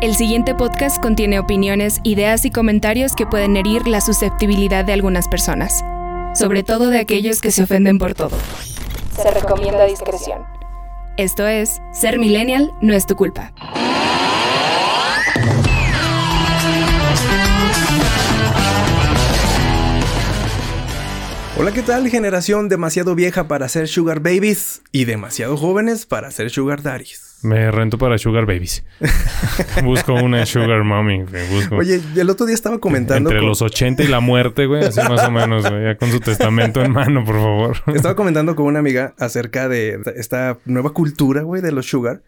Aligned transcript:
El 0.00 0.16
siguiente 0.16 0.54
podcast 0.54 0.98
contiene 1.02 1.38
opiniones, 1.38 2.00
ideas 2.04 2.46
y 2.46 2.50
comentarios 2.50 3.14
que 3.14 3.26
pueden 3.26 3.58
herir 3.58 3.86
la 3.86 4.00
susceptibilidad 4.00 4.82
de 4.82 4.94
algunas 4.94 5.28
personas, 5.28 5.84
sobre 6.34 6.62
todo 6.62 6.88
de 6.88 6.98
aquellos 6.98 7.42
que 7.42 7.50
se 7.50 7.64
ofenden 7.64 7.98
por 7.98 8.14
todo. 8.14 8.34
Se 9.14 9.30
recomienda 9.30 9.84
discreción. 9.84 10.42
Esto 11.18 11.46
es, 11.46 11.82
ser 11.92 12.18
millennial 12.18 12.70
no 12.80 12.94
es 12.94 13.04
tu 13.04 13.14
culpa. 13.14 13.52
Hola, 21.58 21.72
¿qué 21.74 21.82
tal? 21.82 22.08
Generación 22.08 22.70
demasiado 22.70 23.14
vieja 23.14 23.48
para 23.48 23.68
ser 23.68 23.86
sugar 23.86 24.20
babies 24.20 24.80
y 24.92 25.04
demasiado 25.04 25.58
jóvenes 25.58 26.06
para 26.06 26.30
ser 26.30 26.48
sugar 26.48 26.80
daddies. 26.82 27.29
Me 27.42 27.70
rento 27.70 27.96
para 27.98 28.18
sugar 28.18 28.44
babies. 28.46 28.84
busco 29.84 30.14
una 30.14 30.44
sugar 30.46 30.84
mommy. 30.84 31.24
Busco. 31.50 31.76
Oye, 31.76 32.00
el 32.16 32.28
otro 32.28 32.44
día 32.46 32.54
estaba 32.54 32.78
comentando... 32.78 33.30
Entre 33.30 33.44
los 33.44 33.62
80 33.62 34.02
y 34.02 34.08
la 34.08 34.20
muerte, 34.20 34.66
güey. 34.66 34.84
Así 34.84 35.00
más 35.00 35.24
o 35.24 35.30
menos, 35.30 35.68
güey. 35.68 35.84
Ya 35.84 35.96
con 35.96 36.10
su 36.10 36.20
testamento 36.20 36.82
en 36.82 36.92
mano, 36.92 37.24
por 37.24 37.36
favor. 37.36 37.76
estaba 37.94 38.14
comentando 38.14 38.54
con 38.56 38.66
una 38.66 38.78
amiga 38.80 39.14
acerca 39.18 39.68
de 39.68 40.00
esta 40.16 40.58
nueva 40.66 40.90
cultura, 40.90 41.42
güey, 41.42 41.62
de 41.62 41.72
los 41.72 41.86
sugar. 41.86 42.22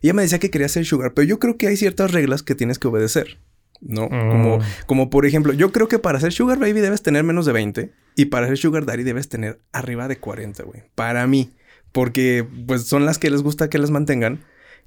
Y 0.00 0.06
ella 0.06 0.14
me 0.14 0.22
decía 0.22 0.38
que 0.38 0.50
quería 0.50 0.68
ser 0.68 0.84
sugar, 0.84 1.12
pero 1.14 1.26
yo 1.26 1.38
creo 1.38 1.56
que 1.56 1.68
hay 1.68 1.76
ciertas 1.76 2.10
reglas 2.12 2.42
que 2.42 2.54
tienes 2.54 2.78
que 2.78 2.88
obedecer. 2.88 3.38
¿no? 3.80 4.08
Como, 4.08 4.58
Mm. 4.58 4.62
como 4.86 5.10
por 5.10 5.26
ejemplo, 5.26 5.52
yo 5.52 5.72
creo 5.72 5.88
que 5.88 5.98
para 5.98 6.20
ser 6.20 6.32
Sugar 6.32 6.56
Baby 6.60 6.80
debes 6.80 7.02
tener 7.02 7.24
menos 7.24 7.46
de 7.46 7.52
20 7.52 7.92
y 8.14 8.26
para 8.26 8.46
ser 8.46 8.56
Sugar 8.56 8.86
Daddy 8.86 9.02
debes 9.02 9.28
tener 9.28 9.58
arriba 9.72 10.06
de 10.06 10.18
40, 10.18 10.62
güey. 10.62 10.84
Para 10.94 11.26
mí. 11.26 11.50
Porque 11.90 12.46
pues 12.68 12.84
son 12.84 13.04
las 13.04 13.18
que 13.18 13.28
les 13.28 13.42
gusta 13.42 13.68
que 13.68 13.78
les 13.78 13.90
mantengan. 13.90 14.38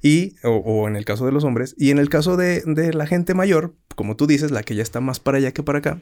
Y, 0.02 0.36
o, 0.44 0.50
o 0.50 0.88
en 0.88 0.96
el 0.96 1.04
caso 1.04 1.26
de 1.26 1.32
los 1.32 1.44
hombres, 1.44 1.74
y 1.78 1.90
en 1.90 1.98
el 1.98 2.08
caso 2.08 2.36
de, 2.36 2.62
de 2.66 2.92
la 2.92 3.06
gente 3.06 3.34
mayor, 3.34 3.74
como 3.94 4.16
tú 4.16 4.26
dices, 4.26 4.50
la 4.50 4.62
que 4.62 4.74
ya 4.74 4.82
está 4.82 5.00
más 5.00 5.20
para 5.20 5.38
allá 5.38 5.52
que 5.52 5.62
para 5.62 5.78
acá, 5.78 6.00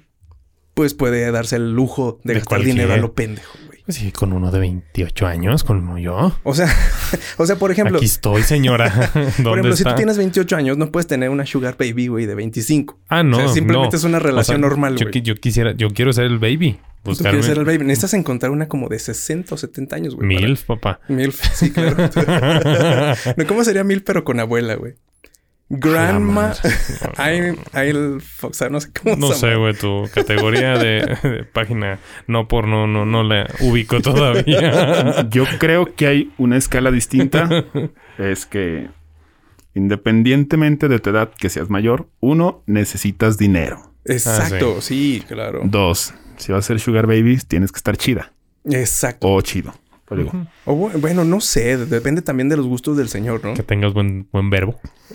pues 0.74 0.94
puede 0.94 1.30
darse 1.30 1.56
el 1.56 1.72
lujo 1.72 2.18
de, 2.24 2.34
De 2.34 2.40
gastar 2.40 2.58
cualquier. 2.58 2.74
dinero 2.74 2.94
a 2.94 2.96
lo 2.96 3.12
pendejo, 3.14 3.56
güey. 3.66 3.82
Pues 3.84 3.98
sí, 3.98 4.10
con 4.12 4.32
uno 4.32 4.50
de 4.50 4.58
28 4.60 5.26
años, 5.26 5.62
como 5.62 5.98
yo. 5.98 6.32
O 6.42 6.54
sea, 6.54 6.68
o 7.36 7.46
sea, 7.46 7.56
por 7.56 7.70
ejemplo, 7.70 7.98
Aquí 7.98 8.06
estoy, 8.06 8.42
señora. 8.42 8.88
¿Dónde 9.14 9.32
por 9.44 9.52
ejemplo, 9.58 9.76
si 9.76 9.84
tú 9.84 9.94
tienes 9.94 10.16
28 10.18 10.56
años, 10.56 10.78
no 10.78 10.90
puedes 10.90 11.06
tener 11.06 11.28
una 11.30 11.44
Sugar 11.46 11.76
Baby, 11.78 12.08
güey, 12.08 12.26
de 12.26 12.34
25. 12.34 12.98
Ah, 13.08 13.22
no. 13.22 13.36
O 13.36 13.40
sea, 13.40 13.48
simplemente 13.50 13.92
no. 13.92 13.98
es 13.98 14.04
una 14.04 14.18
relación 14.18 14.56
O 14.56 14.58
sea, 14.60 14.68
normal, 14.68 14.96
yo, 14.96 15.06
güey. 15.10 15.22
yo 15.22 15.34
quisiera, 15.36 15.72
yo 15.72 15.90
quiero 15.90 16.12
ser 16.12 16.24
el 16.24 16.38
baby. 16.38 16.78
Tú 17.04 17.10
Buscarme 17.10 17.30
quieres 17.38 17.46
ser 17.46 17.58
el 17.58 17.64
baby. 17.64 17.84
Necesitas 17.84 18.14
encontrar 18.14 18.50
una 18.50 18.66
como 18.66 18.88
de 18.88 18.98
60 18.98 19.54
o 19.54 19.58
70 19.58 19.94
años, 19.96 20.14
güey. 20.16 20.28
para- 20.34 20.46
Milf, 20.46 20.62
papá. 20.64 21.00
Milf, 21.08 21.40
sí, 21.54 21.70
claro. 21.70 21.96
no, 23.36 23.46
¿Cómo 23.46 23.62
sería 23.62 23.84
Milf, 23.84 24.02
pero 24.04 24.24
con 24.24 24.40
abuela, 24.40 24.74
güey? 24.74 24.94
Grandma. 25.70 26.52
I'm, 27.18 27.56
I'll 27.74 28.20
Fox, 28.22 28.62
no 28.70 28.80
sé 28.80 28.90
cómo 28.92 29.16
No 29.16 29.28
se 29.28 29.34
sé, 29.40 29.46
llama. 29.48 29.58
güey, 29.60 29.74
tu 29.74 30.04
categoría 30.14 30.78
de, 30.78 31.16
de 31.22 31.44
página 31.44 31.98
no 32.26 32.48
por 32.48 32.68
no, 32.68 32.86
no, 32.86 33.06
no 33.06 33.22
la 33.22 33.46
ubico 33.60 34.00
todavía. 34.00 35.26
Yo 35.30 35.44
creo 35.58 35.94
que 35.94 36.06
hay 36.06 36.32
una 36.38 36.56
escala 36.58 36.90
distinta. 36.90 37.48
es 38.18 38.44
que 38.46 38.88
independientemente 39.74 40.88
de 40.88 40.98
tu 41.00 41.10
edad 41.10 41.30
que 41.36 41.48
seas 41.48 41.68
mayor, 41.70 42.08
uno, 42.20 42.62
necesitas 42.66 43.38
dinero. 43.38 43.92
Exacto, 44.04 44.80
sí. 44.80 45.24
claro. 45.26 45.62
Dos, 45.64 46.14
si 46.36 46.52
vas 46.52 46.64
a 46.64 46.68
ser 46.68 46.80
sugar 46.80 47.06
babies, 47.06 47.46
tienes 47.46 47.72
que 47.72 47.76
estar 47.78 47.96
chida 47.96 48.32
Exacto. 48.64 49.28
o 49.32 49.40
chido. 49.40 49.74
Pues 50.06 50.18
digo, 50.20 50.32
O 50.66 50.74
bu- 50.76 51.00
bueno, 51.00 51.24
no 51.24 51.40
sé. 51.40 51.78
Depende 51.78 52.20
también 52.20 52.50
de 52.50 52.58
los 52.58 52.66
gustos 52.66 52.96
del 52.98 53.08
señor, 53.08 53.42
¿no? 53.42 53.54
que 53.54 53.62
tengas 53.62 53.94
buen, 53.94 54.28
buen 54.32 54.50
verbo. 54.50 54.78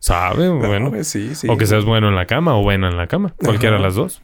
¿Sabe? 0.00 0.48
Bueno. 0.48 0.90
No, 0.90 1.04
sí, 1.04 1.34
sí. 1.34 1.46
O 1.48 1.56
que 1.56 1.66
seas 1.66 1.84
bueno 1.84 2.08
en 2.08 2.16
la 2.16 2.26
cama 2.26 2.56
o 2.56 2.62
buena 2.62 2.88
en 2.88 2.96
la 2.96 3.06
cama. 3.06 3.34
Cualquiera 3.38 3.76
de 3.76 3.82
las 3.82 3.94
dos. 3.94 4.22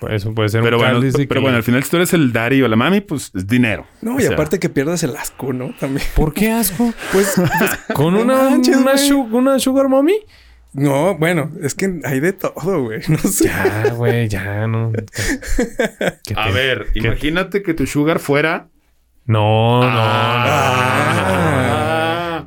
Pues 0.00 0.12
Eso 0.14 0.32
puede 0.32 0.48
ser 0.48 0.62
Pero 0.62 0.76
un 0.78 0.84
bueno, 0.84 1.00
pero 1.12 1.28
que- 1.28 1.38
bueno, 1.40 1.56
al 1.56 1.64
final 1.64 1.82
si 1.82 1.90
tú 1.90 1.96
eres 1.96 2.12
el 2.14 2.32
daddy 2.32 2.62
o 2.62 2.68
la 2.68 2.76
mami, 2.76 3.00
pues 3.00 3.32
es 3.34 3.46
dinero. 3.46 3.84
No, 4.00 4.14
O 4.14 4.18
y 4.20 4.22
sea, 4.22 4.34
aparte 4.34 4.58
que 4.60 4.68
pierdas 4.68 5.02
el 5.02 5.16
asco, 5.16 5.52
¿no? 5.52 5.74
También. 5.78 6.06
¿Por 6.14 6.32
qué 6.32 6.50
asco? 6.52 6.92
Pues, 7.12 7.34
¿Con 7.94 8.14
No 8.14 8.20
una, 8.22 8.36
manches, 8.50 8.76
una, 8.76 8.92
güey. 8.92 9.08
su- 9.08 9.20
una 9.20 9.58
sugar 9.58 9.88
mommy? 9.88 10.14
No, 10.72 11.16
bueno, 11.16 11.50
es 11.62 11.74
que 11.74 12.00
hay 12.04 12.20
de 12.20 12.32
todo, 12.32 12.82
güey. 12.84 13.00
No 13.08 13.18
sé. 13.18 13.44
Ya, 13.46 13.90
güey, 13.94 14.28
ya, 14.28 14.66
no. 14.66 14.92
¿Qué 16.24 16.34
A 16.36 16.50
ver, 16.50 16.86
qué- 16.92 17.00
imagínate 17.00 17.62
que 17.62 17.74
tu 17.74 17.86
sugar 17.86 18.18
fuera... 18.18 18.68
No, 19.26 19.82
no, 19.82 19.88
Ah. 19.90 21.14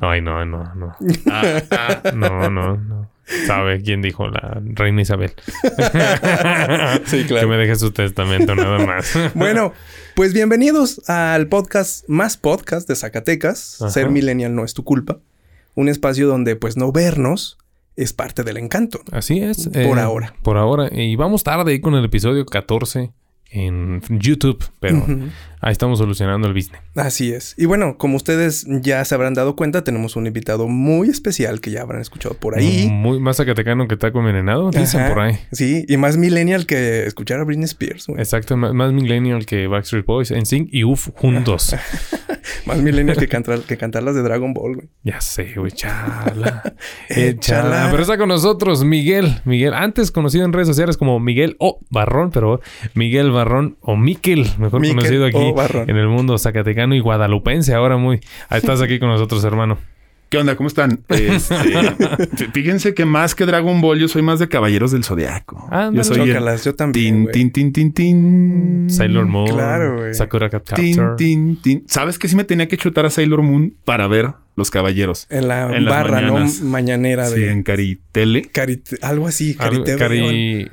no. 0.00 0.10
Ay, 0.10 0.20
no, 0.20 0.44
no, 0.44 0.74
no. 0.74 0.96
Ah, 1.30 1.62
ah, 1.70 2.02
No, 2.14 2.50
no, 2.50 2.76
no. 2.76 3.08
¿Sabe 3.46 3.80
quién 3.82 4.02
dijo? 4.02 4.26
La 4.28 4.60
reina 4.64 5.02
Isabel. 5.02 5.32
Sí, 7.06 7.24
claro. 7.24 7.42
Que 7.42 7.46
me 7.46 7.56
deje 7.56 7.76
su 7.76 7.92
testamento 7.92 8.54
nada 8.56 8.84
más. 8.84 9.16
Bueno, 9.34 9.72
pues 10.16 10.32
bienvenidos 10.34 11.08
al 11.08 11.46
podcast 11.48 12.08
más 12.08 12.36
podcast 12.36 12.88
de 12.88 12.96
Zacatecas. 12.96 13.80
Ajá. 13.80 13.90
Ser 13.90 14.10
millennial 14.10 14.54
no 14.54 14.64
es 14.64 14.74
tu 14.74 14.82
culpa. 14.84 15.18
Un 15.74 15.88
espacio 15.88 16.26
donde 16.26 16.56
pues 16.56 16.76
no 16.76 16.90
vernos 16.92 17.58
es 17.96 18.12
parte 18.12 18.42
del 18.42 18.56
encanto. 18.56 19.00
Así 19.10 19.40
es. 19.40 19.68
Por 19.68 19.98
ahora. 19.98 20.34
Por 20.42 20.56
ahora. 20.56 20.88
Y 20.92 21.16
vamos 21.16 21.44
tarde 21.44 21.72
ahí 21.72 21.80
con 21.80 21.94
el 21.94 22.04
episodio 22.04 22.44
14 22.46 23.12
en 23.52 24.00
YouTube, 24.08 24.64
pero 24.80 25.04
ahí 25.60 25.72
estamos 25.72 25.98
solucionando 25.98 26.48
el 26.48 26.54
business. 26.54 26.80
Así 26.96 27.32
es. 27.32 27.54
Y 27.58 27.66
bueno, 27.66 27.98
como 27.98 28.16
ustedes 28.16 28.66
ya 28.80 29.04
se 29.04 29.14
habrán 29.14 29.34
dado 29.34 29.56
cuenta, 29.56 29.84
tenemos 29.84 30.16
un 30.16 30.26
invitado 30.26 30.68
muy 30.68 31.10
especial 31.10 31.60
que 31.60 31.70
ya 31.70 31.82
habrán 31.82 32.00
escuchado 32.00 32.34
por 32.34 32.56
ahí. 32.56 32.88
Muy 32.90 33.20
más 33.20 33.36
zacatecano 33.36 33.88
que 33.88 33.98
taco 33.98 34.20
envenenado, 34.20 34.70
dicen 34.70 35.06
por 35.08 35.20
ahí. 35.20 35.38
Sí, 35.52 35.84
y 35.86 35.98
más 35.98 36.16
millennial 36.16 36.64
que 36.64 37.06
escuchar 37.06 37.40
a 37.40 37.44
Britney 37.44 37.66
Spears. 37.66 38.06
güey. 38.06 38.20
Exacto, 38.20 38.56
más, 38.56 38.72
más 38.72 38.92
millennial 38.92 39.44
que 39.44 39.66
Backstreet 39.66 40.06
Boys, 40.06 40.30
NSYNC 40.32 40.68
y 40.72 40.84
UF 40.84 41.10
juntos. 41.14 41.76
Más 42.66 42.78
millennial 42.78 43.16
que 43.16 43.28
cantar, 43.28 43.60
que 43.60 43.76
cantar 43.76 44.02
las 44.02 44.14
de 44.14 44.22
Dragon 44.22 44.52
Ball, 44.54 44.74
güey. 44.76 44.88
ya 45.02 45.20
sé, 45.20 45.52
güey, 45.56 45.72
chala. 45.72 46.74
Échala. 47.08 47.28
Échala. 47.28 47.88
Pero 47.90 48.02
está 48.02 48.18
con 48.18 48.28
nosotros 48.28 48.84
Miguel. 48.84 49.40
Miguel, 49.44 49.74
antes 49.74 50.10
conocido 50.10 50.44
en 50.44 50.52
redes 50.52 50.68
sociales 50.68 50.96
como 50.96 51.18
Miguel 51.20 51.56
O. 51.58 51.80
Barrón, 51.90 52.30
pero 52.30 52.60
Miguel 52.94 53.30
Barrón 53.30 53.76
o 53.80 53.96
Miquel, 53.96 54.46
mejor 54.58 54.80
Miquel 54.80 54.96
conocido 54.96 55.26
aquí 55.26 55.54
en 55.90 55.96
el 55.96 56.08
mundo 56.08 56.38
zacatecano 56.38 56.94
y 56.94 57.00
guadalupense. 57.00 57.74
Ahora 57.74 57.96
muy. 57.96 58.20
Ahí 58.48 58.58
estás 58.58 58.80
aquí 58.80 58.98
con 58.98 59.08
nosotros, 59.08 59.44
hermano. 59.44 59.78
¿Qué 60.32 60.38
onda? 60.38 60.56
¿Cómo 60.56 60.66
están? 60.68 61.00
Este, 61.10 61.54
fí- 61.54 62.50
fíjense 62.54 62.94
que 62.94 63.04
más 63.04 63.34
que 63.34 63.44
Dragon 63.44 63.82
Ball, 63.82 63.98
yo 63.98 64.08
soy 64.08 64.22
más 64.22 64.38
de 64.38 64.48
Caballeros 64.48 64.90
del 64.90 65.04
Zodiaco. 65.04 65.68
Ándale. 65.70 65.98
yo 65.98 66.04
soy 66.04 66.30
el 66.30 66.58
yo 66.64 66.74
también. 66.74 67.28
tin, 67.30 67.52
tin, 67.52 67.72
tin, 67.72 67.92
tin, 67.92 67.92
tin. 67.92 68.86
Sailor 68.88 69.26
Moon. 69.26 69.46
claro, 69.48 69.98
güey. 69.98 70.14
Sakura 70.14 70.48
Cat 70.48 70.72
Tin, 70.74 70.96
Captor. 70.96 71.16
tin, 71.16 71.60
tin. 71.60 71.84
¿Sabes 71.86 72.18
que 72.18 72.28
sí 72.28 72.36
me 72.36 72.44
tenía 72.44 72.66
que 72.66 72.78
chutar 72.78 73.04
a 73.04 73.10
Sailor 73.10 73.42
Moon 73.42 73.74
para 73.84 74.06
ver 74.06 74.30
los 74.56 74.70
caballeros? 74.70 75.26
En 75.28 75.48
la 75.48 75.76
En 75.76 75.84
barra, 75.84 76.22
mañanas. 76.22 76.62
¿no? 76.62 76.70
Mañanera 76.70 77.26
Sí, 77.26 77.40
de... 77.40 77.50
en 77.52 77.62
Caritele. 77.62 78.50
Carit- 78.50 78.98
algo 79.02 79.28
así, 79.28 79.54
Cariteve, 79.54 79.98
Cari... 79.98 80.70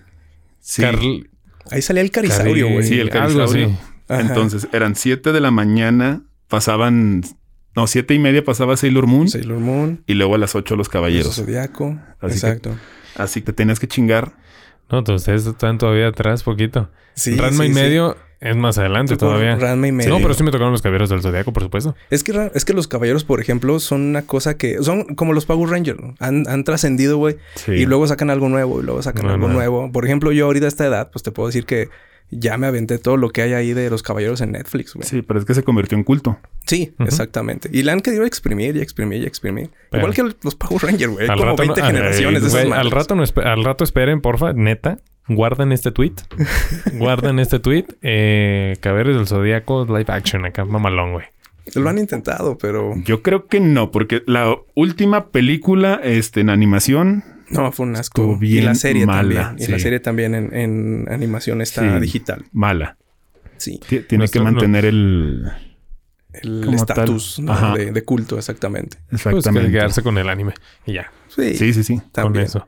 Sí, 0.62 0.82
Carl- 0.82 1.30
Ahí 1.70 1.82
salía 1.82 2.02
el 2.02 2.12
carisaurio, 2.12 2.68
Cari- 2.68 2.74
güey. 2.76 2.88
sí, 2.88 2.94
el 2.98 3.12
algo 3.12 3.44
así. 3.44 3.58
carisaurio. 3.58 3.78
Entonces, 4.08 4.70
eran 4.72 4.96
7 4.96 5.34
de 5.34 5.42
la 5.42 5.52
mañana, 5.52 6.22
pasaban... 6.48 7.24
No, 7.76 7.88
siete 7.88 8.14
y 8.14 8.20
media 8.20 8.44
pasaba 8.44 8.76
Sailor 8.78 9.08
Moon 9.08 9.28
Sailor 9.30 9.60
Moon, 9.60 10.04
y 10.08 10.16
luego 10.16 10.36
a 10.36 10.38
las 10.38 10.56
8 10.56 10.76
los 10.76 10.90
caballeros. 10.90 11.36
Zodiaco. 11.36 12.00
Así 12.20 12.40
que- 12.42 12.48
Exacto. 12.48 12.76
Así 13.16 13.42
que 13.42 13.54
tenías 13.54 13.80
que 13.80 13.88
chingar. 13.88 14.34
No, 14.92 15.00
entonces 15.00 15.22
ustedes 15.22 15.46
están 15.46 15.78
todavía 15.78 16.08
atrás 16.08 16.44
poquito. 16.44 16.90
Sí, 17.14 17.36
Ranma 17.36 17.64
sí, 17.66 17.70
y 17.72 17.74
sí. 17.74 17.80
medio 17.80 18.18
es 18.40 18.56
más 18.56 18.78
adelante 18.78 19.16
Tocó 19.18 19.34
todavía. 19.34 19.56
Ranma 19.58 19.88
y 19.88 19.92
medio. 19.92 20.10
No, 20.10 20.18
pero 20.20 20.34
sí 20.34 20.42
me 20.44 20.52
tocaron 20.52 20.72
los 20.72 20.82
caballeros 20.82 21.10
del 21.10 21.22
zodiaco, 21.22 21.52
por 21.54 21.62
supuesto. 21.64 21.96
Es 22.10 22.24
que, 22.24 22.50
es 22.56 22.66
que 22.66 22.74
los 22.74 22.88
caballeros, 22.88 23.24
por 23.26 23.42
ejemplo, 23.42 23.80
son 23.80 24.02
una 24.02 24.22
cosa 24.24 24.58
que... 24.58 24.82
Son 24.82 25.04
como 25.16 25.34
los 25.34 25.46
Power 25.46 25.70
Rangers, 25.70 26.00
¿no? 26.00 26.16
Han, 26.20 26.48
han 26.48 26.64
trascendido, 26.64 27.18
güey. 27.18 27.36
Sí. 27.56 27.74
Y 27.74 27.86
luego 27.86 28.08
sacan 28.08 28.30
algo 28.30 28.48
nuevo 28.50 28.80
y 28.82 28.84
luego 28.86 29.02
sacan 29.04 29.26
No, 29.28 29.34
algo 29.34 29.48
no. 29.50 29.54
nuevo. 29.56 29.92
Por 29.92 30.06
ejemplo, 30.06 30.32
yo 30.32 30.46
ahorita 30.46 30.66
a 30.66 30.70
esta 30.70 30.86
edad, 30.88 31.12
pues 31.12 31.22
te 31.24 31.32
puedo 31.32 31.48
decir 31.50 31.66
que 31.66 31.90
ya 32.32 32.58
me 32.58 32.68
aventé 32.68 32.98
todo 33.00 33.18
lo 33.18 33.30
que 33.30 33.42
hay 33.42 33.54
ahí 33.54 33.74
de 33.74 33.90
los 33.90 34.04
caballeros 34.04 34.42
en 34.42 34.52
Netflix, 34.52 34.94
güey. 34.94 35.08
Sí, 35.08 35.18
Sí, 35.18 35.22
pero 35.22 35.40
es 35.40 35.46
que 35.46 35.54
se 35.54 35.64
convirtió 35.64 35.98
en 35.98 36.04
culto. 36.04 36.38
Ujú. 36.72 37.04
exactamente. 37.04 37.70
Y 37.74 37.82
la 37.84 37.94
han 37.94 38.02
querido 38.02 38.26
exprimir 38.26 38.76
y 38.76 38.82
exprimir 38.82 39.24
y 39.24 39.26
exprimir. 39.26 39.72
Pero- 39.90 40.04
Igual 40.10 40.14
que 40.32 40.36
los 40.44 40.56
Power 40.56 40.84
Rangers, 40.84 41.12
güey. 41.12 41.28
Al 41.28 41.38
Como 41.38 41.52
rato, 41.52 41.64
no- 41.64 41.74
20 41.74 41.82
ah, 41.82 41.86
generaciones 41.88 42.44
de 42.44 42.50
güey, 42.50 42.68
esas 42.68 42.78
al 42.78 42.92
rato 42.92 43.16
no 43.16 43.24
al 43.44 43.64
rato 43.64 43.84
esperen, 43.84 44.22
porfa, 44.22 44.54
neta. 44.54 45.00
Guarden 45.28 45.72
este 45.72 45.92
tweet. 45.92 46.14
Guarden 46.94 47.40
este 47.40 47.60
tweet. 47.60 47.86
Eh, 48.02 48.76
Caballeros 48.82 49.16
del 49.18 49.28
Zodíaco 49.28 49.86
live 49.86 50.06
action 50.08 50.46
acá, 50.46 50.66
mamalón, 50.66 51.14
güey. 51.14 51.26
Lo 51.76 51.88
han 51.90 52.00
intentado, 52.00 52.58
pero... 52.58 52.96
Yo 53.04 53.22
creo 53.22 53.46
que 53.46 53.60
no, 53.60 53.92
porque 53.92 54.24
la 54.26 54.56
última 54.74 55.28
película 55.28 56.00
este, 56.04 56.42
en 56.42 56.50
animación 56.50 57.24
No, 57.52 57.72
fue 57.72 57.86
un 57.86 57.96
asco. 57.96 58.22
Estuvo 58.34 58.44
y 58.44 58.62
la 58.62 58.76
serie 58.76 59.06
mala, 59.06 59.44
también. 59.48 59.68
Y 59.68 59.72
la 59.72 59.80
serie 59.80 60.00
también 60.00 60.36
en, 60.36 60.54
en 60.56 61.06
animación 61.12 61.62
está 61.62 61.82
Sí. 61.96 62.00
digital. 62.02 62.46
mala. 62.52 62.98
Sí. 63.58 63.80
Ti- 63.88 64.02
Tiene 64.02 64.20
Nuestro- 64.24 64.42
que 64.42 64.44
mantener 64.52 64.86
el... 64.86 65.50
el 66.34 66.74
estatus 66.74 67.42
de, 67.76 67.92
de 67.92 68.04
culto, 68.04 68.38
exactamente. 68.38 68.98
Pues 69.10 69.24
que 69.24 69.30
Exactamente. 69.30 69.72
quedarse 69.72 70.02
con 70.04 70.18
el 70.18 70.30
anime. 70.30 70.54
Y 70.86 70.94
ya. 70.94 71.12
Sí, 71.28 71.56
Sí, 71.56 71.74
sí, 71.74 71.84
sí. 71.84 72.02
Con 72.14 72.38
eso. 72.38 72.68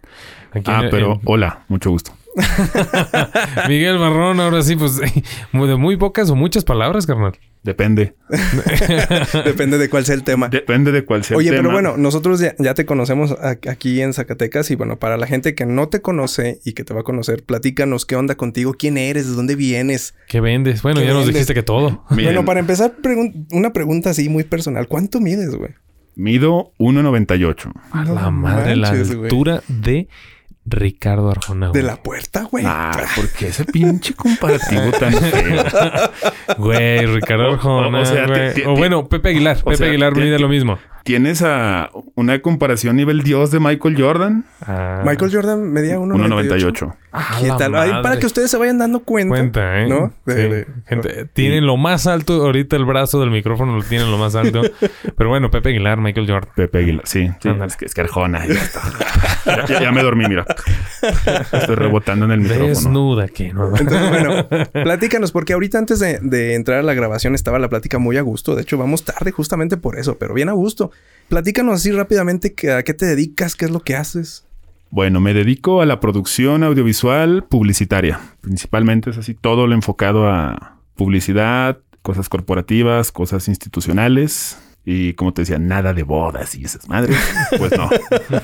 Aquí 0.51 0.65
Ah, 0.69 0.81
en- 0.83 0.89
pero 0.89 1.13
en- 1.13 1.21
hola, 1.25 1.63
mucho 1.69 1.89
gusto. 1.91 2.11
Miguel 3.67 3.97
Barrón, 3.97 4.39
ahora 4.39 4.61
sí, 4.61 4.75
pues 4.75 4.97
de 5.53 5.75
muy 5.75 5.97
pocas 5.97 6.29
o 6.29 6.35
muchas 6.35 6.63
palabras, 6.63 7.05
carnal. 7.05 7.33
Depende. 7.63 8.15
Depende 9.45 9.77
de 9.77 9.89
cuál 9.89 10.03
sea 10.05 10.15
el 10.15 10.23
tema. 10.23 10.49
Depende 10.49 10.91
de 10.91 11.05
cuál 11.05 11.23
sea 11.23 11.37
Oye, 11.37 11.49
el 11.49 11.55
pero 11.55 11.69
tema. 11.69 11.73
bueno, 11.73 11.95
nosotros 11.97 12.39
ya, 12.39 12.55
ya 12.57 12.73
te 12.73 12.85
conocemos 12.87 13.35
aquí 13.69 14.01
en 14.01 14.13
Zacatecas 14.13 14.71
y 14.71 14.75
bueno, 14.75 14.97
para 14.97 15.17
la 15.17 15.27
gente 15.27 15.53
que 15.53 15.65
no 15.67 15.87
te 15.87 16.01
conoce 16.01 16.59
y 16.65 16.73
que 16.73 16.83
te 16.83 16.93
va 16.93 17.01
a 17.01 17.03
conocer, 17.03 17.43
platícanos 17.43 18.05
qué 18.05 18.15
onda 18.15 18.35
contigo, 18.35 18.73
quién 18.73 18.97
eres, 18.97 19.27
de 19.29 19.35
dónde 19.35 19.55
vienes. 19.55 20.15
¿Qué 20.27 20.41
vendes? 20.41 20.81
Bueno, 20.81 21.01
¿Qué 21.01 21.07
ya 21.07 21.13
nos 21.13 21.27
dijiste 21.27 21.53
que 21.53 21.61
todo. 21.63 22.03
Bueno, 22.09 22.45
para 22.45 22.59
empezar, 22.59 22.95
pregun- 23.01 23.45
una 23.51 23.73
pregunta 23.73 24.09
así 24.09 24.27
muy 24.27 24.43
personal. 24.43 24.87
¿Cuánto 24.87 25.19
mides, 25.19 25.53
güey? 25.55 25.71
Mido 26.15 26.73
1.98. 26.79 27.71
A 27.91 28.03
la 28.03 28.31
madre, 28.31 28.75
la 28.75 28.89
manches, 28.91 29.11
altura 29.11 29.61
de 29.67 30.07
Ricardo 30.65 31.29
Arjona. 31.31 31.71
De 31.71 31.81
la 31.83 31.95
puerta, 32.03 32.43
güey. 32.43 32.63
Ah, 32.67 32.91
¿por 33.15 33.29
qué 33.31 33.47
ese 33.47 33.65
pinche 33.65 34.13
comparativo 34.13 34.91
tan 34.99 35.11
feo? 35.13 35.63
Güey, 36.57 37.05
Ricardo 37.07 37.49
o- 37.49 37.53
Arjona. 37.53 37.99
o 38.01 38.05
sea, 38.05 38.27
güey. 38.27 38.63
o 38.65 38.75
bueno, 38.75 39.07
Pepe 39.09 39.29
Aguilar. 39.29 39.57
o 39.61 39.65
Pepe 39.65 39.77
sea, 39.77 39.87
Aguilar 39.87 40.15
mide 40.15 40.35
ti- 40.37 40.41
lo 40.41 40.47
mismo. 40.49 40.77
¿Tienes 41.03 41.41
a 41.41 41.89
una 42.15 42.41
comparación 42.41 42.95
nivel 42.95 43.23
dios 43.23 43.49
de 43.49 43.59
Michael 43.59 43.95
Jordan? 43.99 44.45
Ah, 44.61 45.01
Michael 45.03 45.31
Jordan 45.33 45.71
medía 45.73 45.97
1.98. 45.97 46.59
1.98. 46.69 46.95
a 47.11 47.37
¿Qué 47.41 47.47
tal? 47.57 47.75
Ahí 47.75 47.91
para 48.03 48.19
que 48.19 48.27
ustedes 48.27 48.51
se 48.51 48.57
vayan 48.57 48.77
dando 48.77 48.99
cuenta. 48.99 49.35
Cuenta, 49.35 49.79
¿eh? 49.81 49.87
¿No? 49.89 50.13
De- 50.25 50.33
Sí. 50.35 50.41
de- 50.49 50.67
Gente, 50.85 51.25
tienen 51.33 51.65
lo 51.65 51.75
más 51.77 52.05
alto. 52.05 52.33
Ahorita 52.45 52.75
el 52.75 52.85
brazo 52.85 53.19
del 53.19 53.31
micrófono 53.31 53.75
lo 53.77 53.83
tienen 53.83 54.11
lo 54.11 54.17
más 54.19 54.35
alto. 54.35 54.61
Pero 55.17 55.29
bueno, 55.29 55.49
Pepe 55.49 55.69
Aguilar, 55.69 55.97
Michael 55.99 56.27
Jordan. 56.29 56.51
Pepe 56.55 56.77
Aguilar, 56.77 57.07
sí. 57.07 57.29
sí. 57.41 57.49
Es 57.65 57.77
que 57.77 57.85
es 57.85 57.93
que 57.95 58.01
Arjona. 58.01 58.45
Ya, 58.45 58.53
está. 58.53 58.81
Ya- 59.45 59.65
ya- 59.65 59.81
ya 59.81 59.91
me 59.91 60.03
dormí, 60.03 60.25
mira. 60.29 60.45
Estoy 61.51 61.75
rebotando 61.75 62.25
en 62.25 62.31
el 62.31 62.39
micrófono. 62.41 62.67
Desnuda 62.67 63.27
que 63.27 63.51
no. 63.53 63.75
Entonces, 63.75 64.09
bueno, 64.09 64.47
platícanos, 64.71 65.31
porque 65.31 65.53
ahorita 65.53 65.79
antes 65.79 65.99
de, 65.99 66.19
de 66.21 66.53
entrar 66.53 66.79
a 66.79 66.83
la 66.83 66.93
grabación 66.93 67.33
estaba 67.33 67.57
la 67.57 67.69
plática 67.69 67.97
muy 67.97 68.17
a 68.17 68.21
gusto. 68.21 68.55
De 68.55 68.61
hecho, 68.61 68.77
vamos 68.77 69.03
tarde 69.03 69.31
justamente 69.31 69.77
por 69.77 69.97
eso, 69.97 70.17
pero 70.19 70.33
bien 70.35 70.49
a 70.49 70.53
gusto. 70.53 70.90
Platícanos 71.29 71.75
así 71.75 71.91
rápidamente 71.91 72.53
que- 72.53 72.71
a 72.71 72.83
qué 72.83 72.93
te 72.93 73.05
dedicas, 73.05 73.55
qué 73.55 73.65
es 73.65 73.71
lo 73.71 73.79
que 73.79 73.95
haces. 73.95 74.45
Bueno, 74.89 75.21
me 75.21 75.33
dedico 75.33 75.81
a 75.81 75.85
la 75.85 75.99
producción 76.01 76.63
audiovisual 76.63 77.45
publicitaria. 77.49 78.19
Principalmente 78.41 79.11
es 79.11 79.17
así 79.17 79.33
todo 79.33 79.65
lo 79.67 79.73
enfocado 79.73 80.27
a 80.29 80.77
publicidad, 80.95 81.79
cosas 82.01 82.27
corporativas, 82.27 83.11
cosas 83.13 83.47
institucionales. 83.47 84.57
Y 84.83 85.13
como 85.13 85.31
te 85.33 85.43
decía, 85.43 85.59
nada 85.59 85.93
de 85.93 86.01
bodas 86.03 86.55
y 86.55 86.65
esas 86.65 86.89
madres. 86.89 87.15
Pues 87.57 87.71
no. 87.77 87.87
De- 87.89 88.41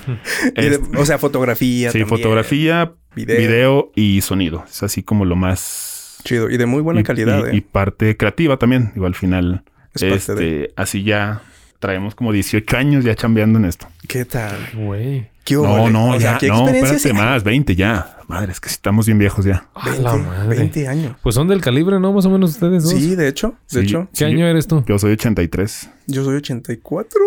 Este, 0.56 0.98
o 0.98 1.06
sea, 1.06 1.18
fotografía. 1.18 1.92
sí, 1.92 2.00
también. 2.00 2.18
fotografía, 2.18 2.94
Video. 3.16 3.38
video. 3.38 3.92
y 3.96 4.22
sonido. 4.22 4.64
Es 4.70 4.84
así 4.84 5.02
como 5.04 5.26
lo 5.26 5.36
más... 5.36 6.20
Chido. 6.24 6.50
Y 6.50 6.58
de 6.58 6.66
muy 6.66 6.82
buena 6.82 7.02
y- 7.02 7.04
calidad, 7.04 7.46
y, 7.48 7.50
¿eh? 7.50 7.56
y 7.58 7.62
parte 7.62 8.16
creativa 8.18 8.58
también. 8.58 8.92
Digo, 8.94 9.06
al 9.08 9.16
final, 9.16 9.64
Es 9.94 10.02
parte 10.02 10.16
este, 10.16 10.36
de- 10.36 10.74
así 10.76 11.04
ya 11.04 11.42
traemos 11.80 12.16
como 12.16 12.32
18 12.32 12.78
años 12.78 13.04
ya 13.06 13.16
chambeando 13.16 13.60
en 13.60 13.66
esto. 13.66 13.88
¿Qué 14.08 14.26
tal? 14.26 14.56
Güey. 14.74 15.30
¿Qué 15.44 15.56
No, 15.56 15.90
no, 15.90 16.10
O 16.12 16.20
sea, 16.20 16.34
ya, 16.34 16.38
¿qué 16.40 16.48
no, 16.50 16.68
espérate 16.68 17.14
más, 17.14 17.44
20 17.44 17.76
ya. 17.76 18.18
Madre, 18.28 18.52
es 18.52 18.60
que 18.60 18.68
estamos 18.68 19.06
bien 19.06 19.18
viejos 19.18 19.46
ya. 19.46 19.70
A 19.74 19.90
la 19.92 20.12
20, 20.14 20.28
madre. 20.28 20.58
20 20.58 20.88
años. 20.90 21.16
Pues 21.24 21.36
son 21.36 21.48
del 21.48 21.62
calibre, 21.62 21.98
¿no? 22.02 22.12
Más 22.12 22.26
o 22.26 22.30
menos 22.30 22.50
ustedes 22.52 22.84
dos. 22.84 22.92
Sí, 22.92 23.16
de 23.16 23.30
hecho. 23.30 23.56
De 23.72 23.80
Sí. 23.80 23.86
hecho, 23.88 24.10
¿Qué 24.12 24.18
Sí, 24.18 24.24
año 24.26 24.46
eres 24.46 24.68
tú? 24.68 24.84
Yo 24.86 25.00
soy 25.00 25.14
83. 25.14 25.90
yo 26.08 26.26
soy 26.26 26.36
84. 26.36 27.20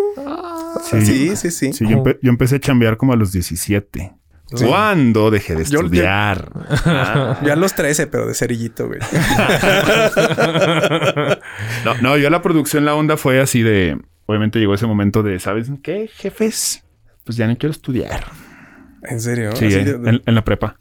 Sí, 0.83 1.01
Sí, 1.01 1.35
sí, 1.35 1.49
sí. 1.51 1.73
Sí, 1.73 1.85
yo, 1.87 1.97
empe- 2.03 2.19
yo 2.21 2.29
empecé 2.29 2.57
a 2.57 2.59
chambear 2.59 2.97
como 2.97 3.13
a 3.13 3.15
los 3.15 3.31
17. 3.31 4.13
Sí. 4.53 4.65
¿Cuándo 4.65 5.31
dejé 5.31 5.55
de 5.55 5.63
Yo- 5.63 5.79
yo- 5.79 5.85
estudiar? 5.85 6.51
Ya 7.43 7.53
a 7.53 7.55
los 7.55 7.73
13, 7.73 8.05
pero 8.05 8.27
de 8.27 8.35
cerillito, 8.35 8.85
güey. 8.85 8.99
No, 11.85 11.95
no, 12.01 12.17
yo 12.17 12.29
la 12.29 12.41
producción, 12.41 12.85
la 12.85 12.95
onda 12.95 13.17
fue 13.17 13.39
así 13.39 13.61
de... 13.63 13.97
Obviamente 14.31 14.59
llegó 14.59 14.73
ese 14.73 14.87
momento 14.87 15.23
de, 15.23 15.37
¿sabes 15.39 15.69
qué, 15.83 16.07
jefes? 16.07 16.85
Pues 17.25 17.37
ya 17.37 17.47
no 17.47 17.57
quiero 17.57 17.71
estudiar. 17.71 18.23
¿En 19.03 19.19
serio? 19.19 19.53
Sí, 19.57 19.65
eh, 19.65 19.83
de- 19.83 20.09
en, 20.09 20.21
en 20.25 20.35
la 20.35 20.43
prepa. 20.45 20.79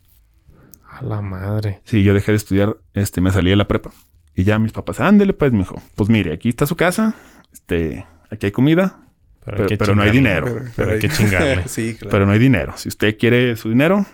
A 0.89 1.03
la 1.03 1.21
madre. 1.21 1.81
Sí, 1.85 2.05
yo 2.05 2.15
dejé 2.15 2.31
de 2.33 2.37
estudiar, 2.37 2.77
este, 2.95 3.21
me 3.21 3.33
salí 3.33 3.51
de 3.51 3.57
la 3.57 3.67
prepa. 3.67 3.91
Y 4.37 4.45
ya 4.45 4.59
mis 4.61 4.71
papás, 4.73 5.01
ándele 5.01 5.33
pues, 5.33 5.53
mijo. 5.53 5.83
Pues 5.97 6.09
mire, 6.09 6.33
aquí 6.33 6.49
está 6.49 6.65
su 6.67 6.77
casa, 6.77 7.15
este, 7.53 8.07
aquí 8.31 8.47
hay 8.47 8.53
comida, 8.53 9.01
Pero, 9.45 9.57
Pero- 9.57 9.63
hay 9.65 9.69
que 9.69 9.77
pero 9.79 9.95
no 9.97 10.03
hay 10.03 10.11
dinero. 10.11 10.47
pero- 10.47 10.65
Pero 10.77 10.93
hay 10.93 10.99
que 11.01 11.09
chingarle. 11.09 11.63
sí, 11.67 11.95
claro. 11.95 12.11
pero 12.11 12.27
no 12.27 12.33
hay 12.33 12.39
dinero. 12.39 12.75
Si 12.77 12.89
usted 12.89 13.17
quiere 13.19 13.57
su 13.57 13.69
dinero, 13.71 14.07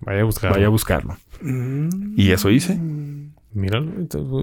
Vaya 0.00 0.22
a 0.22 0.24
buscar. 0.24 0.50
vaya 0.50 0.66
a 0.66 0.70
buscarlo. 0.70 1.16
Mm. 1.42 2.14
Y 2.16 2.32
eso 2.32 2.50
hice. 2.50 2.76
Míralo, 3.54 3.90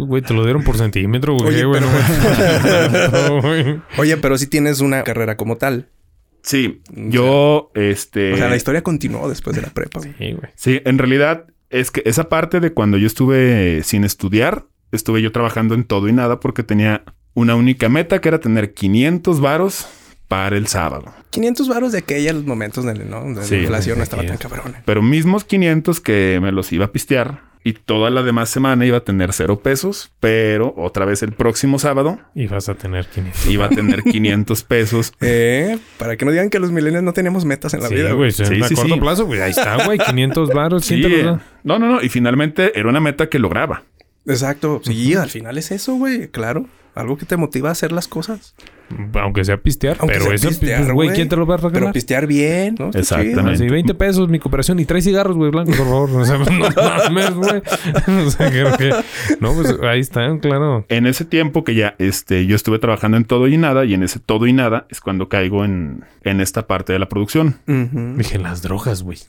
güey, 0.05 0.21
te 0.21 0.33
lo 0.33 0.43
dieron 0.43 0.63
por 0.63 0.77
centímetro, 0.77 1.33
güey. 1.35 1.47
Oye, 1.55 1.65
güey, 1.65 1.81
pero- 1.81 3.11
no, 3.11 3.41
güey. 3.47 3.81
Oye, 3.97 4.17
pero 4.17 4.37
sí 4.37 4.47
tienes 4.47 4.79
una 4.81 5.03
carrera 5.03 5.35
como 5.37 5.57
tal. 5.57 5.89
Sí, 6.41 6.81
yo, 6.91 7.71
este... 7.75 8.33
O 8.33 8.37
sea, 8.37 8.49
la 8.49 8.55
historia 8.55 8.81
continuó 8.81 9.27
después 9.27 9.55
de 9.55 9.61
la 9.61 9.69
prepa. 9.69 9.99
güey. 9.99 10.13
Sí, 10.17 10.31
güey. 10.33 10.51
Sí, 10.55 10.81
en 10.85 10.97
realidad 10.97 11.45
es 11.69 11.91
que 11.91 12.01
esa 12.05 12.29
parte 12.29 12.59
de 12.59 12.71
cuando 12.73 12.97
yo 12.97 13.07
estuve 13.07 13.83
sin 13.83 14.03
estudiar, 14.03 14.65
estuve 14.91 15.21
yo 15.21 15.31
trabajando 15.31 15.75
en 15.75 15.83
todo 15.83 16.07
y 16.07 16.13
nada 16.13 16.39
porque 16.39 16.63
tenía 16.63 17.03
una 17.33 17.55
única 17.55 17.89
meta 17.89 18.21
que 18.21 18.29
era 18.29 18.39
tener 18.39 18.73
500 18.73 19.39
varos 19.41 19.87
para 20.27 20.55
el 20.57 20.67
sábado. 20.67 21.11
500 21.31 21.67
varos 21.67 21.91
de 21.91 21.99
aquellos 21.99 22.45
momentos 22.45 22.85
donde, 22.85 23.03
¿no? 23.05 23.19
donde 23.21 23.43
Sí, 23.43 23.55
la 23.55 23.61
inflación 23.61 23.97
no 23.97 24.03
estaba 24.03 24.23
tan 24.25 24.37
cabrona. 24.37 24.81
Pero 24.85 25.01
mismos 25.01 25.43
500 25.43 25.99
que 25.99 26.39
me 26.41 26.51
los 26.51 26.71
iba 26.71 26.85
a 26.85 26.91
pistear 26.91 27.48
y 27.69 27.73
toda 27.73 28.09
la 28.09 28.23
demás 28.23 28.49
semana 28.49 28.85
iba 28.85 28.97
a 28.97 29.03
tener 29.03 29.33
cero 29.33 29.59
pesos, 29.61 30.11
pero 30.19 30.73
otra 30.77 31.05
vez 31.05 31.21
el 31.23 31.33
próximo 31.33 31.79
sábado 31.79 32.19
Y 32.35 32.47
vas 32.47 32.69
a 32.69 32.75
tener 32.75 33.05
500. 33.07 33.45
iba 33.47 33.65
a 33.65 33.69
tener 33.69 34.03
500 34.03 34.63
pesos. 34.63 35.13
Eh, 35.21 35.77
para 35.97 36.17
que 36.17 36.25
no 36.25 36.31
digan 36.31 36.49
que 36.49 36.59
los 36.59 36.71
millennials 36.71 37.03
no 37.03 37.13
tenemos 37.13 37.45
metas 37.45 37.73
en 37.73 37.81
la 37.81 37.87
sí, 37.89 37.95
vida, 37.95 38.13
güey. 38.13 38.31
sí, 38.31 38.45
Sí, 38.45 38.61
a 38.61 38.67
sí, 38.67 38.75
corto 38.75 38.93
sí. 38.95 38.99
plazo, 38.99 39.25
güey. 39.25 39.41
Ahí 39.41 39.51
está, 39.51 39.85
güey. 39.85 39.99
500 39.99 40.49
baros. 40.49 40.87
¿Quién 40.87 41.03
Sí, 41.03 41.13
eh, 41.15 41.37
no, 41.63 41.77
no, 41.79 41.87
no. 41.87 42.01
Y 42.01 42.09
finalmente 42.09 42.77
era 42.79 42.89
una 42.89 42.99
meta 42.99 43.29
que 43.29 43.37
lograba. 43.39 43.83
Exacto. 44.25 44.81
Sí, 44.83 45.13
al 45.15 45.29
final 45.29 45.57
es 45.57 45.71
eso, 45.71 45.93
güey. 45.95 46.27
Claro. 46.29 46.67
Algo 46.99 47.17
que 47.17 47.25
te 47.25 47.37
motiva 47.37 47.69
a 47.69 47.71
hacer 47.71 47.91
las 47.91 48.07
cosas. 48.07 48.53
Aunque 49.21 49.45
sea 49.45 49.57
pistear. 49.57 49.97
Aunque 49.99 50.15
pero 50.15 50.25
sea 50.25 50.33
eso, 50.35 50.49
pistear, 50.49 50.79
pues, 50.81 50.91
güey, 50.93 51.07
güey. 51.09 51.15
¿quién 51.15 51.29
te 51.29 51.35
lo 51.35 51.45
va 51.45 51.55
a 51.55 51.57
Pero 51.59 51.69
regalar? 51.69 51.93
pistear 51.93 52.25
bien, 52.25 52.75
¿no? 52.79 52.89
Exactamente. 52.89 53.51
Así, 53.51 53.69
20 53.69 53.93
pesos 53.93 54.29
mi 54.29 54.39
cooperación 54.39 54.79
y 54.79 54.85
trae 54.85 55.01
cigarros, 55.01 55.37
güey, 55.37 55.51
blancos, 55.51 55.75
por 55.77 55.85
favor. 55.85 56.09
O 56.09 56.25
sea, 56.25 56.37
no 56.39 56.45
mames, 57.09 57.33
güey. 57.35 57.61
O 58.25 58.31
sea, 58.31 58.49
creo 58.49 58.75
que... 58.77 58.89
No, 59.39 59.53
pues 59.53 59.75
ahí 59.83 59.99
están, 59.99 60.39
claro. 60.39 60.85
En 60.89 61.05
ese 61.05 61.23
tiempo 61.23 61.63
que 61.63 61.75
ya 61.75 61.93
este, 61.99 62.47
yo 62.47 62.55
estuve 62.55 62.79
trabajando 62.79 63.17
en 63.17 63.25
todo 63.25 63.47
y 63.47 63.57
nada, 63.57 63.85
y 63.85 63.93
en 63.93 64.01
ese 64.01 64.19
todo 64.19 64.47
y 64.47 64.53
nada 64.53 64.87
es 64.89 65.01
cuando 65.01 65.29
caigo 65.29 65.63
en, 65.65 66.03
en 66.23 66.41
esta 66.41 66.65
parte 66.65 66.91
de 66.91 66.97
la 66.99 67.07
producción. 67.09 67.57
Dije, 68.17 68.39
las 68.39 68.63
drogas, 68.63 69.03
güey. 69.03 69.19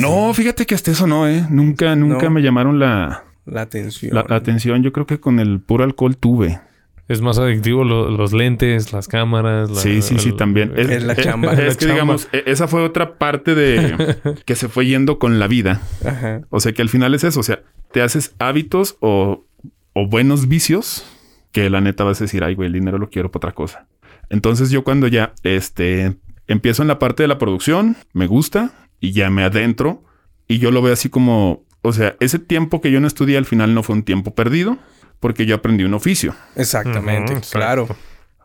No, 0.00 0.34
fíjate 0.34 0.66
que 0.66 0.74
hasta 0.74 0.90
eso 0.90 1.06
no, 1.06 1.28
¿eh? 1.28 1.46
Nunca, 1.50 1.94
nunca 1.94 2.24
No. 2.24 2.30
me 2.30 2.42
llamaron 2.42 2.80
la, 2.80 3.22
La 3.46 3.62
atención. 3.62 4.12
la, 4.12 4.24
la 4.28 4.34
atención. 4.36 4.82
Yo 4.82 4.92
creo 4.92 5.06
que 5.06 5.20
con 5.20 5.38
el 5.38 5.60
puro 5.60 5.84
alcohol 5.84 6.16
tuve. 6.16 6.58
Es 7.06 7.20
más 7.20 7.38
adictivo 7.38 7.84
lo- 7.84 8.10
los 8.10 8.32
lentes, 8.32 8.92
las 8.92 9.08
cámaras. 9.08 9.70
la- 9.70 9.76
sí, 9.80 10.00
sí, 10.00 10.18
sí, 10.18 10.30
el- 10.30 10.36
también. 10.36 10.72
Es 10.76 11.02
la 11.04 11.14
chamba. 11.14 11.52
Es, 11.52 11.58
La 11.58 11.64
que 11.66 11.74
chamba. 11.76 11.92
digamos, 11.94 12.28
e- 12.32 12.44
esa 12.46 12.66
fue 12.66 12.82
otra 12.82 13.18
parte 13.18 13.54
de 13.54 14.16
que 14.46 14.54
se 14.56 14.68
fue 14.68 14.86
yendo 14.86 15.18
con 15.18 15.38
la 15.38 15.46
vida. 15.46 15.82
Ajá. 16.04 16.42
O 16.50 16.60
sea 16.60 16.72
que 16.72 16.80
al 16.82 16.88
final 16.88 17.14
es 17.14 17.24
eso. 17.24 17.40
O 17.40 17.42
sea, 17.42 17.62
te 17.92 18.00
haces 18.00 18.34
hábitos 18.38 18.96
o, 19.00 19.44
o 19.92 20.06
buenos 20.06 20.48
vicios 20.48 21.04
que 21.52 21.68
la 21.70 21.80
neta 21.80 22.04
vas 22.04 22.20
a 22.20 22.24
decir, 22.24 22.42
ay, 22.42 22.54
güey, 22.54 22.66
el 22.68 22.72
dinero 22.72 22.98
lo 22.98 23.10
quiero 23.10 23.30
para 23.30 23.38
otra 23.48 23.52
cosa. 23.52 23.86
Entonces 24.30 24.70
yo 24.70 24.82
cuando 24.82 25.06
ya 25.06 25.34
este 25.42 26.16
empiezo 26.46 26.82
en 26.82 26.88
la 26.88 26.98
parte 26.98 27.22
de 27.22 27.28
la 27.28 27.38
producción, 27.38 27.96
me 28.14 28.26
gusta 28.26 28.72
y 28.98 29.12
ya 29.12 29.28
me 29.30 29.44
adentro 29.44 30.02
y 30.48 30.58
yo 30.58 30.70
lo 30.70 30.80
veo 30.82 30.94
así 30.94 31.10
como, 31.10 31.62
o 31.82 31.92
sea, 31.92 32.16
ese 32.20 32.38
tiempo 32.38 32.80
que 32.80 32.90
yo 32.90 33.00
no 33.00 33.06
estudié 33.06 33.36
al 33.36 33.44
final 33.44 33.74
no 33.74 33.82
fue 33.82 33.94
un 33.96 34.02
tiempo 34.02 34.34
perdido 34.34 34.78
porque 35.24 35.46
yo 35.46 35.54
aprendí 35.54 35.84
un 35.84 35.94
oficio. 35.94 36.34
Exactamente. 36.54 37.40
Claro. 37.50 37.88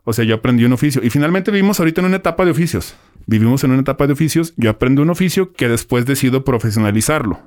O 0.05 0.13
sea, 0.13 0.23
yo 0.23 0.35
aprendí 0.35 0.63
un 0.63 0.71
oficio 0.71 1.03
y 1.03 1.09
finalmente 1.09 1.51
vivimos 1.51 1.77
ahorita 1.77 1.99
en 1.99 2.05
una 2.05 2.15
etapa 2.15 2.45
de 2.45 2.51
oficios. 2.51 2.95
Vivimos 3.25 3.65
en 3.65 3.71
una 3.71 3.81
etapa 3.81 4.07
de 4.07 4.13
oficios. 4.13 4.53
Yo 4.55 4.69
aprendo 4.69 5.01
un 5.01 5.09
oficio 5.09 5.51
que 5.51 5.67
después 5.67 6.05
decido 6.05 6.45
profesionalizarlo. 6.45 7.41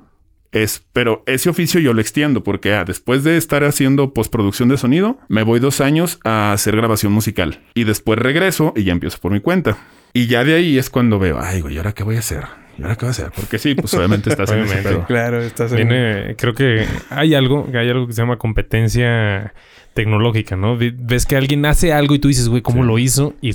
Es, 0.51 0.83
pero 0.93 1.23
ese 1.25 1.49
oficio 1.49 1.79
yo 1.79 1.93
lo 1.93 2.01
extiendo 2.01 2.43
porque 2.43 2.75
ah, 2.75 2.85
después 2.85 3.23
de 3.23 3.37
estar 3.37 3.63
haciendo 3.63 4.13
postproducción 4.13 4.69
de 4.69 4.77
sonido, 4.77 5.17
me 5.29 5.41
voy 5.41 5.59
dos 5.59 5.81
años 5.81 6.19
a 6.23 6.53
hacer 6.53 6.75
grabación 6.75 7.11
musical 7.11 7.59
y 7.73 7.85
después 7.85 8.19
regreso 8.19 8.71
y 8.75 8.83
ya 8.83 8.91
empiezo 8.91 9.17
por 9.17 9.31
mi 9.31 9.39
cuenta. 9.39 9.79
Y 10.13 10.27
ya 10.27 10.43
de 10.43 10.53
ahí 10.53 10.77
es 10.77 10.91
cuando 10.91 11.17
veo, 11.17 11.39
ay, 11.41 11.61
güey, 11.61 11.77
¿ahora 11.77 11.93
qué 11.93 12.03
voy 12.03 12.17
a 12.17 12.19
hacer? 12.19 12.43
¿Y 12.77 12.83
ahora 12.83 12.95
qué 12.95 13.05
va 13.05 13.09
a 13.09 13.11
hacer? 13.11 13.31
Porque 13.35 13.57
sí, 13.59 13.75
pues 13.75 13.93
obviamente 13.93 14.29
estás 14.29 14.51
en 14.51 14.59
ese 14.59 14.77
pedo. 14.77 15.05
Claro, 15.05 15.41
estás 15.41 15.71
en... 15.71 15.77
Viene, 15.77 16.35
creo 16.37 16.53
que 16.53 16.85
hay 17.09 17.35
algo, 17.35 17.69
que 17.71 17.77
hay 17.77 17.89
algo 17.89 18.07
que 18.07 18.13
se 18.13 18.21
llama 18.21 18.37
competencia 18.37 19.53
tecnológica, 19.93 20.55
¿no? 20.55 20.75
Ves 20.77 21.25
que 21.25 21.35
alguien 21.35 21.65
hace 21.65 21.93
algo 21.93 22.15
y 22.15 22.19
tú 22.19 22.27
dices, 22.27 22.49
güey, 22.49 22.61
¿cómo 22.61 22.81
Sí. 22.81 22.87
lo 22.87 22.97
hizo? 22.99 23.33
Y, 23.41 23.53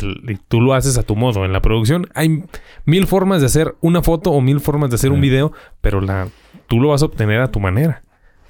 tú 0.49 0.61
lo 0.61 0.75
haces 0.75 0.97
a 0.99 1.03
tu 1.03 1.17
modo. 1.17 1.45
En 1.45 1.53
la 1.53 1.61
producción 1.63 2.07
hay 2.15 2.45
mil 2.85 3.07
formas 3.07 3.41
de 3.41 3.47
hacer 3.47 3.75
una 3.81 4.03
foto 4.03 4.31
o 4.31 4.41
mil 4.41 4.61
formas 4.61 4.91
de 4.91 4.97
hacer 4.97 5.11
un 5.11 5.21
video, 5.21 5.53
pero 5.81 6.01
la, 6.01 6.29
tú 6.69 6.81
lo 6.81 6.89
vas 6.91 7.03
a 7.03 7.07
obtener 7.07 7.41
a 7.41 7.51
tu 7.51 7.59
manera. 7.61 8.03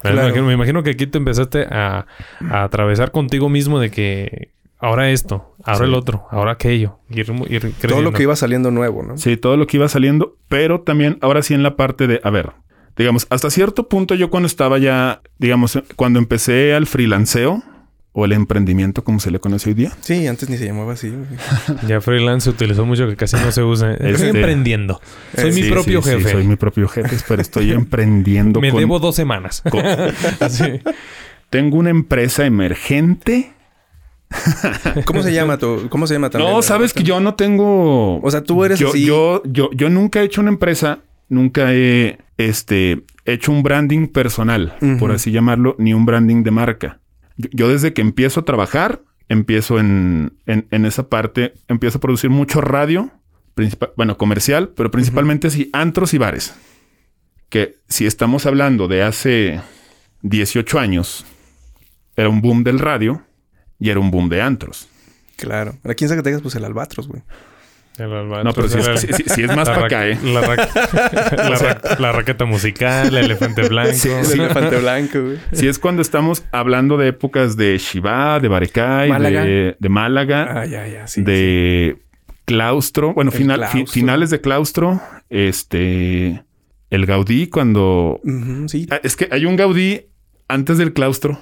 Me, 0.05 0.11
Claro. 0.13 0.29
imagino, 0.29 0.47
me 0.47 0.53
imagino 0.53 0.83
que 0.83 0.91
aquí 0.91 1.07
te 1.07 1.19
empezaste 1.19 1.67
a, 1.71 2.07
a 2.51 2.63
atravesar 2.63 3.11
contigo 3.11 3.49
mismo 3.49 3.81
de 3.81 3.91
que 3.91 4.51
ahora 4.79 5.11
esto, 5.11 5.55
ahora 5.65 5.79
Sí. 5.79 5.85
el 5.85 5.95
otro, 5.95 6.27
ahora 6.31 6.53
aquello. 6.53 6.99
Ir, 7.11 7.27
ir 7.49 7.73
Todo 7.89 8.03
lo 8.03 8.13
que 8.13 8.23
iba 8.23 8.37
saliendo 8.37 8.71
nuevo, 8.71 9.03
¿no? 9.03 9.17
Sí, 9.19 9.37
todo 9.37 9.57
lo 9.57 9.67
que 9.67 9.77
iba 9.79 9.89
saliendo, 9.89 10.37
pero 10.49 10.81
también 10.83 11.19
ahora 11.21 11.43
sí 11.43 11.55
en 11.55 11.63
la 11.63 11.77
parte 11.77 12.07
de, 12.07 12.21
a 12.25 12.31
ver, 12.31 12.53
digamos, 12.97 13.27
hasta 13.31 13.51
cierto 13.51 13.89
punto 13.89 14.15
yo 14.15 14.31
cuando 14.31 14.47
estaba 14.47 14.79
ya, 14.79 15.21
digamos, 15.39 15.81
cuando 15.97 16.19
empecé 16.19 16.75
al 16.75 16.87
freelanceo 16.87 17.63
o 18.13 18.25
el 18.25 18.33
emprendimiento, 18.33 19.05
como 19.05 19.21
se 19.21 19.31
le 19.31 19.39
conoce 19.39 19.69
hoy 19.71 19.75
día. 19.75 19.93
Sí, 20.01 20.27
antes 20.27 20.49
ni 20.51 20.57
se 20.57 20.65
llamaba 20.67 20.95
así. 20.95 21.13
Ya 21.87 22.01
freelance 22.01 22.45
se 22.45 22.51
utilizó 22.51 22.85
mucho 22.85 23.07
que 23.07 23.15
casi 23.15 23.37
no 23.37 23.53
se 23.53 23.63
usa. 23.63 23.93
Estoy 23.93 24.11
Este- 24.11 24.29
emprendiendo. 24.31 25.01
Soy 25.37 25.51
Eh, 25.51 25.53
mi 25.53 25.63
Sí, 25.63 25.71
propio 25.71 26.03
sí, 26.03 26.11
sí, 26.11 26.17
jefe. 26.17 26.31
soy 26.33 26.47
mi 26.47 26.57
propio 26.57 26.89
jefe, 26.89 27.17
pero 27.29 27.41
estoy 27.43 27.71
emprendiendo. 27.73 28.61
Me 28.61 28.71
con- 28.73 28.81
debo 28.81 28.99
dos 28.99 29.15
semanas. 29.15 29.63
con- 29.71 29.83
tengo 31.51 31.77
una 31.77 31.91
empresa 31.91 32.45
emergente. 32.47 33.53
¿Cómo 35.05 35.23
se 35.23 35.33
llama 35.33 35.59
tu, 35.59 35.89
cómo 35.89 36.07
se 36.07 36.15
llama 36.15 36.31
también? 36.31 36.53
No, 36.53 36.63
sabes 36.63 36.93
que 36.93 37.03
yo 37.03 37.21
no 37.21 37.35
tengo. 37.35 38.21
O 38.21 38.31
sea, 38.31 38.43
tú 38.43 38.65
eres 38.65 38.79
yo, 38.79 38.89
así. 38.89 39.05
yo, 39.05 39.43
yo, 39.45 39.71
yo 39.73 39.89
nunca 39.89 40.21
he 40.21 40.25
hecho 40.25 40.41
una 40.41 40.51
empresa, 40.51 41.01
nunca 41.29 41.73
he 41.73 42.19
este, 42.37 43.05
hecho 43.25 43.53
un 43.53 43.63
branding 43.63 44.09
personal, 44.09 44.77
por 44.99 45.13
así 45.13 45.31
llamarlo, 45.31 45.77
ni 45.79 45.95
un 45.95 46.05
branding 46.05 46.43
de 46.43 46.51
marca. 46.51 47.01
Yo, 47.37 47.49
yo 47.53 47.69
desde 47.69 47.93
que 47.93 48.03
empiezo 48.03 48.41
a 48.41 48.45
trabajar, 48.45 49.03
empiezo 49.29 49.79
en, 49.79 50.35
en, 50.47 50.67
en 50.71 50.85
esa 50.85 51.09
parte, 51.09 51.55
empiezo 51.69 51.99
a 51.99 52.01
producir 52.01 52.31
mucho 52.31 52.61
radio, 52.61 53.11
principal, 53.55 53.93
bueno, 53.97 54.19
comercial, 54.19 54.71
pero 54.77 54.91
principalmente 54.91 55.51
sí, 55.51 55.71
antros 55.73 56.15
y 56.15 56.19
bares. 56.19 56.55
Que 57.49 57.77
si 57.89 58.05
estamos 58.05 58.45
hablando 58.45 58.89
de 58.89 59.03
hace 59.03 59.61
18 60.21 60.79
años, 60.79 61.25
era 62.15 62.29
un 62.29 62.43
boom 62.43 62.63
del 62.63 62.79
radio 62.79 63.23
y 63.79 63.91
era 63.91 64.01
un 64.01 64.11
boom 64.11 64.29
de 64.29 64.41
antros. 64.43 64.89
Claro. 65.37 65.75
Aquí 65.85 66.05
en 66.05 66.09
Zacatecas, 66.11 66.43
pues 66.43 66.55
el 66.57 66.65
albatros, 66.65 67.07
güey. 67.09 67.23
No, 67.99 68.53
pero 68.55 68.69
si 68.69 68.79
es, 68.79 69.01
si- 69.01 69.13
si- 69.13 69.25
si 69.25 69.43
es 69.43 69.49
más 69.57 69.69
para 69.69 69.81
ra- 69.81 69.87
acá, 69.87 70.07
¿eh? 70.07 70.17
La, 70.23 70.41
ra- 70.41 70.57
la 71.37 71.57
ra- 71.59 71.97
la 71.99 72.13
raqueta 72.13 72.45
musical, 72.45 73.09
el 73.09 73.17
elefante 73.25 73.69
blanco. 73.69 73.93
Sí, 73.93 74.09
el 74.09 74.41
elefante 74.41 74.77
blanco, 74.79 75.21
güey. 75.21 75.39
Si 75.53 75.67
es 75.67 75.81
cuando 75.81 76.01
estamos 76.03 76.45
hablando 76.53 76.97
de 76.97 77.09
épocas 77.09 77.57
de 77.57 77.77
Shiva, 77.79 78.39
de 78.39 78.47
Barecay, 78.47 79.09
Málaga. 79.11 79.43
de, 79.45 79.77
de 79.81 79.89
Málaga, 79.89 80.61
Ah, 80.61 80.67
ya, 80.67 80.87
ya, 80.87 81.09
sí. 81.09 81.23
de 81.23 81.99
claustro, 82.45 83.15
bueno, 83.15 83.33
El 83.35 83.65
fi- 83.67 83.87
finales 83.87 84.31
de 84.31 84.41
claustro, 84.41 85.01
este, 85.63 86.45
el 86.91 87.05
Gaudí 87.05 87.49
cuando... 87.49 88.21
sí. 88.69 88.87
Ah, 88.91 89.01
Es 89.03 89.17
que 89.17 89.29
hay 89.33 89.45
un 89.45 89.57
Gaudí 89.57 90.07
antes 90.47 90.79
del 90.79 90.93
claustro 90.93 91.41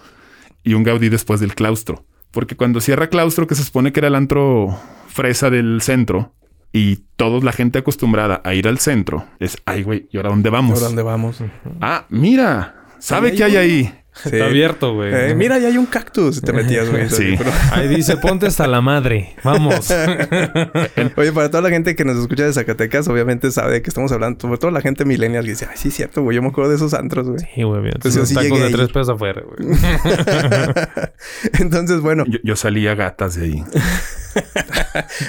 y 0.62 0.72
un 0.72 0.84
Gaudí 0.84 1.10
después 1.10 1.38
del 1.40 1.54
claustro. 1.54 2.04
Porque 2.30 2.56
cuando 2.56 2.80
cierra 2.80 3.08
claustro, 3.08 3.46
que 3.46 3.54
se 3.54 3.64
supone 3.64 3.92
que 3.92 4.00
era 4.00 4.08
el 4.08 4.14
antro 4.14 4.78
fresa 5.08 5.50
del 5.50 5.80
centro, 5.82 6.32
y 6.72 6.96
toda 7.16 7.40
la 7.42 7.52
gente 7.52 7.78
acostumbrada 7.78 8.42
a 8.44 8.54
ir 8.54 8.68
al 8.68 8.78
centro, 8.78 9.24
es, 9.38 9.56
ay, 9.64 9.82
güey, 9.82 10.08
¿y 10.10 10.18
ahora 10.18 10.30
dónde 10.30 10.50
vamos? 10.50 10.78
¿Por 10.78 10.88
dónde 10.88 11.02
vamos? 11.02 11.38
Ah, 11.80 12.04
mira, 12.10 12.84
¿sabe 12.98 13.34
qué 13.34 13.44
hay 13.44 13.56
ahí? 13.56 13.94
Sí. 14.22 14.30
Está 14.32 14.46
abierto, 14.46 14.94
güey. 14.94 15.12
Eh, 15.14 15.34
mira, 15.34 15.58
ya 15.58 15.68
hay 15.68 15.76
un 15.78 15.86
cactus. 15.86 16.40
Te 16.40 16.52
metías, 16.52 16.88
güey. 16.90 17.08
Sí. 17.10 17.34
Pero- 17.36 17.52
Ahí 17.72 17.86
dice, 17.88 18.16
ponte 18.16 18.46
hasta 18.46 18.66
la 18.66 18.80
madre. 18.80 19.34
Vamos. 19.44 19.90
Oye, 21.16 21.32
para 21.32 21.50
toda 21.50 21.62
la 21.62 21.70
gente 21.70 21.94
que 21.94 22.04
nos 22.04 22.16
escucha 22.16 22.44
de 22.44 22.52
Zacatecas, 22.52 23.06
obviamente 23.08 23.50
sabe 23.50 23.72
de 23.74 23.82
qué 23.82 23.90
estamos 23.90 24.10
hablando. 24.12 24.40
Sobre 24.40 24.58
todo 24.58 24.70
la 24.70 24.80
gente 24.80 25.04
millennial 25.04 25.44
que 25.44 25.50
dice, 25.50 25.66
ay, 25.70 25.76
sí, 25.76 25.88
es 25.88 25.94
cierto, 25.94 26.22
güey. 26.22 26.34
Yo 26.36 26.42
me 26.42 26.48
acuerdo 26.48 26.70
de 26.70 26.76
esos 26.76 26.94
antros, 26.94 27.28
güey. 27.28 27.40
Sí, 27.54 27.62
güey. 27.62 27.82
mira, 27.82 27.98
Pues 28.00 28.14
yo 28.14 28.20
unos 28.20 28.28
sí 28.30 28.34
tacos 28.34 28.58
de 28.58 28.66
ahí. 28.66 28.72
tres 28.72 28.88
pesos 28.88 29.08
afuera, 29.10 29.42
güey. 29.42 29.78
Entonces, 31.60 32.00
bueno, 32.00 32.24
Yo, 32.26 32.38
yo 32.42 32.56
salía 32.56 32.94
gatas 32.94 33.34
de 33.36 33.44
ahí. 33.44 33.64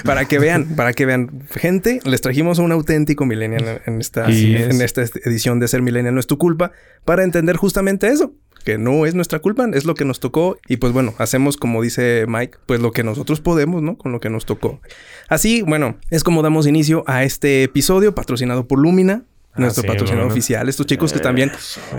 para 0.04 0.24
que 0.26 0.38
vean, 0.38 0.64
para 0.76 0.92
que 0.92 1.06
vean, 1.06 1.42
gente, 1.54 2.00
les 2.04 2.20
trajimos 2.20 2.58
a 2.58 2.62
un 2.62 2.72
auténtico 2.72 3.24
millennial 3.26 3.80
en 3.86 4.00
esta, 4.00 4.26
en 4.28 4.80
esta 4.82 5.02
edición 5.24 5.60
de 5.60 5.68
Ser 5.68 5.82
Millennial 5.82 6.14
No 6.14 6.20
es 6.20 6.26
tu 6.26 6.38
culpa, 6.38 6.72
para 7.04 7.24
entender 7.24 7.56
justamente 7.56 8.08
eso, 8.08 8.34
que 8.64 8.78
no 8.78 9.06
es 9.06 9.14
nuestra 9.14 9.38
culpa, 9.38 9.66
es 9.72 9.84
lo 9.84 9.94
que 9.94 10.04
nos 10.04 10.20
tocó 10.20 10.58
y 10.68 10.76
pues 10.76 10.92
bueno, 10.92 11.14
hacemos 11.18 11.56
como 11.56 11.80
dice 11.82 12.24
Mike, 12.28 12.58
pues 12.66 12.80
lo 12.80 12.92
que 12.92 13.02
nosotros 13.04 13.40
podemos, 13.40 13.82
¿no? 13.82 13.96
Con 13.96 14.12
lo 14.12 14.20
que 14.20 14.30
nos 14.30 14.44
tocó. 14.46 14.80
Así, 15.28 15.62
bueno, 15.62 15.96
es 16.10 16.22
como 16.24 16.42
damos 16.42 16.66
inicio 16.66 17.02
a 17.06 17.24
este 17.24 17.62
episodio 17.64 18.14
patrocinado 18.14 18.66
por 18.66 18.78
Lumina. 18.78 19.22
Nuestro 19.56 19.82
sí, 19.82 19.88
patrocinador 19.88 20.26
bueno. 20.26 20.32
oficial. 20.34 20.68
Estos 20.68 20.86
chicos 20.86 21.12
que 21.12 21.18
también, 21.18 21.50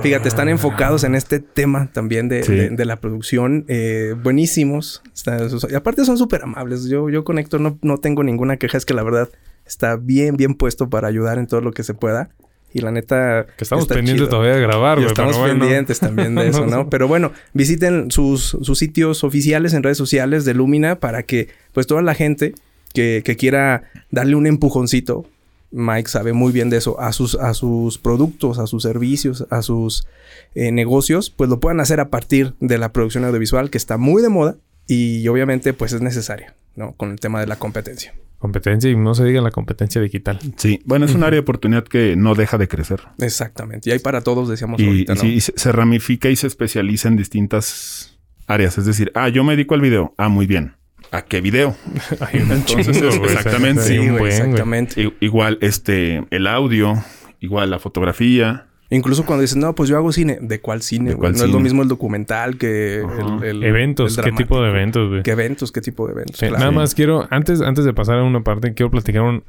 fíjate, 0.02 0.30
están 0.30 0.48
enfocados 0.48 1.04
en 1.04 1.14
este 1.14 1.42
tema 1.42 1.90
también 1.92 2.30
de, 2.30 2.44
Sí. 2.44 2.54
de- 2.56 2.70
de 2.70 2.86
la 2.86 3.02
producción. 3.02 3.66
eh, 3.68 4.16
buenísimos. 4.24 5.02
Está- 5.14 5.40
y 5.70 5.76
aparte 5.76 6.06
son 6.06 6.18
súper 6.18 6.44
amables. 6.44 6.86
Yo, 6.86 7.10
yo 7.10 7.26
con 7.26 7.38
Héctor 7.38 7.60
no, 7.60 7.78
no 7.82 7.98
tengo 7.98 8.24
ninguna 8.24 8.56
queja. 8.56 8.78
Es 8.78 8.86
que 8.86 8.94
la 8.94 9.04
verdad 9.04 9.28
está 9.66 9.98
bien, 9.98 10.38
bien 10.38 10.54
puesto 10.56 10.90
para 10.90 11.10
ayudar 11.10 11.38
en 11.38 11.48
todo 11.48 11.60
lo 11.60 11.74
que 11.74 11.84
se 11.84 11.94
pueda. 11.94 12.30
Y 12.74 12.82
la 12.82 12.92
neta... 12.92 13.48
Que 13.58 13.64
estamos 13.64 13.88
pendientes 13.88 14.16
chido. 14.16 14.30
todavía 14.30 14.56
de 14.56 14.62
grabar, 14.62 14.98
güey. 14.98 15.08
estamos 15.08 15.36
pero 15.36 15.48
bueno. 15.48 15.60
pendientes 15.60 16.00
también 16.00 16.36
de 16.36 16.50
eso, 16.50 16.66
¿no? 16.68 16.90
Pero 16.90 17.08
bueno, 17.08 17.32
visiten 17.54 18.12
sus, 18.12 18.58
sus 18.62 18.78
sitios 18.78 19.24
oficiales 19.24 19.74
en 19.74 19.84
redes 19.84 19.98
sociales 19.98 20.46
de 20.46 20.54
Lumina 20.54 21.00
para 21.00 21.24
que, 21.24 21.50
pues, 21.74 21.88
toda 21.88 22.02
la 22.02 22.14
gente 22.14 22.54
que, 22.94 23.22
que 23.26 23.36
quiera 23.38 23.84
darle 24.12 24.36
un 24.36 24.46
empujoncito, 24.46 25.26
Mike 25.72 26.10
sabe 26.10 26.34
muy 26.34 26.52
bien 26.52 26.70
de 26.70 26.78
eso, 26.78 27.00
a 27.00 27.14
sus, 27.14 27.36
a 27.36 27.54
sus 27.54 27.98
productos, 27.98 28.60
a 28.60 28.68
sus 28.68 28.84
servicios, 28.84 29.46
a 29.50 29.62
sus 29.62 30.08
eh, 30.56 30.72
negocios, 30.72 31.30
pues 31.30 31.50
lo 31.50 31.60
puedan 31.60 31.80
hacer 31.80 32.00
a 32.00 32.10
partir 32.10 32.54
de 32.60 32.78
la 32.78 32.92
producción 32.92 33.24
audiovisual 33.24 33.70
que 33.70 33.78
está 33.78 33.98
muy 33.98 34.22
de 34.22 34.30
moda 34.30 34.56
y 34.88 35.28
obviamente, 35.28 35.74
pues, 35.74 35.94
es 35.94 36.02
necesaria, 36.02 36.56
¿no? 36.76 36.94
Con 36.94 37.12
el 37.12 37.20
tema 37.20 37.40
de 37.40 37.48
la 37.48 37.58
competencia. 37.58 38.14
Competencia 38.40 38.90
y 38.90 38.96
no 38.96 39.14
se 39.14 39.26
diga 39.26 39.42
la 39.42 39.52
competencia 39.52 40.02
digital. 40.02 40.40
Sí, 40.56 40.82
bueno, 40.86 41.06
es 41.06 41.14
un 41.14 41.24
área 41.24 41.36
de 41.36 41.42
oportunidad 41.42 41.84
que 41.84 42.16
no 42.16 42.36
deja 42.36 42.58
de 42.58 42.68
crecer. 42.70 43.02
Exactamente. 43.20 43.90
Y 43.90 43.94
hay 43.94 44.00
para 44.00 44.22
todos, 44.22 44.48
decíamos 44.48 44.80
Y, 44.80 44.86
ahorita, 44.88 45.16
¿no? 45.16 45.22
sí, 45.22 45.28
y 45.34 45.42
se, 45.42 45.54
se 45.58 45.72
ramifica 45.74 46.30
y 46.30 46.36
se 46.38 46.48
especializa 46.48 47.10
en 47.10 47.18
distintas 47.18 48.18
áreas. 48.48 48.78
Es 48.78 48.86
decir, 48.86 49.12
ah, 49.14 49.28
yo 49.30 49.44
me 49.44 49.54
dedico 49.58 49.76
al 49.76 49.82
video. 49.82 50.14
Ah, 50.18 50.30
muy 50.30 50.48
bien. 50.48 50.74
¿A 51.12 51.24
qué 51.24 51.42
video? 51.42 51.76
Hay 52.22 52.40
un 52.42 52.52
Entonces, 52.54 52.96
chingo, 52.98 53.18
güey. 53.20 53.34
exactamente. 53.34 53.82
Sí, 53.84 53.94
Sí, 53.94 54.00
un 54.00 54.06
güey, 54.06 54.20
buen, 54.20 54.20
güey. 54.20 54.32
exactamente. 54.32 55.14
Igual, 55.20 55.58
este, 55.62 56.26
el 56.30 56.48
audio, 56.48 56.94
igual 57.42 57.70
la 57.72 57.80
fotografía. 57.80 58.68
Incluso 58.92 59.24
cuando 59.26 59.42
dices, 59.42 59.56
no, 59.58 59.76
pues 59.76 59.88
yo 59.90 59.98
hago 59.98 60.12
cine. 60.12 60.40
¿De 60.42 60.60
cuál 60.62 60.82
cine? 60.82 61.10
¿De 61.12 61.16
güey? 61.16 61.32
cuál 61.32 61.40
no 61.40 61.46
es 61.46 61.52
lo 61.52 61.60
mismo 61.60 61.84
el 61.84 61.88
documental 61.88 62.58
que 62.58 63.02
el, 63.02 63.44
el- 63.44 63.64
Eventos. 63.64 64.18
el 64.18 64.24
¿Qué 64.24 64.32
tipo 64.32 64.62
de 64.62 64.70
eventos, 64.70 65.10
güey? 65.10 65.22
¿Qué 65.24 65.32
eventos? 65.32 65.72
¿Qué 65.72 65.82
tipo 65.82 66.08
de 66.08 66.14
eventos? 66.14 66.38
Sí, 66.38 66.48
Claro. 66.48 66.60
Nada 66.60 66.72
más 66.72 66.96
quiero, 66.96 67.28
antes, 67.30 67.62
antes 67.62 67.86
de 67.86 67.94
pasar 67.94 68.18
a 68.18 68.24
una 68.24 68.42
parte, 68.42 68.74
quiero 68.74 68.90
platicar 68.90 69.22
un, 69.22 69.44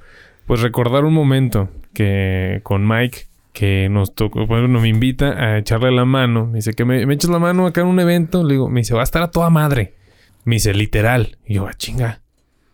pues 0.46 0.60
recordar 0.60 1.04
un 1.06 1.14
momento 1.14 1.70
que 1.94 2.60
con 2.64 2.86
Mike, 2.86 3.26
que 3.54 3.88
nos 3.90 4.14
tocó, 4.14 4.46
bueno, 4.46 4.68
me 4.80 4.88
invita 4.88 5.30
a 5.42 5.58
echarle 5.58 5.90
la 5.90 6.04
mano. 6.04 6.46
Me 6.46 6.56
dice 6.58 6.74
que 6.74 6.84
me, 6.84 7.06
me 7.06 7.14
echas 7.14 7.30
la 7.30 7.38
mano 7.38 7.66
acá 7.66 7.80
en 7.80 7.86
un 7.86 7.98
evento. 7.98 8.44
Le 8.44 8.54
digo, 8.54 8.68
me 8.68 8.80
dice, 8.80 8.92
va 8.94 9.00
a 9.00 9.04
estar 9.04 9.22
a 9.22 9.30
toda 9.30 9.48
madre. 9.50 9.94
Me 10.44 10.56
dice, 10.56 10.72
literal. 10.74 11.38
Y 11.46 11.54
yo, 11.54 11.66
"Ah, 11.66 11.72
chinga, 11.74 12.20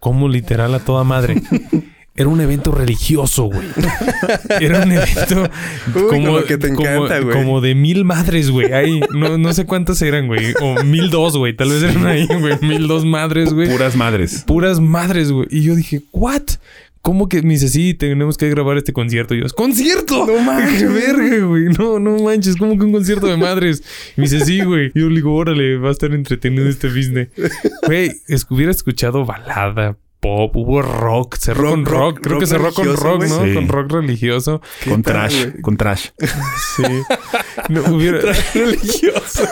¿cómo 0.00 0.28
literal 0.28 0.75
a 0.75 0.80
toda 0.80 1.04
madre? 1.04 1.37
Era 2.16 2.28
un 2.28 2.40
evento 2.40 2.73
religioso, 2.73 3.44
güey. 3.44 3.66
Era 4.61 4.82
un 4.82 4.92
evento 4.92 5.50
Uy, 5.94 6.02
como, 6.08 6.26
como 6.26 6.42
que 6.44 6.58
te 6.58 6.68
como- 6.75 6.80
encanta, 6.88 7.20
güey. 7.20 7.35
como 7.37 7.61
de 7.61 7.75
mil 7.75 8.04
madres, 8.04 8.50
güey. 8.50 8.73
Ahí, 8.73 9.00
no, 9.12 9.37
no 9.38 9.52
sé 9.52 9.66
cuántas 9.66 10.00
eran, 10.02 10.26
güey. 10.26 10.54
O 10.62 10.82
mil 10.85 11.11
dos, 11.11 11.37
güey. 11.37 11.54
Tal 11.54 11.68
vez 11.70 11.82
eran 11.82 12.06
ahí, 12.06 12.26
güey. 12.26 12.58
Mil 12.62 12.88
dos 12.88 13.04
madres, 13.04 13.52
güey. 13.52 13.68
Puras 13.68 13.96
madres. 13.96 14.44
Puras 14.46 14.80
madres, 14.80 15.30
güey. 15.30 15.46
Y 15.50 15.62
yo 15.62 15.75
dije, 15.75 16.02
¿what? 16.12 16.42
¿Cómo 17.02 17.28
que 17.28 17.40
me 17.42 17.50
dice, 17.54 17.68
sí, 17.68 17.94
tenemos 17.94 18.37
que 18.37 18.49
grabar 18.50 18.76
este 18.78 18.92
concierto? 18.92 19.32
Y 19.32 19.40
yo, 19.40 19.46
¡concierto! 19.54 20.26
No 20.26 20.40
manches. 20.40 20.82
¡Qué 20.82 20.87
verga, 20.88 21.46
güey! 21.46 21.64
No, 21.78 22.00
no 22.00 22.18
manches, 22.18 22.56
¿cómo 22.56 22.76
que 22.76 22.85
un 22.85 22.90
concierto 22.90 23.28
de 23.28 23.37
madres? 23.37 23.85
Y 24.16 24.23
me 24.23 24.26
dice, 24.28 24.44
sí, 24.44 24.61
güey. 24.64 24.90
Y 24.92 25.00
yo 25.02 25.08
le 25.08 25.14
digo, 25.14 25.32
órale, 25.32 25.76
va 25.78 25.90
a 25.90 25.92
estar 25.92 26.12
entretenido 26.12 26.68
este 26.68 26.88
business. 26.88 27.28
Güey, 27.87 28.11
es- 28.26 28.44
hubiera 28.50 28.73
escuchado 28.73 29.25
balada, 29.25 29.96
pop, 30.20 30.54
hubo 30.56 30.82
rock, 30.82 31.37
cerró 31.37 31.62
Rock, 31.62 31.70
con 31.73 31.85
rock. 31.87 32.00
rock, 32.00 32.20
Creo 32.20 32.32
rock 32.35 32.40
que 32.40 32.46
cerró 32.46 32.73
con 32.73 32.96
rock. 32.96 33.25
¿no? 33.26 33.44
Sí. 33.44 33.54
Con 33.54 33.68
rock 33.68 33.92
religioso. 33.92 34.61
Con 34.88 35.02
trash. 35.02 35.61
Con 35.62 35.76
trash. 35.78 36.08
Sí. 36.76 36.82
No, 37.68 37.82
hubiera... 37.94 38.20
religioso. 38.54 39.42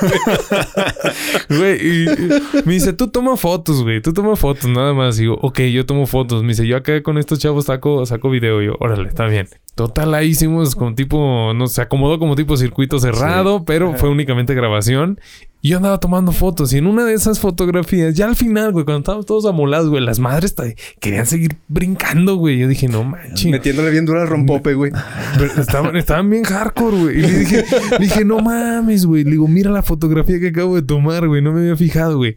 Güey, 1.49 1.79
y, 1.87 2.05
y 2.05 2.63
me 2.65 2.75
dice, 2.75 2.93
tú 2.93 3.09
toma 3.09 3.37
fotos, 3.37 3.83
güey. 3.83 4.01
Tú 4.01 4.13
toma 4.13 4.37
fotos, 4.37 4.67
nada 4.71 4.95
más. 4.95 5.19
Y 5.21 5.25
yo, 5.25 5.35
ok, 5.35 5.61
yo 5.61 5.87
tomo 5.87 6.07
fotos. 6.07 6.43
Me 6.43 6.49
dice, 6.49 6.67
yo 6.67 6.77
acá 6.77 7.03
con 7.03 7.19
estos 7.19 7.39
chavos 7.39 7.67
saco, 7.67 8.05
saco 8.07 8.31
video. 8.31 8.63
Y 8.63 8.67
yo, 8.67 8.77
órale, 8.81 9.09
está 9.09 9.27
bien. 9.27 9.49
Total, 9.75 10.15
ahí 10.15 10.29
hicimos 10.29 10.77
como 10.77 10.95
tipo, 10.95 11.53
no 11.55 11.67
se 11.67 11.83
acomodó 11.83 12.19
como 12.19 12.37
tipo 12.37 12.57
circuito 12.57 12.99
cerrado, 13.01 13.65
pero 13.65 13.95
fue 13.95 14.09
únicamente 14.09 14.55
grabación. 14.55 15.19
Y 15.65 15.71
yo 15.71 15.79
andaba 15.79 15.99
tomando 15.99 16.31
fotos 16.31 16.75
y 16.75 16.77
en 16.77 16.87
una 16.87 17.07
de 17.07 17.15
esas 17.15 17.41
fotografías, 17.41 18.15
ya 18.15 18.27
al 18.27 18.37
final, 18.37 18.71
güey, 18.73 18.85
cuando 18.85 18.99
estábamos 18.99 19.25
todos 19.25 19.47
amolados, 19.47 19.89
güey, 19.89 20.05
las 20.05 20.19
madres 20.19 20.55
querían 21.01 21.25
seguir 21.25 21.57
brincando, 21.69 22.37
güey. 22.37 22.59
Yo 22.59 22.69
dije, 22.69 22.87
no 22.87 23.03
manches. 23.03 23.51
Metiéndole 23.51 23.91
bien 23.91 24.05
dura 24.05 24.21
al 24.21 24.29
rompope, 24.29 24.75
güey. 24.75 24.93
Pero 25.39 25.47
estaban, 25.59 25.97
estaban 25.97 26.29
bien 26.29 26.45
hardcore, 26.45 26.97
güey. 26.99 27.19
Y 27.19 27.23
le 27.23 27.39
dije, 27.39 27.65
le 27.93 27.99
dije, 27.99 28.27
no 28.27 28.41
mames, 28.41 29.07
güey. 29.07 29.25
Le 29.25 29.31
digo, 29.31 29.49
mira 29.49 29.71
la 29.71 29.83
fotografía 29.83 30.39
que 30.39 30.49
acabo 30.49 30.77
de 30.77 30.83
tomar, 30.83 31.27
güey. 31.29 31.41
No 31.41 31.53
me 31.53 31.63
había 31.63 31.77
fijado, 31.77 32.19
güey. 32.19 32.37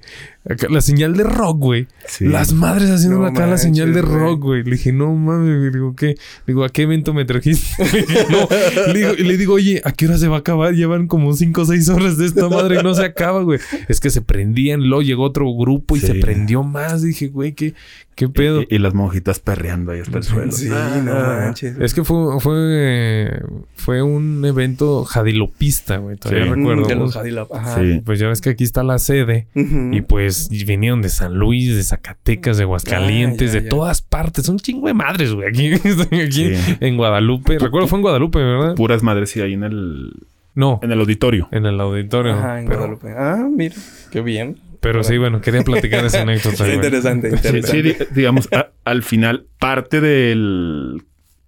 Acá, 0.49 0.67
la 0.69 0.79
señal 0.79 1.17
de 1.17 1.25
rock, 1.25 1.57
güey. 1.57 1.87
Sí. 2.07 2.23
Las 2.25 2.53
madres 2.53 2.89
haciendo 2.89 3.19
No 3.19 3.25
acá 3.25 3.45
la 3.45 3.57
señal 3.57 3.93
de 3.93 4.03
manches, 4.03 4.21
rock, 4.21 4.41
güey. 4.41 4.63
Le 4.63 4.71
dije, 4.71 4.93
no 4.93 5.13
mames, 5.13 5.49
güey. 5.49 5.65
Le 5.65 5.71
digo, 5.71 5.95
¿qué? 5.97 6.15
Digo, 6.47 6.63
¿a 6.63 6.69
qué 6.69 6.83
evento 6.83 7.13
me 7.13 7.25
trajiste? 7.27 7.83
Le 7.93 8.01
dije, 8.07 8.25
no. 8.31 8.47
Le 8.91 8.99
digo, 8.99 9.13
y 9.17 9.23
le 9.23 9.37
digo, 9.37 9.53
oye, 9.53 9.81
¿a 9.85 9.91
qué 9.91 10.07
hora 10.07 10.17
se 10.17 10.27
va 10.27 10.37
a 10.37 10.39
acabar? 10.39 10.73
Llevan 10.73 11.05
como 11.07 11.33
5 11.33 11.61
o 11.61 11.65
6 11.65 11.89
horas 11.89 12.17
de 12.17 12.25
esta 12.25 12.49
madre 12.49 12.79
y 12.79 12.83
no 12.83 12.95
se 12.95 13.03
acaba, 13.05 13.43
güey. 13.43 13.59
Es 13.87 13.99
que 13.99 14.09
se 14.09 14.21
prendían, 14.23 14.87
luego 14.87 15.03
llegó 15.03 15.23
otro 15.23 15.45
grupo 15.55 15.95
y 15.95 15.99
Sí. 15.99 16.07
se 16.07 16.15
prendió 16.15 16.63
más. 16.63 17.03
Dije, 17.03 17.27
güey, 17.27 17.53
¿qué, 17.53 17.73
qué 18.15 18.27
pedo? 18.29 18.61
Y, 18.63 18.67
y 18.71 18.79
las 18.79 18.93
monjitas 18.95 19.39
perreando 19.39 19.91
ahí 19.91 19.99
hasta 19.99 20.17
el 20.17 20.23
suelo. 20.23 20.51
Sí, 20.51 20.69
Ah, 20.71 21.01
no 21.03 21.13
manches. 21.13 21.75
Es 21.79 21.93
que 21.93 22.03
fue, 22.03 22.39
fue, 22.39 23.41
fue 23.75 24.01
un 24.01 24.43
evento 24.45 25.03
jadilopista, 25.05 25.97
güey. 25.97 26.17
Todavía 26.17 26.45
Sí. 26.45 26.49
recuerdo. 26.51 26.87
De 26.87 26.95
los 26.95 27.15
Hadilop. 27.17 27.53
Ajá. 27.53 27.79
Sí. 27.81 28.01
Pues 28.05 28.19
ya 28.19 28.27
ves 28.27 28.41
que 28.41 28.49
aquí 28.51 28.63
está 28.63 28.83
la 28.83 28.97
sede. 28.99 29.47
Y 29.55 30.01
pues 30.01 30.49
vinieron 30.49 31.01
de 31.01 31.09
San 31.09 31.35
Luis, 31.35 31.75
de 31.75 31.83
Zacatecas, 31.83 32.57
de 32.57 32.63
Aguascalientes, 32.63 33.49
Ah, 33.51 33.53
ya, 33.53 33.59
de 33.59 33.63
ya. 33.65 33.69
todas 33.69 34.01
partes. 34.01 34.47
Un 34.49 34.59
chingo 34.59 34.87
de 34.87 34.93
madres, 34.93 35.33
güey. 35.33 35.47
Aquí, 35.49 35.67
estoy 35.67 36.19
aquí 36.21 36.55
Sí. 36.55 36.75
en 36.79 36.97
Guadalupe. 37.19 37.59
Recuerdo 37.59 37.87
fue 37.87 37.97
en 37.99 38.03
Guadalupe, 38.03 38.39
¿verdad? 38.39 38.75
Puras 38.75 39.03
madres 39.03 39.29
sí 39.31 39.41
ahí 39.41 39.53
en 39.53 39.63
el, 39.63 40.11
No, 40.55 40.79
en 40.83 40.91
el 40.91 40.99
auditorio. 40.99 41.47
en 41.51 41.65
el 41.65 41.79
auditorio. 41.79 42.33
Ajá, 42.33 42.59
en 42.59 42.65
pero, 42.67 42.79
Guadalupe. 42.79 43.13
Ah, 43.17 43.47
mira, 43.51 43.75
qué 44.11 44.21
bien. 44.21 44.59
pero 44.79 45.03
sí, 45.03 45.17
bueno, 45.17 45.41
quería 45.41 45.61
platicar 45.63 46.05
esa 46.05 46.21
anécdota. 46.23 46.71
Interesante, 46.71 47.29
Sí, 47.31 47.35
interesante. 47.35 47.67
sí, 47.67 47.81
di- 47.81 47.95
digamos, 48.15 48.47
a- 48.53 48.69
al 48.85 49.03
final, 49.03 49.45
parte 49.59 50.01
del. 50.01 51.03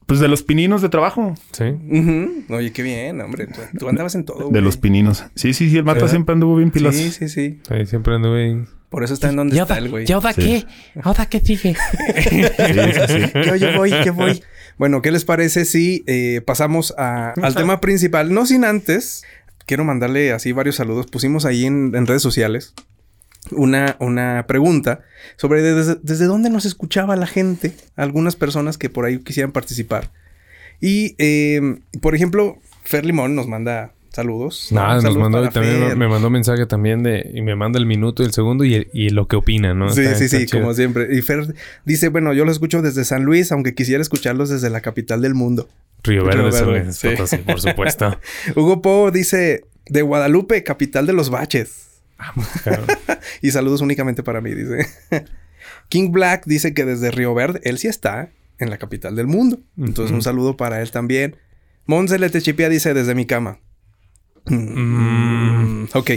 Pues 0.05 0.19
de 0.19 0.27
los 0.27 0.41
pininos 0.41 0.81
de 0.81 0.89
trabajo. 0.89 1.35
Sí. 1.51 1.65
Ujú. 1.65 2.45
Oye, 2.55 2.73
qué 2.73 2.81
bien, 2.81 3.21
hombre. 3.21 3.45
Tú, 3.45 3.61
tú 3.77 3.89
andabas 3.89 4.15
en 4.15 4.25
todo. 4.25 4.39
De 4.39 4.45
güey. 4.45 4.61
los 4.63 4.75
pininos. 4.77 5.23
Sí, 5.35 5.53
sí, 5.53 5.69
sí. 5.69 5.77
El 5.77 5.83
Mata 5.83 5.97
¿Verdad? 5.99 6.09
siempre 6.09 6.33
anduvo 6.33 6.55
bien 6.55 6.71
pilas. 6.71 6.95
Sí, 6.95 7.11
sí, 7.11 7.29
sí. 7.29 7.59
Ahí 7.69 7.85
siempre 7.85 8.15
anduve 8.15 8.43
ahí. 8.45 8.63
Por 8.89 9.03
eso 9.03 9.13
está 9.13 9.29
en 9.29 9.35
donde 9.35 9.55
está 9.59 9.77
el 9.77 9.89
güey. 9.89 10.05
¿Y 10.07 10.11
ahora 10.11 10.33
qué? 10.33 10.65
¿Ahora 11.03 11.27
qué 11.27 11.39
sigue? 11.41 11.75
Yo, 13.45 13.55
yo 13.55 13.77
voy, 13.77 13.91
yo 14.05 14.13
voy. 14.13 14.43
Bueno, 14.77 15.01
¿qué 15.01 15.11
les 15.11 15.25
parece 15.25 15.65
si 15.65 16.05
eh, 16.07 16.39
pasamos 16.45 16.93
a- 16.97 17.33
al 17.41 17.53
tema 17.53 17.81
principal? 17.81 18.33
No 18.33 18.45
sin 18.45 18.63
antes, 18.63 19.23
quiero 19.65 19.83
mandarle 19.83 20.31
así 20.31 20.53
varios 20.53 20.77
saludos. 20.77 21.07
Pusimos 21.07 21.43
ahí 21.43 21.65
en, 21.65 21.91
en 21.95 22.07
redes 22.07 22.21
sociales 22.21 22.73
una, 23.51 23.97
una 23.99 24.45
pregunta 24.47 25.01
sobre 25.35 25.61
desde, 25.63 25.97
desde 26.01 26.25
dónde 26.25 26.49
nos 26.49 26.63
escuchaba 26.63 27.17
la 27.17 27.27
gente. 27.27 27.73
Algunas 27.97 28.37
personas 28.37 28.77
que 28.77 28.89
por 28.89 29.03
ahí 29.03 29.19
quisieran 29.19 29.51
participar. 29.51 30.11
Y, 30.79 31.15
eh, 31.17 31.59
por 32.01 32.15
ejemplo, 32.15 32.57
Fer 32.85 33.05
Limón 33.05 33.35
nos 33.35 33.47
manda 33.49 33.91
saludos. 34.11 34.69
Nada, 34.71 35.01
nos 35.01 35.17
mandó 35.17 35.43
y 35.45 35.49
también 35.49 35.79
Fer. 35.79 35.95
me 35.97 36.07
mandó 36.07 36.29
mensaje 36.29 36.65
también 36.65 37.03
de 37.03 37.29
y 37.33 37.41
me 37.41 37.55
manda 37.55 37.79
el 37.79 37.85
minuto 37.85 38.23
y 38.23 38.25
el 38.25 38.31
segundo 38.33 38.63
y, 38.65 38.73
el- 38.75 38.87
y 38.93 39.09
lo 39.09 39.27
que 39.27 39.35
opina, 39.35 39.73
¿no? 39.73 39.89
Sí, 39.93 40.01
Está- 40.01 40.15
sí, 40.17 40.25
está 40.25 40.37
sí, 40.39 40.45
chido. 40.45 40.61
como 40.61 40.73
siempre. 40.73 41.07
Y 41.15 41.21
Fer 41.21 41.53
dice, 41.85 42.09
bueno, 42.09 42.33
yo 42.33 42.45
lo 42.45 42.51
escucho 42.51 42.81
desde 42.81 43.05
San 43.05 43.23
Luis, 43.23 43.51
aunque 43.51 43.73
quisiera 43.75 44.01
escucharlos 44.01 44.49
desde 44.49 44.69
la 44.69 44.81
capital 44.81 45.21
del 45.21 45.35
mundo. 45.35 45.69
Río 46.03 46.23
Verde, 46.25 46.41
Río 46.43 46.51
San 46.51 46.67
Verde, 46.67 46.83
Luis, 46.85 46.95
sí. 46.97 47.09
Potosí, 47.09 47.37
por 47.37 47.59
supuesto. 47.61 48.17
Hugo 48.55 48.81
Po 48.81 49.11
dice, 49.11 49.65
de 49.87 50.01
Guadalupe, 50.01 50.63
capital 50.63 51.05
de 51.07 51.13
los 51.13 51.29
baches. 51.29 51.87
Cabrón. 52.63 52.85
Y 53.41 53.51
saludos 53.51 53.81
únicamente 53.81 54.23
para 54.23 54.41
mí, 54.41 54.53
dice. 54.53 54.87
King 55.89 56.11
Black 56.11 56.43
dice 56.45 56.73
que 56.73 56.85
desde 56.85 57.11
Río 57.11 57.33
Verde, 57.33 57.59
él 57.63 57.77
sí 57.77 57.87
está 57.87 58.29
en 58.59 58.69
la 58.69 58.77
capital 58.77 59.15
del 59.15 59.27
mundo. 59.27 59.59
Entonces, 59.77 60.13
un 60.13 60.21
saludo 60.21 60.57
para 60.57 60.81
él 60.81 60.91
también. 60.91 61.37
Monse 61.85 62.19
Letechipia 62.19 62.69
dice 62.69 62.93
desde 62.93 63.15
mi 63.15 63.25
cama. 63.25 63.59
Mm, 64.45 65.85
ok. 65.93 66.11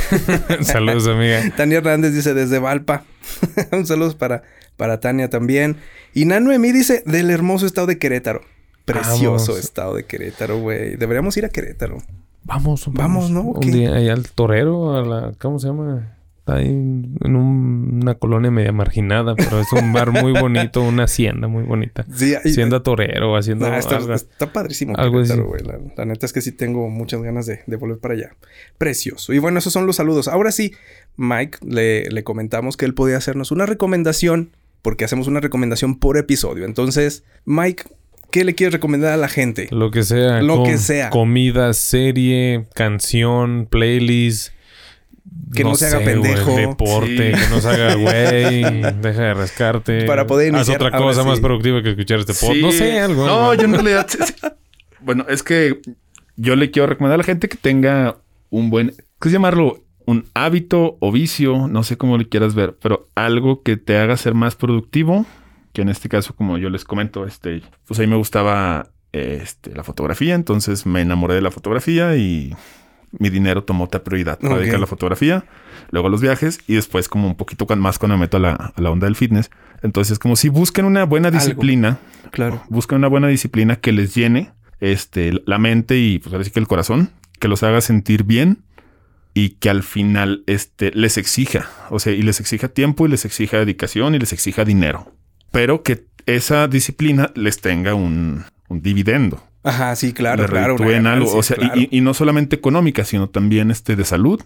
Saludos, 0.62 1.06
amiga. 1.08 1.42
Tania 1.56 1.78
Hernández 1.78 2.12
dice 2.14 2.34
desde 2.34 2.58
Valpa. 2.58 3.04
un 3.72 3.86
saludo 3.86 4.16
para, 4.18 4.42
para 4.76 5.00
Tania 5.00 5.30
también. 5.30 5.76
Y 6.14 6.24
Nano 6.24 6.52
Emi 6.52 6.72
dice 6.72 7.02
del 7.06 7.30
hermoso 7.30 7.66
estado 7.66 7.86
de 7.86 7.98
Querétaro. 7.98 8.42
Precioso 8.84 9.52
Vamos. 9.52 9.64
estado 9.64 9.94
de 9.94 10.04
Querétaro, 10.04 10.58
güey. 10.58 10.96
Deberíamos 10.96 11.36
ir 11.36 11.44
a 11.44 11.48
Querétaro. 11.48 11.98
Vamos, 12.44 12.84
Vamos, 12.92 13.30
¿no? 13.30 13.42
Un 13.42 13.70
día 13.70 13.94
ahí 13.94 14.08
al 14.08 14.28
torero, 14.28 14.96
a 14.96 15.02
la, 15.02 15.32
¿cómo 15.38 15.60
se 15.60 15.68
llama? 15.68 16.16
Está 16.44 16.60
en 16.60 17.16
un- 17.24 18.00
una 18.02 18.16
colonia 18.16 18.50
media 18.50 18.72
marginada, 18.72 19.36
pero 19.36 19.60
es 19.60 19.72
un 19.72 19.92
bar 19.92 20.10
muy 20.10 20.32
bonito, 20.32 20.82
una 20.82 21.04
hacienda 21.04 21.46
muy 21.46 21.62
bonita. 21.62 22.04
Sí, 22.12 22.34
ahí- 22.34 22.50
Hacienda 22.50 22.82
torero, 22.82 23.36
haciendo 23.36 23.68
Nah, 23.70 23.76
está, 23.78 23.98
algo. 23.98 24.12
está 24.12 24.52
padrísimo 24.52 24.96
algo 24.96 25.18
Querétaro, 25.18 25.42
así. 25.42 25.48
güey. 25.48 25.62
La, 25.62 25.78
la 25.96 26.04
neta 26.04 26.26
es 26.26 26.32
que 26.32 26.40
sí 26.40 26.50
tengo 26.50 26.88
muchas 26.90 27.22
ganas 27.22 27.46
de, 27.46 27.60
de 27.68 27.76
volver 27.76 27.98
para 27.98 28.14
allá. 28.14 28.30
Precioso. 28.76 29.32
Y 29.32 29.38
bueno, 29.38 29.60
esos 29.60 29.72
son 29.72 29.86
los 29.86 29.94
saludos. 29.94 30.26
Ahora 30.26 30.50
sí, 30.50 30.72
Mike, 31.16 31.58
le, 31.64 32.10
le 32.10 32.24
comentamos 32.24 32.76
que 32.76 32.86
él 32.86 32.94
podía 32.94 33.18
hacernos 33.18 33.52
una 33.52 33.64
recomendación, 33.66 34.50
porque 34.82 35.04
hacemos 35.04 35.28
una 35.28 35.38
recomendación 35.38 35.96
por 35.96 36.18
episodio. 36.18 36.64
Entonces, 36.64 37.22
Mike, 37.44 37.84
¿qué 38.32 38.42
le 38.42 38.56
quieres 38.56 38.72
recomendar 38.72 39.12
a 39.12 39.16
la 39.16 39.28
gente? 39.28 39.68
Lo 39.70 39.92
que 39.92 40.02
sea. 40.02 40.42
Lo 40.42 40.64
que 40.64 40.76
sea. 40.76 41.10
Comida, 41.10 41.72
serie, 41.72 42.66
canción, 42.74 43.68
playlist. 43.70 44.52
Que 45.54 45.64
no 45.64 45.74
se 45.74 45.86
haga 45.86 45.98
güey, 45.98 46.06
pendejo. 46.14 46.56
deporte, 46.56 47.34
Sí. 47.34 47.40
que 47.44 47.50
no 47.50 47.60
se 47.60 47.68
haga 47.68 47.94
güey. 47.96 48.62
deja 49.00 49.22
de 49.22 49.34
rascarte. 49.34 50.04
Para 50.04 50.26
poder 50.26 50.54
Haz 50.54 50.68
iniciar, 50.68 50.82
otra 50.82 50.98
ahora 50.98 51.08
cosa 51.14 51.24
más 51.24 51.36
sí. 51.36 51.42
productiva 51.42 51.82
que 51.82 51.90
escuchar 51.90 52.18
este 52.20 52.32
podcast. 52.34 52.60
No 52.60 52.72
Sí. 52.72 52.78
sé, 52.78 53.00
algo. 53.00 53.26
No, 53.26 53.50
algo. 53.50 53.54
yo 53.54 53.64
en 53.64 53.72
realidad. 53.74 54.06
Bueno, 55.00 55.26
es 55.28 55.42
que 55.42 55.80
yo 56.36 56.54
le 56.54 56.70
quiero 56.70 56.86
recomendar 56.86 57.16
a 57.16 57.18
la 57.18 57.24
gente 57.24 57.48
que 57.48 57.56
tenga 57.56 58.18
un 58.50 58.70
buen. 58.70 58.94
¿Qué 59.20 59.28
es 59.28 59.32
llamarlo? 59.32 59.82
Un 60.06 60.26
hábito 60.34 60.96
o 61.00 61.10
vicio, 61.12 61.66
no 61.68 61.82
sé 61.82 61.96
cómo 61.96 62.18
le 62.18 62.28
quieras 62.28 62.54
ver, 62.54 62.76
pero 62.80 63.08
algo 63.16 63.62
que 63.62 63.76
te 63.76 63.96
haga 63.98 64.16
ser 64.16 64.34
más 64.34 64.54
productivo. 64.54 65.26
Que 65.72 65.82
en 65.82 65.88
este 65.88 66.08
caso, 66.08 66.34
como 66.36 66.56
yo 66.58 66.70
les 66.70 66.84
comento, 66.84 67.26
este, 67.26 67.62
pues 67.86 67.98
a 67.98 68.02
mí 68.02 68.06
me 68.08 68.16
gustaba 68.16 68.90
este, 69.12 69.74
la 69.74 69.82
fotografía, 69.84 70.34
entonces 70.34 70.86
me 70.86 71.00
enamoré 71.00 71.34
de 71.34 71.40
la 71.42 71.50
fotografía 71.50 72.14
y 72.16 72.54
mi 73.18 73.30
dinero 73.30 73.64
tomó 73.64 73.84
otra 73.84 74.02
prioridad 74.02 74.38
para 74.38 74.56
dedicar 74.56 74.76
a 74.76 74.80
la 74.80 74.86
fotografía, 74.86 75.44
luego 75.90 76.08
a 76.08 76.10
los 76.10 76.20
viajes 76.20 76.60
y 76.66 76.74
después 76.74 77.08
como 77.08 77.28
un 77.28 77.36
poquito 77.36 77.66
más 77.76 77.98
cuando 77.98 78.16
me 78.16 78.22
meto 78.22 78.38
a 78.38 78.40
la, 78.40 78.52
a 78.74 78.80
la 78.80 78.90
onda 78.90 79.06
del 79.06 79.16
fitness. 79.16 79.50
Entonces, 79.82 80.18
como 80.18 80.36
si 80.36 80.48
busquen 80.48 80.84
una 80.84 81.04
buena 81.04 81.28
Algo. 81.28 81.38
disciplina, 81.40 81.98
Claro. 82.30 82.62
busquen 82.68 82.98
una 82.98 83.08
buena 83.08 83.28
disciplina 83.28 83.76
que 83.76 83.92
les 83.92 84.14
llene 84.14 84.52
este, 84.80 85.32
la 85.46 85.58
mente 85.58 85.98
y 85.98 86.18
pues 86.18 86.32
ahora 86.32 86.44
sí 86.44 86.50
que 86.50 86.60
el 86.60 86.66
corazón, 86.66 87.10
que 87.38 87.48
los 87.48 87.62
haga 87.62 87.80
sentir 87.80 88.24
bien 88.24 88.62
y 89.34 89.50
que 89.50 89.70
al 89.70 89.82
final 89.82 90.42
este, 90.46 90.90
les 90.94 91.16
exija, 91.18 91.68
o 91.90 91.98
sea, 91.98 92.12
y 92.12 92.22
les 92.22 92.40
exija 92.40 92.68
tiempo 92.68 93.06
y 93.06 93.10
les 93.10 93.24
exija 93.24 93.58
dedicación 93.58 94.14
y 94.14 94.18
les 94.18 94.32
exija 94.32 94.64
dinero, 94.64 95.12
pero 95.50 95.82
que 95.82 96.06
esa 96.26 96.68
disciplina 96.68 97.30
les 97.34 97.60
tenga 97.60 97.94
un, 97.94 98.44
un 98.68 98.82
dividendo, 98.82 99.42
Ajá, 99.64 99.94
sí, 99.96 100.12
claro, 100.12 100.46
claro. 100.46 100.76
algo, 101.08 101.36
o 101.36 101.42
sea, 101.42 101.56
y- 101.56 101.60
claro. 101.60 101.80
y, 101.80 101.88
y 101.92 102.00
no 102.00 102.14
solamente 102.14 102.56
económica, 102.56 103.04
sino 103.04 103.28
también 103.28 103.70
este, 103.70 103.94
de 103.96 104.04
salud 104.04 104.40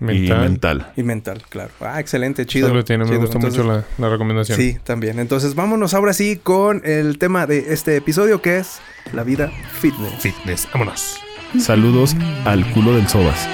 y 0.00 0.04
Mental. 0.04 0.40
mental. 0.40 0.92
Y 0.96 1.02
mental, 1.02 1.42
claro. 1.48 1.70
Ah, 1.80 1.98
excelente, 2.00 2.44
chido. 2.46 2.66
Eso 2.68 2.74
lo 2.74 2.84
tiene, 2.84 3.04
me 3.04 3.10
chido. 3.10 3.20
gusta 3.22 3.36
Entonces, 3.36 3.64
mucho 3.64 3.72
la, 3.72 3.84
la 3.98 4.08
recomendación. 4.10 4.56
Sí, 4.58 4.78
también. 4.84 5.18
Entonces, 5.18 5.54
vámonos 5.54 5.94
ahora 5.94 6.12
sí 6.12 6.36
con 6.42 6.82
el 6.84 7.18
tema 7.18 7.46
de 7.46 7.72
este 7.72 7.96
episodio 7.96 8.40
que 8.42 8.58
es 8.58 8.80
la 9.12 9.22
vida 9.24 9.50
fitness. 9.80 10.14
Fitness, 10.20 10.68
vámonos. 10.72 11.18
Saludos 11.58 12.14
al 12.44 12.68
culo 12.72 12.92
del 12.94 13.08
Sobas. 13.08 13.48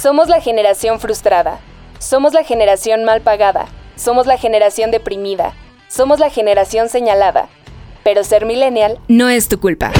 Somos 0.00 0.28
la 0.28 0.40
generación 0.40 1.00
frustrada. 1.00 1.58
Somos 1.98 2.34
la 2.34 2.44
generación 2.44 3.04
mal 3.04 3.22
pagada. 3.22 3.66
Somos 3.96 4.26
la 4.26 4.36
generación 4.36 4.90
deprimida. 4.90 5.54
Somos 5.88 6.18
la 6.20 6.28
generación 6.30 6.88
señalada. 6.88 7.48
Pero 8.04 8.22
ser 8.22 8.46
millennial 8.46 8.98
no 9.08 9.28
es 9.28 9.48
tu 9.48 9.58
culpa. 9.58 9.92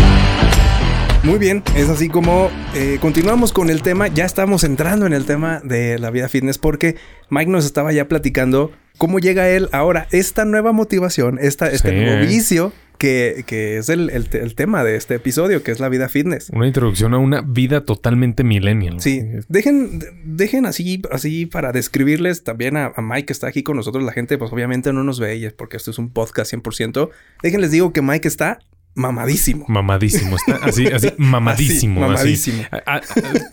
Muy 1.23 1.39
bien, 1.39 1.63
es 1.75 1.89
así 1.89 2.11
como 2.11 2.51
eh, 2.75 2.99
continuamos 3.01 3.53
con 3.53 3.71
el 3.71 3.81
tema. 3.81 4.09
Ya 4.09 4.27
estamos 4.27 4.63
entrando 4.63 5.07
en 5.07 5.15
el 5.15 5.25
tema 5.25 5.61
de 5.65 5.99
la 5.99 6.11
vida 6.11 6.29
fitness 6.29 6.59
porque 6.59 6.97
Mike 7.31 7.51
nos 7.51 7.65
estaba 7.65 7.93
ya 7.93 8.09
platicando 8.09 8.73
cómo 8.99 9.19
llega 9.19 9.49
él 9.49 9.71
ahora 9.73 10.07
esta 10.11 10.45
nueva 10.45 10.73
motivación, 10.73 11.39
esta, 11.41 11.71
este 11.71 11.91
Sí, 11.91 11.97
nuevo 11.97 12.27
vicio 12.27 12.73
que, 13.05 13.45
que 13.47 13.77
es 13.77 13.91
el, 13.91 14.09
el, 14.09 14.27
el 14.33 14.55
tema 14.55 14.83
de 14.83 14.97
este 14.97 15.17
episodio, 15.17 15.63
que 15.63 15.71
es 15.71 15.79
la 15.79 15.91
vida 15.91 16.09
fitness. 16.09 16.49
Una 16.49 16.67
introducción 16.67 17.13
a 17.13 17.19
una 17.19 17.43
vida 17.43 17.85
totalmente 17.85 18.45
millennial. 18.45 18.99
Sí, 18.99 19.23
dejen, 19.47 20.01
dejen 20.25 20.65
así, 20.65 21.03
así 21.11 21.45
para 21.45 21.73
describirles 21.73 22.45
también 22.45 22.79
a, 22.79 22.95
a 22.97 23.03
Mike 23.03 23.27
que 23.27 23.35
está 23.35 23.47
aquí 23.47 23.63
con 23.63 23.77
nosotros. 23.77 24.03
La 24.05 24.13
gente, 24.13 24.39
pues 24.39 24.51
obviamente 24.51 24.91
no 24.95 25.05
nos 25.05 25.21
ve 25.21 25.37
y 25.37 25.45
es 25.45 25.53
porque 25.53 25.77
esto 25.77 25.91
es 25.91 25.99
un 25.99 26.09
podcast 26.15 26.51
100%. 26.55 27.11
Déjenles 27.43 27.73
digo 27.73 27.93
que 27.93 28.01
Mike 28.01 28.27
está 28.27 28.61
mamadísimo. 28.95 29.65
Mamadísimo. 29.69 30.37
Está 30.37 30.65
así, 30.65 30.87
así, 30.93 31.09
mamadísimo. 31.19 32.05
Así, 32.05 32.33
así. 32.35 32.53
mamadísimo. 32.53 32.63
A- 32.87 33.01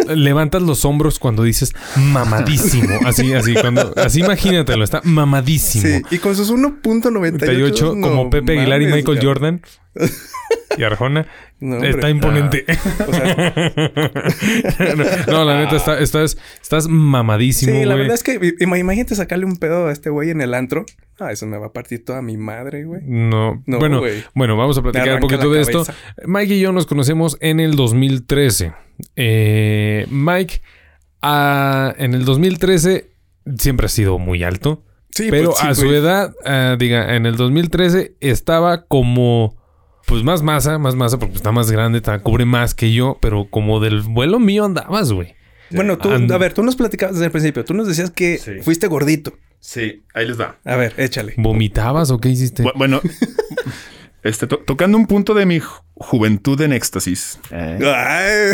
a- 0.09 0.13
levantas 0.15 0.61
los 0.61 0.85
hombros 0.85 1.19
cuando 1.19 1.43
dices 1.43 1.73
mamadísimo. 1.95 2.99
Así, 3.05 3.33
así, 3.33 3.53
cuando, 3.55 3.93
así 3.97 4.19
imagínatelo, 4.21 4.83
está 4.83 5.01
mamadísimo. 5.03 5.85
Sí, 5.85 6.15
y 6.15 6.17
con 6.19 6.35
sus 6.35 6.51
1.98 6.53 7.37
38, 7.37 7.93
no 7.95 8.07
como 8.07 8.29
Pepe 8.29 8.57
Aguilar 8.59 8.81
y 8.81 8.87
Michael. 8.87 9.19
Jordan. 9.21 9.61
Y 10.77 10.83
Arjona. 10.83 11.27
No, 11.61 11.75
hombre. 11.75 11.91
está 11.91 12.09
imponente. 12.09 12.65
O 13.07 13.13
sea, 13.13 13.63
no, 14.95 15.03
no, 15.31 15.45
la 15.45 15.59
neta, 15.59 15.75
está- 15.77 15.99
estás, 15.99 16.37
estás 16.61 16.87
mamadísimo. 16.87 17.71
sí, 17.71 17.85
la 17.85 17.95
verdad 17.95 18.15
es 18.15 18.23
que 18.23 18.39
im- 18.39 18.77
imagínate 18.79 19.15
sacarle 19.15 19.45
un 19.45 19.57
pedo 19.57 19.87
a 19.87 19.91
este 19.91 20.09
güey 20.09 20.31
en 20.31 20.41
el 20.41 20.53
antro. 20.55 20.85
Ah, 21.19 21.31
eso 21.31 21.45
me 21.45 21.57
va 21.57 21.67
a 21.67 21.71
partir 21.73 22.03
toda 22.03 22.21
mi 22.23 22.35
madre, 22.35 22.83
güey. 22.85 23.01
No, 23.05 23.61
No, 23.67 23.77
bueno, 23.79 23.99
güey. 23.99 24.23
bueno, 24.33 24.57
vamos 24.57 24.77
a 24.77 24.81
platicar 24.81 25.13
un 25.15 25.19
poquito 25.21 25.51
de 25.51 25.61
esto. 25.61 25.85
Mike 26.25 26.55
y 26.55 26.59
yo 26.61 26.71
nos 26.71 26.87
conocemos 26.87 27.37
en 27.41 27.59
el 27.59 27.75
2013. 27.75 28.73
Eh, 29.15 30.07
Mike, 30.09 30.61
ah, 31.21 31.93
en 31.97 32.15
el 32.15 32.25
2013 32.25 33.11
siempre 33.57 33.85
ha 33.85 33.89
sido 33.89 34.17
muy 34.17 34.43
alto, 34.43 34.83
Sí, 35.13 35.27
pero 35.29 35.49
pues 35.51 35.61
sí, 35.61 35.67
a 35.67 35.75
su 35.75 35.85
güey. 35.85 35.97
edad, 35.97 36.33
ah, 36.45 36.75
diga, 36.79 37.15
en 37.15 37.25
el 37.25 37.35
2013 37.35 38.15
estaba 38.19 38.85
como, 38.85 39.60
pues 40.11 40.23
más 40.23 40.43
masa, 40.43 40.77
más 40.77 40.93
masa, 40.95 41.17
porque 41.17 41.35
está 41.37 41.53
más 41.53 41.71
grande, 41.71 41.99
está- 41.99 42.19
cubre 42.19 42.43
más 42.43 42.75
que 42.75 42.91
yo, 42.91 43.17
pero 43.21 43.47
como 43.49 43.79
del 43.79 44.01
vuelo 44.01 44.39
mío 44.39 44.65
andabas, 44.65 45.13
güey. 45.13 45.35
Bueno, 45.69 45.97
tú, 45.97 46.11
And- 46.11 46.29
a 46.33 46.37
ver, 46.37 46.53
tú 46.53 46.63
nos 46.63 46.75
platicabas 46.75 47.15
desde 47.15 47.27
el 47.27 47.31
principio. 47.31 47.63
Tú 47.63 47.73
nos 47.73 47.87
decías 47.87 48.11
que 48.11 48.37
Sí. 48.37 48.51
fuiste 48.61 48.87
gordito. 48.87 49.31
Sí, 49.61 50.03
ahí 50.13 50.27
les 50.27 50.37
va. 50.37 50.57
A 50.65 50.75
ver, 50.75 50.93
échale. 50.97 51.33
¿Vomitabas 51.37 52.11
o 52.11 52.19
qué 52.19 52.27
hiciste? 52.27 52.61
Bu- 52.63 52.73
Bueno, 52.75 52.99
este, 54.23 54.47
to- 54.47 54.57
tocando 54.59 54.97
un 54.97 55.07
punto 55.07 55.33
de 55.33 55.45
mi 55.45 55.59
ju- 55.61 55.81
juventud 55.95 56.59
en 56.61 56.73
éxtasis. 56.73 57.39
eh, 57.51 57.79
Ay. 57.81 58.53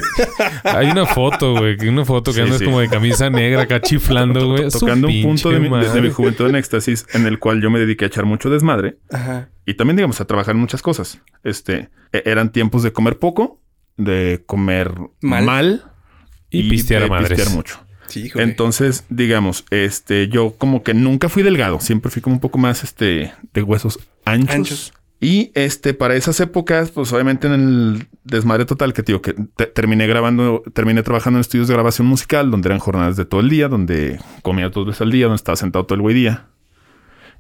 Hay 0.63 0.91
una 0.91 1.05
foto, 1.07 1.53
güey, 1.57 1.75
una 1.87 2.05
foto 2.05 2.31
que 2.31 2.35
Sí, 2.35 2.41
andas 2.41 2.59
sí. 2.59 2.65
como 2.65 2.81
de 2.81 2.89
camisa 2.89 3.29
negra 3.31 3.63
acá 3.63 3.81
chiflando, 3.81 4.47
güey. 4.51 4.69
to- 4.69 4.79
tocando 4.79 5.07
un 5.07 5.21
punto 5.23 5.49
de 5.49 5.59
mi, 5.59 5.69
de- 5.69 5.75
de 5.75 5.81
pinche 5.81 5.93
mi 5.95 5.99
madre. 6.01 6.11
juventud 6.13 6.49
en 6.49 6.55
éxtasis 6.55 7.05
en 7.13 7.25
el 7.25 7.39
cual 7.39 7.61
yo 7.63 7.69
me 7.71 7.79
dediqué 7.79 8.05
a 8.05 8.07
echar 8.09 8.25
mucho 8.25 8.49
desmadre 8.51 8.97
Ajá. 9.11 9.49
Y 9.67 9.75
también, 9.75 9.97
digamos, 9.97 10.19
a 10.21 10.25
trabajar 10.25 10.55
en 10.55 10.61
muchas 10.61 10.81
cosas. 10.81 11.21
Este, 11.43 11.89
e- 12.11 12.23
eran 12.25 12.51
tiempos 12.51 12.81
de 12.81 12.91
comer 12.91 13.19
poco, 13.19 13.61
de 13.97 14.43
comer 14.47 14.93
Mal. 15.21 15.43
mal, 15.45 15.83
Y 16.49 16.69
pistear 16.69 17.01
a 17.01 17.05
de 17.05 17.09
madres. 17.11 17.29
pistear 17.37 17.55
mucho. 17.55 17.79
Sí. 18.07 18.31
Entonces, 18.35 19.03
digamos, 19.09 19.65
este, 19.69 20.29
yo 20.29 20.55
como 20.57 20.81
que 20.81 20.93
nunca 20.93 21.27
fui 21.29 21.43
delgado, 21.43 21.79
siempre 21.81 22.09
fui 22.09 22.21
como 22.21 22.35
un 22.37 22.39
poco 22.39 22.57
más, 22.57 22.83
este, 22.83 23.33
de 23.53 23.61
huesos 23.63 23.99
anchos. 24.25 24.55
Anchos. 24.55 24.93
Y 25.19 25.51
este, 25.55 25.95
para 25.95 26.15
esas 26.15 26.39
épocas, 26.39 26.91
pues 26.91 27.11
obviamente 27.11 27.47
en 27.47 27.53
el 27.53 28.07
desmadre 28.23 28.65
total 28.65 28.93
que 28.93 29.01
digo 29.01 29.19
que 29.21 29.33
te- 29.33 29.65
terminé 29.65 30.05
grabando, 30.07 30.61
terminé 30.73 31.01
trabajando 31.03 31.37
en 31.39 31.41
estudios 31.41 31.67
de 31.67 31.73
grabación 31.73 32.07
musical, 32.07 32.51
donde 32.51 32.69
eran 32.69 32.77
jornadas 32.79 33.17
de 33.17 33.25
todo 33.25 33.41
el 33.41 33.49
día, 33.49 33.67
donde 33.67 34.19
comía 34.43 34.69
dos 34.69 34.85
veces 34.85 35.01
al 35.01 35.11
día, 35.11 35.25
donde 35.25 35.37
estaba 35.37 35.55
sentado 35.55 35.85
todo 35.85 35.95
el 35.95 36.01
güey 36.01 36.15
día. 36.15 36.45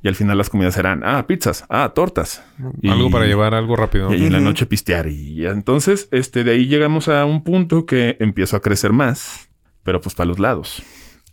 Y 0.03 0.07
al 0.07 0.15
final 0.15 0.37
las 0.37 0.49
comidas 0.49 0.77
eran, 0.77 1.01
ah, 1.03 1.25
pizzas, 1.27 1.65
ah, 1.69 1.91
tortas. 1.95 2.43
Y- 2.81 2.89
Algo 2.89 3.09
para 3.09 3.25
llevar, 3.25 3.53
algo 3.55 3.75
rápido. 3.75 4.13
Y, 4.13 4.17
y 4.23 4.25
en 4.27 4.33
la 4.33 4.39
noche 4.39 4.65
pistear. 4.65 5.07
Y 5.07 5.35
ya 5.35 5.49
entonces, 5.49 6.07
este, 6.11 6.43
de 6.43 6.51
ahí 6.51 6.67
llegamos 6.67 7.07
a 7.07 7.25
un 7.25 7.43
punto 7.43 7.85
que 7.85 8.15
empiezo 8.19 8.55
a 8.57 8.61
crecer 8.61 8.93
más, 8.93 9.49
pero 9.83 9.99
pues 10.01 10.13
para 10.15 10.27
los 10.27 10.39
lados. 10.39 10.83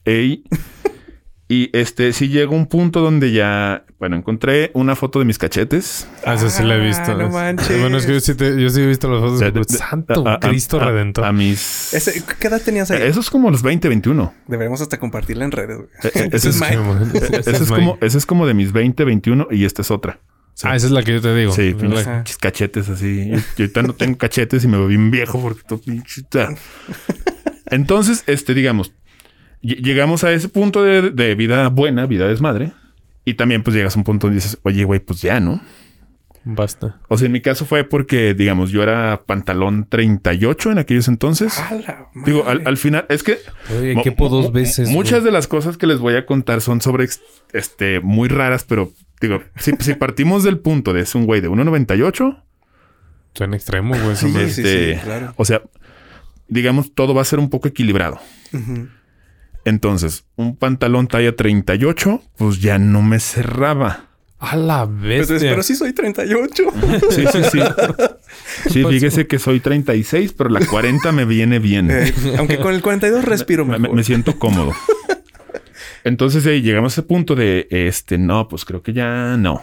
Ey, 0.05 0.44
y 1.46 1.68
este, 1.76 2.12
sí 2.14 2.28
llegó 2.28 2.54
un 2.57 2.66
punto 2.66 3.00
donde 3.00 3.30
ya, 3.33 3.85
bueno, 3.98 4.16
encontré 4.16 4.70
una 4.74 4.96
foto 4.96 5.18
de 5.18 5.26
mis 5.26 5.37
cachetes. 5.38 6.09
Ah, 6.24 6.35
esa 6.35 6.48
sí 6.48 6.62
la 6.62 6.76
he 6.76 6.80
Ah, 6.80 6.85
visto. 6.87 7.14
no 7.18 7.28
manches. 7.28 7.80
Bueno, 7.80 7.98
es 7.98 8.07
que 8.07 8.14
yo 8.14 8.20
sí, 8.20 8.35
te- 8.35 8.61
yo 8.61 8.70
sí 8.70 8.80
he 8.80 8.87
visto 8.87 9.11
las 9.11 9.20
fotos. 9.20 9.35
O 9.35 9.38
sea, 9.38 9.50
de- 9.50 9.61
de- 9.61 9.64
Santo 9.76 10.26
a- 10.26 10.40
Cristo 10.40 10.80
a- 10.80 10.87
Redentor. 10.87 11.24
A, 11.26 11.33
mis... 11.33 11.92
Ese- 11.92 12.22
¿Qué 12.40 12.48
edad 12.48 12.62
tenías 12.62 12.90
ahí? 12.90 13.02
Eso 13.02 13.20
es 13.20 13.28
como 13.28 13.50
los 13.50 13.62
20, 13.62 13.88
21. 13.88 14.33
Deberíamos 14.48 14.80
hasta 14.80 14.98
compartirla 14.98 15.44
en 15.44 15.52
redes, 15.52 15.76
güey. 15.76 15.88
Eh, 16.02 16.11
eh, 16.14 16.28
Ese 16.33 16.48
es 16.48 16.57
es- 16.57 16.61
Mike. 16.61 17.40
Ese 17.40 17.50
es, 17.62 17.70
como, 17.70 17.98
ese 18.00 18.18
es 18.18 18.26
como 18.26 18.46
de 18.46 18.54
mis 18.54 18.72
20, 18.72 19.04
21 19.04 19.46
y 19.50 19.64
esta 19.66 19.83
es 19.83 19.90
otra. 19.90 20.20
Ah, 20.62 20.76
esa 20.76 20.87
es 20.87 20.92
la 20.92 21.02
que 21.02 21.12
yo 21.12 21.20
te 21.20 21.35
digo. 21.35 21.52
Sí, 21.52 21.74
La- 21.78 22.24
cachetes 22.40 22.88
así. 22.88 23.28
Yo, 23.28 23.37
yo 23.37 23.42
ahorita 23.64 23.83
no 23.83 23.92
tengo 23.92 24.16
cachetes 24.16 24.64
y 24.64 24.68
me 24.68 24.78
veo 24.78 24.87
bien 24.87 25.11
viejo 25.11 25.40
porque 25.42 25.61
todo 25.66 25.80
pinchita. 25.80 26.54
Entonces, 27.66 28.22
este, 28.26 28.54
digamos, 28.54 28.92
llegamos 29.66 30.24
a 30.24 30.33
ese 30.33 30.48
punto 30.48 30.83
de, 30.83 31.11
de 31.11 31.35
vida 31.35 31.68
buena, 31.68 32.07
vida 32.07 32.27
desmadre. 32.29 32.72
Y 33.24 33.35
también, 33.35 33.62
pues 33.62 33.74
llegas 33.74 33.96
a 33.96 33.98
un 33.98 34.05
punto 34.05 34.27
donde 34.27 34.37
dices, 34.37 34.59
oye, 34.64 34.85
güey, 34.85 35.00
pues 35.00 35.22
ya, 35.22 35.40
¿no? 35.40 35.61
Basta. 36.46 37.00
O 37.09 37.16
sea, 37.16 37.24
en 37.27 37.33
mi 37.33 37.40
caso 37.40 37.64
fue 37.64 37.85
porque, 37.85 38.35
digamos, 38.35 38.70
yo 38.70 38.83
era 38.83 39.22
pantalón 39.24 39.87
38 39.88 40.72
en 40.72 40.79
aquellos 40.79 41.09
entonces. 41.09 41.59
Digo, 42.27 42.44
al, 42.46 42.77
final, 42.77 43.07
es 43.09 43.22
que 43.22 43.38
Oye, 43.79 43.94
Mo- 43.94 44.03
quepo 44.03 44.29
dos 44.29 44.46
mo- 44.46 44.53
veces. 44.53 44.90
Muchas 44.90 45.20
güey. 45.20 45.24
de 45.24 45.31
las 45.33 45.46
cosas 45.46 45.79
que 45.79 45.87
les 45.87 45.98
voy 46.00 46.16
a 46.16 46.27
contar 46.27 46.61
son 46.61 46.83
sobre 46.83 47.09
este 47.55 48.00
muy 48.00 48.29
raras, 48.29 48.64
pero 48.68 48.92
digo, 49.22 49.40
si, 49.57 49.72
si 49.81 49.94
partimos 49.94 50.44
del 50.44 50.59
punto 50.59 50.92
de 50.92 51.00
es 51.00 51.14
un 51.14 51.24
güey 51.24 51.40
de 51.40 51.48
1.98, 51.48 52.42
Son 53.33 53.55
extremos, 53.55 53.98
güey. 54.03 54.14
Sí, 54.16 54.31
son- 54.31 54.35
sí, 54.35 54.61
este, 54.61 54.94
sí, 54.96 55.00
claro. 55.03 55.33
o 55.38 55.46
sea, 55.46 55.62
digamos, 56.48 56.94
todo 56.94 57.14
va 57.14 57.22
a 57.22 57.24
ser 57.24 57.38
un 57.38 57.48
poco 57.48 57.68
equilibrado. 57.68 58.20
Ujú. 58.53 58.88
Entonces, 59.64 60.24
un 60.37 60.57
pantalón 60.57 61.07
talla 61.09 61.35
38, 61.35 62.22
pues 62.37 62.61
ya 62.61 62.79
no 62.79 63.03
me 63.03 63.18
cerraba. 63.20 64.11
A 64.38 64.57
la 64.57 64.87
Pues, 64.87 65.29
bestia. 65.29 65.50
pero 65.50 65.62
sí 65.62 65.74
soy 65.74 65.92
38. 65.94 66.64
Sí, 67.11 67.24
sí, 67.33 67.38
sí. 67.50 67.61
Sí, 68.70 68.85
fíjese 68.85 69.27
que 69.27 69.38
soy 69.38 69.61
36, 69.61 70.35
pero 70.35 70.50
la 70.50 70.64
40 70.66 71.12
me 71.12 71.24
viene 71.24 71.59
bien. 71.61 71.90
Eh, 71.90 72.12
aunque 72.38 72.59
con 72.59 72.74
el 72.74 72.83
42 72.83 73.24
respiro 73.24 73.64
Me, 73.64 73.79
mejor. 73.79 73.96
me 73.96 74.05
siento 74.05 74.38
cómodo. 74.38 74.72
Entonces, 76.05 76.44
ahí 76.46 76.61
llegamos 76.61 76.92
a 76.92 77.00
ese 77.00 77.03
punto 77.09 77.35
de, 77.35 77.66
este, 77.70 78.18
no, 78.18 78.48
pues 78.48 78.64
creo 78.66 78.83
que 78.83 78.92
ya 78.92 79.37
no. 79.38 79.62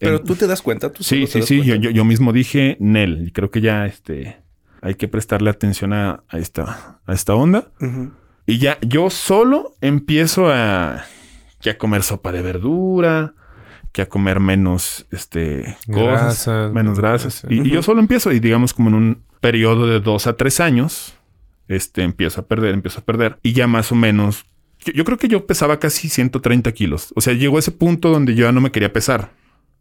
Pero 0.00 0.20
tú 0.20 0.34
te 0.34 0.46
das 0.46 0.62
cuenta. 0.62 0.92
Tú 0.92 1.02
Sí, 1.04 1.26
sí, 1.26 1.42
sí. 1.42 1.58
Yo, 1.58 1.64
cuenta. 1.74 1.84
yo, 1.84 1.90
yo 1.90 2.04
mismo 2.04 2.32
dije, 2.32 2.76
Nel, 2.80 3.28
y 3.28 3.30
creo 3.30 3.50
que 3.50 3.60
ya 3.60 3.86
este, 3.86 4.38
hay 4.80 4.94
que 4.94 5.06
prestarle 5.08 5.50
atención 5.50 5.92
a, 5.92 6.24
a 6.28 6.38
esta, 6.38 7.00
a 7.06 7.12
esta 7.12 7.34
onda. 7.34 7.68
Y 8.48 8.58
ya 8.58 8.78
yo 8.80 9.10
solo 9.10 9.74
empiezo 9.82 10.48
a, 10.50 11.04
que 11.60 11.70
a 11.70 11.76
comer 11.78 12.02
sopa 12.02 12.32
de 12.32 12.40
verdura, 12.42 13.34
que 13.92 14.02
a 14.02 14.08
comer 14.08 14.40
menos 14.40 15.06
este, 15.10 15.76
cosas, 15.86 16.46
Grasas, 16.46 16.72
menos 16.72 16.98
grasas. 16.98 17.42
Y, 17.48 17.60
y 17.60 17.70
yo 17.70 17.82
solo 17.82 18.00
empiezo, 18.00 18.32
y 18.32 18.40
digamos 18.40 18.72
como 18.72 18.88
en 18.88 18.94
un 18.94 19.22
periodo 19.40 19.86
de 19.86 20.00
dos 20.00 20.26
a 20.26 20.36
tres 20.36 20.60
años, 20.60 21.14
este, 21.68 22.02
empiezo 22.02 22.40
a 22.40 22.46
perder, 22.46 22.72
empiezo 22.74 23.00
a 23.00 23.04
perder. 23.04 23.38
Y 23.42 23.52
ya 23.52 23.66
más 23.66 23.92
o 23.92 23.94
menos, 23.94 24.46
yo, 24.80 24.92
yo 24.94 25.04
creo 25.04 25.18
que 25.18 25.28
yo 25.28 25.46
pesaba 25.46 25.78
casi 25.78 26.08
130 26.08 26.72
kilos. 26.72 27.12
O 27.16 27.20
sea, 27.20 27.34
llegó 27.34 27.56
a 27.56 27.60
ese 27.60 27.70
punto 27.72 28.08
donde 28.10 28.34
yo 28.34 28.46
ya 28.46 28.52
no 28.52 28.60
me 28.62 28.70
quería 28.72 28.92
pesar. 28.92 29.30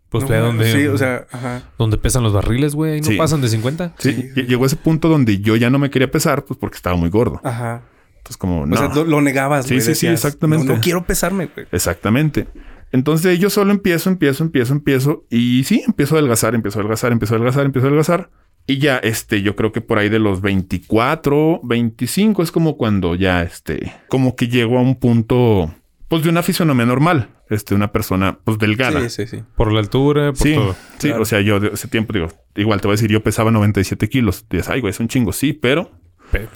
Pues 0.10 0.24
No, 0.26 0.30
ve 0.30 0.38
donde, 0.40 0.72
Sí, 0.74 0.88
o 0.88 0.98
sea, 0.98 1.26
ajá. 1.32 1.64
donde 1.78 1.98
pesan 1.98 2.24
los 2.24 2.34
barriles, 2.34 2.76
güey. 2.76 3.00
No 3.02 3.08
Sí. 3.08 3.16
pasan 3.18 3.40
de 3.42 3.48
50. 3.50 3.94
Sí, 3.98 4.14
Sí. 4.14 4.22
ll- 4.36 4.46
llegó 4.48 4.64
a 4.64 4.68
ese 4.68 4.76
punto 4.78 5.08
donde 5.10 5.40
yo 5.40 5.56
ya 5.56 5.70
no 5.70 5.80
me 5.80 5.90
quería 5.90 6.12
pesar, 6.12 6.44
pues 6.46 6.58
porque 6.60 6.76
estaba 6.76 6.96
muy 6.98 7.10
gordo. 7.10 7.40
Ajá. 7.46 7.84
Entonces, 8.28 8.38
como, 8.38 8.62
O 8.62 8.66
no. 8.66 8.76
sea, 8.76 9.04
lo, 9.06 9.22
negabas, 9.22 9.66
Sí, 9.68 9.76
güey. 9.76 9.82
sí, 9.86 9.96
sí, 9.96 10.08
exactamente. 10.08 10.66
No, 10.66 10.76
no 10.76 10.82
quiero 10.82 11.06
pesarme, 11.06 11.50
güey. 11.54 11.68
Exactamente. 11.72 12.48
Entonces 12.92 13.38
yo 13.40 13.50
solo 13.50 13.72
empiezo, 13.72 14.10
empiezo, 14.10 14.44
empiezo, 14.44 14.74
empiezo. 14.74 15.26
Y 15.30 15.64
sí, 15.66 15.84
empiezo 15.88 16.16
a 16.16 16.20
adelgazar, 16.20 16.56
empiezo 16.56 16.80
a 16.80 16.82
adelgazar, 16.82 17.12
empiezo 17.12 17.34
a 17.34 17.38
adelgazar, 17.38 17.66
empiezo 17.66 17.86
a 17.86 17.90
adelgazar. 17.90 18.30
Y 18.66 18.80
ya, 18.80 18.98
este, 18.98 19.42
yo 19.42 19.56
creo 19.56 19.72
que 19.72 19.80
por 19.82 19.98
ahí 19.98 20.10
de 20.10 20.20
los 20.20 20.42
24, 20.42 21.62
25 21.64 22.44
es 22.44 22.52
como 22.52 22.76
cuando 22.78 23.16
ya, 23.16 23.42
este, 23.44 23.94
como 24.10 24.36
que 24.36 24.48
llego 24.50 24.78
a 24.78 24.82
un 24.82 24.96
punto, 24.96 25.74
pues 26.10 26.24
de 26.24 26.30
una 26.30 26.44
fisonomía 26.44 26.86
normal. 26.86 27.30
Este, 27.50 27.76
una 27.76 27.94
persona, 27.94 28.40
pues 28.44 28.58
delgada. 28.58 29.00
Sí, 29.08 29.26
sí, 29.26 29.38
sí. 29.38 29.44
Por 29.56 29.72
la 29.72 29.80
altura, 29.80 30.34
por 30.34 30.38
Sí, 30.38 30.54
todo. 30.54 30.74
sí, 30.98 31.08
Claro. 31.08 31.22
o 31.22 31.26
sea, 31.26 31.40
yo 31.40 31.62
de 31.62 31.70
ese 31.70 31.88
tiempo 31.88 32.12
digo, 32.12 32.28
igual 32.58 32.82
te 32.82 32.88
voy 32.88 32.94
a 32.96 32.98
decir, 32.98 33.10
yo 33.10 33.24
pesaba 33.24 33.52
97 33.52 34.10
kilos. 34.10 34.46
Dices, 34.50 34.68
ay, 34.70 34.82
güey, 34.82 34.92
es 34.92 35.00
un 35.00 35.08
chingo, 35.08 35.32
sí, 35.32 35.54
Pero, 35.54 35.92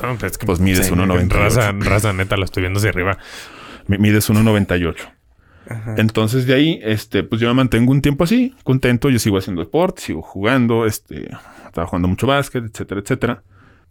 no, 0.03 0.27
es 0.27 0.38
que- 0.38 0.45
pues 0.45 0.60
mides 0.60 0.88
Sí, 0.88 0.91
1,98. 0.93 1.29
Raza, 1.29 1.71
raza 1.73 2.13
neta, 2.13 2.38
la 2.38 2.45
estoy 2.45 2.62
viendo 2.62 2.79
hacia 2.79 2.89
arriba. 2.89 3.17
Mi- 3.88 3.97
Mides 3.97 4.29
1,98. 4.29 5.12
Ajá. 5.69 5.95
Entonces 5.97 6.45
de 6.47 6.53
ahí, 6.55 6.79
este, 6.84 7.23
pues 7.23 7.39
yo 7.41 7.47
me 7.47 7.53
mantengo 7.53 7.91
un 7.91 8.01
tiempo 8.01 8.23
así, 8.23 8.55
contento. 8.63 9.10
Yo 9.10 9.19
sigo 9.19 9.38
haciendo 9.38 9.62
deporte, 9.62 10.01
sigo 10.01 10.21
jugando, 10.21 10.86
este, 10.86 11.29
estaba 11.65 11.88
jugando 11.88 12.07
mucho 12.07 12.27
básquet, 12.27 12.65
etcétera, 12.65 13.01
etcétera. 13.01 13.43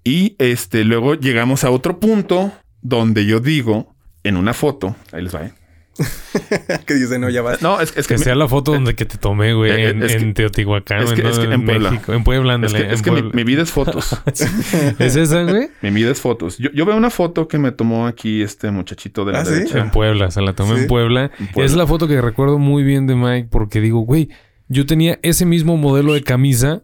Y 0.05 0.35
este, 0.39 0.85
luego 0.85 1.15
llegamos 1.15 1.65
a 1.65 1.71
otro 1.71 1.99
punto 1.99 2.53
donde 2.83 3.25
yo 3.27 3.41
digo 3.41 3.95
en 4.25 4.37
una 4.37 4.53
foto, 4.55 4.97
ahí 5.13 5.23
les 5.23 5.35
va, 5.35 5.45
¿eh? 5.47 5.53
que 6.87 6.95
dice, 6.95 7.19
no, 7.19 7.29
ya 7.29 7.43
va. 7.43 7.57
No, 7.61 7.81
es, 7.81 7.93
es 7.97 8.07
que... 8.07 8.15
Que 8.15 8.19
sea 8.23 8.35
la 8.35 8.49
foto 8.49 8.73
donde 8.73 8.95
que 8.95 9.05
te 9.05 9.19
tomé, 9.19 9.53
güey, 9.55 9.71
Eh, 9.71 9.89
en, 9.91 10.01
que- 10.01 10.33
Teotihuacán, 10.35 11.03
es 11.03 11.13
que- 11.13 11.23
¿no? 11.23 11.29
es 11.31 11.39
que 11.39 11.45
en 11.53 11.65
Puebla. 11.65 11.91
México. 11.91 12.13
En 12.13 12.25
Puebla, 12.25 12.59
es 12.63 12.73
que, 12.73 12.87
es 12.93 12.99
en 12.99 13.03
que 13.05 13.23
mi, 13.35 13.45
vida 13.45 13.63
es 13.63 13.71
fotos. 13.71 14.17
¿Es 14.99 15.17
esa, 15.17 15.43
güey? 15.43 15.69
mi 15.83 15.91
vida 15.91 16.11
es 16.11 16.21
fotos. 16.21 16.59
Yo, 16.59 16.71
yo 16.73 16.85
veo 16.87 16.97
una 16.97 17.11
foto 17.11 17.49
que 17.49 17.59
me 17.59 17.73
tomó 17.73 18.07
aquí 18.07 18.43
este 18.43 18.71
muchachito 18.71 19.25
de 19.25 19.33
la 19.33 19.41
¿Ah, 19.41 19.45
sí? 19.45 19.53
derecha. 19.53 19.79
En 19.79 19.91
Puebla, 19.91 20.31
se 20.31 20.41
la 20.43 20.53
tomé 20.55 20.75
Sí. 20.77 20.81
en 20.83 20.87
Puebla. 20.89 21.31
En 21.39 21.47
Puebla. 21.49 21.65
Es 21.71 21.77
la 21.77 21.87
foto 21.87 22.09
que 22.09 22.21
recuerdo 22.21 22.59
muy 22.59 22.83
bien 22.83 23.07
de 23.07 23.15
Mike 23.15 23.49
porque 23.51 23.81
digo, 23.81 24.01
güey, 24.01 24.29
yo 24.69 24.87
tenía 24.87 25.19
ese 25.23 25.45
mismo 25.47 25.77
modelo 25.77 26.13
de 26.15 26.23
camisa 26.23 26.83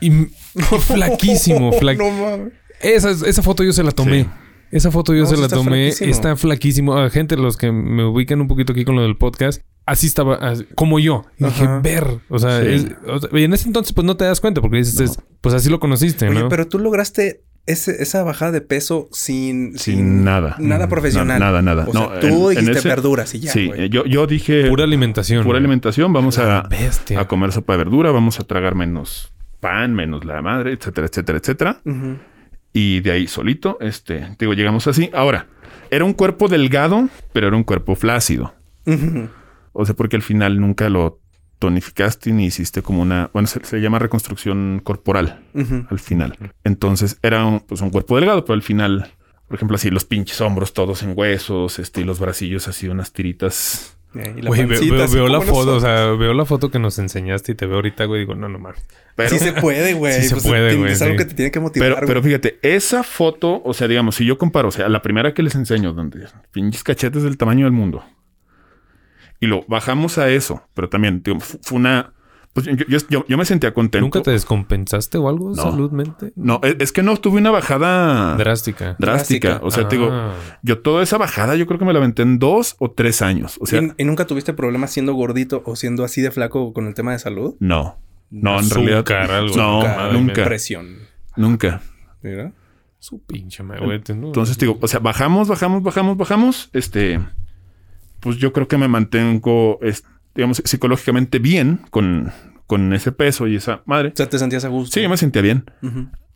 y, 0.00 0.10
y 0.12 0.26
flaquísimo, 0.80 1.72
fla- 1.72 1.96
No 1.96 2.10
mames. 2.10 2.52
esa, 2.80 3.10
esa 3.10 3.42
foto 3.42 3.64
yo 3.64 3.72
se 3.72 3.82
la 3.82 3.92
tomé. 3.92 4.22
Sí. 4.24 4.28
Esa 4.70 4.90
foto 4.90 5.14
yo 5.14 5.22
No, 5.22 5.26
se 5.26 5.36
la 5.36 5.48
tomé. 5.48 5.90
flaquísimo. 5.92 6.10
Está 6.10 6.36
flaquísimo. 6.36 6.96
A 6.98 7.10
gente, 7.10 7.36
los 7.36 7.56
que 7.56 7.72
me 7.72 8.04
ubican 8.04 8.40
un 8.40 8.48
poquito 8.48 8.72
aquí 8.72 8.84
con 8.84 8.96
lo 8.96 9.02
del 9.02 9.16
podcast, 9.16 9.62
así 9.86 10.06
estaba, 10.06 10.34
así- 10.36 10.66
como 10.74 10.98
yo. 10.98 11.24
Y 11.38 11.44
dije, 11.44 11.66
ver. 11.82 12.06
O 12.28 12.38
sea, 12.38 12.60
Sí. 12.60 12.66
es- 12.68 12.86
o 13.06 13.18
sea, 13.20 13.30
y 13.38 13.44
en 13.44 13.52
ese 13.54 13.66
entonces, 13.66 13.92
pues 13.92 14.04
no 14.06 14.16
te 14.16 14.24
das 14.24 14.40
cuenta 14.40 14.60
porque 14.60 14.76
dices, 14.78 15.00
es- 15.00 15.18
pues 15.40 15.54
así 15.54 15.70
lo 15.70 15.80
conociste, 15.80 16.28
Oye, 16.28 16.40
¿no? 16.40 16.48
pero 16.48 16.68
tú 16.68 16.78
lograste 16.78 17.42
ese- 17.66 18.02
esa 18.02 18.22
bajada 18.22 18.50
de 18.52 18.60
peso 18.62 19.08
sin... 19.12 19.78
Sin 19.78 20.24
nada. 20.24 20.56
Nada 20.58 20.88
profesional. 20.88 21.38
na- 21.38 21.46
nada, 21.46 21.62
nada. 21.62 21.84
O 21.86 21.92
sea, 21.92 22.00
No, 22.00 22.08
tú 22.20 22.50
en- 22.50 22.58
en 22.58 22.64
dijiste 22.64 22.78
ese- 22.80 22.88
verduras 22.88 23.34
y 23.34 23.40
ya, 23.40 23.52
sí, 23.52 23.66
güey. 23.68 23.88
yo, 23.90 24.04
yo 24.06 24.26
dije... 24.26 24.68
Pura 24.68 24.84
alimentación. 24.84 25.42
Pura 25.44 25.52
güey. 25.54 25.60
alimentación. 25.60 26.12
Vamos 26.12 26.38
a, 26.38 26.66
a 27.16 27.28
comer 27.28 27.52
sopa 27.52 27.74
de 27.74 27.78
verdura. 27.78 28.10
Vamos 28.10 28.40
a 28.40 28.44
tragar 28.44 28.74
menos 28.74 29.32
pan, 29.60 29.92
menos 29.94 30.24
la 30.24 30.40
madre, 30.40 30.72
etcétera, 30.74 31.08
etcétera, 31.08 31.38
etcétera. 31.38 31.80
Y 32.80 33.00
de 33.00 33.10
ahí 33.10 33.26
solito, 33.26 33.76
este, 33.80 34.36
digo, 34.38 34.54
llegamos 34.54 34.86
así. 34.86 35.10
Ahora, 35.12 35.48
era 35.90 36.04
un 36.04 36.12
cuerpo 36.12 36.46
delgado, 36.46 37.08
pero 37.32 37.48
era 37.48 37.56
un 37.56 37.64
cuerpo 37.64 37.96
flácido. 37.96 38.54
O 39.72 39.84
sea, 39.84 39.96
porque 39.96 40.14
al 40.14 40.22
final 40.22 40.60
nunca 40.60 40.88
lo 40.88 41.18
tonificaste 41.58 42.30
ni 42.30 42.46
hiciste 42.46 42.80
como 42.82 43.02
una, 43.02 43.30
bueno, 43.32 43.48
se, 43.48 43.64
se 43.64 43.80
llama 43.80 43.98
reconstrucción 43.98 44.80
corporal 44.84 45.40
al 45.90 45.98
final. 45.98 46.38
Entonces 46.62 47.18
era 47.20 47.44
un, 47.44 47.58
pues 47.58 47.80
un 47.80 47.90
cuerpo 47.90 48.14
delgado, 48.14 48.44
pero 48.44 48.54
al 48.54 48.62
final, 48.62 49.12
por 49.48 49.56
ejemplo, 49.56 49.74
así 49.74 49.90
los 49.90 50.04
pinches 50.04 50.40
hombros 50.40 50.72
todos 50.72 51.02
en 51.02 51.14
huesos, 51.16 51.80
este, 51.80 52.02
y 52.02 52.04
los 52.04 52.20
bracillos 52.20 52.68
así 52.68 52.86
unas 52.86 53.12
tiritas. 53.12 53.97
Eh, 54.14 54.34
y 54.38 54.42
la 54.42 54.48
Güey, 54.48 54.66
pancita, 54.66 55.06
veo, 55.12 55.28
la 55.28 55.40
foto, 55.42 55.76
o 55.76 55.80
sea, 55.80 56.06
veo 56.12 56.32
la 56.32 56.46
foto 56.46 56.70
que 56.70 56.78
nos 56.78 56.98
enseñaste 56.98 57.52
y 57.52 57.54
te 57.54 57.66
veo 57.66 57.76
ahorita, 57.76 58.06
güey, 58.06 58.20
digo, 58.20 58.34
no, 58.34 58.48
no 58.48 58.58
mames. 58.58 58.80
Pero, 59.14 59.28
Sí 59.30 59.38
se 59.38 59.52
puede, 59.52 59.92
güey. 59.92 60.14
Sí 60.14 60.28
se 60.28 60.34
Pues, 60.36 60.46
puede, 60.46 60.76
güey, 60.76 60.92
Es 60.92 61.02
algo 61.02 61.12
sí. 61.14 61.18
que 61.18 61.24
te 61.26 61.34
tiene 61.34 61.50
que 61.50 61.60
motivar, 61.60 62.04
pero, 62.06 62.22
fíjate, 62.22 62.58
esa 62.62 63.02
foto, 63.02 63.60
o 63.64 63.74
sea, 63.74 63.86
digamos, 63.86 64.14
si 64.16 64.24
yo 64.24 64.38
comparo, 64.38 64.68
o 64.68 64.72
sea, 64.72 64.88
la 64.88 65.02
primera 65.02 65.34
que 65.34 65.42
les 65.42 65.54
enseño, 65.54 65.92
donde 65.92 66.26
pinches 66.52 66.82
cachetes 66.84 67.22
del 67.22 67.36
tamaño 67.36 67.66
del 67.66 67.72
mundo, 67.72 68.02
y 69.40 69.46
lo 69.46 69.64
bajamos 69.68 70.16
a 70.18 70.30
eso, 70.30 70.62
pero 70.74 70.88
también, 70.88 71.22
digo, 71.22 71.38
fu- 71.40 71.58
fue 71.62 71.76
una, 71.76 72.12
pues 72.52 72.66
yo, 72.66 72.72
yo, 72.88 72.98
yo- 73.08 73.24
yo 73.28 73.38
me 73.38 73.44
sentía 73.44 73.72
contento. 73.74 74.04
¿Nunca 74.04 74.22
te 74.22 74.30
descompensaste 74.32 75.16
o 75.18 75.28
algo 75.28 75.50
No. 75.50 75.54
saludmente? 75.62 76.32
No, 76.34 76.60
es, 76.64 76.76
es 76.80 76.92
que 76.92 77.02
no 77.02 77.16
tuve 77.16 77.38
una 77.40 77.50
bajada 77.50 78.36
Drástica. 78.36 78.96
drástica. 78.98 79.60
O 79.62 79.70
sea, 79.70 79.86
te 79.88 79.96
digo, 79.96 80.08
Ah. 80.10 80.34
yo 80.62 80.80
toda 80.80 81.02
esa 81.02 81.18
bajada 81.18 81.54
yo 81.56 81.66
creo 81.66 81.78
que 81.78 81.84
me 81.84 81.92
la 81.92 81.98
aventé 82.00 82.22
en 82.22 82.38
dos 82.38 82.74
o 82.78 82.90
tres 82.90 83.22
años. 83.22 83.56
O 83.60 83.66
sea, 83.66 83.80
¿Y, 83.82 83.92
y 83.98 84.04
nunca 84.04 84.26
tuviste 84.26 84.52
problemas 84.54 84.90
siendo 84.90 85.14
gordito 85.14 85.62
o 85.66 85.76
siendo 85.76 86.04
así 86.04 86.20
de 86.20 86.30
flaco 86.30 86.72
con 86.72 86.86
el 86.86 86.94
tema 86.94 87.12
de 87.12 87.18
salud? 87.18 87.54
no. 87.60 87.96
No, 88.30 88.58
en 88.58 88.66
Azúcar, 88.66 88.82
realidad. 89.26 89.38
algo. 89.38 89.56
no, 89.56 89.80
Azúcar, 89.80 90.12
nunca. 90.12 90.44
Presión. 90.44 90.96
Nunca. 91.36 91.80
Mira. 92.22 92.52
Su 92.98 93.22
pinche 93.22 93.62
madre, 93.62 94.02
Entonces, 94.06 94.58
te 94.58 94.66
digo, 94.66 94.78
o 94.82 94.86
sea, 94.86 95.00
bajamos, 95.00 95.48
bajamos, 95.48 95.82
bajamos, 95.82 96.14
bajamos. 96.18 96.68
Este, 96.74 97.20
pues 98.20 98.36
yo 98.36 98.52
creo 98.52 98.68
que 98.68 98.76
me 98.76 98.86
mantengo, 98.86 99.78
digamos, 100.34 100.62
psicológicamente 100.64 101.38
bien 101.38 101.80
con, 101.90 102.32
con 102.66 102.92
ese 102.92 103.12
peso 103.12 103.46
y 103.46 103.56
esa 103.56 103.82
madre. 103.86 104.08
O 104.10 104.16
sea, 104.16 104.28
te 104.28 104.38
sentías 104.38 104.64
a 104.64 104.68
gusto. 104.68 104.94
Sí, 104.94 105.02
yo 105.02 105.08
me 105.08 105.16
sentía 105.16 105.42
bien. 105.42 105.64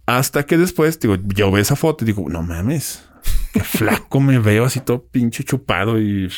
Hasta 0.07 0.44
que 0.44 0.57
después, 0.59 0.98
digo, 1.00 1.16
yo 1.35 1.50
veo 1.50 1.62
esa 1.62 1.76
foto 1.76 2.05
y 2.05 2.07
digo, 2.09 2.28
no 2.28 2.42
mames, 2.42 3.09
qué 3.52 3.61
flaco 3.64 4.20
me 4.20 4.38
veo 4.38 4.64
así 4.64 4.81
todo 4.81 5.05
pinche 5.07 5.44
chupado 5.44 6.00
y... 6.00 6.28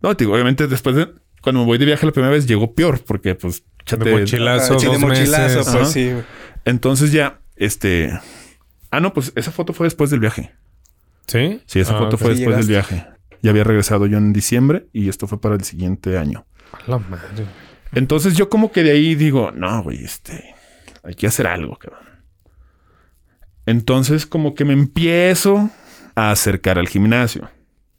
No, 0.00 0.14
digo, 0.14 0.32
obviamente 0.34 0.66
después 0.68 0.94
de... 0.94 1.08
Cuando 1.42 1.60
me 1.60 1.66
voy 1.66 1.78
de 1.78 1.84
viaje 1.86 2.04
la 2.06 2.12
primera 2.12 2.32
vez 2.32 2.46
llegó 2.46 2.74
peor 2.74 3.02
porque 3.04 3.34
pues... 3.34 3.64
échate- 3.84 4.10
mochilazo, 4.20 4.74
Ah, 4.74 4.84
dos 4.84 4.98
mochilazo, 5.00 5.42
meses. 5.42 5.56
pues 5.64 5.74
Ajá. 5.74 5.84
sí. 5.86 6.10
güey. 6.12 6.24
Entonces 6.64 7.10
ya, 7.12 7.40
este... 7.56 8.12
Ah, 8.90 9.00
no, 9.00 9.12
pues 9.12 9.32
esa 9.34 9.50
foto 9.50 9.72
fue 9.72 9.86
después 9.86 10.10
del 10.10 10.20
viaje. 10.20 10.52
¿Sí? 11.26 11.60
Sí, 11.66 11.80
esa 11.80 11.96
Ah, 11.96 11.98
foto 11.98 12.16
fue 12.16 12.30
después 12.34 12.56
del 12.56 12.66
viaje. 12.66 13.06
Ya 13.42 13.50
había 13.50 13.64
regresado 13.64 14.06
yo 14.06 14.18
en 14.18 14.32
diciembre 14.32 14.86
y 14.92 15.08
esto 15.08 15.26
fue 15.26 15.40
para 15.40 15.54
el 15.56 15.62
siguiente 15.64 16.16
año. 16.18 16.46
A 16.72 16.90
la 16.90 16.98
madre. 16.98 17.46
Entonces 17.92 18.36
yo 18.36 18.48
como 18.48 18.70
que 18.72 18.82
de 18.82 18.92
ahí 18.92 19.14
digo, 19.14 19.50
no, 19.52 19.82
güey, 19.82 20.04
este, 20.04 20.54
hay 21.02 21.14
que 21.14 21.26
hacer 21.26 21.46
algo, 21.46 21.76
cabrón. 21.76 22.06
Entonces 23.66 24.26
como 24.26 24.54
que 24.54 24.64
me 24.64 24.72
empiezo 24.72 25.70
a 26.14 26.30
acercar 26.30 26.78
al 26.78 26.88
gimnasio. 26.88 27.48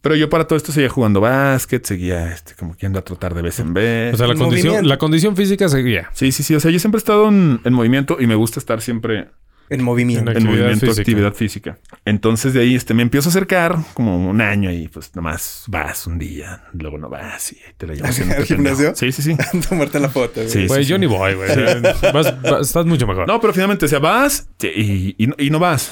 Pero 0.01 0.15
yo 0.15 0.29
para 0.29 0.47
todo 0.47 0.55
esto 0.55 0.71
seguía 0.71 0.89
jugando 0.89 1.19
básquet, 1.19 1.85
seguía 1.85 2.31
este, 2.31 2.55
como 2.55 2.75
que 2.75 2.85
ando 2.85 2.99
a 2.99 3.01
trotar 3.01 3.33
de 3.33 3.41
vez 3.41 3.59
en 3.59 3.73
vez. 3.73 4.13
O 4.13 4.17
sea, 4.17 4.27
la 4.27 4.35
condición, 4.35 4.67
movimiento. 4.67 4.89
la 4.89 4.97
condición 4.97 5.35
física 5.35 5.67
seguía. 5.67 6.09
sí, 6.13 6.31
sí, 6.31 6.41
sí. 6.43 6.55
O 6.55 6.59
sea, 6.59 6.71
yo 6.71 6.79
siempre 6.79 6.97
he 6.97 6.99
estado 7.01 7.27
en, 7.27 7.59
en 7.65 7.73
movimiento 7.73 8.17
y 8.19 8.25
me 8.25 8.35
gusta 8.35 8.59
estar 8.59 8.81
siempre 8.81 9.29
En 9.69 9.83
movimiento. 9.83 10.31
En 10.31 10.37
en 10.37 10.43
Actividad 10.43 10.57
movimiento, 10.65 10.85
física. 10.87 11.01
actividad 11.01 11.33
física. 11.33 11.77
Entonces 12.05 12.53
de 12.53 12.61
ahí 12.61 12.75
este, 12.75 12.93
me 12.93 13.03
empiezo 13.03 13.29
a 13.29 13.31
acercar 13.31 13.77
como 13.93 14.29
un 14.29 14.41
año 14.41 14.71
y 14.71 14.87
pues 14.87 15.15
nomás 15.15 15.63
vas 15.67 16.07
un 16.07 16.17
día, 16.19 16.63
luego 16.73 16.97
no 16.97 17.09
vas 17.09 17.51
y 17.53 17.57
te 17.77 17.87
la 17.87 17.93
llevas 17.93 18.19
¿Al 18.37 18.45
gimnasio? 18.45 18.95
Sí, 18.95 19.11
sí, 19.11 19.21
sí. 19.21 19.37
Tomarte 19.69 19.99
la 19.99 20.09
foto. 20.09 20.35
güey. 20.41 20.49
Sí, 20.49 20.67
Güey, 20.67 20.83
sí, 20.83 20.89
yo 20.89 20.95
sí. 20.95 20.99
ni 21.01 21.05
voy, 21.07 21.33
güey. 21.35 21.49
Vas- 22.13 22.41
vas- 22.41 22.61
estás 22.61 22.85
mucho 22.85 23.05
mejor. 23.07 23.27
No, 23.27 23.39
pero 23.39 23.53
finalmente, 23.53 23.85
o 23.85 23.87
sea, 23.89 23.99
vas 23.99 24.47
y, 24.61 25.15
y, 25.23 25.27
no- 25.27 25.35
y 25.37 25.49
no 25.49 25.59
vas. 25.59 25.91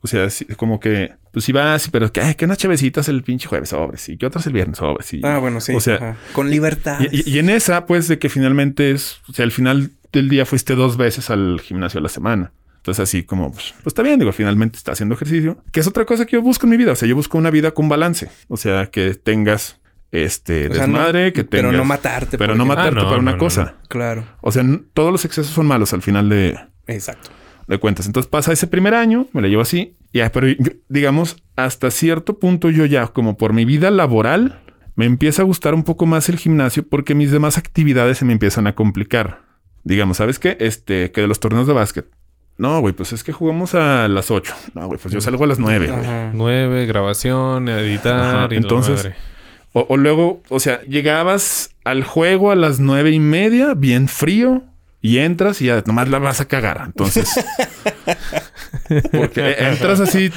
O 0.00 0.06
sea, 0.06 0.28
como 0.58 0.80
que, 0.80 1.12
pues 1.32 1.46
sí 1.46 1.52
vas, 1.52 1.88
pero 1.90 2.12
que, 2.12 2.20
ay, 2.20 2.34
que 2.34 2.44
unas 2.44 2.58
chevecitas 2.58 3.08
el 3.08 3.22
pinche 3.22 3.48
jueves, 3.48 3.70
sobres, 3.70 4.06
y 4.10 4.18
que 4.18 4.26
otras 4.26 4.46
el 4.46 4.52
viernes, 4.52 4.76
sobres. 4.76 5.14
Y, 5.14 5.20
Ah, 5.24 5.38
bueno, 5.38 5.62
sí. 5.62 5.72
O 5.74 5.80
sea, 5.80 5.94
Ajá. 5.94 6.16
con 6.34 6.50
libertad. 6.50 6.98
y, 7.10 7.20
y- 7.30 7.34
y 7.34 7.38
en 7.38 7.48
esa, 7.48 7.86
pues, 7.86 8.06
de 8.08 8.18
que 8.18 8.28
finalmente 8.28 8.90
es, 8.90 9.20
o 9.28 9.32
sea, 9.32 9.44
al 9.46 9.50
final 9.52 9.92
del 10.12 10.28
día 10.28 10.44
fuiste 10.44 10.74
dos 10.74 10.98
veces 10.98 11.30
al 11.30 11.58
gimnasio 11.62 12.00
a 12.00 12.02
la 12.02 12.10
semana. 12.10 12.52
Entonces, 12.84 13.02
así 13.02 13.22
como, 13.22 13.50
pues, 13.50 13.72
pues 13.82 13.86
está 13.86 14.02
bien, 14.02 14.18
digo, 14.18 14.30
finalmente 14.32 14.76
está 14.76 14.92
haciendo 14.92 15.14
ejercicio, 15.14 15.56
que 15.72 15.80
es 15.80 15.86
otra 15.86 16.04
cosa 16.04 16.26
que 16.26 16.32
yo 16.32 16.42
busco 16.42 16.66
en 16.66 16.70
mi 16.72 16.76
vida. 16.76 16.92
O 16.92 16.94
sea, 16.94 17.08
yo 17.08 17.16
busco 17.16 17.38
una 17.38 17.48
vida 17.50 17.70
con 17.70 17.88
balance. 17.88 18.28
O 18.48 18.58
sea, 18.58 18.90
que 18.90 19.14
tengas 19.14 19.80
este 20.12 20.68
O 20.68 20.74
sea, 20.74 20.86
no- 20.86 20.98
que 21.10 21.32
tengas. 21.32 21.46
Pero 21.48 21.72
no 21.72 21.82
matarte. 21.86 22.36
Pero 22.36 22.50
por 22.52 22.58
no 22.58 22.66
matarte 22.66 22.98
Ah, 22.98 23.02
no, 23.02 23.08
para 23.08 23.20
una 23.22 23.32
no, 23.32 23.38
cosa. 23.38 23.64
no. 23.80 23.88
Claro. 23.88 24.26
O 24.42 24.52
sea, 24.52 24.62
todos 24.92 25.10
los 25.12 25.24
excesos 25.24 25.54
son 25.54 25.64
malos 25.66 25.94
al 25.94 26.02
final 26.02 26.28
de, 26.28 26.58
Exacto. 26.86 27.30
de 27.66 27.78
cuentas. 27.78 28.04
Entonces 28.04 28.28
pasa 28.28 28.52
ese 28.52 28.66
primer 28.66 28.92
año, 28.92 29.28
me 29.32 29.40
la 29.40 29.48
llevo 29.48 29.62
así. 29.62 29.96
Ya, 30.12 30.30
pero 30.30 30.46
yo- 30.48 30.56
digamos, 30.90 31.38
hasta 31.56 31.90
cierto 31.90 32.38
punto 32.38 32.68
yo 32.68 32.84
ya, 32.84 33.06
como 33.06 33.38
por 33.38 33.54
mi 33.54 33.64
vida 33.64 33.90
laboral, 33.90 34.60
me 34.94 35.06
empieza 35.06 35.40
a 35.40 35.46
gustar 35.46 35.72
un 35.72 35.84
poco 35.84 36.04
más 36.04 36.28
el 36.28 36.36
gimnasio 36.36 36.86
porque 36.86 37.14
mis 37.14 37.30
demás 37.30 37.56
actividades 37.56 38.18
se 38.18 38.26
me 38.26 38.34
empiezan 38.34 38.66
a 38.66 38.74
complicar. 38.74 39.40
Digamos, 39.84 40.18
¿sabes 40.18 40.38
qué? 40.38 40.58
Este, 40.60 41.12
que 41.12 41.22
de 41.22 41.28
los 41.28 41.40
torneos 41.40 41.66
de 41.66 41.72
básquet. 41.72 42.06
No, 42.56 42.80
güey, 42.80 42.94
pues 42.94 43.12
es 43.12 43.24
que 43.24 43.32
jugamos 43.32 43.74
a 43.74 44.06
las 44.08 44.30
8. 44.30 44.54
No, 44.74 44.86
güey, 44.86 44.98
pues 45.00 45.12
yo 45.12 45.20
salgo 45.20 45.44
a 45.44 45.46
las 45.48 45.58
9, 45.58 45.88
güey. 45.88 46.00
Ajá. 46.00 46.30
Nueve, 46.34 46.86
grabación, 46.86 47.68
editar 47.68 48.52
y 48.52 48.56
entonces-. 48.56 49.10
O, 49.72 49.84
o 49.88 49.96
luego, 49.96 50.40
o 50.50 50.60
sea, 50.60 50.80
llegabas 50.82 51.70
al 51.82 52.04
juego 52.04 52.52
a 52.52 52.54
las 52.54 52.78
nueve 52.78 53.10
y 53.10 53.18
media, 53.18 53.74
bien 53.74 54.06
frío, 54.06 54.62
y 55.02 55.18
entras 55.18 55.60
y 55.60 55.66
ya 55.66 55.82
nomás 55.84 56.08
la 56.08 56.20
vas 56.20 56.40
a 56.40 56.44
cagar. 56.46 56.80
Entonces, 56.86 57.28
porque 59.12 59.56
entras 59.58 60.00
así, 60.00 60.30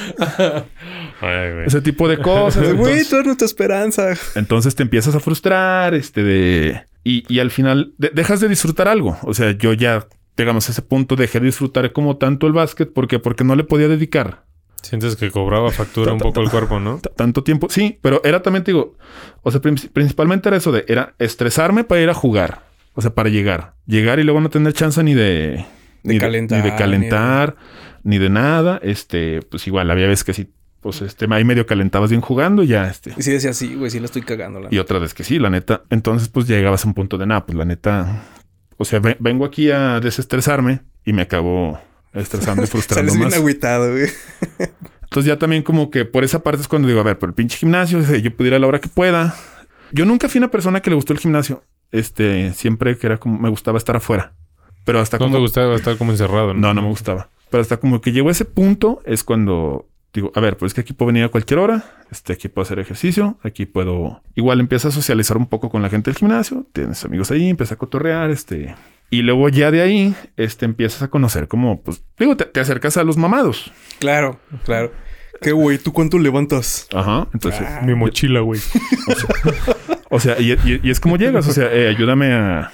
Ay, 1.20 1.52
güey. 1.52 1.66
ese 1.66 1.80
tipo 1.80 2.08
de 2.08 2.18
cosas. 2.18 2.74
Güey, 2.74 3.04
tú 3.04 3.14
eres 3.16 3.26
nuestra 3.26 3.46
esperanza. 3.46 4.08
Entonces 4.34 4.74
te 4.74 4.82
empiezas 4.82 5.14
a 5.14 5.20
frustrar, 5.20 5.94
este, 5.94 6.22
de... 6.22 6.82
Y, 7.04 7.24
y 7.32 7.38
al 7.38 7.50
final 7.50 7.92
de- 7.96 8.10
dejas 8.12 8.40
de 8.40 8.48
disfrutar 8.48 8.88
algo. 8.88 9.16
O 9.22 9.32
sea, 9.34 9.52
yo 9.52 9.72
ya, 9.72 10.06
digamos, 10.42 10.68
a 10.68 10.72
ese 10.72 10.82
punto 10.82 11.16
dejé 11.16 11.40
de 11.40 11.46
disfrutar 11.46 11.92
como 11.92 12.16
tanto 12.16 12.46
el 12.46 12.52
básquet. 12.52 12.92
¿Por 12.92 13.06
qué? 13.08 13.18
Porque 13.18 13.44
no 13.44 13.54
le 13.56 13.64
podía 13.64 13.88
dedicar 13.88 14.44
Sientes 14.82 15.16
que 15.16 15.30
cobraba 15.30 15.70
factura 15.72 16.12
un 16.12 16.20
poco 16.20 16.40
el 16.40 16.50
cuerpo, 16.50 16.78
¿no? 16.78 17.00
tanto 17.16 17.42
tiempo. 17.42 17.66
Sí, 17.68 17.98
pero 18.00 18.20
era 18.24 18.42
también, 18.42 18.62
te 18.62 18.70
digo, 18.70 18.94
o 19.42 19.50
sea, 19.50 19.60
prin- 19.60 19.90
principalmente 19.92 20.48
era 20.48 20.56
eso 20.56 20.70
de, 20.70 20.84
era 20.86 21.14
estresarme 21.18 21.82
para 21.84 22.00
ir 22.00 22.08
a 22.08 22.14
jugar. 22.14 22.62
O 22.94 23.02
sea, 23.02 23.12
para 23.12 23.28
llegar. 23.28 23.74
Llegar 23.86 24.18
y 24.20 24.24
luego 24.24 24.40
no 24.40 24.50
tener 24.50 24.72
chance 24.72 25.02
ni 25.02 25.14
de... 25.14 25.64
De 26.04 26.14
ni 26.14 26.18
calentar, 26.18 26.62
Ni 26.64 26.70
de 26.70 26.76
calentar, 26.76 27.56
ni 28.04 28.18
de 28.18 28.30
nada. 28.30 28.78
Este, 28.82 29.42
pues 29.42 29.66
igual, 29.66 29.90
había 29.90 30.06
veces 30.06 30.24
que 30.24 30.32
sí, 30.32 30.52
pues 30.80 31.02
este, 31.02 31.26
ahí 31.30 31.44
medio 31.44 31.66
calentabas 31.66 32.10
bien 32.10 32.22
jugando 32.22 32.62
y 32.62 32.68
ya, 32.68 32.88
este... 32.88 33.12
Y 33.16 33.22
sí 33.22 33.32
decía 33.32 33.52
sí, 33.52 33.74
güey, 33.74 33.90
sí 33.90 33.98
la 33.98 34.06
estoy 34.06 34.22
cagando. 34.22 34.60
La... 34.60 34.68
Y 34.70 34.78
otra 34.78 35.00
vez 35.00 35.12
que 35.12 35.24
sí, 35.24 35.40
la 35.40 35.50
neta. 35.50 35.82
Entonces, 35.90 36.28
pues 36.28 36.46
llegabas 36.46 36.84
a 36.84 36.88
un 36.88 36.94
punto 36.94 37.18
de 37.18 37.26
nada, 37.26 37.44
pues 37.44 37.58
la 37.58 37.64
neta. 37.64 38.22
O 38.78 38.84
sea, 38.84 39.00
ve- 39.00 39.16
vengo 39.20 39.44
aquí 39.44 39.70
a 39.70 40.00
desestresarme 40.00 40.80
y 41.04 41.12
me 41.12 41.22
acabo 41.22 41.78
estresando 42.14 42.62
y 42.62 42.66
frustrando 42.68 43.10
Sales 43.12 43.14
bien 43.18 43.28
más. 43.28 43.38
agüitado, 43.38 43.90
güey. 43.92 44.06
Entonces, 45.02 45.24
ya 45.28 45.38
también 45.38 45.62
como 45.62 45.90
que 45.90 46.04
por 46.04 46.24
esa 46.24 46.42
parte 46.42 46.60
es 46.62 46.68
cuando 46.68 46.88
digo, 46.88 47.00
a 47.00 47.04
ver, 47.04 47.18
por 47.18 47.28
el 47.30 47.34
pinche 47.34 47.56
gimnasio, 47.58 47.98
o 47.98 48.02
sea, 48.02 48.16
yo 48.18 48.34
pudiera 48.34 48.56
a 48.56 48.60
la 48.60 48.66
hora 48.66 48.80
que 48.80 48.88
pueda. 48.88 49.34
Yo 49.92 50.04
nunca 50.04 50.28
fui 50.28 50.38
una 50.38 50.50
persona 50.50 50.80
que 50.80 50.90
le 50.90 50.96
gustó 50.96 51.12
el 51.12 51.18
gimnasio. 51.18 51.62
Este, 51.90 52.52
siempre 52.52 52.96
que 52.98 53.06
era 53.06 53.16
como, 53.18 53.38
me 53.38 53.48
gustaba 53.48 53.78
estar 53.78 53.96
afuera. 53.96 54.34
Pero 54.84 55.00
hasta 55.00 55.16
No 55.18 55.24
como... 55.26 55.36
te 55.36 55.40
gustaba 55.40 55.74
estar 55.74 55.96
como 55.96 56.12
encerrado, 56.12 56.52
¿no? 56.54 56.60
No, 56.60 56.74
no 56.74 56.82
me 56.82 56.88
gustaba. 56.88 57.30
Pero 57.50 57.60
hasta 57.62 57.78
como 57.78 58.00
que 58.02 58.12
llegó 58.12 58.28
a 58.28 58.32
ese 58.32 58.44
punto 58.44 59.00
es 59.06 59.24
cuando 59.24 59.86
digo, 60.12 60.32
a 60.34 60.40
ver, 60.40 60.56
pues 60.56 60.70
es 60.70 60.74
que 60.74 60.80
aquí 60.82 60.92
puedo 60.92 61.08
venir 61.08 61.24
a 61.24 61.28
cualquier 61.28 61.58
hora, 61.60 61.84
este, 62.10 62.32
aquí 62.32 62.48
puedo 62.48 62.64
hacer 62.64 62.78
ejercicio, 62.78 63.38
aquí 63.42 63.66
puedo... 63.66 64.22
Igual 64.34 64.60
empieza 64.60 64.88
a 64.88 64.90
socializar 64.90 65.36
un 65.36 65.46
poco 65.46 65.68
con 65.70 65.82
la 65.82 65.90
gente 65.90 66.10
del 66.10 66.18
gimnasio, 66.18 66.66
tienes 66.72 67.04
amigos 67.04 67.30
ahí, 67.30 67.48
empieza 67.48 67.74
a 67.74 67.78
cotorrear, 67.78 68.30
este... 68.30 68.74
Y 69.10 69.22
luego 69.22 69.48
ya 69.48 69.70
de 69.70 69.80
ahí, 69.80 70.14
este, 70.36 70.66
empiezas 70.66 71.00
a 71.02 71.08
conocer 71.08 71.48
como, 71.48 71.80
pues, 71.82 72.04
digo, 72.18 72.36
te, 72.36 72.44
te 72.44 72.60
acercas 72.60 72.98
a 72.98 73.04
los 73.04 73.16
mamados. 73.16 73.72
Claro, 74.00 74.38
claro. 74.64 74.92
¿Qué, 75.40 75.52
güey? 75.52 75.78
¿Tú 75.78 75.92
cuánto 75.94 76.18
levantas? 76.18 76.88
Ajá, 76.94 77.26
entonces... 77.32 77.66
Mi 77.84 77.94
mochila, 77.94 78.40
güey. 78.40 78.60
O 80.10 80.20
sea, 80.20 80.40
y, 80.40 80.52
y- 80.52 80.80
y 80.82 80.90
es 80.90 81.00
como 81.00 81.16
llegas, 81.18 81.46
o 81.48 81.52
sea, 81.52 81.70
eh, 81.72 81.88
ayúdame 81.88 82.32
a, 82.32 82.72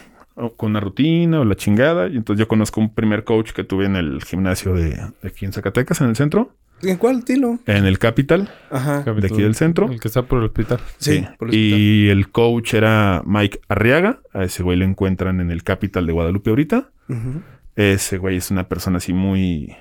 con 0.57 0.70
una 0.70 0.81
rutina 0.81 1.40
o 1.40 1.44
la 1.44 1.57
chingada. 1.57 2.09
Y 2.09 2.16
entonces 2.16 2.38
yo 2.40 2.49
conozco 2.49 2.81
un 2.81 2.94
primer 2.94 3.25
coach 3.25 3.51
que 3.53 3.64
tuve 3.64 3.87
en 3.87 3.97
el 3.97 4.23
gimnasio 4.23 4.73
de, 4.75 4.90
de 4.90 5.29
aquí 5.29 5.44
en 5.44 5.53
Zacatecas, 5.53 6.01
en 6.01 6.09
el 6.11 6.16
centro, 6.16 6.53
¿En 6.83 6.97
cuál, 6.99 7.25
Tilo? 7.25 7.59
en 7.67 7.87
el 7.87 7.99
Capital, 7.99 8.51
Ajá. 8.71 9.03
de 9.03 9.27
aquí 9.27 9.41
del 9.43 9.55
centro. 9.55 9.91
El 9.91 10.01
que 10.01 10.09
está 10.09 10.23
por 10.23 10.39
el 10.41 10.45
hospital. 10.47 10.81
Sí, 10.99 11.25
por 11.39 11.49
el 11.49 11.55
y 11.55 12.09
el 12.11 12.31
coach 12.31 12.75
era 12.75 13.23
Mike 13.25 13.61
Arriaga. 13.69 14.21
A 14.35 14.45
ese 14.45 14.63
güey 14.63 14.77
lo 14.77 14.85
encuentran 14.85 15.41
en 15.41 15.51
el 15.51 15.63
Capital 15.63 16.07
de 16.07 16.13
Guadalupe 16.13 16.51
ahorita. 16.51 16.91
Ujú. 17.09 17.43
Ese 17.77 18.19
güey 18.19 18.37
es 18.37 18.51
una 18.51 18.69
persona 18.69 18.99
así 18.99 19.13
muy... 19.13 19.75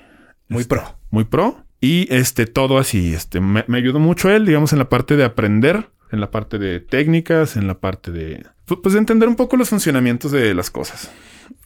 Muy 0.48 0.62
este, 0.62 0.76
pro. 0.76 0.84
Muy 1.12 1.26
pro. 1.26 1.66
Y 1.82 2.08
este, 2.14 2.46
todo 2.46 2.78
así, 2.78 3.14
este, 3.14 3.42
me, 3.42 3.66
me 3.68 3.78
ayudó 3.78 4.00
mucho 4.00 4.30
él, 4.30 4.46
digamos, 4.46 4.72
en 4.72 4.80
la 4.80 4.88
parte 4.88 5.18
de 5.18 5.26
aprender, 5.26 5.90
en 6.12 6.22
la 6.22 6.32
parte 6.32 6.58
de 6.58 6.80
técnicas, 6.80 7.58
en 7.58 7.68
la 7.68 7.80
parte 7.80 8.12
de... 8.12 8.46
pu- 8.66 8.80
Pues 8.82 8.94
de 8.94 9.00
entender 9.00 9.28
un 9.28 9.36
poco 9.36 9.58
los 9.58 9.70
funcionamientos 9.70 10.32
de 10.32 10.54
las 10.54 10.70
cosas. 10.72 11.12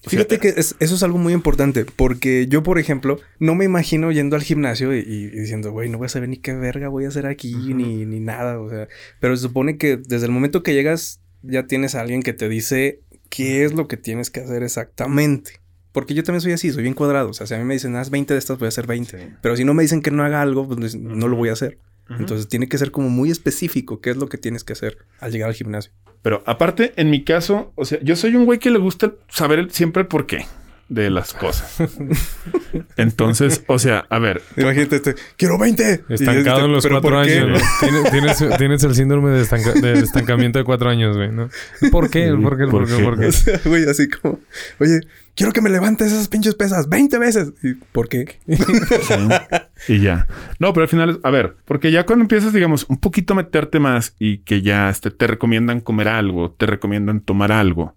Fíjate 0.06 0.40
que 0.40 0.50
es- 0.50 0.76
eso 0.80 0.96
es 0.96 1.04
algo 1.04 1.18
muy 1.18 1.34
importante, 1.34 1.86
porque 1.86 2.48
yo, 2.48 2.64
por 2.64 2.80
ejemplo, 2.80 3.20
no 3.40 3.56
me 3.56 3.66
imagino 3.66 4.12
yendo 4.12 4.36
al 4.36 4.44
gimnasio 4.44 4.96
y, 4.96 5.00
y 5.00 5.30
diciendo, 5.30 5.72
güey, 5.72 5.90
no 5.90 5.98
voy 5.98 6.06
a 6.06 6.10
saber 6.10 6.30
ni 6.30 6.38
qué 6.38 6.54
verga 6.54 6.88
voy 6.90 7.06
a 7.06 7.10
hacer 7.10 7.26
aquí, 7.26 7.54
ni, 7.74 8.06
ni 8.06 8.20
nada, 8.20 8.60
o 8.60 8.70
sea, 8.70 8.88
pero 9.20 9.36
se 9.36 9.42
supone 9.44 9.78
que 9.78 9.98
desde 9.98 10.26
el 10.28 10.32
momento 10.32 10.64
que 10.64 10.74
llegas 10.74 11.20
ya 11.44 11.68
tienes 11.68 11.96
a 11.96 12.02
alguien 12.02 12.24
que 12.24 12.34
te 12.34 12.50
dice 12.50 13.02
qué 13.30 13.64
es 13.66 13.74
lo 13.74 13.88
que 13.88 13.98
tienes 13.98 14.30
que 14.30 14.40
hacer 14.42 14.64
exactamente. 14.64 15.60
Porque 15.92 16.14
yo 16.14 16.24
también 16.24 16.42
soy 16.42 16.52
así, 16.52 16.72
soy 16.72 16.84
bien 16.84 16.94
cuadrado. 16.94 17.30
O 17.30 17.34
sea, 17.34 17.48
si 17.48 17.56
a 17.56 17.58
mí 17.58 17.64
me 17.64 17.74
dicen, 17.74 17.96
haz 17.96 18.10
20 18.12 18.34
de 18.34 18.38
estas, 18.40 18.60
voy 18.60 18.68
a 18.68 18.70
hacer 18.70 18.86
20. 18.86 19.18
Sí. 19.18 19.34
Pero 19.42 19.58
si 19.58 19.64
no 19.64 19.74
me 19.74 19.82
dicen 19.82 20.02
que 20.04 20.12
no 20.12 20.24
haga 20.24 20.42
algo, 20.44 20.68
pues 20.68 20.96
no 20.96 21.28
lo 21.28 21.36
voy 21.36 21.50
a 21.50 21.54
hacer. 21.54 21.80
Entonces 22.10 22.48
tiene 22.48 22.68
que 22.70 22.78
ser 22.78 22.92
como 22.92 23.10
muy 23.10 23.32
específico 23.32 24.00
qué 24.02 24.12
es 24.12 24.18
lo 24.18 24.28
que 24.30 24.38
tienes 24.38 24.64
que 24.64 24.74
hacer 24.74 24.98
al 25.20 25.32
llegar 25.32 25.50
al 25.50 25.56
gimnasio. 25.56 25.92
Pero 26.22 26.42
aparte, 26.46 26.94
en 26.98 27.10
mi 27.10 27.24
caso, 27.24 27.72
o 27.76 27.86
sea, 27.86 28.00
yo 28.02 28.16
soy 28.16 28.36
un 28.36 28.46
güey 28.46 28.60
que 28.60 28.70
le 28.72 28.80
gusta 28.80 29.14
saber 29.30 29.60
el- 29.60 29.72
siempre 29.72 30.02
el 30.02 30.08
porqué 30.08 30.46
de 30.90 31.10
las 31.10 31.34
cosas. 31.34 31.76
Entonces, 32.98 33.64
o 33.68 33.80
sea, 33.80 34.06
a 34.10 34.20
ver, 34.20 34.42
Imagínate, 34.56 34.98
este, 34.98 35.16
quiero 35.38 35.58
20. 35.58 36.04
Y 36.10 36.14
Estancado 36.14 36.58
este, 36.58 36.66
en 36.66 36.72
los 36.72 36.84
¿pero 36.84 36.96
cuatro 37.02 37.18
por 37.18 37.26
qué? 37.26 37.34
años, 37.40 37.62
¿no? 37.62 37.88
Tienes, 38.12 38.12
tienes, 38.38 38.58
tienes 38.58 38.84
el 38.84 38.96
síndrome 38.96 39.32
de, 39.32 39.42
estanca- 39.44 39.74
de 39.74 39.94
estancamiento 40.00 40.60
de 40.60 40.66
cuatro 40.66 40.90
años, 40.90 41.16
güey, 41.16 41.32
¿no? 41.32 41.50
¿Por 41.92 42.10
qué? 42.10 42.32
¿Por 42.42 42.58
qué? 42.58 42.68
¿Por 42.68 42.88
qué? 42.88 43.04
¿Por 43.04 43.20
qué? 43.20 43.26
O 43.28 43.32
sea, 43.32 43.60
güey, 43.66 43.88
así 43.90 44.08
como, 44.10 44.40
oye, 44.80 45.02
quiero 45.38 45.54
que 45.54 45.62
me 45.62 45.70
levantes 45.70 46.12
esas 46.12 46.28
pinches 46.28 46.56
pesas 46.56 46.90
20 46.90 47.18
veces. 47.20 47.54
¿Y 47.64 47.76
por 47.76 48.10
qué? 48.10 48.40
Sí. 48.48 49.94
y 49.94 50.00
ya. 50.02 50.28
No, 50.60 50.74
pero 50.74 50.84
al 50.84 50.90
final, 50.90 51.10
es- 51.12 51.18
a 51.24 51.30
ver, 51.30 51.56
porque 51.64 51.92
ya 51.92 52.06
cuando 52.06 52.24
empiezas, 52.24 52.52
digamos, 52.52 52.86
un 52.90 52.98
poquito 52.98 53.32
a 53.34 53.38
meterte 53.38 53.80
más 53.80 54.16
y 54.20 54.40
que 54.40 54.62
ya 54.62 54.90
este, 54.90 55.12
te 55.12 55.28
recomiendan 55.28 55.80
comer 55.80 56.10
algo, 56.10 56.52
te 56.52 56.66
recomiendan 56.66 57.22
tomar 57.22 57.52
algo. 57.54 57.96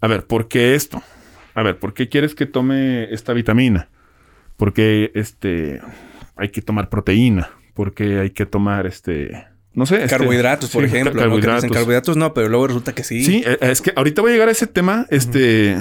A 0.00 0.06
ver, 0.06 0.26
¿por 0.26 0.46
qué 0.48 0.74
esto? 0.76 1.02
A 1.54 1.62
ver, 1.62 1.78
¿por 1.78 1.94
qué 1.94 2.08
quieres 2.08 2.34
que 2.34 2.46
tome 2.46 3.12
esta 3.12 3.32
vitamina? 3.32 3.88
¿Por 4.56 4.72
qué 4.72 5.10
este, 5.14 5.80
hay 6.36 6.50
que 6.50 6.62
tomar 6.62 6.88
proteína? 6.90 7.50
¿Por 7.74 7.94
qué 7.94 8.20
hay 8.20 8.30
que 8.30 8.44
tomar 8.46 8.86
este, 8.86 9.46
no 9.72 9.86
sé? 9.86 9.96
este- 10.04 10.08
Carbohidratos, 10.16 10.70
por 10.70 10.82
sí, 10.82 10.88
ejemplo. 10.88 11.12
ca- 11.22 11.26
¿no? 11.26 11.30
Que 11.30 11.36
dicen 11.36 11.42
Carbohidratos. 11.50 11.76
carbohidratos 11.76 12.16
no, 12.16 12.34
pero 12.34 12.48
luego 12.48 12.66
resulta 12.68 12.92
que 12.94 13.02
sí. 13.02 13.24
Sí, 13.24 13.42
eh, 13.46 13.56
es 13.62 13.80
que 13.82 13.92
ahorita 13.96 14.20
voy 14.22 14.30
a 14.30 14.34
llegar 14.34 14.48
a 14.48 14.52
ese 14.52 14.66
tema. 14.66 15.06
Este, 15.10 15.76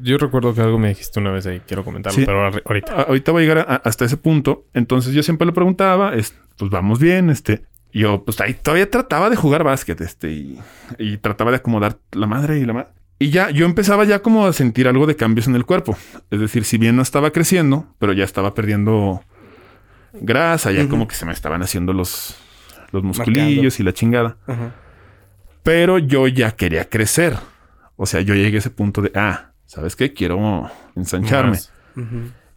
Yo 0.00 0.16
recuerdo 0.18 0.54
que 0.54 0.60
algo 0.60 0.78
me 0.78 0.88
dijiste 0.90 1.18
una 1.18 1.30
vez 1.32 1.46
ahí, 1.46 1.60
quiero 1.66 1.84
comentarlo, 1.84 2.18
Sí. 2.18 2.24
pero 2.24 2.46
ahor- 2.48 2.62
ahorita. 2.64 2.92
a- 2.92 3.02
ahorita 3.02 3.32
voy 3.32 3.42
a 3.42 3.46
llegar 3.46 3.58
a- 3.68 3.76
hasta 3.76 4.04
ese 4.04 4.16
punto. 4.16 4.66
Entonces 4.74 5.12
yo 5.12 5.22
siempre 5.22 5.46
le 5.46 5.52
preguntaba, 5.52 6.14
es, 6.14 6.34
pues 6.56 6.70
vamos 6.70 6.98
bien, 7.00 7.30
este. 7.30 7.62
Yo 7.92 8.22
pues 8.24 8.40
ahí 8.40 8.54
todavía 8.54 8.88
trataba 8.90 9.28
de 9.30 9.36
jugar 9.36 9.64
básquet, 9.64 10.00
este, 10.00 10.30
y, 10.30 10.58
y 10.98 11.16
trataba 11.16 11.50
de 11.50 11.56
acomodar 11.56 11.98
la 12.12 12.26
madre 12.26 12.58
y 12.58 12.64
la 12.64 12.74
madre. 12.74 12.88
Y 13.18 13.30
ya, 13.30 13.50
yo 13.50 13.64
empezaba 13.66 14.04
ya 14.04 14.20
como 14.20 14.46
a 14.46 14.52
sentir 14.52 14.86
algo 14.86 15.06
de 15.06 15.16
cambios 15.16 15.48
en 15.48 15.56
el 15.56 15.64
cuerpo. 15.66 15.96
Es 16.30 16.38
decir, 16.38 16.64
si 16.64 16.78
bien 16.78 16.94
no 16.94 17.02
estaba 17.02 17.32
creciendo, 17.32 17.86
pero 17.98 18.12
ya 18.12 18.22
estaba 18.24 18.54
perdiendo 18.54 19.22
grasa, 20.12 20.70
ya 20.70 20.88
como 20.88 21.08
que 21.08 21.16
se 21.16 21.26
me 21.26 21.32
estaban 21.32 21.62
haciendo 21.62 21.92
los, 21.92 22.36
los 22.92 23.02
musculillos 23.02 23.46
Marcando. 23.64 23.82
y 23.82 23.84
la 23.84 23.92
chingada. 23.92 24.36
Pero 25.64 25.98
yo 25.98 26.28
ya 26.28 26.52
quería 26.52 26.88
crecer. 26.88 27.36
O 27.96 28.06
sea, 28.06 28.20
yo 28.20 28.34
llegué 28.34 28.56
a 28.56 28.60
ese 28.60 28.70
punto 28.70 29.02
de, 29.02 29.10
ah, 29.16 29.47
¿sabes 29.68 29.94
qué? 29.94 30.12
Quiero 30.12 30.68
ensancharme. 30.96 31.58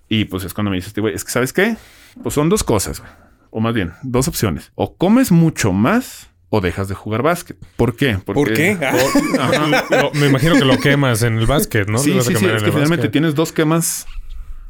Y 0.10 0.26
pues 0.26 0.43
es 0.43 0.54
cuando 0.54 0.71
me 0.71 0.78
dice 0.78 0.88
este 0.88 1.02
güey, 1.02 1.13
es 1.13 1.24
que 1.24 1.32
¿sabes 1.32 1.54
qué? 1.54 1.78
Pues 2.24 2.34
son 2.36 2.50
dos 2.50 2.63
cosas, 2.63 3.00
güey. 3.00 3.12
O 3.52 3.60
más 3.60 3.74
bien, 3.74 3.93
dos 4.02 4.28
opciones. 4.28 4.71
O 4.76 4.95
comes 4.95 5.32
mucho 5.32 5.71
más 5.74 6.30
o 6.50 6.60
dejas 6.62 6.88
de 6.88 6.95
jugar 6.95 7.21
básquet. 7.21 7.58
¿Por 7.78 7.95
qué? 7.95 8.17
Porque- 8.26 8.41
¿Por 8.41 8.54
qué? 8.54 8.78
Ah. 8.82 8.91
por- 8.91 9.39
ajá. 9.41 9.86
Lo- 10.02 10.12
me 10.13 10.28
imagino 10.28 10.56
que 10.56 10.65
lo 10.65 10.78
quemas 10.80 11.21
en 11.24 11.38
el 11.38 11.45
básquet, 11.45 11.88
¿no? 11.89 11.97
Sí, 11.97 12.12
sí, 12.21 12.36
sí. 12.36 12.45
Es 12.45 12.63
que 12.63 12.71
finalmente 12.71 12.89
básquet. 12.89 13.12
tienes 13.12 13.36
dos 13.36 13.52
quemas 13.52 14.06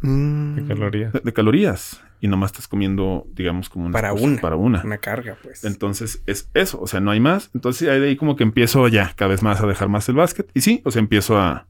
Mm. 0.03 0.55
De 0.55 0.65
calorías. 0.67 1.13
de, 1.13 1.19
de 1.23 1.31
calorías 1.33 2.01
y 2.21 2.27
nomás 2.27 2.51
estás 2.51 2.67
comiendo, 2.67 3.27
digamos, 3.35 3.69
como 3.69 3.85
una 3.85 3.93
Para 3.93 4.09
cosa- 4.11 4.23
una. 4.25 4.41
Para 4.41 4.55
una. 4.55 4.81
Una 4.83 4.97
carga, 4.97 5.37
pues. 5.43 5.63
Entonces 5.63 6.23
es 6.25 6.49
eso, 6.55 6.79
o 6.81 6.87
sea, 6.87 6.99
no 6.99 7.11
hay 7.11 7.19
más. 7.19 7.51
Entonces 7.53 7.87
ahí 7.87 7.99
de 7.99 8.07
ahí 8.09 8.15
como 8.15 8.35
que 8.35 8.43
empiezo 8.43 8.87
ya 8.87 9.13
cada 9.15 9.29
vez 9.29 9.43
más 9.43 9.61
a 9.61 9.67
dejar 9.67 9.89
más 9.89 10.09
el 10.09 10.15
básquet. 10.15 10.49
Y 10.55 10.61
sí, 10.61 10.81
o 10.85 10.91
sea, 10.91 10.99
empiezo 11.01 11.37
a, 11.37 11.67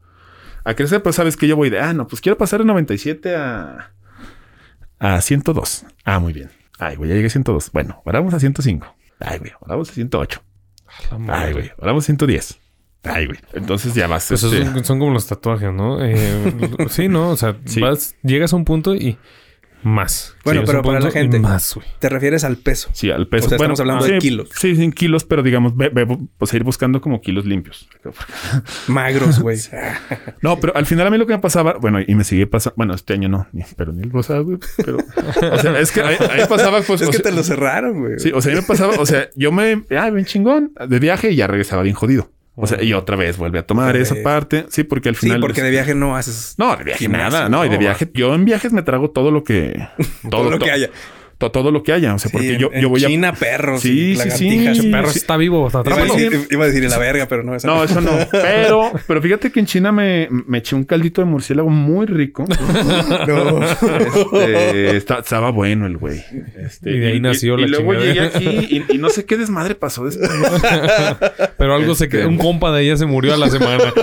a 0.64 0.74
crecer, 0.74 1.02
pues 1.04 1.16
sabes 1.16 1.38
que 1.38 1.48
yo 1.48 1.56
voy 1.56 1.70
de, 1.70 1.80
ah, 1.80 1.94
no, 1.94 2.08
pues 2.08 2.22
quiero 2.22 2.38
pasar 2.38 2.60
de 2.60 2.66
97 2.66 3.36
a, 3.36 3.92
a 5.00 5.22
102. 5.22 5.86
Ah, 6.06 6.20
muy 6.20 6.34
bien. 6.34 6.50
Ay, 6.80 6.96
güey, 6.96 7.10
ya 7.10 7.16
llegué 7.16 7.28
a 7.28 7.32
102. 7.32 7.72
Bueno, 7.72 8.02
ahora 8.06 8.20
vamos 8.20 8.34
a 8.34 8.40
105. 8.40 8.96
Ay, 9.20 9.40
güey, 9.40 9.52
ahora 9.52 9.76
vamos 9.76 9.90
a 9.90 9.94
108. 9.94 10.42
La 11.12 11.18
madre. 11.18 11.46
Ay, 11.48 11.54
güey, 11.54 11.70
ahora 11.78 11.88
vamos 11.92 12.04
a 12.04 12.08
110. 12.08 12.60
Ay, 13.04 13.26
güey. 13.28 13.40
Entonces 13.54 13.94
ya 13.96 14.08
vas. 14.08 14.28
Pues 14.28 14.44
este, 14.44 14.58
esos 14.62 14.74
son, 14.74 14.86
son 14.86 15.00
como 15.00 15.12
los 15.12 15.26
tatuajes, 15.28 15.72
¿no? 15.74 16.04
Eh, 16.04 16.54
sí, 16.90 17.08
¿no? 17.08 17.30
O 17.30 17.38
sea, 17.38 17.58
Sí. 17.66 17.80
vas, 17.80 18.16
llegas 18.24 18.54
a 18.54 18.56
un 18.56 18.66
punto 18.66 18.94
y 18.96 19.18
más. 19.84 20.36
Bueno, 20.44 20.64
pero 20.66 20.82
para 20.82 21.00
la 21.00 21.12
gente. 21.12 21.40
Más, 21.40 21.76
güey. 21.76 21.86
Te 22.00 22.10
refieres 22.10 22.44
al 22.44 22.58
peso. 22.58 22.90
Sí, 22.94 23.12
al 23.12 23.28
peso. 23.28 23.46
O 23.46 23.50
sea, 23.50 23.56
estamos 23.58 23.80
hablando 23.80 24.06
de 24.06 24.18
kilos. 24.20 24.50
Sí, 24.56 24.76
sí, 24.76 24.84
en 24.84 24.92
kilos, 24.92 25.24
pero 25.26 25.44
digamos, 25.44 25.74
pues 26.38 26.54
ir 26.54 26.64
buscando 26.64 27.02
como 27.02 27.22
kilos 27.22 27.46
limpios. 27.46 27.88
Magros, 28.88 29.40
güey. 29.40 29.58
No, 30.42 30.60
pero 30.60 30.76
al 30.76 30.86
final 30.86 31.08
a 31.08 31.10
mí 31.10 31.18
lo 31.18 31.26
que 31.28 31.34
me 31.34 31.40
pasaba, 31.40 31.76
bueno, 31.80 32.00
y 32.06 32.16
me 32.16 32.24
sigue 32.24 32.48
pasando, 32.48 32.76
bueno, 32.78 32.94
este 32.94 33.14
año 33.14 33.30
no, 33.30 33.48
ni- 33.52 33.64
pero 33.76 33.94
ni 33.94 34.02
el 34.04 34.10
pasado, 34.12 34.44
güey, 34.46 34.58
pero, 34.78 34.98
o 35.52 35.58
sea, 35.60 35.80
es 35.80 35.92
que 35.92 36.02
ahí, 36.02 36.18
ahí 36.32 36.46
pasaba, 36.48 36.82
pues, 36.82 37.02
es 37.02 37.10
que 37.10 37.18
sea, 37.18 37.24
te 37.24 37.32
lo 37.32 37.44
cerraron, 37.44 38.00
güey. 38.00 38.20
sí, 38.20 38.32
o 38.34 38.42
sea, 38.42 38.52
a 38.52 38.56
mí 38.56 38.62
me 38.62 38.68
pasaba, 38.68 38.96
o 39.00 39.06
sea, 39.06 39.30
yo 39.36 39.52
me, 39.52 39.84
ah, 39.98 40.10
bien 40.10 40.26
chingón, 40.26 40.74
de 40.88 41.00
viaje 41.00 41.32
y 41.32 41.36
ya 41.36 41.48
regresaba 41.48 41.84
bien 41.84 41.96
jodido. 41.96 42.30
O 42.64 42.68
sea, 42.68 42.82
y 42.84 42.94
otra 42.94 43.16
vez 43.16 43.38
vuelve 43.38 43.58
a 43.60 43.64
tomar 43.66 43.96
esa 43.96 44.16
parte, 44.24 44.66
sí, 44.70 44.84
porque 44.84 45.10
al 45.10 45.16
Sí, 45.16 45.22
final... 45.22 45.42
porque 45.42 45.64
de 45.64 45.72
viaje 45.72 45.96
no 45.96 46.16
haces 46.16 46.54
No, 46.58 46.76
de 46.76 46.84
viaje 46.84 47.00
Gimnasio, 47.00 47.30
nada, 47.32 47.50
no, 47.50 47.66
y 47.66 47.70
de 47.70 47.78
viaje, 47.78 48.10
yo 48.14 48.36
en 48.36 48.46
viajes 48.46 48.72
me 48.72 48.84
trago 48.84 49.10
todo 49.10 49.32
lo 49.32 49.44
que... 49.44 49.88
todo 50.30 50.50
lo 50.52 50.60
que 50.60 50.70
haya. 50.70 50.90
To- 51.42 51.52
todo 51.52 51.72
lo 51.72 51.84
que 51.84 51.92
haya, 51.94 52.14
o 52.16 52.20
sea, 52.20 52.32
porque 52.32 52.58
yo, 52.58 52.70
en 52.72 52.82
yo 52.82 52.90
voy 52.90 53.04
a... 53.04 53.08
China, 53.08 53.34
perros, 53.34 53.82
Sí, 53.82 54.12
y 54.12 54.16
sí, 54.16 54.32
sí. 54.76 54.90
Perro 54.92 55.10
está 55.10 55.36
vivo, 55.38 55.68
Iba 55.70 55.80
a, 55.80 55.82
atrápalo. 55.82 56.14
decir, 56.16 56.48
iba 56.50 56.64
a 56.64 56.68
decir 56.68 56.84
en 56.84 56.90
la 56.90 56.98
verga, 56.98 57.28
pero 57.28 57.44
no. 57.44 57.56
esa 57.56 57.68
No, 57.68 57.84
eso 57.84 58.00
no. 58.02 58.12
Pero, 58.32 58.92
pero 59.08 59.22
fíjate 59.22 59.52
que 59.52 59.60
en 59.60 59.66
China 59.66 59.92
me, 59.92 60.28
me 60.30 60.60
eché 60.60 60.76
un 60.76 60.84
caldito 60.86 61.22
de 61.22 61.26
murciélago 61.26 61.70
muy 61.70 62.06
rico. 62.06 62.46
no. 63.28 63.62
Este, 63.64 64.98
está- 64.98 65.20
estaba 65.20 65.52
bueno 65.52 65.86
el 65.88 65.98
güey. 65.98 66.22
Este, 66.58 66.92
Y 66.92 67.00
de 67.00 67.08
ahí 67.14 67.20
nació 67.20 67.58
la 67.58 67.68
Y 67.68 67.70
luego 67.70 67.94
chingada. 67.94 68.14
llegué 68.14 68.22
aquí 68.62 68.84
y, 68.90 68.96
y 68.96 68.98
no 68.98 69.10
sé 69.10 69.26
qué 69.26 69.38
desmadre 69.38 69.76
pasó 69.76 70.06
después. 70.06 70.30
Pero 71.58 71.76
algo 71.76 71.96
se 71.96 72.06
Este- 72.06 72.18
quedó. 72.20 72.30
Un 72.30 72.38
compa 72.38 72.72
de 72.72 72.84
ella 72.84 72.98
se 72.98 73.06
murió 73.06 73.34
a 73.34 73.38
la 73.38 73.50
semana. 73.50 73.94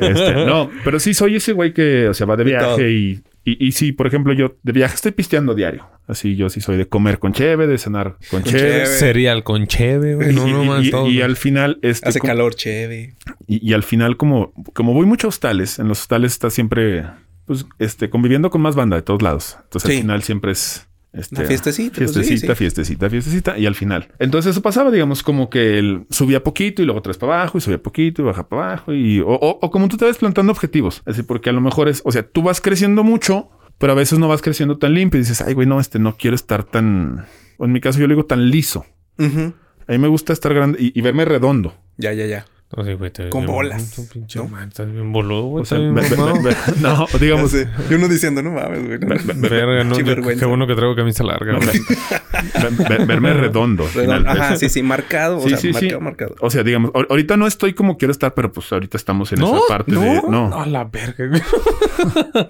Este, 0.00 0.32
no, 0.46 0.70
pero 0.84 0.98
sí 1.00 1.14
soy 1.14 1.36
ese 1.36 1.52
güey 1.52 1.72
que, 1.72 2.08
o 2.08 2.14
sea, 2.14 2.26
va 2.26 2.36
de 2.36 2.44
viaje 2.44 2.90
y, 2.90 3.20
y, 3.46 3.64
y 3.66 3.72
sí, 3.72 3.92
por 3.92 4.06
ejemplo, 4.06 4.32
yo 4.34 4.56
de 4.62 4.72
viaje 4.72 4.94
estoy 4.96 5.12
pisteando 5.12 5.54
diario. 5.54 5.86
Así 6.08 6.36
yo 6.36 6.50
sí 6.50 6.60
soy 6.60 6.76
de 6.76 6.86
comer 6.86 7.18
con 7.18 7.32
cheve, 7.32 7.66
de 7.66 7.78
cenar 7.78 8.16
con, 8.30 8.42
cheve. 8.44 8.58
cheve. 8.60 8.86
Cereal 8.86 9.42
con 9.42 9.66
cheve, 9.66 10.14
güey. 10.16 10.34
No, 10.34 10.46
y, 10.46 10.52
no 10.52 10.64
y- 10.64 10.66
más 10.68 10.84
y- 10.84 10.90
todo. 10.90 11.08
y 11.08 11.22
al 11.22 11.36
final, 11.36 11.78
este, 11.82 12.08
Hace 12.08 12.18
como- 12.20 12.30
calor, 12.32 12.54
chévere. 12.54 13.14
Y, 13.46 13.66
y 13.70 13.72
al 13.72 13.82
final, 13.82 14.16
como, 14.16 14.52
como 14.74 14.92
voy 14.92 15.06
mucho 15.06 15.26
a 15.26 15.30
hostales, 15.30 15.78
en 15.78 15.88
los 15.88 16.00
hostales 16.02 16.32
está 16.32 16.50
siempre, 16.50 17.04
pues, 17.46 17.66
este, 17.78 18.10
conviviendo 18.10 18.50
con 18.50 18.60
más 18.60 18.74
banda 18.76 18.96
de 18.96 19.02
todos 19.02 19.22
lados. 19.22 19.56
Entonces, 19.64 19.90
Sí. 19.90 19.96
al 19.96 20.02
final 20.02 20.22
siempre 20.22 20.52
es 20.52 20.86
Este, 21.16 21.36
Una 21.36 21.46
fiestecita, 21.48 21.96
pues, 21.96 22.10
sí, 22.12 22.18
Fiestecita, 22.20 22.54
sí. 22.54 22.58
fiestecita, 22.58 23.10
fiestecita. 23.10 23.58
Y 23.58 23.66
al 23.66 23.74
final. 23.74 24.08
Entonces 24.18 24.50
eso 24.50 24.62
pasaba, 24.62 24.90
digamos, 24.90 25.22
como 25.22 25.48
que 25.50 25.78
él 25.78 26.06
subía 26.10 26.42
poquito 26.44 26.82
y 26.82 26.84
luego 26.84 27.00
tres 27.02 27.16
para 27.18 27.34
abajo 27.40 27.58
y 27.58 27.60
subía 27.60 27.82
poquito 27.82 28.22
y 28.22 28.24
baja 28.26 28.48
para 28.48 28.62
abajo. 28.68 28.92
Y, 28.92 29.20
o, 29.20 29.28
o- 29.28 29.58
o 29.62 29.70
como 29.70 29.88
tú 29.88 29.96
te 29.96 30.04
vas 30.04 30.18
plantando 30.18 30.52
objetivos. 30.52 31.02
Decir, 31.06 31.26
porque 31.26 31.50
a 31.50 31.52
lo 31.52 31.60
mejor 31.60 31.88
es, 31.88 32.02
o 32.04 32.12
sea, 32.12 32.22
tú 32.22 32.42
vas 32.42 32.60
creciendo 32.60 33.02
mucho, 33.04 33.48
pero 33.78 33.92
a 33.92 33.96
veces 33.96 34.18
no 34.18 34.28
vas 34.28 34.42
creciendo 34.42 34.78
tan 34.78 34.94
limpio 34.94 35.18
y 35.18 35.22
dices, 35.22 35.40
ay, 35.42 35.54
güey, 35.54 35.66
no, 35.66 35.80
este 35.80 35.98
no 35.98 36.16
quiero 36.16 36.34
estar 36.36 36.64
tan. 36.64 37.24
O 37.58 37.64
en 37.64 37.72
mi 37.72 37.80
caso, 37.80 37.98
yo 37.98 38.06
le 38.06 38.14
digo 38.14 38.26
tan 38.26 38.50
liso. 38.50 38.84
A 39.18 39.92
mí 39.92 39.98
me 39.98 40.08
gusta 40.08 40.32
estar 40.32 40.52
grande 40.52 40.78
y, 40.80 40.98
y 40.98 41.00
verme 41.02 41.24
redondo. 41.24 41.74
Ya, 41.96 42.12
ya, 42.12 42.26
ya. 42.26 42.44
No, 42.76 42.84
sí, 42.84 42.94
güey, 42.94 43.12
Con 43.30 43.42
bien- 43.42 43.46
bolas, 43.54 44.08
pinche 44.12 44.40
¿no? 44.40 44.48
man, 44.48 44.68
estás 44.68 44.90
bien 44.90 45.12
boludo, 45.12 45.42
güey. 45.44 45.62
O 45.62 45.64
sea, 45.64 45.78
bien 45.78 45.94
ve- 45.94 46.02
no, 46.80 47.06
digamos, 47.20 47.52
Ya 47.52 47.58
sé. 47.64 47.68
Y 47.88 47.94
uno 47.94 48.08
diciendo, 48.08 48.42
no 48.42 48.50
mames, 48.50 48.84
güey. 48.84 48.98
no. 48.98 49.48
Verga, 49.48 49.84
no, 49.84 49.94
Qué 49.94 50.00
yo- 50.02 50.06
vergüenza. 50.08 50.40
qué 50.40 50.46
bueno 50.46 50.66
que 50.66 50.74
traigo 50.74 50.96
camisa 50.96 51.22
larga, 51.22 51.58
güey. 51.58 51.68
ve- 52.88 52.98
ve- 52.98 53.04
verme 53.04 53.34
redondo. 53.34 53.84
al 53.84 53.88
final. 53.90 54.24
Redondo. 54.24 54.42
Ajá, 54.42 54.56
sí, 54.56 54.68
sí, 54.68 54.82
marcado. 54.82 55.38
Sí, 55.40 55.46
o 55.46 55.48
sea, 55.50 55.58
sí, 55.58 55.68
sí. 55.68 55.72
marcado, 55.74 56.00
marcado. 56.00 56.34
O 56.40 56.50
sea, 56.50 56.64
digamos, 56.64 56.90
ahor- 56.92 57.06
ahorita 57.08 57.36
no 57.36 57.46
estoy 57.46 57.72
como 57.72 57.96
quiero 57.98 58.10
estar, 58.10 58.34
pero 58.34 58.50
pues 58.52 58.70
ahorita 58.72 58.96
estamos 58.96 59.32
en 59.32 59.38
¿No? 59.38 59.56
esa 59.58 59.66
parte 59.68 59.92
¿No? 59.92 60.00
de. 60.00 60.22
No. 60.28 60.60
A 60.60 60.66
la 60.66 60.82
verga, 60.84 61.24
güey. 61.28 61.42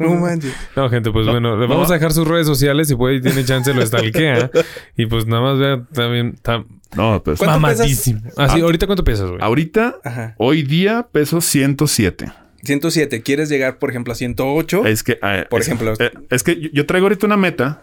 No 0.01 0.15
manches. 0.15 0.55
No, 0.75 0.89
gente, 0.89 1.11
pues 1.13 1.27
bueno, 1.27 1.57
le 1.57 1.69
no. 1.69 1.75
vamos 1.75 1.91
a 1.91 1.95
dejar 1.95 2.13
sus 2.15 2.27
redes 2.27 2.47
sociales. 2.47 2.89
Si 2.89 2.95
puede 2.97 3.17
y 3.17 3.21
tiene 3.21 3.45
chance, 3.45 3.73
lo 3.75 3.85
stalkea. 3.85 4.51
y 4.97 5.07
pues 5.07 5.27
nada 5.27 5.43
más 5.43 5.59
vea, 5.59 5.83
también 5.93 6.33
está 6.37 6.65
No, 6.97 7.23
pues. 7.23 7.39
¿Cuánto 7.39 7.61
mamadísimo. 7.61 8.21
Así, 8.37 8.61
Ah. 8.61 8.65
ahorita 8.65 8.87
cuánto 8.87 9.05
piensas, 9.05 9.29
güey. 9.29 9.41
Ahorita, 9.43 9.97
Ajá. 10.05 10.35
hoy 10.39 10.63
día, 10.63 11.09
peso 11.13 11.41
107. 11.41 12.33
107. 12.63 13.23
¿Quieres 13.23 13.49
llegar, 13.49 13.79
por 13.79 13.91
ejemplo, 13.91 14.13
a 14.13 14.17
108? 14.17 14.87
Es 14.87 15.03
que. 15.03 15.19
eh, 15.23 15.45
Por 15.49 15.61
es- 15.61 15.69
ejemplo. 15.69 15.95
eh, 15.99 16.11
es 16.31 16.43
que 16.43 16.61
yo- 16.61 16.71
yo 16.73 16.87
traigo 16.87 17.07
ahorita 17.07 17.27
una 17.27 17.37
meta 17.37 17.83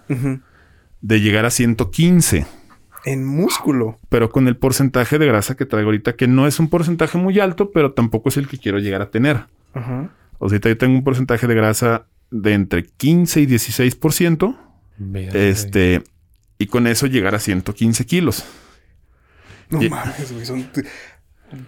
de 1.01 1.19
llegar 1.21 1.45
a 1.45 1.49
115. 1.49 2.45
En 3.05 3.25
músculo. 3.25 3.99
Pero 4.09 4.29
con 4.29 4.47
el 4.47 4.55
porcentaje 4.55 5.19
de 5.19 5.25
grasa 5.27 5.55
que 5.55 5.65
traigo 5.65 5.87
ahorita, 5.89 6.15
que 6.15 6.27
no 6.27 6.47
es 6.47 6.59
un 6.59 6.69
porcentaje 6.69 7.17
muy 7.17 7.39
alto, 7.39 7.71
pero 7.71 7.91
tampoco 7.93 8.29
es 8.29 8.37
el 8.37 8.47
que 8.47 8.57
quiero 8.57 8.79
llegar 8.79 9.01
a 9.01 9.09
tener. 9.11 9.45
Ajá. 9.73 10.09
O 10.39 10.49
sea, 10.49 10.59
yo 10.59 10.77
tengo 10.77 10.95
un 10.97 11.03
porcentaje 11.03 11.45
de 11.47 11.53
grasa 11.55 12.05
de 12.31 12.53
entre 12.53 12.85
15 12.85 13.41
y 13.41 13.45
16%. 13.45 14.57
Verga, 14.97 15.37
Este. 15.39 16.01
Y 16.57 16.67
con 16.67 16.87
eso 16.87 17.07
llegar 17.07 17.35
a 17.35 17.39
115 17.39 18.05
kilos. 18.05 18.45
No 19.69 19.81
Y- 19.81 19.89
mames, 19.89 20.31
güey. 20.31 20.45
Son. 20.45 20.67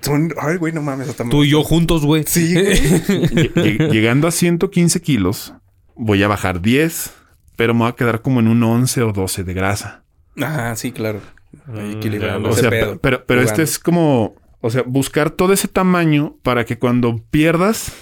Son. 0.01 0.33
Ay, 0.39 0.57
güey, 0.57 0.73
no 0.73 0.81
mames. 0.81 1.09
Hasta 1.09 1.23
me- 1.23 1.29
Tú 1.31 1.43
y 1.43 1.49
yo 1.51 1.63
juntos, 1.63 2.05
güey. 2.05 2.23
Sí, 2.27 2.53
güey. 2.53 2.75
Lle- 2.75 3.53
lle- 3.53 3.91
Llegando 3.91 4.27
a 4.27 4.31
115 4.31 5.01
kilos, 5.01 5.53
voy 5.95 6.23
a 6.23 6.27
bajar 6.27 6.61
10, 6.61 7.11
pero 7.55 7.73
me 7.73 7.81
voy 7.81 7.89
a 7.89 7.95
quedar 7.95 8.21
como 8.21 8.39
en 8.39 8.47
un 8.47 8.63
11 8.63 9.01
o 9.03 9.11
12 9.11 9.43
de 9.43 9.53
grasa. 9.53 10.03
Ajá, 10.41 10.75
sí, 10.75 10.91
claro. 10.91 11.21
Mm, 11.67 11.97
equilibrando 11.97 12.49
O 12.49 12.51
ese 12.51 12.61
sea, 12.61 12.69
pedo. 12.69 12.91
pe- 12.93 12.99
pero, 13.01 13.25
pero 13.25 13.41
este 13.41 13.61
es 13.63 13.79
como, 13.79 14.35
o 14.61 14.69
sea, 14.69 14.83
buscar 14.85 15.29
todo 15.29 15.53
ese 15.53 15.67
tamaño 15.67 16.35
para 16.43 16.65
que 16.65 16.77
cuando 16.77 17.21
pierdas, 17.31 17.93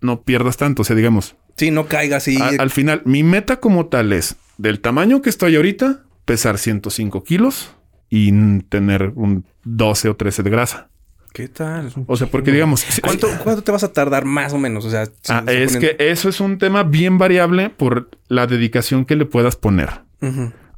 no 0.00 0.22
pierdas 0.22 0.56
tanto. 0.56 0.82
O 0.82 0.84
sea, 0.84 0.96
digamos, 0.96 1.36
Sí, 1.56 1.70
no 1.70 1.86
caiga 1.86 2.16
así. 2.18 2.40
a- 2.40 2.48
al 2.62 2.70
final, 2.70 3.02
mi 3.04 3.22
meta 3.22 3.60
como 3.60 3.86
tal 3.86 4.12
es 4.12 4.36
del 4.58 4.80
tamaño 4.80 5.20
que 5.22 5.28
estoy 5.28 5.56
ahorita, 5.56 6.04
pesar 6.24 6.56
105 6.56 7.24
kilos 7.24 7.74
y 8.14 8.30
tener 8.64 9.12
un 9.14 9.46
12 9.64 10.10
o 10.10 10.16
13 10.16 10.42
de 10.42 10.50
grasa. 10.50 10.88
¿Qué 11.32 11.48
tal? 11.48 11.90
O 12.06 12.14
sea, 12.18 12.26
porque 12.26 12.52
digamos, 12.52 12.84
¿Cuánto, 13.02 13.26
¿Cuánto 13.42 13.62
te 13.62 13.72
vas 13.72 13.84
a 13.84 13.92
tardar 13.94 14.26
más 14.26 14.52
o 14.52 14.58
menos? 14.58 14.84
O 14.84 14.90
sea, 14.90 15.06
si 15.06 15.12
Ah, 15.30 15.42
es 15.48 15.78
que 15.78 15.96
eso 15.98 16.28
es 16.28 16.38
un 16.40 16.58
tema 16.58 16.82
bien 16.82 17.16
variable 17.16 17.70
por 17.70 18.10
la 18.28 18.46
dedicación 18.46 19.06
que 19.06 19.16
le 19.16 19.24
puedas 19.24 19.56
poner. 19.56 19.88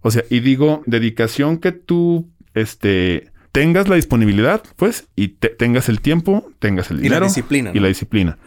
O 0.00 0.12
sea, 0.12 0.22
y 0.30 0.38
digo, 0.38 0.82
dedicación 0.86 1.58
que 1.58 1.72
tú, 1.72 2.30
este, 2.54 3.32
tengas 3.50 3.88
la 3.88 3.96
disponibilidad, 3.96 4.62
pues, 4.76 5.08
y 5.16 5.28
te- 5.28 5.48
tengas 5.48 5.88
el 5.88 6.00
tiempo, 6.00 6.50
tengas 6.60 6.90
el 6.92 6.98
Y 6.98 7.00
la 7.00 7.02
dinero. 7.04 7.26
disciplina, 7.26 7.70
Y 7.74 7.80
la 7.80 7.88
disciplina. 7.88 8.38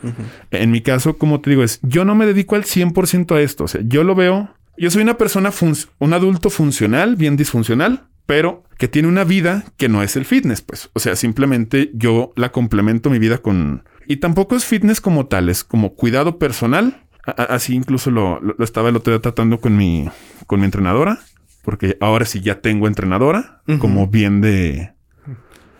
En 0.52 0.72
mi 0.72 0.80
caso, 0.82 1.18
como 1.18 1.42
te 1.42 1.50
digo, 1.50 1.64
es, 1.64 1.80
yo 1.82 2.06
no 2.06 2.16
me 2.16 2.26
dedico 2.26 2.56
al 2.56 2.64
100% 2.64 3.36
a 3.36 3.42
esto. 3.42 3.66
O 3.66 3.68
sea, 3.68 3.82
yo 3.84 4.04
lo 4.06 4.16
veo, 4.16 4.50
yo 4.78 4.90
soy 4.92 5.02
una 5.02 5.18
persona, 5.18 5.52
un 6.00 6.14
adulto 6.14 6.50
funcional, 6.50 7.16
bien 7.18 7.36
disfuncional, 7.36 8.08
pero 8.28 8.64
que 8.78 8.88
tiene 8.88 9.08
una 9.08 9.24
vida 9.24 9.64
que 9.78 9.90
no 9.90 10.04
es 10.04 10.16
el 10.16 10.26
fitness, 10.26 10.62
pues. 10.62 10.92
O 10.94 11.00
sea, 11.00 11.16
simplemente 11.16 11.90
yo 11.96 12.32
la 12.36 12.52
complemento 12.52 13.10
mi 13.10 13.18
vida 13.18 13.40
con... 13.40 13.84
Y 14.06 14.18
tampoco 14.18 14.56
es 14.56 14.66
fitness 14.66 15.02
como 15.02 15.26
tal, 15.26 15.50
es 15.50 15.64
como 15.64 15.96
cuidado 15.96 16.38
personal. 16.38 17.04
A- 17.26 17.32
Así 17.32 17.74
incluso 17.74 18.12
lo, 18.12 18.40
lo- 18.40 18.54
lo 18.58 18.64
estaba 18.64 18.90
el 18.90 18.96
otro 18.96 19.12
día 19.14 19.22
tratando 19.22 19.60
con 19.60 19.76
mi, 19.76 20.08
con 20.46 20.60
mi 20.60 20.66
entrenadora, 20.66 21.20
porque 21.64 21.98
ahora 22.00 22.26
sí 22.26 22.40
ya 22.42 22.62
tengo 22.62 22.88
entrenadora, 22.88 23.62
como 23.80 24.08
bien 24.08 24.40
de, 24.42 24.94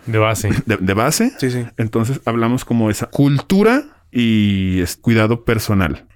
De 0.06 0.18
base. 0.18 0.50
de, 0.66 0.76
de 0.78 0.94
base. 0.94 1.32
Sí, 1.38 1.50
sí. 1.50 1.64
Entonces 1.78 2.20
hablamos 2.26 2.64
como 2.66 2.90
esa 2.90 3.06
cultura 3.06 4.02
y 4.10 4.80
es 4.80 4.96
cuidado 4.96 5.44
personal. 5.44 6.06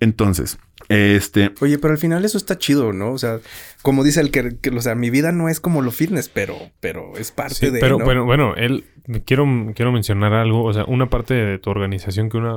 Entonces, 0.00 0.58
este, 0.92 1.50
Oye, 1.60 1.78
pero 1.78 1.92
al 1.94 1.98
final 1.98 2.24
eso 2.24 2.38
está 2.38 2.58
chido, 2.58 2.92
¿no? 2.92 3.12
O 3.12 3.18
sea, 3.18 3.38
como 3.82 4.04
dice 4.04 4.20
el 4.20 4.30
que, 4.30 4.56
que, 4.60 4.70
o 4.70 4.80
sea, 4.80 4.94
mi 4.94 5.10
vida 5.10 5.32
no 5.32 5.48
es 5.48 5.60
como 5.60 5.82
lo 5.82 5.90
fitness, 5.90 6.28
pero, 6.28 6.56
pero 6.80 7.16
es 7.16 7.30
parte 7.32 7.54
Sí, 7.54 7.70
de. 7.70 7.80
pero, 7.80 7.98
¿no? 7.98 8.04
pero 8.04 8.24
bueno, 8.24 8.54
él 8.56 8.84
quiero, 9.24 9.44
quiero 9.74 9.90
mencionar 9.92 10.32
algo, 10.32 10.64
o 10.64 10.72
sea, 10.72 10.84
una 10.86 11.08
parte 11.10 11.34
de 11.34 11.58
tu 11.58 11.70
organización 11.70 12.28
que 12.30 12.36
una 12.36 12.56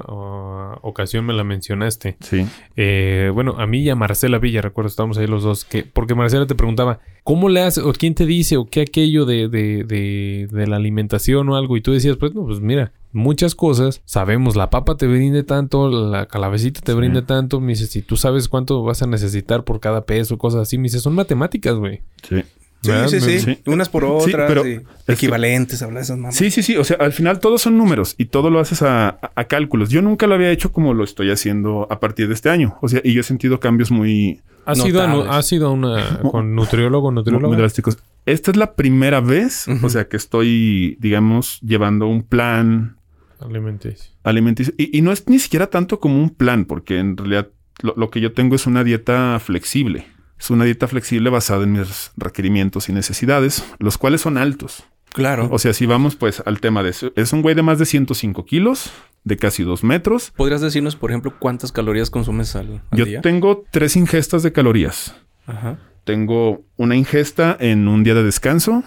ocasión 0.81 1.25
me 1.25 1.33
la 1.33 1.43
mencionaste. 1.43 2.17
sí, 2.19 2.45
Eh, 2.75 3.31
bueno, 3.33 3.55
a 3.57 3.65
mí 3.67 3.79
y 3.81 3.89
a 3.89 3.95
Marcela 3.95 4.37
Villa, 4.39 4.61
recuerdo, 4.61 4.89
estábamos 4.89 5.17
ahí 5.17 5.27
los 5.27 5.43
dos, 5.43 5.65
que, 5.65 5.83
porque 5.83 6.15
Marcela 6.15 6.45
te 6.45 6.55
preguntaba, 6.55 6.99
¿cómo 7.23 7.49
le 7.49 7.61
haces? 7.61 7.83
o 7.83 7.93
quién 7.93 8.13
te 8.15 8.25
dice, 8.25 8.57
o 8.57 8.65
qué 8.65 8.81
aquello 8.81 9.25
de, 9.25 9.47
de, 9.49 9.83
de, 9.83 10.47
de 10.51 10.67
la 10.67 10.75
alimentación 10.75 11.49
o 11.49 11.55
algo? 11.55 11.77
Y 11.77 11.81
tú 11.81 11.91
decías, 11.93 12.17
pues 12.17 12.33
no, 12.35 12.45
pues 12.45 12.59
mira, 12.59 12.91
muchas 13.15 13.55
cosas, 13.55 14.01
sabemos, 14.05 14.55
la 14.55 14.69
papa 14.69 14.95
te 14.97 15.07
brinde 15.07 15.43
tanto, 15.43 15.89
la 15.89 16.27
calabacita 16.27 16.81
te 16.81 16.91
Sí. 16.91 16.97
brinde 16.97 17.21
tanto, 17.23 17.59
me 17.61 17.69
dices, 17.73 17.89
si 17.89 18.01
tú 18.01 18.17
sabes 18.17 18.47
cuánto 18.49 18.83
vas 18.83 19.01
a 19.01 19.07
necesitar 19.07 19.63
por 19.63 19.79
cada 19.79 20.05
peso, 20.05 20.37
cosas 20.37 20.61
así, 20.61 20.77
me 20.77 20.83
dices, 20.83 21.01
son 21.01 21.15
matemáticas, 21.15 21.75
güey. 21.75 22.01
sí. 22.27 22.43
Sí, 22.81 22.91
sí, 23.07 23.19
sí, 23.19 23.39
Sí. 23.39 23.57
Unas 23.65 23.89
por 23.89 24.03
otras. 24.05 24.61
sí. 24.63 24.79
Equivalentes, 25.07 25.81
habla 25.81 26.01
de 26.01 26.03
esas 26.03 26.17
mamás. 26.17 26.35
Sí, 26.35 26.51
sí, 26.51 26.61
sí. 26.61 26.77
O 26.77 26.83
sea, 26.83 26.97
al 26.99 27.13
final 27.13 27.39
todos 27.39 27.63
son 27.63 27.79
números 27.79 28.13
y 28.19 28.25
todo 28.25 28.51
lo 28.51 28.59
haces 28.59 28.83
a, 28.83 29.07
a- 29.09 29.31
a 29.35 29.43
cálculos. 29.45 29.89
Yo 29.89 30.03
nunca 30.03 30.27
lo 30.27 30.35
había 30.35 30.51
hecho 30.51 30.71
como 30.71 30.93
lo 30.93 31.03
estoy 31.03 31.31
haciendo 31.31 31.87
a 31.89 31.99
partir 31.99 32.27
de 32.27 32.35
este 32.35 32.51
año. 32.51 32.77
O 32.83 32.87
sea, 32.87 33.01
y 33.03 33.13
yo 33.13 33.21
he 33.21 33.23
sentido 33.23 33.59
cambios 33.59 33.89
muy, 33.89 34.41
¿Has 34.67 34.85
ido, 34.85 35.01
a, 35.01 35.07
nu- 35.07 35.17
Notables. 35.17 35.35
has 35.39 35.51
ido 35.51 35.67
a 35.67 35.71
una 35.71 36.19
con 36.31 36.53
nutriólogo, 36.53 37.09
muy, 37.09 37.15
nutrióloga? 37.15 37.47
muy 37.47 37.57
drásticos. 37.57 37.97
Esta 38.27 38.51
es 38.51 38.57
la 38.57 38.75
primera 38.75 39.19
vez, 39.19 39.65
o 39.81 39.89
sea, 39.89 40.07
que 40.07 40.17
estoy, 40.17 40.97
digamos, 40.99 41.59
llevando 41.61 42.05
un 42.07 42.21
plan 42.21 42.97
Alimenticio. 43.39 44.11
alimenticio. 44.23 44.73
Y, 44.77 44.97
y 44.97 45.01
no 45.01 45.11
es 45.11 45.27
ni 45.27 45.39
siquiera 45.39 45.67
tanto 45.67 45.99
como 45.99 46.21
un 46.21 46.29
plan, 46.29 46.65
porque 46.65 46.99
en 46.99 47.17
realidad 47.17 47.49
lo, 47.81 47.93
lo 47.97 48.09
que 48.09 48.21
yo 48.21 48.33
tengo 48.33 48.55
es 48.55 48.65
una 48.67 48.83
dieta 48.83 49.39
flexible. 49.39 50.07
Es 50.39 50.49
una 50.49 50.65
dieta 50.65 50.87
flexible 50.87 51.29
basada 51.29 51.63
en 51.63 51.73
mis 51.73 52.11
requerimientos 52.17 52.89
y 52.89 52.93
necesidades, 52.93 53.65
los 53.79 53.97
cuales 53.97 54.21
son 54.21 54.37
altos. 54.37 54.83
Claro. 55.13 55.47
O 55.49 55.59
sea, 55.59 55.71
si 55.73 55.85
vamos 55.85 56.17
pues 56.17 56.43
al 56.45 56.59
tema 56.59 56.83
de 56.83 56.89
eso, 56.89 57.13
es 57.15 57.31
un 57.31 57.41
güey 57.41 57.55
de 57.55 57.63
más 57.63 57.79
de 57.79 57.85
105 57.85 58.45
kilos, 58.45 58.91
de 59.23 59.37
casi 59.37 59.63
dos 59.63 59.81
metros. 59.83 60.33
¿Podrías 60.35 60.59
decirnos, 60.59 60.97
por 60.97 61.09
ejemplo, 61.11 61.33
cuántas 61.39 61.71
calorías 61.71 62.09
consumes 62.09 62.53
al, 62.57 62.81
al 62.91 62.97
Yo 62.97 63.05
día? 63.05 63.21
tengo 63.21 63.63
tres 63.71 63.95
ingestas 63.95 64.43
de 64.43 64.51
calorías. 64.51 65.15
Ajá. 65.47 65.79
Tengo 66.03 66.65
una 66.75 66.97
ingesta 66.97 67.55
en 67.59 67.87
un 67.87 68.03
día 68.03 68.13
de 68.13 68.23
descanso, 68.23 68.83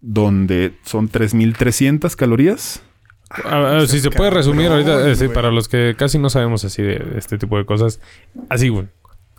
donde 0.00 0.74
son 0.84 1.10
3.300 1.10 2.14
calorías. 2.14 2.82
Si 3.86 4.00
se 4.00 4.10
puede 4.10 4.30
resumir 4.30 4.68
ahorita, 4.68 5.10
eh, 5.10 5.28
para 5.28 5.50
los 5.50 5.68
que 5.68 5.94
casi 5.96 6.18
no 6.18 6.30
sabemos 6.30 6.64
así 6.64 6.82
de 6.82 7.14
este 7.16 7.38
tipo 7.38 7.58
de 7.58 7.64
cosas. 7.64 8.00
Así, 8.48 8.68
güey. 8.68 8.86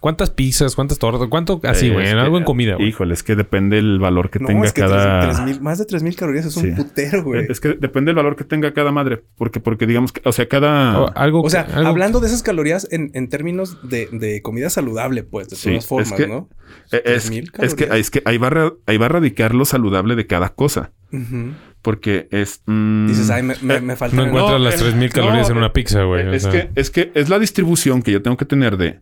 ¿Cuántas 0.05 0.29
pizzas? 0.29 0.75
¿Cuántas 0.75 0.99
tortas? 0.99 1.27
¿Cuánto? 1.31 1.59
Así, 1.63 1.87
Eh, 1.87 1.93
güey. 1.93 2.05
es 2.05 2.13
que, 2.13 2.19
algo 2.19 2.37
en 2.37 2.43
comida, 2.43 2.75
güey. 2.75 2.89
Híjole, 2.89 3.15
es 3.15 3.23
que 3.23 3.35
depende 3.35 3.79
el 3.79 3.97
valor 3.97 4.29
que 4.29 4.37
No, 4.37 4.45
tenga 4.45 4.67
es 4.67 4.71
que 4.71 4.81
cada... 4.81 5.21
tres- 5.21 5.37
tres 5.37 5.47
mil- 5.47 5.61
más 5.61 5.79
de 5.79 5.85
3.000 5.87 6.15
calorías 6.15 6.45
es 6.45 6.53
Sí. 6.53 6.59
un 6.67 6.75
putero, 6.75 7.23
güey. 7.23 7.47
Es 7.49 7.59
que 7.59 7.69
depende 7.69 8.09
del 8.09 8.15
valor 8.17 8.35
que 8.35 8.43
tenga 8.43 8.71
cada 8.71 8.91
madre. 8.91 9.23
Porque, 9.35 9.59
porque 9.59 9.87
digamos 9.87 10.11
que, 10.11 10.21
o 10.23 10.31
sea, 10.31 10.47
cada... 10.47 11.01
O 11.01 11.11
algo 11.17 11.41
O 11.41 11.49
sea, 11.49 11.65
que- 11.65 11.73
algo- 11.73 11.89
hablando 11.89 12.19
de 12.19 12.27
esas 12.27 12.43
calorías 12.43 12.87
en, 12.91 13.09
en 13.15 13.29
términos 13.29 13.79
de, 13.89 14.07
de 14.11 14.43
comida 14.43 14.69
saludable, 14.69 15.23
pues, 15.23 15.49
de 15.49 15.55
Sí, 15.55 15.69
todas 15.69 15.83
es 15.83 15.89
formas, 15.89 16.11
que- 16.13 16.27
¿no? 16.27 16.49
Eh, 16.91 17.01
es, 17.03 17.23
3,000 17.23 17.43
es 17.63 17.73
que, 17.73 17.85
calorías. 17.87 18.05
es 18.05 18.11
que 18.11 18.21
ahí 18.25 18.37
va, 18.37 18.47
a 18.49 18.73
ahí 18.85 18.97
va 18.97 19.05
a 19.07 19.09
radicar 19.09 19.55
lo 19.55 19.65
saludable 19.65 20.15
de 20.15 20.27
cada 20.27 20.49
cosa. 20.49 20.91
Ujú. 21.11 21.53
Porque 21.81 22.27
es... 22.29 22.61
mm, 22.67 23.07
Dices, 23.07 23.31
ay, 23.31 23.41
me, 23.41 23.55
me, 23.63 23.75
eh, 23.77 23.81
me 23.81 23.95
faltan... 23.95 24.17
no 24.17 24.25
encuentras 24.27 24.59
no, 24.59 24.65
las 24.65 24.75
eh, 24.75 24.83
3000 24.83 25.09
calorías 25.11 25.47
no, 25.49 25.53
en 25.53 25.57
una 25.57 25.73
pizza, 25.73 26.03
güey. 26.03 26.27
o 26.27 26.31
es, 26.31 26.43
sea. 26.43 26.51
que, 26.51 26.69
es 26.75 26.91
que 26.91 27.11
es 27.15 27.27
la 27.29 27.39
distribución 27.39 28.03
que 28.03 28.11
yo 28.11 28.21
tengo 28.21 28.37
que 28.37 28.45
tener 28.45 28.77
de... 28.77 28.99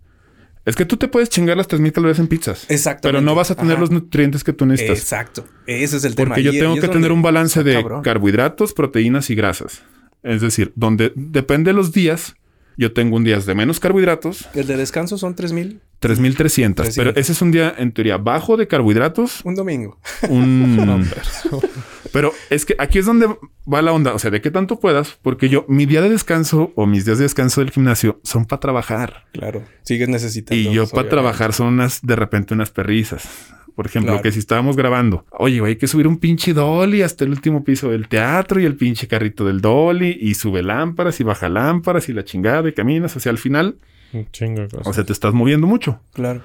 Es 0.66 0.76
que 0.78 0.86
tú 0.86 0.95
te 0.97 1.07
puedes 1.09 1.30
chingar 1.30 1.57
las 1.57 1.68
3000 1.68 1.91
calorías 1.91 2.20
en 2.20 2.28
pizzas. 2.28 2.66
Exactamente. 2.70 3.07
Pero 3.18 3.22
no 3.22 3.36
vas 3.36 3.51
a 3.51 3.55
tener 3.55 3.74
Ajá. 3.74 3.82
los 3.82 3.91
nutrientes 3.91 4.43
que 4.45 4.53
tú 4.53 4.66
necesitas. 4.66 4.97
Exacto. 4.99 5.45
Ese 5.68 5.97
es 5.97 6.05
el 6.05 6.16
tema. 6.16 6.30
Porque 6.30 6.43
yo 6.43 6.53
Y- 6.53 6.59
tengo 6.59 6.78
y 6.78 6.80
que 6.80 6.88
tener 6.88 7.11
un 7.11 7.22
balance 7.22 7.59
está 7.59 7.70
de 7.70 7.76
cabrón. 7.82 8.01
carbohidratos, 8.01 8.74
proteínas 8.74 9.30
y 9.30 9.36
grasas. 9.36 9.84
Es 10.24 10.39
decir, 10.41 10.72
donde 10.76 11.11
depende 11.16 11.72
de 11.72 11.74
los 11.76 11.91
días, 11.91 12.36
yo 12.78 12.93
tengo 12.93 13.18
un 13.18 13.26
día 13.26 13.38
de 13.39 13.55
menos 13.55 13.80
carbohidratos, 13.82 14.47
El 14.53 14.66
de 14.68 14.78
descanso 14.78 15.18
son 15.18 15.36
3.000. 15.36 15.82
3300. 16.03 16.85
Pero 16.95 17.13
300. 17.13 17.21
ese 17.21 17.31
es 17.31 17.41
un 17.41 17.51
día, 17.51 17.73
en 17.77 17.91
teoría, 17.91 18.17
bajo 18.17 18.57
de 18.57 18.67
carbohidratos. 18.67 19.41
Un 19.43 19.55
domingo. 19.55 19.99
Un... 20.29 21.05
Pero 22.13 22.31
es 22.49 22.65
que 22.65 22.75
aquí 22.77 22.99
es 22.99 23.05
donde 23.05 23.27
va 23.71 23.81
la 23.81 23.91
onda. 23.91 24.13
O 24.13 24.19
sea, 24.19 24.29
de 24.29 24.39
qué 24.41 24.51
tanto 24.51 24.79
puedas, 24.79 25.17
porque 25.21 25.49
yo, 25.49 25.65
mi 25.67 25.85
día 25.85 26.01
de 26.01 26.09
descanso 26.09 26.71
o 26.75 26.85
mis 26.85 27.05
días 27.05 27.17
de 27.17 27.23
descanso 27.23 27.61
del 27.61 27.71
gimnasio 27.71 28.19
son 28.23 28.45
para 28.45 28.59
trabajar. 28.59 29.25
Claro. 29.33 29.63
Sigues 29.81 30.09
necesitando. 30.09 30.61
Y 30.61 30.73
yo 30.73 30.87
para 30.87 31.09
trabajar 31.09 31.53
son 31.53 31.67
unas, 31.67 32.05
de 32.05 32.15
repente, 32.15 32.53
unas 32.53 32.69
perrizas. 32.69 33.27
Por 33.75 33.87
ejemplo, 33.87 34.11
Claro. 34.11 34.21
que 34.21 34.31
si 34.31 34.37
estábamos 34.37 34.75
grabando, 34.75 35.25
oye, 35.31 35.59
hay 35.65 35.77
que 35.77 35.87
subir 35.87 36.07
un 36.07 36.17
pinche 36.17 36.53
dolly 36.53 37.01
hasta 37.01 37.23
el 37.23 37.31
último 37.31 37.63
piso 37.63 37.89
del 37.89 38.07
teatro 38.07 38.59
y 38.59 38.65
el 38.65 38.75
pinche 38.75 39.07
carrito 39.07 39.45
del 39.45 39.61
dolly 39.61 40.15
y 40.21 40.35
sube 40.35 40.61
lámparas 40.61 41.19
y 41.19 41.23
baja 41.23 41.49
lámparas 41.49 42.07
y 42.07 42.13
la 42.13 42.23
chingada 42.23 42.69
y 42.69 42.73
caminas. 42.73 43.15
O 43.15 43.19
sea, 43.19 43.31
al 43.31 43.39
final, 43.39 43.77
Un 44.14 44.30
chingo 44.32 44.61
de 44.61 44.68
cosas. 44.70 44.88
o 44.88 44.93
sea, 44.93 45.03
te 45.03 45.14
estás 45.14 45.34
moviendo 45.34 45.68
mucho. 45.68 45.99
Claro. 46.14 46.41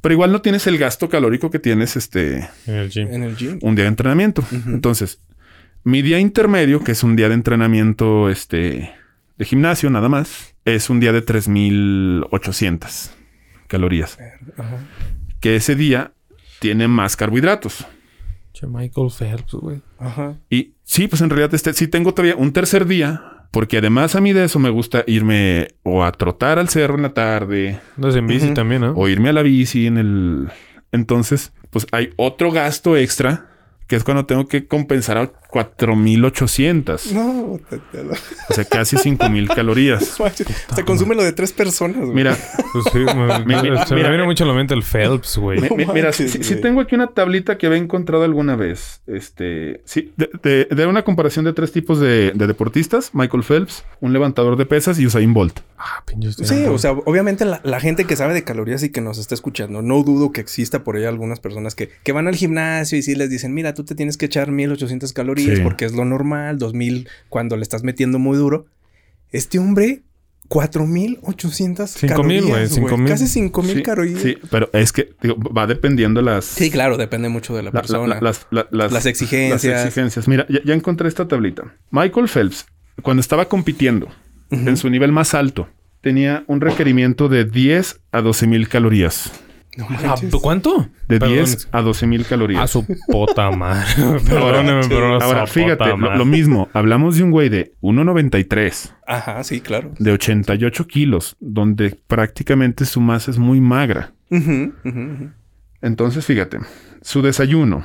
Pero 0.00 0.12
igual 0.14 0.32
no 0.32 0.40
tienes 0.40 0.66
el 0.66 0.78
gasto 0.78 1.08
calórico 1.08 1.50
que 1.50 1.58
tienes 1.58 1.96
este 1.96 2.48
en 2.66 2.74
el 2.74 2.88
gym. 2.90 3.08
En 3.12 3.22
el 3.22 3.36
gym. 3.36 3.58
un 3.62 3.74
día 3.74 3.84
de 3.84 3.88
entrenamiento. 3.88 4.42
Entonces, 4.66 5.20
mi 5.84 6.00
día 6.02 6.18
intermedio, 6.18 6.82
que 6.82 6.92
es 6.92 7.02
un 7.02 7.16
día 7.16 7.28
de 7.28 7.34
entrenamiento 7.34 8.30
este 8.30 8.92
de 9.36 9.44
gimnasio 9.44 9.90
nada 9.90 10.08
más, 10.08 10.54
es 10.64 10.90
un 10.90 11.00
día 11.00 11.12
de 11.12 11.22
3800 11.22 13.10
calorías. 13.66 14.18
Ajá. 14.56 14.78
Que 15.40 15.56
ese 15.56 15.74
día 15.74 16.12
tiene 16.60 16.88
más 16.88 17.16
carbohidratos. 17.16 17.86
Che, 18.52 18.66
Michael 18.66 19.10
Phelps, 19.16 19.52
güey. 19.54 19.80
Ajá. 19.98 20.36
Y 20.50 20.74
sí, 20.82 21.08
pues 21.08 21.22
en 21.22 21.30
realidad 21.30 21.54
este 21.54 21.72
sí 21.72 21.88
tengo 21.88 22.12
todavía 22.12 22.36
un 22.36 22.52
tercer 22.52 22.86
día, 22.86 23.39
porque 23.50 23.78
además 23.78 24.14
a 24.14 24.20
mí 24.20 24.32
de 24.32 24.44
eso 24.44 24.58
me 24.58 24.70
gusta 24.70 25.04
irme 25.06 25.68
o 25.82 26.04
a 26.04 26.12
trotar 26.12 26.58
al 26.58 26.68
cerro 26.68 26.96
en 26.96 27.02
la 27.02 27.14
tarde 27.14 27.80
Andas 27.96 28.16
en 28.16 28.26
bici 28.26 28.54
también, 28.54 28.82
¿no? 28.82 28.92
o 28.92 29.08
irme 29.08 29.30
a 29.30 29.32
la 29.32 29.42
bici 29.42 29.86
en 29.86 29.98
el 29.98 30.48
entonces, 30.92 31.52
pues 31.70 31.86
hay 31.92 32.10
otro 32.16 32.50
gasto 32.50 32.96
extra 32.96 33.46
que 33.86 33.96
es 33.96 34.04
cuando 34.04 34.26
tengo 34.26 34.46
que 34.46 34.66
compensar 34.66 35.32
4800, 35.50 37.12
No, 37.12 37.52
o 38.48 38.54
sea, 38.54 38.64
casi 38.64 38.96
5000 38.96 39.48
calorías. 39.54 40.16
se 40.74 40.84
consume 40.84 41.14
lo 41.14 41.22
de 41.22 41.32
tres 41.32 41.52
personas. 41.52 41.96
güey. 41.98 42.12
Mira, 42.14 42.36
Pues 42.72 42.84
sí, 42.92 42.98
me, 43.16 43.34
se 43.86 43.94
me 43.94 43.96
mira, 43.96 44.08
viene 44.10 44.24
mucho 44.24 44.44
a 44.44 44.46
la 44.46 44.54
mente 44.54 44.74
el 44.74 44.82
Phelps, 44.82 45.38
güey. 45.38 45.60
Mi- 45.60 45.68
mi- 45.70 45.86
mira, 45.86 46.04
manches, 46.10 46.48
güey. 46.48 46.60
tengo 46.60 46.80
aquí 46.80 46.94
una 46.94 47.08
tablita 47.08 47.58
que 47.58 47.66
había 47.66 47.78
encontrado 47.78 48.24
alguna 48.24 48.56
vez. 48.56 49.02
Este, 49.06 49.82
sí, 49.84 50.12
de, 50.16 50.30
de- 50.42 50.64
de 50.74 50.86
una 50.86 51.02
comparación 51.02 51.44
de 51.44 51.52
tres 51.52 51.72
tipos 51.72 52.00
de, 52.00 52.32
de 52.34 52.46
deportistas: 52.46 53.10
Michael 53.14 53.42
Phelps, 53.42 53.84
un 54.00 54.12
levantador 54.12 54.56
de 54.56 54.66
pesas 54.66 54.98
y 54.98 55.06
Usain 55.06 55.32
Bolt. 55.34 55.60
Ah, 55.78 56.02
pinche 56.06 56.30
Sí, 56.32 56.64
o 56.66 56.78
sea, 56.78 56.92
obviamente 56.92 57.44
la, 57.44 57.60
la 57.64 57.80
gente 57.80 58.04
que 58.04 58.14
sabe 58.16 58.34
de 58.34 58.44
calorías 58.44 58.82
y 58.82 58.90
que 58.90 59.00
nos 59.00 59.18
está 59.18 59.34
escuchando, 59.34 59.82
no 59.82 60.02
dudo 60.02 60.30
que 60.32 60.40
exista 60.40 60.84
por 60.84 60.96
ahí 60.96 61.04
algunas 61.04 61.40
personas 61.40 61.74
que, 61.74 61.88
que 62.02 62.12
van 62.12 62.28
al 62.28 62.36
gimnasio 62.36 62.98
y 62.98 63.02
sí 63.02 63.14
les 63.14 63.30
dicen, 63.30 63.54
mira, 63.54 63.74
tú 63.74 63.84
te 63.84 63.94
tienes 63.94 64.16
que 64.16 64.26
echar 64.26 64.50
1800 64.50 65.12
calorías 65.12 65.39
Sí. 65.44 65.60
porque 65.62 65.84
es 65.84 65.92
lo 65.92 66.04
normal, 66.04 66.58
2000 66.58 67.08
cuando 67.28 67.56
le 67.56 67.62
estás 67.62 67.82
metiendo 67.84 68.18
muy 68.18 68.36
duro. 68.36 68.66
Este 69.30 69.58
hombre, 69.58 70.02
4800 70.48 71.90
Cinco 71.90 72.14
calorías, 72.16 72.44
mil, 72.78 72.80
güey. 72.90 73.04
Casi 73.06 73.26
5000 73.28 73.76
Sí, 73.76 73.82
calorías. 73.82 74.20
Sí, 74.20 74.36
pero 74.50 74.68
es 74.72 74.92
que 74.92 75.14
digo, 75.22 75.36
va 75.36 75.66
dependiendo 75.66 76.22
las, 76.22 76.44
Sí, 76.44 76.70
claro, 76.70 76.96
depende 76.96 77.28
mucho 77.28 77.54
de 77.56 77.62
la, 77.62 77.70
persona. 77.72 78.06
la- 78.16 78.20
las, 78.20 78.46
la- 78.50 78.66
las- 78.70 78.92
Las 78.92 79.06
exigencias. 79.06 79.64
las 79.64 79.86
exigencias. 79.86 80.28
Mira, 80.28 80.46
ya, 80.48 80.60
ya 80.64 80.74
encontré 80.74 81.08
esta 81.08 81.26
tablita. 81.28 81.74
Michael 81.90 82.28
Phelps, 82.28 82.66
cuando 83.02 83.20
estaba 83.20 83.48
compitiendo 83.48 84.08
en 84.50 84.76
su 84.76 84.90
nivel 84.90 85.12
más 85.12 85.34
alto, 85.34 85.68
tenía 86.00 86.42
un 86.48 86.60
requerimiento 86.60 87.28
de 87.28 87.44
10 87.44 88.00
a 88.10 88.20
12 88.20 88.46
mil 88.46 88.68
calorías. 88.68 89.30
No 89.80 89.88
manches. 89.88 90.34
¿Cuánto? 90.40 90.88
De 91.08 91.18
Perdón. 91.18 91.36
10 91.36 91.68
a 91.72 91.82
12 91.82 92.06
mil 92.06 92.26
calorías. 92.26 92.62
A 92.62 92.66
su 92.66 92.86
puta 93.08 93.50
madre. 93.50 93.86
Perdóneme, 94.28 94.82
pero 94.88 95.20
Ahora, 95.20 95.46
fíjate, 95.46 95.96
lo, 95.96 96.24
mismo. 96.24 96.68
Hablamos 96.72 97.16
de 97.16 97.24
un 97.24 97.30
güey 97.30 97.48
de 97.48 97.72
1,93, 97.80 98.92
Ajá, 99.06 99.42
sí, 99.42 99.60
claro. 99.60 99.92
de 99.98 100.12
88 100.12 100.86
kilos, 100.86 101.36
donde 101.40 101.98
prácticamente 102.06 102.84
su 102.84 103.00
masa 103.00 103.30
es 103.30 103.38
muy 103.38 103.60
magra. 103.60 104.12
Entonces, 105.82 106.24
fíjate, 106.24 106.58
su 107.02 107.22
desayuno. 107.22 107.84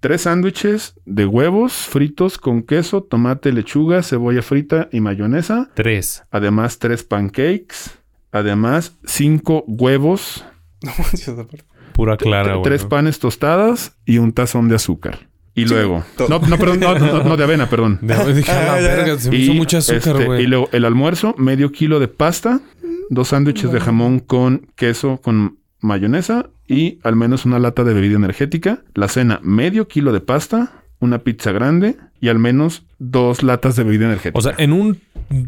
Tres 0.00 0.22
sándwiches 0.22 0.94
de 1.06 1.24
huevos 1.24 1.72
fritos 1.72 2.36
con 2.36 2.62
queso, 2.62 3.02
tomate, 3.02 3.50
lechuga, 3.52 4.02
cebolla 4.02 4.42
frita 4.42 4.88
y 4.92 5.00
mayonesa. 5.00 5.70
Tres. 5.74 6.22
Además, 6.30 6.78
tres 6.78 7.02
pancakes. 7.02 7.98
Además, 8.30 8.98
cinco 9.04 9.64
huevos, 9.66 10.44
No 10.82 10.92
manches, 10.98 11.28
aparte. 11.28 11.64
Pura 11.92 12.16
clara, 12.16 12.52
güey. 12.54 12.62
tres 12.64 12.84
panes 12.84 13.18
tostadas 13.18 13.96
y 14.04 14.18
un 14.18 14.32
tazón 14.32 14.68
de 14.68 14.74
azúcar. 14.76 15.28
Y 15.54 15.64
luego... 15.64 16.04
No, 16.28 16.38
no, 16.38 16.58
perdón, 16.58 16.80
no, 16.80 16.98
no, 16.98 17.24
no, 17.24 17.36
de 17.38 17.44
avena, 17.44 17.68
perdón. 17.70 17.98
De- 18.02 18.34
dije, 18.34 18.52
la 18.52 18.74
Ah, 18.74 18.76
verga, 18.76 19.18
se 19.18 19.30
me 19.30 19.36
hizo 19.36 19.54
mucho 19.54 19.78
azúcar, 19.78 19.98
este, 20.16 20.24
güey. 20.26 20.44
y 20.44 20.46
luego 20.46 20.68
el 20.72 20.84
almuerzo, 20.84 21.34
medio 21.38 21.72
kilo 21.72 21.98
de 21.98 22.08
pasta, 22.08 22.60
dos 23.08 23.28
sándwiches 23.28 23.72
de 23.72 23.80
jamón 23.80 24.18
con 24.20 24.68
queso 24.76 25.18
con 25.22 25.58
mayonesa 25.80 26.50
y 26.68 26.98
al 27.04 27.16
menos 27.16 27.46
una 27.46 27.58
lata 27.58 27.84
de 27.84 27.94
bebida 27.94 28.16
energética. 28.16 28.82
La 28.94 29.08
cena, 29.08 29.40
medio 29.42 29.88
kilo 29.88 30.12
de 30.12 30.20
pasta, 30.20 30.82
una 30.98 31.20
pizza 31.20 31.52
grande 31.52 31.96
y 32.20 32.28
al 32.28 32.38
menos 32.38 32.85
dos 32.98 33.42
latas 33.42 33.76
de 33.76 33.84
bebida 33.84 34.06
energética. 34.06 34.38
O 34.38 34.42
sea, 34.42 34.54
en 34.58 34.72
un 34.72 35.00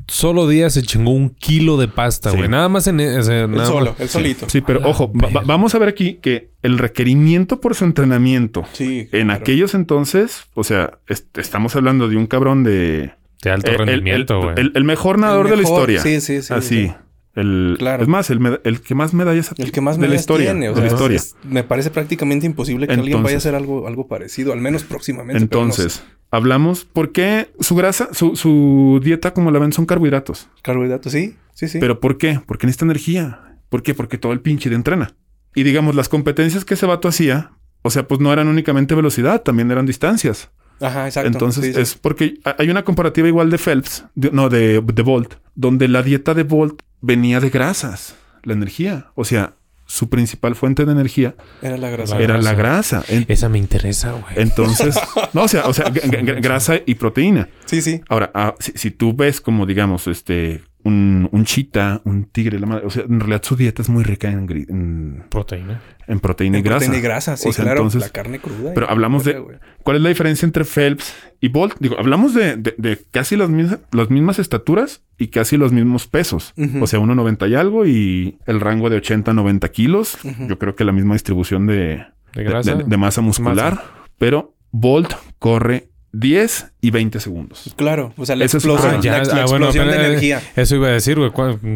solo 0.06 0.48
día 0.48 0.68
se 0.70 0.82
chingó 0.82 1.12
un 1.12 1.30
kilo 1.30 1.76
de 1.76 1.88
pasta, 1.88 2.30
Sí. 2.30 2.36
güey. 2.36 2.48
Nada 2.48 2.68
más 2.68 2.86
en... 2.88 3.00
o 3.00 3.22
sea, 3.22 3.44
El 3.44 3.50
nada 3.52 3.66
solo, 3.66 3.90
más- 3.92 4.00
el 4.00 4.08
solito. 4.08 4.48
sí, 4.48 4.60
pero 4.60 4.80
la 4.80 4.88
ojo, 4.88 5.10
va- 5.12 5.42
vamos 5.46 5.74
a 5.74 5.78
ver 5.78 5.88
aquí 5.88 6.14
que 6.20 6.50
el 6.62 6.78
requerimiento 6.78 7.60
por 7.60 7.74
su 7.74 7.84
entrenamiento 7.84 8.64
Sí. 8.72 9.08
en 9.12 9.28
claro. 9.28 9.40
aquellos 9.40 9.74
entonces, 9.74 10.44
o 10.54 10.64
sea, 10.64 10.98
est- 11.06 11.38
estamos 11.38 11.74
hablando 11.76 12.08
de 12.08 12.16
un 12.16 12.26
cabrón 12.26 12.64
de... 12.64 13.12
De 13.42 13.50
alto 13.50 13.70
eh, 13.70 13.74
el- 13.74 13.78
rendimiento, 13.78 14.34
el, 14.38 14.42
güey. 14.44 14.54
el- 14.58 14.72
el 14.74 14.84
mejor 14.84 15.18
nadador 15.18 15.46
El 15.46 15.50
de 15.52 15.56
la 15.58 15.62
historia. 15.62 16.02
Sí, 16.02 16.20
sí, 16.20 16.42
sí. 16.42 16.52
Así. 16.52 16.86
sí. 16.88 16.92
El, 17.36 17.76
Claro. 17.78 18.02
Es 18.02 18.08
más, 18.08 18.30
el, 18.30 18.60
el 18.64 18.80
que 18.80 18.96
más 18.96 19.14
medallas 19.14 19.54
El 19.58 19.70
que 19.70 19.80
más 19.80 19.94
de 19.96 20.00
la 20.02 20.06
medallas 20.08 20.22
historia. 20.22 20.50
tiene, 20.50 20.70
o 20.70 20.74
de 20.74 20.80
la 20.80 20.86
historia. 20.88 21.16
es- 21.16 21.36
me 21.44 21.62
parece 21.62 21.90
prácticamente 21.90 22.46
imposible 22.46 22.88
que 22.88 22.94
alguien 22.94 23.22
vaya 23.22 23.36
a 23.36 23.38
hacer 23.38 23.54
algo, 23.54 23.86
algo 23.86 24.08
parecido, 24.08 24.52
al 24.52 24.60
menos 24.60 24.82
próximamente. 24.82 25.40
Entonces, 25.40 26.02
hablamos 26.30 26.84
por 26.84 27.12
qué 27.12 27.50
su 27.60 27.74
grasa, 27.74 28.08
su, 28.12 28.36
su 28.36 29.00
dieta, 29.02 29.32
como 29.34 29.50
la 29.50 29.58
ven, 29.58 29.72
son 29.72 29.86
carbohidratos. 29.86 30.48
carbohidratos, 30.62 31.12
sí, 31.12 31.36
sí, 31.54 31.68
sí. 31.68 31.78
Pero 31.78 32.00
¿por 32.00 32.18
qué? 32.18 32.40
Porque 32.46 32.66
necesita 32.66 32.84
energía. 32.84 33.56
¿Por 33.68 33.82
qué? 33.82 33.94
Porque 33.94 34.18
todo 34.18 34.32
el 34.32 34.40
pinche 34.40 34.68
de 34.70 34.76
entrena. 34.76 35.14
Y 35.54 35.62
digamos, 35.62 35.94
las 35.94 36.08
competencias 36.08 36.64
que 36.64 36.74
ese 36.74 36.86
vato 36.86 37.08
hacía, 37.08 37.52
o 37.82 37.90
sea, 37.90 38.06
pues 38.08 38.20
no 38.20 38.32
eran 38.32 38.48
únicamente 38.48 38.94
velocidad, 38.94 39.42
también 39.42 39.70
eran 39.70 39.86
distancias. 39.86 40.50
Ajá, 40.80 41.06
exacto. 41.06 41.26
Entonces, 41.28 41.64
sí, 41.64 41.74
sí. 41.74 41.80
es 41.80 41.94
porque 41.96 42.38
ha- 42.44 42.54
hay 42.58 42.70
una 42.70 42.84
comparativa 42.84 43.26
igual 43.26 43.50
de 43.50 43.58
Phelps, 43.58 44.04
de- 44.14 44.30
no, 44.30 44.48
de, 44.48 44.80
de 44.80 45.02
Bolt, 45.02 45.34
donde 45.56 45.88
la 45.88 46.02
dieta 46.02 46.34
de 46.34 46.44
Bolt 46.44 46.80
venía 47.00 47.40
de 47.40 47.50
grasas, 47.50 48.14
la 48.44 48.52
energía. 48.52 49.08
O 49.16 49.24
sea, 49.24 49.54
su 49.90 50.08
principal 50.10 50.54
fuente 50.54 50.84
de 50.84 50.92
energía 50.92 51.34
Era 51.62 51.78
la 51.78 51.88
grasa. 51.88 52.14
La 52.16 52.22
era 52.22 52.34
grasa. 52.34 52.50
la 52.50 52.56
grasa. 52.56 53.04
En- 53.08 53.24
Esa 53.26 53.48
me 53.48 53.58
interesa, 53.58 54.12
güey. 54.12 54.34
entonces, 54.36 54.96
no, 55.32 55.42
o 55.44 55.48
sea, 55.48 55.66
o 55.66 55.72
sea, 55.72 55.86
grasa 55.90 56.76
y 56.84 56.94
proteína. 56.94 57.48
Sí, 57.64 57.80
sí. 57.82 58.02
Ahora, 58.08 58.30
ah, 58.34 58.54
si, 58.60 58.72
si 58.76 58.90
tú 58.90 59.14
ves 59.16 59.40
como, 59.40 59.64
digamos, 59.66 60.06
este, 60.06 60.62
un, 60.84 61.28
un 61.32 61.44
chita, 61.44 62.00
un 62.04 62.24
tigre, 62.24 62.58
la 62.60 62.66
madre, 62.66 62.86
o 62.86 62.90
sea, 62.90 63.02
en 63.02 63.18
realidad 63.20 63.42
su 63.42 63.56
dieta 63.56 63.82
es 63.82 63.88
muy 63.88 64.04
rica 64.04 64.30
en, 64.30 65.24
Proteína. 65.28 65.80
en 66.06 66.20
proteína 66.20 66.58
y 66.58 66.60
En 66.60 66.64
grasa. 66.64 66.78
proteína 66.78 66.98
y 66.98 67.00
grasa, 67.02 67.36
sí, 67.36 67.48
O 67.48 67.52
sea, 67.52 67.64
claro. 67.64 67.80
entonces- 67.80 68.00
la 68.02 68.08
carne 68.10 68.38
cruda. 68.38 68.72
pero 68.74 68.88
hablamos 68.90 69.24
de-. 69.24 69.42
¿Cuál 69.82 69.96
es 69.96 70.02
la 70.02 70.08
diferencia 70.08 70.46
entre 70.46 70.64
Phelps 70.64 71.14
y 71.40 71.48
Bolt? 71.48 71.74
Digo, 71.80 71.96
hablamos 71.98 72.32
de, 72.34 72.56
de- 72.56 72.74
de 72.78 72.98
casi 73.10 73.36
las 73.36 73.50
mismas, 73.50 73.80
las 73.92 74.08
mismas 74.10 74.38
estaturas 74.38 75.02
y 75.18 75.28
casi 75.28 75.56
los 75.56 75.72
mismos 75.72 76.06
pesos. 76.06 76.54
O 76.80 76.86
sea, 76.86 77.00
1,90 77.00 77.48
y 77.50 77.54
algo 77.54 77.84
y 77.86 78.38
el 78.46 78.60
rango 78.60 78.88
de 78.88 78.96
80 78.98 79.32
a 79.32 79.34
90 79.34 79.68
kilos. 79.70 80.16
Yo 80.48 80.58
creo 80.58 80.74
que 80.76 80.84
la 80.84 80.92
misma 80.92 81.14
distribución 81.14 81.66
de, 81.66 82.04
De 82.34 82.44
grasa. 82.44 82.74
de- 82.76 82.84
de 82.84 82.96
masa 82.96 83.20
muscular. 83.20 83.82
Pero 84.18 84.54
Bolt 84.70 85.12
corre 85.38 85.88
10 86.12 86.72
y 86.80 86.90
20 86.90 87.20
segundos. 87.20 87.74
Claro, 87.76 88.12
o 88.16 88.24
sea, 88.24 88.34
la 88.34 88.44
Ese 88.46 88.56
es- 88.56 88.64
explosión, 88.64 88.94
ah, 88.96 89.00
ya, 89.00 89.18
la, 89.18 89.24
la 89.24 89.42
ah, 89.42 89.46
bueno, 89.46 89.66
explosión 89.66 89.86
de 89.88 89.92
apenas- 89.92 90.08
energía. 90.08 90.42
Eso 90.56 90.76
iba 90.76 90.88
a 90.88 90.90
decir, 90.92 91.18
güey. 91.18 91.30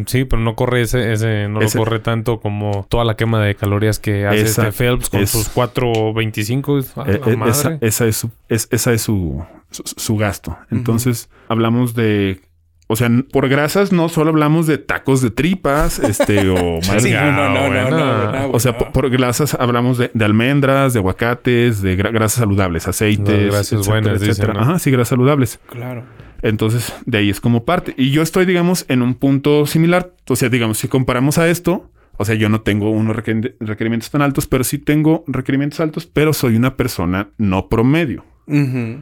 Sí, 0.07 0.25
pero 0.25 0.41
no 0.41 0.55
corre 0.55 0.81
ese, 0.81 1.13
ese 1.13 1.47
no 1.49 1.61
Ese- 1.61 1.77
lo 1.77 1.83
corre 1.83 1.99
tanto 1.99 2.39
como 2.39 2.85
toda 2.89 3.05
la 3.05 3.15
quema 3.15 3.43
de 3.43 3.55
calorías 3.55 3.99
que 3.99 4.25
hace 4.25 4.41
Esa 4.41 4.67
este 4.69 4.83
Phelps 4.83 5.09
con 5.09 5.21
es- 5.21 5.29
sus 5.29 5.49
4.25. 5.49 6.83
A 6.95 7.09
Eh, 7.11 7.21
eh, 7.25 7.37
esa, 7.47 7.77
esa 7.81 8.05
es 8.07 8.17
su, 8.17 8.31
es- 8.49 8.67
esa 8.71 8.93
es 8.93 9.01
su, 9.01 9.43
su, 9.71 9.83
su 9.85 10.17
gasto. 10.17 10.57
Entonces, 10.71 11.29
hablamos 11.47 11.93
de. 11.93 12.41
O 12.87 12.95
sea, 12.97 13.09
por 13.31 13.47
grasas 13.47 13.91
no 13.93 14.09
solo 14.09 14.29
hablamos 14.31 14.67
de 14.67 14.77
tacos 14.77 15.21
de 15.21 15.31
tripas, 15.31 15.99
este, 15.99 16.49
o 16.49 16.79
no, 16.81 18.49
O 18.51 18.59
sea, 18.59 18.77
por, 18.77 19.09
grasas 19.09 19.55
hablamos 19.59 19.97
de, 19.97 20.11
de 20.13 20.25
almendras, 20.25 20.93
de 20.93 20.99
aguacates, 20.99 21.81
de 21.81 21.97
gra- 21.97 22.11
grasas 22.11 22.39
saludables, 22.39 22.87
aceites, 22.87 23.45
grasas 23.51 23.73
etcétera, 23.73 23.89
buenas, 24.01 24.13
dicen, 24.19 24.31
etcétera. 24.31 24.53
¿no? 24.53 24.59
Ajá, 24.61 24.79
sí, 24.79 24.91
grasas 24.91 25.09
saludables. 25.09 25.59
Claro. 25.69 26.03
Entonces, 26.41 26.93
de 27.05 27.17
ahí 27.19 27.29
es 27.29 27.39
como 27.39 27.63
parte. 27.63 27.93
Y 27.97 28.11
yo 28.11 28.21
estoy, 28.21 28.45
digamos, 28.45 28.85
en 28.89 29.01
un 29.01 29.15
punto 29.15 29.65
similar. 29.65 30.13
O 30.27 30.35
sea, 30.35 30.49
digamos, 30.49 30.77
si 30.77 30.87
comparamos 30.89 31.37
a 31.37 31.47
esto, 31.47 31.89
O 32.17 32.25
sea, 32.25 32.35
yo 32.35 32.47
no 32.47 32.61
tengo 32.61 32.91
unos 32.91 33.15
requer- 33.15 33.55
requerimientos 33.59 34.11
tan 34.11 34.21
altos, 34.21 34.45
pero 34.45 34.63
sí 34.63 34.77
tengo 34.77 35.23
requerimientos 35.25 35.79
altos, 35.79 36.05
pero 36.05 36.31
soy 36.33 36.55
una 36.57 36.75
persona 36.77 37.29
no 37.39 37.69
promedio. 37.69 38.23
Ujú. 38.45 38.99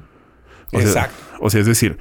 O 0.71 0.79
sea, 0.79 0.81
Exacto. 0.81 1.15
O 1.41 1.49
sea, 1.49 1.59
es 1.59 1.65
decir, 1.67 1.97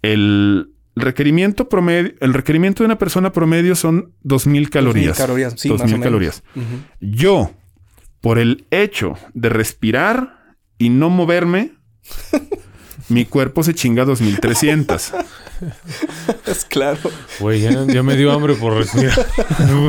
el 0.00 0.70
requerimiento 1.00 1.68
promedio, 1.68 2.12
el 2.20 2.34
requerimiento 2.34 2.82
de 2.82 2.86
una 2.86 2.98
persona 2.98 3.32
promedio 3.32 3.74
son 3.74 4.12
2000 4.22 4.70
calorías. 4.70 5.16
calorías, 5.18 5.54
sí, 5.56 5.68
más 5.68 5.76
o 5.80 5.82
2000 5.84 5.98
menos. 5.98 6.04
calorías. 6.04 6.42
Yo, 7.00 7.50
por 8.20 8.38
el 8.38 8.66
hecho 8.70 9.14
de 9.34 9.48
respirar 9.48 10.54
y 10.78 10.90
no 10.90 11.10
moverme, 11.10 11.72
mi 13.08 13.24
cuerpo 13.24 13.62
se 13.62 13.74
chinga 13.74 14.04
2300. 14.04 15.12
Es 16.46 16.64
claro. 16.64 16.98
Güey, 17.40 17.62
ya, 17.62 17.84
ya 17.86 18.02
me 18.04 18.16
dio 18.16 18.30
hambre 18.30 18.54
por 18.54 18.74
respirar. 18.74 19.12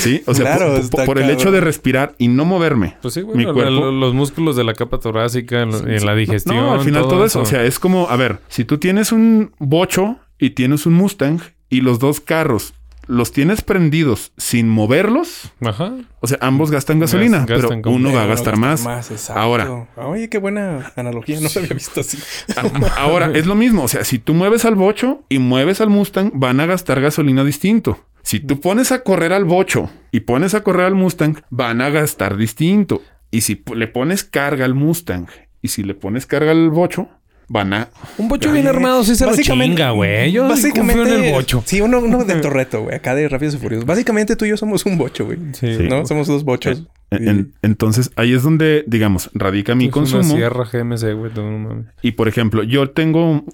¿Sí? 0.00 0.22
O 0.26 0.34
sea, 0.34 0.44
Claro, 0.56 0.66
por- 0.66 0.74
por, 0.74 0.80
está 0.84 1.04
por 1.06 1.18
el 1.18 1.30
hecho 1.30 1.50
de 1.50 1.60
respirar 1.60 2.14
y 2.18 2.28
no 2.28 2.44
moverme. 2.44 2.96
pues 3.00 3.14
sí. 3.14 3.22
Mi 3.24 3.44
cuerpo- 3.44 3.90
los 3.90 4.12
músculos 4.14 4.54
de 4.56 4.64
la 4.64 4.74
capa 4.74 4.98
torácica, 5.00 5.62
en, 5.62 5.70
en 5.88 6.04
la 6.04 6.14
digestión. 6.14 6.56
No, 6.56 6.72
al 6.74 6.80
final 6.82 7.02
todo, 7.08 7.24
eso. 7.24 7.40
O 7.40 7.46
sea, 7.46 7.64
es 7.64 7.78
como, 7.78 8.08
a 8.10 8.16
ver, 8.16 8.40
si 8.48 8.64
tú 8.64 8.78
tienes 8.78 9.10
un 9.12 9.52
bocho 9.58 10.18
y 10.38 10.50
tienes 10.50 10.86
un 10.86 10.94
Mustang 10.94 11.40
y 11.68 11.80
los 11.80 11.98
dos 11.98 12.20
carros 12.20 12.74
los 13.08 13.32
tienes 13.32 13.62
prendidos 13.62 14.32
sin 14.36 14.68
moverlos, 14.68 15.50
Ajá. 15.64 15.94
o 16.20 16.26
sea, 16.26 16.36
ambos 16.42 16.70
gastan 16.70 17.00
gasolina, 17.00 17.46
Gastan 17.46 17.80
pero 17.82 17.96
uno 17.96 18.12
va 18.12 18.24
a 18.24 18.26
gastar 18.26 18.54
no 18.58 18.60
más. 18.60 19.10
exacto. 19.10 19.40
Ahora. 19.40 19.88
Oye, 19.96 20.28
qué 20.28 20.36
buena 20.36 20.92
analogía. 20.94 21.40
No 21.40 21.48
se 21.48 21.60
había 21.60 21.72
visto 21.72 22.00
así. 22.00 22.18
Ahora 22.98 23.30
es 23.34 23.46
lo 23.46 23.54
mismo. 23.54 23.82
O 23.84 23.88
sea, 23.88 24.04
si 24.04 24.18
tú 24.18 24.34
mueves 24.34 24.66
al 24.66 24.74
bocho 24.74 25.24
y 25.30 25.38
mueves 25.38 25.80
al 25.80 25.88
Mustang, 25.88 26.32
van 26.34 26.60
a 26.60 26.66
gastar 26.66 27.00
gasolina 27.00 27.44
distinto. 27.44 28.04
Si 28.22 28.40
tú 28.40 28.60
pones 28.60 28.92
a 28.92 29.02
correr 29.02 29.32
al 29.32 29.46
bocho 29.46 29.88
y 30.12 30.20
pones 30.20 30.52
a 30.52 30.62
correr 30.62 30.84
al 30.84 30.94
Mustang, 30.94 31.36
van 31.48 31.80
a 31.80 31.88
gastar 31.88 32.36
distinto. 32.36 33.00
Y 33.30 33.40
si 33.40 33.62
le 33.74 33.88
pones 33.88 34.22
carga 34.22 34.66
al 34.66 34.74
Mustang 34.74 35.28
y 35.62 35.68
si 35.68 35.82
le 35.82 35.94
pones 35.94 36.26
carga 36.26 36.50
al 36.50 36.68
bocho, 36.68 37.08
van 37.48 37.72
a 37.72 37.88
Un 38.18 38.28
bocho 38.28 38.52
bien 38.52 38.66
armado 38.66 39.02
sí 39.04 39.14
se 39.14 39.24
lo 39.26 39.34
chinga, 39.36 39.90
güey. 39.90 40.30
Yo 40.32 40.54
sí 40.56 40.70
confío 40.70 41.06
en 41.06 41.24
el 41.24 41.32
bocho. 41.32 41.62
Sí, 41.66 41.80
uno, 41.80 41.98
uno 42.00 42.24
de 42.24 42.36
Torreto, 42.36 42.82
güey. 42.82 42.94
Acá 42.96 43.14
de 43.14 43.28
Rápidos 43.28 43.54
y 43.54 43.58
Furiosos. 43.58 43.86
Básicamente 43.86 44.36
tú 44.36 44.44
y 44.44 44.50
yo 44.50 44.56
somos 44.56 44.84
un 44.86 44.98
bocho, 44.98 45.24
güey. 45.26 45.38
Sí. 45.52 45.74
Sí. 45.76 45.82
¿No? 45.88 46.06
Somos 46.06 46.26
dos 46.28 46.44
bochos. 46.44 46.84
En- 47.10 47.26
en- 47.28 47.54
entonces 47.62 48.10
ahí 48.16 48.34
es 48.34 48.42
donde, 48.42 48.84
digamos, 48.86 49.30
radica 49.32 49.74
mi 49.74 49.86
Es 49.86 49.90
consumo. 49.92 50.20
Una 50.24 50.34
sierra 50.36 50.64
GMC, 50.70 51.14
güey. 51.14 51.32
todo, 51.32 51.50
no 51.50 51.58
mames. 51.58 51.86
Y 52.02 52.12
por 52.12 52.28
ejemplo, 52.28 52.62
yo 52.62 52.90
tengo. 52.90 53.44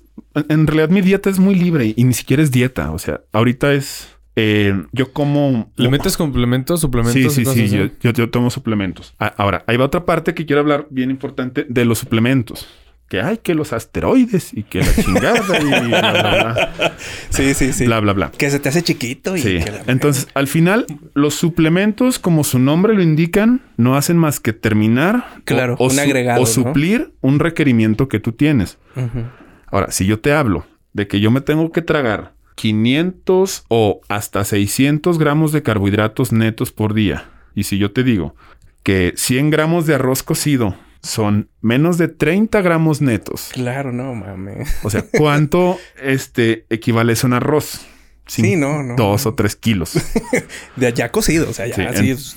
En 0.48 0.66
realidad, 0.66 0.88
mi 0.90 1.00
dieta 1.00 1.30
es 1.30 1.38
muy 1.38 1.54
libre 1.54 1.94
y 1.96 2.02
ni 2.04 2.14
siquiera 2.14 2.42
es 2.42 2.50
dieta. 2.50 2.90
O 2.90 2.98
sea, 2.98 3.20
ahorita 3.32 3.72
es. 3.72 4.08
eh, 4.34 4.74
yo 4.90 5.12
como. 5.12 5.70
¿Le 5.76 5.88
metes 5.88 6.16
complementos, 6.16 6.80
suplementos? 6.80 7.32
Sí, 7.32 7.44
sí, 7.44 7.68
sí. 7.68 7.90
yo- 8.02 8.10
yo 8.10 8.30
tomo 8.30 8.50
suplementos. 8.50 9.14
Ah, 9.20 9.32
ahora, 9.36 9.62
ahí 9.68 9.76
va 9.76 9.84
otra 9.84 10.04
parte 10.04 10.34
que 10.34 10.44
quiero 10.46 10.58
hablar 10.60 10.88
bien 10.90 11.12
importante 11.12 11.64
de 11.68 11.84
los 11.84 12.00
suplementos. 12.00 12.66
Que 13.08 13.20
hay 13.20 13.38
que 13.38 13.54
los 13.54 13.72
asteroides 13.72 14.52
y 14.54 14.62
que 14.62 14.80
la 14.80 14.94
chingada 14.94 15.40
y 15.60 15.88
bla, 15.88 16.10
bla, 16.12 16.12
bla. 16.12 16.94
Sí, 17.30 17.52
sí, 17.54 17.72
sí. 17.72 17.84
Bla, 17.86 18.00
bla, 18.00 18.12
bla. 18.14 18.30
Que 18.30 18.50
se 18.50 18.58
te 18.58 18.70
hace 18.70 18.82
chiquito 18.82 19.36
y 19.36 19.40
Sí. 19.40 19.58
que 19.62 19.70
la- 19.70 19.82
Entonces, 19.86 20.26
al 20.34 20.48
final, 20.48 20.86
los 21.12 21.34
suplementos, 21.34 22.18
como 22.18 22.44
su 22.44 22.58
nombre 22.58 22.94
lo 22.94 23.02
indican, 23.02 23.60
no 23.76 23.96
hacen 23.96 24.16
más 24.16 24.40
que 24.40 24.52
terminar 24.54 25.26
Claro, 25.44 25.76
o, 25.78 25.90
un 25.92 25.98
agregado, 25.98 26.40
o 26.40 26.44
¿no? 26.44 26.46
suplir 26.50 27.12
un 27.20 27.38
requerimiento 27.40 28.08
que 28.08 28.20
tú 28.20 28.32
tienes. 28.32 28.78
Ahora, 29.70 29.90
si 29.90 30.06
yo 30.06 30.18
te 30.20 30.32
hablo 30.32 30.66
de 30.92 31.06
que 31.06 31.20
yo 31.20 31.30
me 31.30 31.40
tengo 31.42 31.72
que 31.72 31.82
tragar 31.82 32.32
500 32.54 33.64
o 33.68 34.00
hasta 34.08 34.44
600 34.44 35.18
gramos 35.18 35.52
de 35.52 35.62
carbohidratos 35.62 36.32
netos 36.32 36.72
por 36.72 36.94
día, 36.94 37.24
y 37.54 37.64
si 37.64 37.78
yo 37.78 37.90
te 37.92 38.02
digo 38.02 38.34
que 38.82 39.12
100 39.16 39.50
gramos 39.50 39.86
de 39.86 39.94
arroz 39.94 40.22
cocido 40.22 40.76
son 41.04 41.50
menos 41.60 41.98
de 41.98 42.08
30 42.08 42.60
gramos 42.62 43.00
netos, 43.00 43.50
Claro, 43.52 43.92
no 43.92 44.14
mames. 44.14 44.74
o 44.82 44.90
sea, 44.90 45.04
¿cuánto 45.16 45.78
este 46.02 46.66
equivale 46.70 47.12
eso 47.12 47.26
en 47.26 47.34
arroz? 47.34 47.86
Sí, 48.26 48.56
no, 48.56 48.82
no. 48.82 48.96
Dos 48.96 49.26
o 49.26 49.34
tres 49.34 49.54
kilos. 49.54 49.92
De 50.76 50.86
allá 50.86 51.10
cocido, 51.12 51.50
o 51.50 51.52
sea, 51.52 51.66
ya 51.66 51.74
Sí, 51.74 51.82
así 51.82 52.06
en- 52.10 52.16
es. 52.16 52.36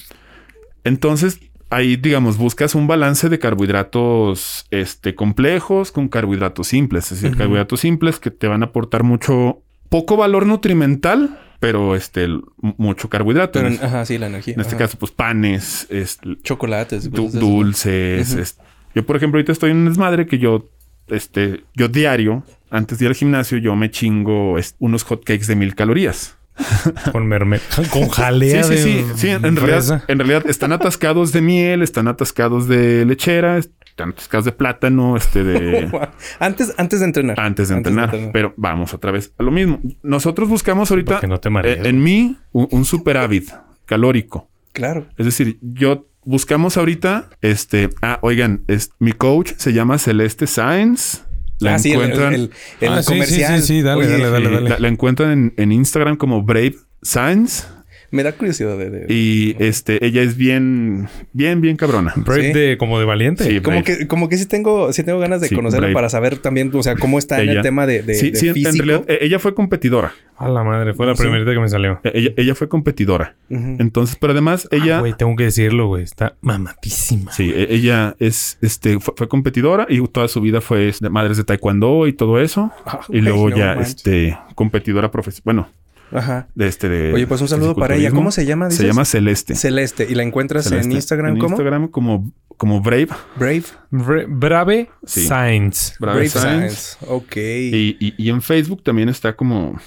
Entonces, 0.83 1.39
ahí, 1.69 1.95
digamos, 1.95 2.37
buscas 2.37 2.75
un 2.75 2.87
balance 2.87 3.29
de 3.29 3.39
carbohidratos 3.39 4.67
este, 4.71 5.15
complejos 5.15 5.91
con 5.91 6.07
carbohidratos 6.09 6.67
simples. 6.67 7.11
Es 7.11 7.21
decir, 7.21 7.37
carbohidratos 7.37 7.79
simples 7.81 8.19
que 8.19 8.31
te 8.31 8.47
van 8.47 8.63
a 8.63 8.67
aportar 8.67 9.03
mucho, 9.03 9.61
poco 9.89 10.17
valor 10.17 10.45
nutrimental, 10.45 11.39
pero 11.59 11.95
este, 11.95 12.27
mucho 12.57 13.09
carbohidrato. 13.09 13.59
Pero, 13.61 13.75
ajá, 13.83 14.05
sí, 14.05 14.17
la 14.17 14.27
energía. 14.27 14.53
en 14.55 14.61
este 14.61 14.75
Ajá. 14.75 14.85
caso, 14.85 14.97
pues 14.99 15.11
panes, 15.11 15.87
este, 15.89 16.35
Chocolates. 16.43 17.09
du- 17.11 17.29
dulces. 17.29 18.33
Este. 18.33 18.61
Yo, 18.95 19.05
por 19.05 19.15
ejemplo, 19.15 19.37
ahorita 19.37 19.51
estoy 19.51 19.71
en 19.71 19.77
un 19.77 19.85
desmadre 19.89 20.25
que 20.27 20.37
yo, 20.39 20.69
este, 21.07 21.63
yo 21.75 21.87
diario, 21.87 22.43
antes 22.69 22.99
de 22.99 23.05
ir 23.05 23.09
al 23.09 23.15
gimnasio, 23.15 23.57
yo 23.57 23.75
me 23.75 23.91
chingo 23.91 24.55
unos 24.79 25.03
hotcakes 25.03 25.47
de 25.47 25.55
mil 25.55 25.75
calorías. 25.75 26.35
Con 27.11 27.27
mermelada. 27.27 27.67
Con 27.91 28.07
jalea 28.09 28.63
Sí, 28.63 28.77
sí, 28.77 28.93
de 28.93 29.03
sí. 29.03 29.05
Sí, 29.15 29.29
en, 29.29 29.55
realidad, 29.55 30.03
en 30.07 30.17
realidad 30.17 30.43
están 30.49 30.71
atascados 30.71 31.31
de 31.31 31.41
miel, 31.41 31.83
están 31.83 32.07
atascados 32.07 32.67
de 32.67 33.05
lechera, 33.05 33.59
atascados 34.03 34.45
de 34.45 34.51
plátano, 34.51 35.17
este 35.17 35.43
de 35.43 35.89
Antes, 36.39 36.73
antes 36.77 36.99
de 36.99 37.05
entrenar. 37.05 37.39
antes 37.39 37.69
de 37.69 37.75
entrenar. 37.75 38.15
Pero 38.33 38.53
vamos 38.57 38.93
otra 38.93 39.11
vez 39.11 39.33
a 39.37 39.43
lo 39.43 39.51
mismo. 39.51 39.79
Nosotros 40.03 40.49
buscamos 40.49 40.91
ahorita 40.91 41.21
no 41.27 41.39
te 41.39 41.49
eh, 41.49 41.81
en 41.83 42.01
mí 42.03 42.37
un, 42.51 42.67
un 42.71 42.85
superávit 42.85 43.49
calórico. 43.85 44.49
Claro. 44.73 45.07
Es 45.17 45.25
decir, 45.25 45.57
yo 45.61 46.07
buscamos 46.23 46.77
ahorita 46.77 47.29
este, 47.41 47.89
ah, 48.01 48.19
oigan, 48.21 48.63
es, 48.67 48.91
mi 48.99 49.13
coach 49.13 49.53
se 49.57 49.73
llama 49.73 49.97
Celeste 49.97 50.45
Science. 50.45 51.19
La 51.59 51.75
ah, 51.75 51.79
sí, 51.79 51.91
el, 51.91 52.01
encuentran, 52.01 52.33
el, 52.33 52.51
el 52.81 52.89
Ah, 52.93 52.97
sí, 53.01 53.07
sí, 53.07 53.13
comercial. 53.13 53.61
sí, 53.61 53.67
sí, 53.67 53.81
dale, 53.81 54.05
Oye, 54.05 54.11
dale, 54.11 54.29
dale, 54.29 54.49
dale. 54.51 54.69
La, 54.69 54.79
la 54.79 54.87
encuentran 54.89 55.31
en, 55.31 55.53
en 55.57 55.71
Instagram 55.71 56.17
como 56.17 56.43
Brave 56.43 56.75
Science. 57.01 57.63
Me 58.11 58.23
da 58.23 58.31
curiosidad 58.31 58.77
de... 58.77 58.89
de- 58.89 59.13
Y 59.13 59.55
este, 59.59 60.03
ella 60.05 60.21
es 60.21 60.37
bien, 60.37 61.07
bien, 61.33 61.59
bien 61.61 61.75
cabrona. 61.75 62.13
Brave 62.15 62.53
Sí. 62.53 62.59
de 62.59 62.77
como 62.77 62.99
de 62.99 63.05
valiente. 63.05 63.43
Sí, 63.43 63.59
Como 63.61 63.83
que, 63.83 64.07
como 64.07 64.29
que 64.29 64.37
sí 64.37 64.45
tengo, 64.45 64.93
sí 64.93 65.03
tengo 65.03 65.19
ganas 65.19 65.41
de 65.41 65.47
Sí, 65.49 65.55
conocerla 65.55 65.87
Brave. 65.87 65.93
para 65.93 66.09
saber 66.09 66.37
también, 66.37 66.71
o 66.73 66.83
sea, 66.83 66.95
cómo 66.95 67.19
está 67.19 67.35
en 67.41 67.49
el 67.49 67.55
Ella- 67.55 67.61
tema 67.63 67.85
de, 67.85 68.03
de, 68.03 68.13
sí, 68.15 68.31
de 68.31 68.37
sí, 68.39 68.47
en 68.49 68.77
realidad 68.77 69.03
eh, 69.07 69.19
ella 69.21 69.39
fue 69.39 69.53
competidora. 69.53 70.13
A 70.37 70.47
la 70.49 70.63
madre, 70.63 70.93
fue 70.93 71.05
la 71.07 71.15
Sí. 71.15 71.23
primerita 71.23 71.51
que 71.51 71.59
me 71.59 71.67
salió. 71.67 71.99
Eh, 72.03 72.11
Ella, 72.13 72.29
ella 72.37 72.53
fue 72.55 72.69
competidora. 72.69 73.35
Entonces, 73.49 74.15
pero 74.19 74.33
además 74.33 74.67
ella, 74.71 74.97
Ah, 74.97 74.99
Güey, 75.01 75.13
tengo 75.17 75.35
que 75.35 75.45
decirlo, 75.45 75.87
güey. 75.87 76.03
Está 76.03 76.35
mamatísima. 76.41 77.31
sí, 77.31 77.51
e- 77.55 77.67
ella 77.73 78.15
es, 78.19 78.57
este, 78.61 78.99
fue, 78.99 79.13
fue 79.17 79.27
competidora 79.27 79.85
y 79.89 80.05
toda 80.07 80.27
su 80.27 80.39
vida 80.41 80.61
fue 80.61 80.91
de 80.99 81.09
madres 81.09 81.37
de 81.37 81.43
taekwondo 81.43 82.07
y 82.07 82.13
todo 82.13 82.39
eso. 82.39 82.71
Ah, 82.85 82.99
y 83.09 83.21
luego 83.21 83.49
no 83.49 83.57
ya, 83.57 83.75
manches. 83.75 83.95
este, 83.95 84.37
competidora 84.55 85.09
profesional. 85.11 85.43
Bueno, 85.45 85.69
Ajá. 86.11 86.47
de 86.55 86.67
este 86.67 86.89
de. 86.89 87.13
Oye, 87.13 87.27
pues 87.27 87.41
un 87.41 87.47
saludo 87.47 87.75
para 87.75 87.95
ella. 87.95 88.11
¿Cómo 88.11 88.31
se 88.31 88.45
llama? 88.45 88.71
Se 88.71 88.85
llama 88.85 89.05
Celeste. 89.05 89.55
Celeste. 89.55 90.07
Y 90.09 90.15
la 90.15 90.23
encuentras 90.23 90.65
Celeste. 90.65 90.85
en 90.89 90.91
Instagram 90.93 91.33
En 91.33 91.39
¿cómo? 91.39 91.55
Instagram 91.55 91.87
como, 91.89 92.31
como 92.57 92.81
Brave. 92.81 93.09
Brave. 93.37 93.63
Bra- 93.91 94.25
Brave 94.27 94.89
Sí. 95.05 95.25
Science. 95.27 95.93
Brave, 95.99 96.15
Brave 96.17 96.29
Science. 96.29 96.75
Science. 96.75 96.97
Ok. 97.07 97.35
Y, 97.37 97.97
y, 97.99 98.13
y 98.17 98.29
en 98.29 98.41
Facebook 98.41 98.83
también 98.83 99.09
está 99.09 99.35
como. 99.35 99.79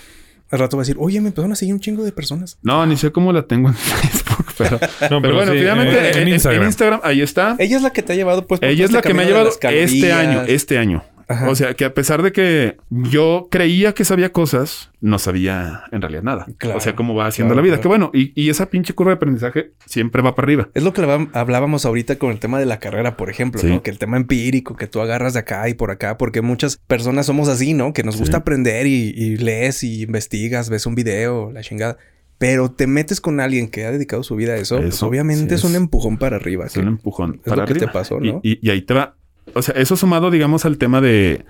Al 0.51 0.59
rato 0.59 0.77
va 0.77 0.83
a 0.83 0.85
decir, 0.85 0.97
oye, 0.99 1.21
me 1.21 1.29
empezaron 1.29 1.53
a 1.53 1.55
seguir 1.55 1.73
un 1.75 1.79
chingo 1.81 2.03
de 2.03 2.11
personas. 2.11 2.59
No, 2.63 2.85
ni 2.85 2.97
sé 2.97 3.13
cómo 3.13 3.33
la 3.33 3.43
tengo 3.47 3.69
en 3.69 3.75
Facebook, 3.77 4.47
pero. 4.59 4.81
No, 5.09 5.23
pero 5.23 5.35
bueno, 5.37 5.53
sí, 5.53 5.59
finalmente 5.61 5.97
eh, 5.97 6.11
en, 6.11 6.17
en 6.23 6.23
en 6.29 6.35
Instagram. 6.35 6.65
Instagram. 6.67 7.01
ahí 7.05 7.23
está. 7.23 7.55
Ella 7.61 7.77
es 7.77 7.83
la 7.83 7.91
que 7.93 8.03
te 8.03 8.15
ha 8.15 8.17
llevado, 8.17 8.47
pues. 8.49 8.59
por 8.59 8.69
Ella 8.69 8.85
es 8.85 8.91
la 8.91 8.99
este 8.99 9.09
que 9.09 9.15
me 9.15 9.23
ha 9.23 9.27
llevado 9.27 9.49
este 9.49 10.13
año, 10.13 10.43
este 10.43 10.77
año. 10.79 11.05
Ajá. 11.31 11.49
O 11.49 11.55
sea, 11.55 11.75
que 11.75 11.85
a 11.85 11.95
pesar 11.95 12.23
de 12.23 12.33
que 12.33 12.77
yo 12.91 13.47
creía 13.53 13.93
que 13.93 14.05
sabía 14.05 14.33
cosas, 14.33 14.91
no 15.01 15.19
sabía 15.21 15.85
en 15.93 16.01
realidad 16.03 16.25
nada. 16.25 16.47
Claro, 16.59 16.79
o 16.79 16.81
sea, 16.81 16.97
cómo 16.97 17.15
va 17.15 17.27
haciendo 17.27 17.55
claro, 17.55 17.63
la 17.63 17.65
vida. 17.65 17.75
claro. 17.77 17.83
Que 17.83 17.89
bueno, 17.89 18.11
y, 18.13 18.33
y 18.35 18.51
esa 18.51 18.69
pinche 18.69 18.95
curva 18.95 19.13
de 19.13 19.17
aprendizaje 19.17 19.71
siempre 19.87 20.23
va 20.23 20.35
para 20.35 20.47
arriba. 20.47 20.69
Es 20.75 20.83
lo 20.83 20.93
que 20.93 21.03
hablábamos 21.33 21.87
ahorita 21.87 22.17
con 22.17 22.33
el 22.33 22.41
tema 22.41 22.59
de 22.59 22.67
la 22.67 22.81
carrera, 22.81 23.17
por 23.17 23.31
ejemplo, 23.31 23.61
Sí. 23.61 23.69
¿no? 23.69 23.83
Que 23.83 23.91
el 23.91 23.99
tema 23.99 24.17
empírico, 24.17 24.75
que 24.75 24.89
tú 24.89 25.01
agarras 25.01 25.35
de 25.35 25.39
acá 25.41 25.69
y 25.69 25.75
por 25.75 25.93
acá, 25.93 26.19
porque 26.19 26.43
muchas 26.43 26.77
personas 26.77 27.27
somos 27.27 27.49
así, 27.49 27.75
¿no? 27.75 27.93
Que 27.93 28.03
nos 28.03 28.17
gusta 28.19 28.39
Sí. 28.39 28.41
aprender 28.41 28.87
y, 28.89 29.11
y 29.17 29.37
lees 29.37 29.85
y 29.85 30.03
investigas, 30.03 30.69
ves 30.69 30.85
un 30.87 30.97
video, 30.97 31.53
la 31.53 31.61
chingada. 31.63 31.97
Pero 32.39 32.71
te 32.71 32.87
metes 32.87 33.21
con 33.21 33.39
alguien 33.39 33.69
que 33.69 33.85
ha 33.85 33.93
dedicado 33.93 34.23
su 34.23 34.35
vida 34.35 34.55
a 34.55 34.57
eso, 34.57 34.79
pues 34.79 34.95
Eso, 34.95 35.07
obviamente 35.07 35.51
sí 35.51 35.55
es 35.57 35.65
un 35.65 35.77
empujón 35.77 36.17
para 36.17 36.37
arriba. 36.37 36.65
Es 36.67 36.73
que- 36.73 36.81
un 36.81 36.89
empujón 36.89 37.35
es 37.45 37.51
para 37.51 37.63
lo 37.63 37.69
que 37.69 37.75
te 37.75 37.81
arriba. 37.85 37.93
pasó, 37.93 38.19
Y- 38.23 38.33
¿no? 38.33 38.41
Y, 38.43 38.67
y 38.67 38.71
ahí 38.71 38.81
te 38.83 38.95
va. 38.95 39.15
O 39.55 39.63
sea, 39.63 39.75
eso 39.75 39.97
sumado, 39.97 40.31
digamos, 40.31 40.65
al 40.65 40.79
tema 40.79 41.01
de, 41.01 41.45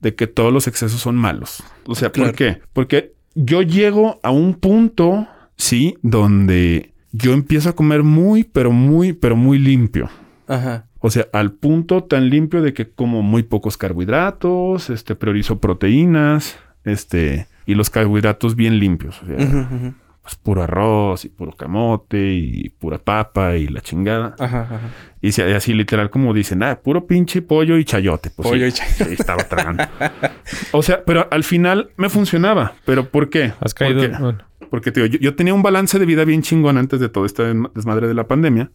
de 0.00 0.14
que 0.14 0.26
todos 0.26 0.52
los 0.52 0.66
excesos 0.66 1.00
son 1.00 1.16
malos. 1.16 1.62
O 1.86 1.94
sea, 1.94 2.12
¿por 2.12 2.34
qué? 2.34 2.60
Porque 2.72 3.14
yo 3.34 3.62
llego 3.62 4.20
a 4.22 4.30
un 4.30 4.54
punto, 4.54 5.26
sí, 5.56 5.96
donde 6.02 6.92
yo 7.12 7.32
empiezo 7.32 7.70
a 7.70 7.76
comer 7.76 8.02
muy, 8.02 8.44
pero 8.44 8.72
muy, 8.72 9.12
pero 9.12 9.36
muy 9.36 9.58
limpio. 9.58 10.10
Ajá. 10.48 10.86
O 10.98 11.10
sea, 11.10 11.26
al 11.32 11.52
punto 11.52 12.04
tan 12.04 12.30
limpio 12.30 12.62
de 12.62 12.72
que 12.72 12.88
como 12.88 13.22
muy 13.22 13.42
pocos 13.42 13.76
carbohidratos, 13.76 14.88
este, 14.90 15.14
priorizo 15.16 15.58
proteínas, 15.58 16.56
este, 16.84 17.48
y 17.66 17.74
los 17.74 17.90
carbohidratos 17.90 18.54
bien 18.54 18.78
limpios. 18.78 19.20
O 19.22 19.26
sea, 19.26 19.36
ujú. 19.36 19.94
Pues, 20.34 20.42
puro 20.42 20.62
arroz 20.62 21.24
y 21.24 21.28
puro 21.28 21.52
camote 21.52 22.18
y 22.32 22.68
pura 22.70 22.98
papa 22.98 23.56
y 23.56 23.66
la 23.68 23.80
chingada. 23.80 24.34
Ajá, 24.38 24.62
ajá. 24.62 24.80
Y 25.20 25.28
así 25.40 25.74
literal 25.74 26.10
como 26.10 26.34
dicen, 26.34 26.62
ah, 26.62 26.80
puro 26.82 27.06
pinche 27.06 27.42
pollo 27.42 27.78
y 27.78 27.84
chayote. 27.84 28.30
Pues 28.30 28.48
Pollo 28.48 28.64
sí, 28.64 28.68
y 28.68 28.72
chayote. 28.72 29.04
sí, 29.04 29.12
estaba 29.20 29.44
tragando. 29.44 29.84
o 30.72 30.82
sea, 30.82 31.04
pero 31.04 31.28
al 31.30 31.44
final 31.44 31.90
me 31.96 32.08
funcionaba. 32.08 32.72
¿Pero 32.84 33.08
por 33.08 33.30
qué? 33.30 33.52
Has 33.60 33.74
caído. 33.74 34.00
Porque, 34.02 34.18
bueno, 34.18 34.38
porque 34.70 34.92
tío, 34.92 35.06
yo, 35.06 35.18
yo 35.18 35.34
tenía 35.34 35.54
un 35.54 35.62
balance 35.62 35.98
de 35.98 36.06
vida 36.06 36.24
bien 36.24 36.42
chingón 36.42 36.78
antes 36.78 36.98
de 36.98 37.08
todo 37.08 37.24
este 37.26 37.42
desmadre 37.74 38.08
de 38.08 38.14
la 38.14 38.26
pandemia, 38.26 38.70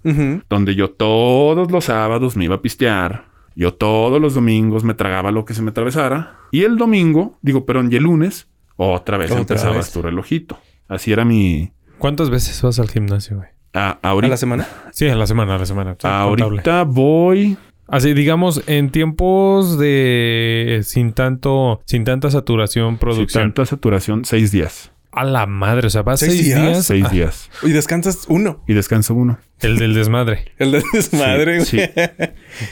donde 0.49 0.75
yo 0.75 0.91
todos 0.91 1.71
los 1.71 1.85
sábados 1.85 2.37
me 2.37 2.45
iba 2.45 2.55
a 2.55 2.61
pistear. 2.61 3.25
Yo 3.55 3.73
todos 3.73 4.21
los 4.21 4.35
domingos 4.35 4.83
me 4.83 4.93
tragaba 4.93 5.31
lo 5.31 5.43
que 5.43 5.55
se 5.55 5.63
me 5.63 5.71
atravesara. 5.71 6.35
Y 6.51 6.61
el 6.63 6.77
domingo, 6.77 7.39
digo, 7.41 7.65
perdón, 7.65 7.89
y 7.91 7.95
el 7.95 8.03
lunes, 8.03 8.47
otra 8.75 9.17
vez 9.17 9.31
Otra 9.31 9.41
empezabas 9.41 9.77
vez. 9.77 9.91
tu 9.91 10.03
relojito. 10.03 10.59
Así 10.87 11.11
era 11.11 11.25
mi... 11.25 11.71
¿Cuántas 11.97 12.29
veces 12.29 12.61
vas 12.61 12.79
al 12.79 12.89
gimnasio, 12.89 13.37
güey? 13.37 13.49
a- 13.73 13.97
¿A 14.01 14.09
ahorita, 14.09 14.29
la 14.31 14.37
semana? 14.37 14.67
Sí, 14.91 15.07
a 15.07 15.15
la 15.15 15.27
semana, 15.27 15.55
a 15.55 15.57
la 15.59 15.65
semana. 15.65 15.91
sí, 15.93 15.97
contable. 16.07 16.43
ahorita 16.43 16.83
voy... 16.83 17.57
Así, 17.89 18.13
digamos, 18.13 18.63
en 18.67 18.89
tiempos 18.89 19.77
de 19.79 20.81
sin 20.83 21.13
tanto, 21.13 21.79
sin 21.85 22.03
tanta 22.03 22.29
saturación, 22.29 22.91
Sin 22.91 22.97
producción. 22.99 23.43
tanta 23.43 23.65
saturación, 23.65 24.25
seis 24.25 24.51
días. 24.51 24.91
A 25.13 25.23
la 25.23 25.45
madre, 25.45 25.87
o 25.87 25.89
sea, 25.89 26.01
vas 26.01 26.19
¿Seis 26.19 26.33
seis, 26.33 26.45
días? 26.47 26.61
días. 26.61 26.85
Seis 26.85 27.05
Ah, 27.07 27.13
días. 27.13 27.49
Y 27.63 27.69
descansas 27.69 28.25
uno. 28.27 28.61
Y 28.67 28.73
descanso 28.73 29.13
uno. 29.15 29.39
El 29.61 29.77
del 29.77 29.93
desmadre. 29.93 30.51
El 30.59 30.71
de 30.73 30.83
desmadre, 30.91 31.61
Sí, 31.61 31.77
güey. 31.77 31.89
sí. 31.95 32.01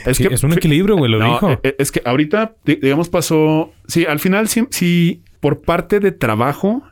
Es 0.05 0.18
Sí, 0.18 0.28
es 0.30 0.43
un 0.43 0.51
equilibrio, 0.51 0.97
güey, 0.97 1.09
lo 1.09 1.20
No, 1.20 1.32
dijo. 1.32 1.51
eh, 1.51 1.59
eh, 1.63 1.76
Es 1.80 1.93
que 1.93 2.01
ahorita, 2.03 2.55
di- 2.66 2.76
digamos, 2.76 3.07
pasó. 3.07 3.72
Sí, 3.88 4.05
al 4.05 4.20
final, 4.20 4.49
sí, 4.49 4.68
sí, 4.70 5.24
por 5.39 5.61
parte 5.61 6.01
de 6.01 6.11
trabajo 6.11 6.84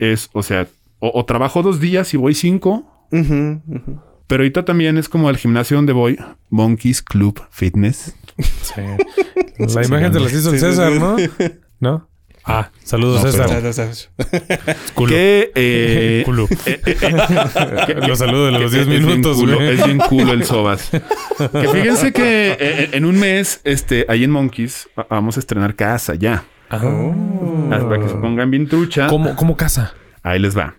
es, 0.00 0.30
o 0.32 0.42
sea, 0.42 0.66
o, 0.98 1.12
o 1.14 1.24
trabajo 1.24 1.62
dos 1.62 1.78
días 1.80 2.12
y 2.14 2.16
voy 2.16 2.34
cinco. 2.34 3.06
Pero 3.10 4.42
ahorita 4.42 4.64
también 4.64 4.96
es 4.98 5.08
como 5.08 5.28
el 5.30 5.36
gimnasio 5.36 5.76
donde 5.76 5.92
voy, 5.92 6.18
Monkeys 6.50 7.02
Club 7.02 7.42
Fitness. 7.50 8.14
Sí. 8.62 8.80
La 9.74 9.84
imagen 9.84 10.12
te 10.12 10.20
la 10.20 10.26
hizo 10.30 10.52
el 10.52 10.58
César. 10.58 10.92
¿no? 10.92 11.16
¿No? 11.80 12.08
Ah, 12.44 12.70
saludos, 12.82 13.22
No, 13.22 13.30
pero- 13.30 13.48
César. 13.48 13.74
Sabes. 13.74 14.10
Culo. 14.94 15.10
Que, 15.12 15.52
eh, 15.54 16.22
Culo. 16.24 16.46
eh, 16.64 16.80
eh, 16.86 16.96
eh, 17.02 17.94
Lo 18.08 18.16
saludo 18.16 18.46
de 18.46 18.52
los 18.52 18.70
que 18.70 18.78
10 18.78 18.80
es 18.82 18.88
bien 18.88 19.04
minutos, 19.06 19.36
culo, 19.36 19.56
güey. 19.56 19.68
Es 19.78 19.84
bien 19.84 19.98
culo 19.98 20.32
el 20.32 20.44
Sobas. 20.44 20.88
que 20.90 21.68
fíjense 21.68 22.12
que 22.12 22.88
en 22.92 23.04
un 23.04 23.18
mes, 23.18 23.60
este, 23.64 24.06
ahí 24.08 24.24
en 24.24 24.30
Monkeys, 24.30 24.88
va- 24.98 25.06
vamos 25.10 25.36
a 25.36 25.40
estrenar 25.40 25.74
casa 25.74 26.14
ya. 26.14 26.44
Ah. 26.70 27.78
Para 27.88 28.00
que 28.00 28.08
se 28.08 28.14
pongan 28.16 28.50
bien 28.50 28.68
trucha. 28.68 29.06
¿Cómo, 29.08 29.34
¿Cómo 29.36 29.56
casa? 29.56 29.94
Ahí 30.22 30.38
les 30.38 30.56
va. 30.56 30.74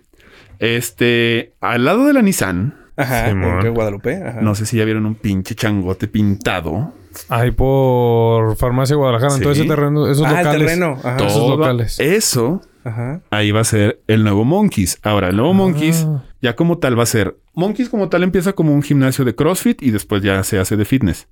Este, 0.58 1.52
al 1.60 1.84
lado 1.84 2.06
de 2.06 2.12
la 2.12 2.22
Nissan, 2.22 2.74
Ajá. 2.96 3.30
¿en 3.30 3.42
qué 3.60 3.68
Guadalupe. 3.68 4.16
Ajá. 4.24 4.40
no 4.40 4.54
sé 4.54 4.64
si 4.66 4.76
ya 4.76 4.84
vieron 4.84 5.06
un 5.06 5.14
pinche 5.16 5.54
changote 5.54 6.06
pintado. 6.08 6.92
Ahí 7.28 7.50
por 7.50 8.56
Farmacia 8.56 8.96
Guadalajara, 8.96 9.34
en 9.34 9.42
todo 9.42 9.54
Sí. 9.54 9.60
ese 9.60 9.68
terreno, 9.68 10.08
esos 10.10 10.24
Ah, 10.26 10.30
el 10.30 10.36
locales. 10.46 10.66
terreno. 10.66 10.96
Ajá. 11.02 11.16
Todos 11.16 11.32
Todo 11.34 11.56
locales. 11.56 12.00
Eso, 12.00 12.62
Ajá. 12.84 13.20
ahí 13.30 13.50
va 13.50 13.60
a 13.60 13.64
ser 13.64 14.00
el 14.06 14.22
nuevo 14.22 14.44
Monkeys. 14.44 14.98
Ahora, 15.02 15.28
el 15.28 15.36
nuevo 15.36 15.52
Monkeys, 15.52 16.06
Ah. 16.08 16.22
ya 16.40 16.54
como 16.56 16.78
tal 16.78 16.98
va 16.98 17.02
a 17.02 17.06
ser. 17.06 17.36
Monkeys 17.54 17.88
como 17.90 18.08
tal 18.08 18.22
empieza 18.22 18.52
como 18.54 18.72
un 18.72 18.82
gimnasio 18.82 19.24
de 19.24 19.34
CrossFit 19.34 19.82
y 19.82 19.90
después 19.90 20.22
ya 20.22 20.42
se 20.44 20.58
hace 20.58 20.76
de 20.76 20.84
fitness. 20.86 21.28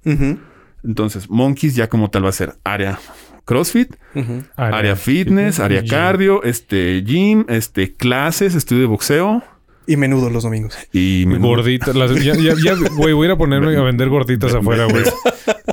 Entonces, 0.85 1.31
Monkeys 1.31 1.75
ya 1.77 1.89
como 1.89 2.11
tal 2.11 2.25
va 2.25 2.31
a 2.31 2.33
ser 2.33 2.55
área 2.65 2.99
CrossFit, 3.51 3.95
área, 4.57 4.95
fitness, 4.97 5.59
área 5.59 5.81
gym. 5.81 5.91
cardio, 5.91 6.43
este 6.45 7.03
gym, 7.05 7.45
este 7.49 7.95
clases, 7.95 8.55
estudio 8.55 8.83
de 8.83 8.87
boxeo 8.87 9.43
Y 9.89 9.97
menudo 9.97 10.31
los 10.31 10.45
domingos. 10.45 10.79
y. 10.93 11.25
Gorditas. 11.25 11.97
las- 11.97 12.15
ya, 12.23 12.35
ya, 12.37 12.55
ya, 12.65 12.75
güey, 12.97 13.13
voy 13.13 13.25
a 13.25 13.29
ir 13.31 13.33
a 13.33 13.37
ponerme 13.37 13.77
a 13.77 13.83
vender 13.83 14.09
gorditas 14.09 14.55
afuera, 14.55 14.85
güey. 14.85 15.03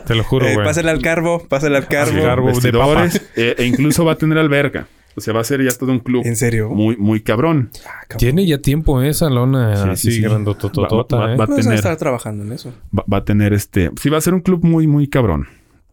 Te 0.07 0.15
lo 0.15 0.23
juro, 0.23 0.47
Eh, 0.47 0.53
güey. 0.55 0.65
pásale 0.65 0.89
al 0.89 1.01
carbo, 1.01 1.45
pásale 1.47 1.77
al 1.77 1.87
carbo. 1.87 2.13
Sí, 2.17 2.21
carbo. 2.21 2.51
de 2.51 3.21
eh, 3.35 3.55
e 3.59 3.65
incluso 3.65 4.03
va 4.05 4.13
a 4.13 4.15
tener 4.15 4.37
alberca. 4.39 4.87
O 5.15 5.19
sea, 5.21 5.33
va 5.33 5.41
a 5.41 5.43
ser 5.43 5.63
ya 5.63 5.71
todo 5.71 5.91
un 5.91 5.99
club 5.99 6.23
¿En 6.27 6.35
serio? 6.35 6.69
muy, 6.69 6.95
muy 6.95 7.21
cabrón. 7.21 7.71
Ah, 7.87 8.01
cabrón. 8.07 8.17
Tiene 8.19 8.45
ya 8.45 8.59
tiempo 8.59 9.01
esa 9.01 9.29
lona 9.31 9.75
Sí, 9.75 9.89
así 9.89 10.11
sí, 10.11 10.17
sí. 10.17 10.21
grandototota, 10.21 11.15
Va- 11.17 11.25
va- 11.25 11.33
¿eh? 11.33 11.37
va- 11.37 11.43
a 11.45 11.47
tener- 11.47 11.73
estar 11.73 11.97
trabajando 11.97 12.43
en 12.43 12.51
eso. 12.53 12.71
Va, 12.97 13.03
va 13.11 13.17
a 13.17 13.25
tener 13.25 13.51
este. 13.53 13.89
Sí, 13.99 14.09
va 14.09 14.19
a 14.19 14.21
ser 14.21 14.35
un 14.35 14.41
club 14.41 14.63
muy, 14.63 14.85
muy 14.87 15.07
cabrón. 15.07 15.47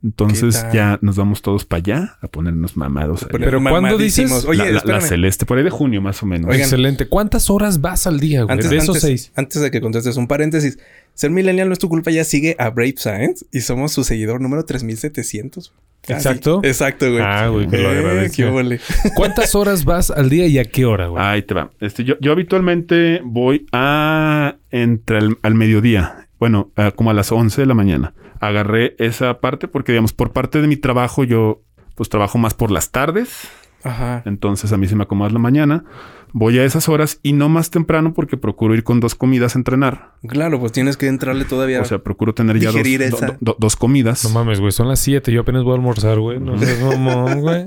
Entonces 0.05 0.67
ya 0.73 0.99
nos 1.01 1.17
vamos 1.17 1.41
todos 1.41 1.65
para 1.65 1.79
allá 1.79 2.19
a 2.21 2.29
ponernos 2.29 2.77
mamados. 2.77 3.23
allá. 3.23 3.31
Pero 3.33 3.59
¿cuándo 3.63 3.81
Mamadísimos. 3.81 4.43
dices? 4.43 4.45
Oye, 4.45 4.71
la, 4.71 4.83
la- 4.85 4.93
la 4.97 5.01
celeste, 5.01 5.47
por 5.47 5.57
ahí 5.57 5.65
de 5.65 5.71
junio 5.71 6.03
más 6.03 6.23
o 6.23 6.27
menos. 6.27 6.47
Oigan. 6.51 6.61
Excelente. 6.61 7.09
¿Cuántas 7.09 7.49
horas 7.49 7.81
vas 7.81 8.07
al 8.07 8.21
día, 8.21 8.43
güey? 8.43 8.53
Antes, 8.53 8.69
de 8.69 8.77
esos 8.77 8.89
antes- 8.97 9.03
seis. 9.03 9.33
antes 9.35 9.63
de 9.63 9.71
que 9.71 9.81
contestes 9.81 10.17
un 10.19 10.29
paréntesis, 10.29 10.79
ser 11.15 11.31
millennial 11.31 11.69
no 11.69 11.73
es 11.73 11.79
tu 11.79 11.89
culpa, 11.89 12.11
ya 12.11 12.23
sigue 12.25 12.55
a 12.59 12.69
Brave 12.69 12.95
Science 12.99 13.47
y 13.51 13.63
somos 13.63 13.93
su 13.93 14.05
seguidor 14.05 14.41
número 14.43 14.65
3700. 14.67 15.73
Casi. 16.07 16.13
Exacto. 16.29 16.61
Exacto, 16.63 17.11
güey. 17.11 17.23
Ah, 17.25 17.49
güey, 17.49 17.67
que 17.67 17.79
lo 17.79 17.91
Eh, 17.91 17.99
agradezco. 17.99 18.37
qué. 18.37 18.81
¿Cuántas 19.17 19.55
horas 19.55 19.87
vas 19.87 20.11
al 20.11 20.29
día 20.29 20.47
y 20.47 20.59
a 20.59 20.65
qué 20.67 20.85
hora, 20.85 21.07
güey? 21.07 21.25
Ahí 21.25 21.41
te 21.41 21.55
va. 21.55 21.71
Este, 21.81 22.05
yo, 22.05 22.17
yo 22.21 22.31
habitualmente 22.33 23.23
voy 23.25 23.65
a 23.73 24.57
entre 24.71 25.17
el, 25.19 25.39
al 25.41 25.55
mediodía. 25.55 26.29
Bueno, 26.39 26.71
a 26.77 26.91
como 26.91 27.09
a 27.11 27.15
las 27.15 27.33
11 27.33 27.63
de 27.63 27.67
la 27.67 27.73
mañana. 27.73 28.13
Agarré 28.49 28.95
esa 28.99 29.41
parte 29.41 29.69
porque, 29.69 29.93
digamos, 29.93 30.13
por 30.13 30.33
parte 30.33 30.61
de 30.61 30.67
mi 30.69 30.77
trabajo, 30.77 31.25
yo 31.25 31.63
pues 31.95 32.09
trabajo 32.09 32.39
más 32.39 32.55
por 32.55 32.71
las 32.71 32.91
tardes. 32.91 33.49
Ajá. 33.85 34.23
Entonces 34.25 34.73
a 34.73 34.77
mí 34.79 34.87
se 34.89 34.97
me 34.97 35.03
acomoda 35.05 35.31
la 35.31 35.39
mañana. 35.39 35.85
Voy 36.33 36.59
a 36.59 36.65
esas 36.65 36.89
horas 36.89 37.21
y 37.23 37.33
no 37.33 37.49
más 37.49 37.71
temprano 37.71 38.13
porque 38.13 38.37
procuro 38.37 38.75
ir 38.75 38.83
con 38.83 38.99
dos 38.99 39.15
comidas 39.15 39.55
a 39.55 39.59
entrenar. 39.59 40.13
Claro, 40.27 40.59
pues 40.59 40.73
tienes 40.73 40.97
que 40.97 41.07
entrarle 41.07 41.45
todavía. 41.45 41.81
O 41.81 41.85
sea, 41.85 41.99
procuro 41.99 42.35
tener 42.35 42.59
ya 42.59 42.73
dos, 42.73 42.83
do- 42.83 43.27
do- 43.27 43.37
do- 43.41 43.57
dos 43.61 43.77
comidas. 43.77 44.25
No 44.25 44.31
mames, 44.31 44.59
güey. 44.59 44.73
Son 44.73 44.89
las 44.89 44.99
7. 45.01 45.31
Yo 45.31 45.43
apenas 45.43 45.63
voy 45.63 45.73
a 45.73 45.77
almorzar, 45.77 46.19
güey. 46.19 46.41
No 46.41 46.59
seas 46.59 46.81
mamón, 46.81 47.41
güey. 47.43 47.67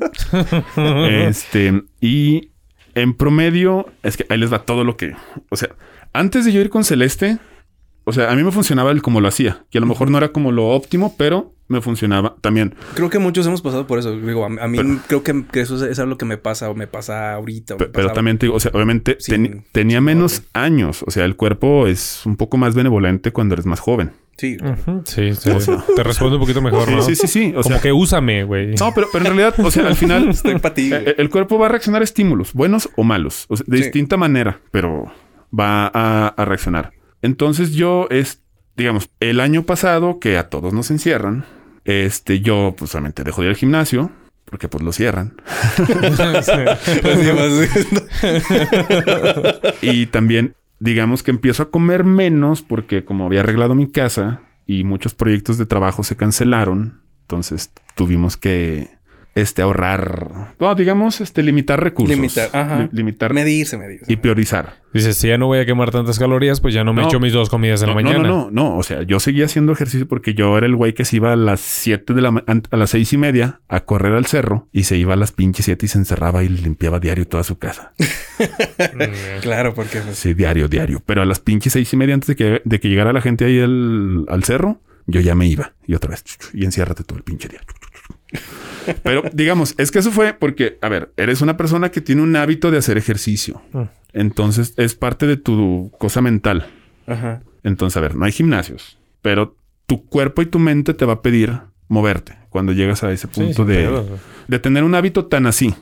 Este, 1.28 1.84
y 2.02 2.50
en 2.96 3.14
promedio, 3.14 3.86
es 4.04 4.18
que 4.18 4.26
ahí 4.30 4.38
les 4.38 4.52
va 4.52 4.64
todo 4.64 4.84
lo 4.84 4.98
que. 4.98 5.14
O 5.50 5.56
sea, 5.56 5.70
antes 6.14 6.46
de 6.46 6.52
yo 6.52 6.60
ir 6.62 6.70
con 6.70 6.84
Celeste, 6.84 7.38
o 8.08 8.14
sea, 8.14 8.32
a 8.32 8.36
mí 8.36 8.44
me 8.44 8.52
funcionaba 8.52 8.92
el 8.92 9.02
como 9.02 9.22
lo 9.22 9.28
hacía, 9.28 9.66
que 9.70 9.78
a 9.78 9.82
lo 9.82 9.88
mejor 9.88 10.10
no 10.10 10.18
era 10.18 10.30
como 10.30 10.52
lo 10.52 10.70
óptimo, 10.70 11.14
pero 11.18 11.54
me 11.68 11.82
funcionaba 11.82 12.36
también. 12.42 12.74
Creo 12.96 13.10
que 13.10 13.20
muchos 13.20 13.46
hemos 13.46 13.62
pasado 13.62 13.86
por 13.88 14.00
eso. 14.00 14.18
Digo, 14.18 14.44
a, 14.44 14.48
a 14.48 14.68
mí 14.68 14.78
Pero- 14.78 15.00
creo 15.08 15.24
que, 15.24 15.44
que 15.52 15.60
eso 15.62 15.76
es, 15.76 15.82
eso 15.84 16.04
es 16.04 16.08
lo 16.08 16.18
que 16.18 16.26
me 16.26 16.38
pasa 16.38 16.70
o 16.70 16.76
me 16.76 16.88
pasa 16.88 17.34
ahorita. 17.34 17.76
o 17.76 17.78
me 17.80 17.86
Pero 17.88 18.12
también 18.14 18.38
te 18.38 18.46
digo, 18.46 18.56
o 18.56 18.60
sea, 18.60 18.72
obviamente 18.74 19.18
Sin- 19.20 19.46
teni- 19.46 19.64
tenía 19.74 20.00
menos 20.02 20.38
orden. 20.38 20.50
años. 20.54 21.04
O 21.06 21.12
sea, 21.12 21.26
el 21.26 21.36
cuerpo 21.36 21.88
es 21.88 22.26
un 22.26 22.38
poco 22.38 22.58
más 22.58 22.74
benevolente 22.74 23.32
cuando 23.34 23.54
eres 23.54 23.66
más 23.66 23.80
joven. 23.82 24.12
Sí. 24.38 24.56
Ujú, 24.64 25.02
Sí, 25.06 25.34
sí. 25.34 25.50
Te 25.96 26.04
respondo 26.04 26.36
un 26.36 26.42
poquito 26.42 26.62
mejor, 26.62 26.90
¿no? 26.92 27.02
Sí, 27.02 27.16
sí, 27.16 27.28
sí. 27.28 27.50
O 27.56 27.62
Como 27.64 27.74
sea, 27.76 27.82
que 27.82 27.92
úsame, 27.92 28.44
güey. 28.44 28.76
no, 28.76 28.94
pero, 28.94 29.08
pero 29.12 29.26
en 29.26 29.36
realidad, 29.36 29.60
o 29.66 29.72
sea, 29.72 29.88
al 29.88 29.96
final 29.96 30.30
Estoy 30.30 30.60
para 30.60 30.74
ti. 30.76 30.90
güey. 30.90 31.02
Eh, 31.10 31.16
El 31.18 31.30
cuerpo 31.30 31.58
va 31.60 31.66
a 31.66 31.70
reaccionar 31.70 32.02
a 32.02 32.04
estímulos, 32.06 32.54
buenos 32.54 32.88
o 32.96 33.04
malos, 33.04 33.46
o 33.50 33.58
sea, 33.58 33.66
de 33.68 33.78
Sí. 33.78 33.84
distinta 33.84 34.16
manera, 34.16 34.60
pero 34.72 35.06
va 35.58 35.90
a, 35.94 36.28
a 36.30 36.46
reaccionar. 36.46 36.92
Entonces 37.22 37.74
yo 37.74 38.08
es, 38.10 38.42
digamos, 38.76 39.10
el 39.20 39.40
año 39.40 39.64
pasado 39.64 40.20
que 40.20 40.38
a 40.38 40.50
todos 40.50 40.74
nos 40.74 40.92
encierran, 40.92 41.46
este, 41.86 42.42
yo 42.42 42.76
pues 42.78 42.92
solamente 42.92 43.24
dejo 43.24 43.42
de 43.42 43.48
ir 43.48 43.50
al 43.52 43.56
gimnasio 43.58 44.12
porque 44.46 44.68
pues 44.70 44.84
lo 44.84 44.92
cierran. 44.92 45.36
Así 45.78 47.32
vas- 47.32 47.70
y 49.82 50.06
también 50.08 50.56
digamos 50.80 51.24
que 51.24 51.32
empiezo 51.32 51.64
a 51.64 51.72
comer 51.72 52.04
menos 52.04 52.62
porque 52.62 53.04
como 53.04 53.26
había 53.26 53.40
arreglado 53.42 53.76
mi 53.76 53.90
casa 53.92 54.42
y 54.66 54.84
muchos 54.84 55.14
proyectos 55.16 55.58
de 55.58 55.66
trabajo 55.66 56.04
se 56.04 56.16
cancelaron, 56.16 57.02
entonces 57.22 57.72
tuvimos 57.96 58.38
que 58.38 58.90
este 59.42 59.62
ahorrar, 59.62 60.56
no, 60.60 60.76
digamos, 60.76 61.22
este 61.22 61.44
limitar 61.44 61.82
recursos, 61.82 62.16
Limitar, 62.16 62.50
ajá. 62.54 62.80
Li- 62.84 62.90
limitar 62.92 63.34
medirse, 63.34 63.78
medirse. 63.78 64.12
y 64.12 64.16
priorizar. 64.18 64.86
Dices, 64.94 65.18
si 65.18 65.28
ya 65.28 65.38
no 65.38 65.46
voy 65.48 65.60
a 65.60 65.66
quemar 65.66 65.92
tantas 65.92 66.18
calorías, 66.18 66.60
pues 66.60 66.74
ya 66.74 66.84
no 66.84 66.92
me 66.94 67.04
No. 67.04 67.08
echo 67.08 67.20
mis 67.20 67.32
dos 67.34 67.50
comidas 67.50 67.82
en 67.84 67.90
No, 67.90 67.96
la 67.96 68.02
no, 68.02 68.08
mañana. 68.10 68.28
no, 68.28 68.36
no, 68.46 68.52
no. 68.52 68.78
O 68.78 68.84
sea, 68.84 69.04
yo 69.04 69.20
seguía 69.20 69.46
haciendo 69.46 69.72
ejercicio 69.74 70.08
porque 70.08 70.34
yo 70.34 70.58
era 70.58 70.66
el 70.66 70.76
güey 70.76 70.94
que 70.94 71.06
se 71.06 71.18
iba 71.18 71.34
a 71.34 71.36
las 71.36 71.60
7 71.60 72.14
de 72.14 72.22
la 72.22 72.44
a 72.72 72.78
las 72.78 72.90
seis 72.90 73.14
y 73.14 73.18
media 73.18 73.62
a 73.68 73.82
correr 73.82 74.14
al 74.14 74.26
cerro 74.26 74.68
y 74.72 74.84
se 74.86 74.98
iba 74.98 75.14
a 75.14 75.18
las 75.18 75.32
pinches 75.32 75.66
7 75.66 75.86
y 75.86 75.90
se 75.90 75.98
encerraba 76.00 76.44
y 76.44 76.50
limpiaba 76.50 77.00
diario 77.00 77.28
toda 77.28 77.44
su 77.44 77.58
casa. 77.60 77.94
Claro, 79.42 79.74
porque 79.74 80.00
pues, 80.00 80.18
Sí, 80.18 80.34
diario, 80.34 80.68
diario. 80.68 81.02
Pero 81.06 81.22
a 81.22 81.26
las 81.26 81.40
pinches 81.40 81.74
seis 81.74 81.92
y 81.94 81.98
media 81.98 82.14
antes 82.14 82.28
de 82.28 82.36
que, 82.36 82.62
de 82.64 82.80
que 82.80 82.90
llegara 82.90 83.14
la 83.14 83.22
gente 83.22 83.46
ahí 83.46 83.60
al, 83.60 84.26
al 84.30 84.44
cerro, 84.44 84.82
yo 85.06 85.22
ya 85.22 85.36
me 85.36 85.48
iba. 85.48 85.74
Y 85.86 85.94
otra 85.96 86.12
vez, 86.12 86.24
y 86.54 86.66
enciérrate 86.66 87.04
todo 87.04 87.18
el 87.18 87.24
pinche 87.24 87.48
día. 87.48 87.62
Pero 89.04 89.24
digamos, 89.34 89.76
es 89.78 89.92
que 89.92 90.00
eso 90.00 90.12
fue 90.12 90.34
porque, 90.34 90.78
a 90.82 90.90
ver, 90.90 91.12
eres 91.18 91.42
una 91.42 91.58
persona 91.58 91.92
que 91.92 92.02
tiene 92.02 92.22
un 92.22 92.36
hábito 92.36 92.72
de 92.72 92.78
hacer 92.78 92.98
ejercicio. 92.98 93.62
Mm. 93.74 93.82
Entonces 94.14 94.74
es 94.78 94.96
parte 94.96 95.28
de 95.28 95.38
tu 95.38 95.92
cosa 95.98 96.22
mental. 96.22 96.68
Ajá. 97.06 97.42
Entonces, 97.64 97.98
a 97.98 98.02
ver, 98.02 98.16
no 98.16 98.26
hay 98.26 98.32
gimnasios, 98.32 98.98
pero 99.22 99.56
tu 99.86 100.06
cuerpo 100.06 100.42
y 100.42 100.46
tu 100.46 100.60
mente 100.60 100.94
te 100.94 101.06
va 101.06 101.14
a 101.14 101.22
pedir 101.22 101.60
moverte 101.90 102.38
cuando 102.50 102.72
llegas 102.72 103.04
a 103.04 103.12
ese 103.12 103.28
Sí, 103.32 103.42
punto 103.42 103.66
de, 103.66 104.04
de 104.48 104.60
tener 104.60 104.84
un 104.84 104.96
hábito 104.96 105.26
tan 105.26 105.46
así. 105.48 105.74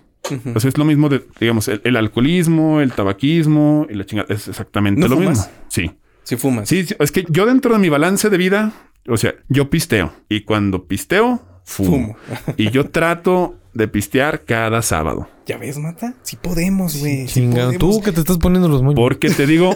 O 0.56 0.60
sea, 0.60 0.70
es 0.70 0.78
lo 0.80 0.86
mismo 0.86 1.08
de, 1.10 1.24
digamos, 1.40 1.68
el, 1.68 1.82
el 1.84 1.96
alcoholismo, 1.96 2.82
el 2.82 2.92
tabaquismo 2.92 3.86
y 3.90 3.94
la 3.94 4.06
chingada. 4.06 4.34
Es 4.34 4.48
exactamente 4.48 5.00
¿No 5.02 5.08
lo 5.08 5.18
fumas? 5.18 5.38
mismo. 5.38 5.54
Sí. 5.68 5.92
Si 6.24 6.36
fumas. 6.38 6.68
Sí, 6.68 6.84
sí, 6.86 6.96
es 7.00 7.12
que 7.12 7.26
yo 7.30 7.46
dentro 7.46 7.72
de 7.74 7.80
mi 7.80 7.90
balance 7.90 8.32
de 8.32 8.38
vida, 8.38 8.74
o 9.08 9.18
sea, 9.18 9.36
yo 9.50 9.70
pisteo. 9.70 10.14
Y 10.28 10.42
cuando 10.42 10.86
pisteo, 10.88 11.44
fumo. 11.66 11.90
Fumo. 11.90 12.18
y 12.58 12.70
yo 12.72 12.90
trato 12.90 13.56
de 13.74 13.88
pistear 13.90 14.46
cada 14.46 14.82
sábado. 14.82 15.28
¿Ya 15.46 15.58
ves, 15.58 15.78
Mata? 15.78 16.14
Sí 16.24 16.38
podemos, 16.38 16.98
güey. 16.98 17.28
Sí. 17.28 17.50
Tú 17.78 18.02
que 18.02 18.12
te 18.14 18.22
estás 18.22 18.38
poniendo 18.38 18.70
los 18.70 18.82
moños. 18.82 18.96
Porque 18.96 19.30
te 19.30 19.46
digo, 19.46 19.76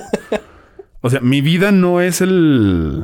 o 1.02 1.10
sea, 1.10 1.20
mi 1.20 1.42
vida 1.42 1.72
no 1.72 2.00
es 2.02 2.22
el, 2.22 3.04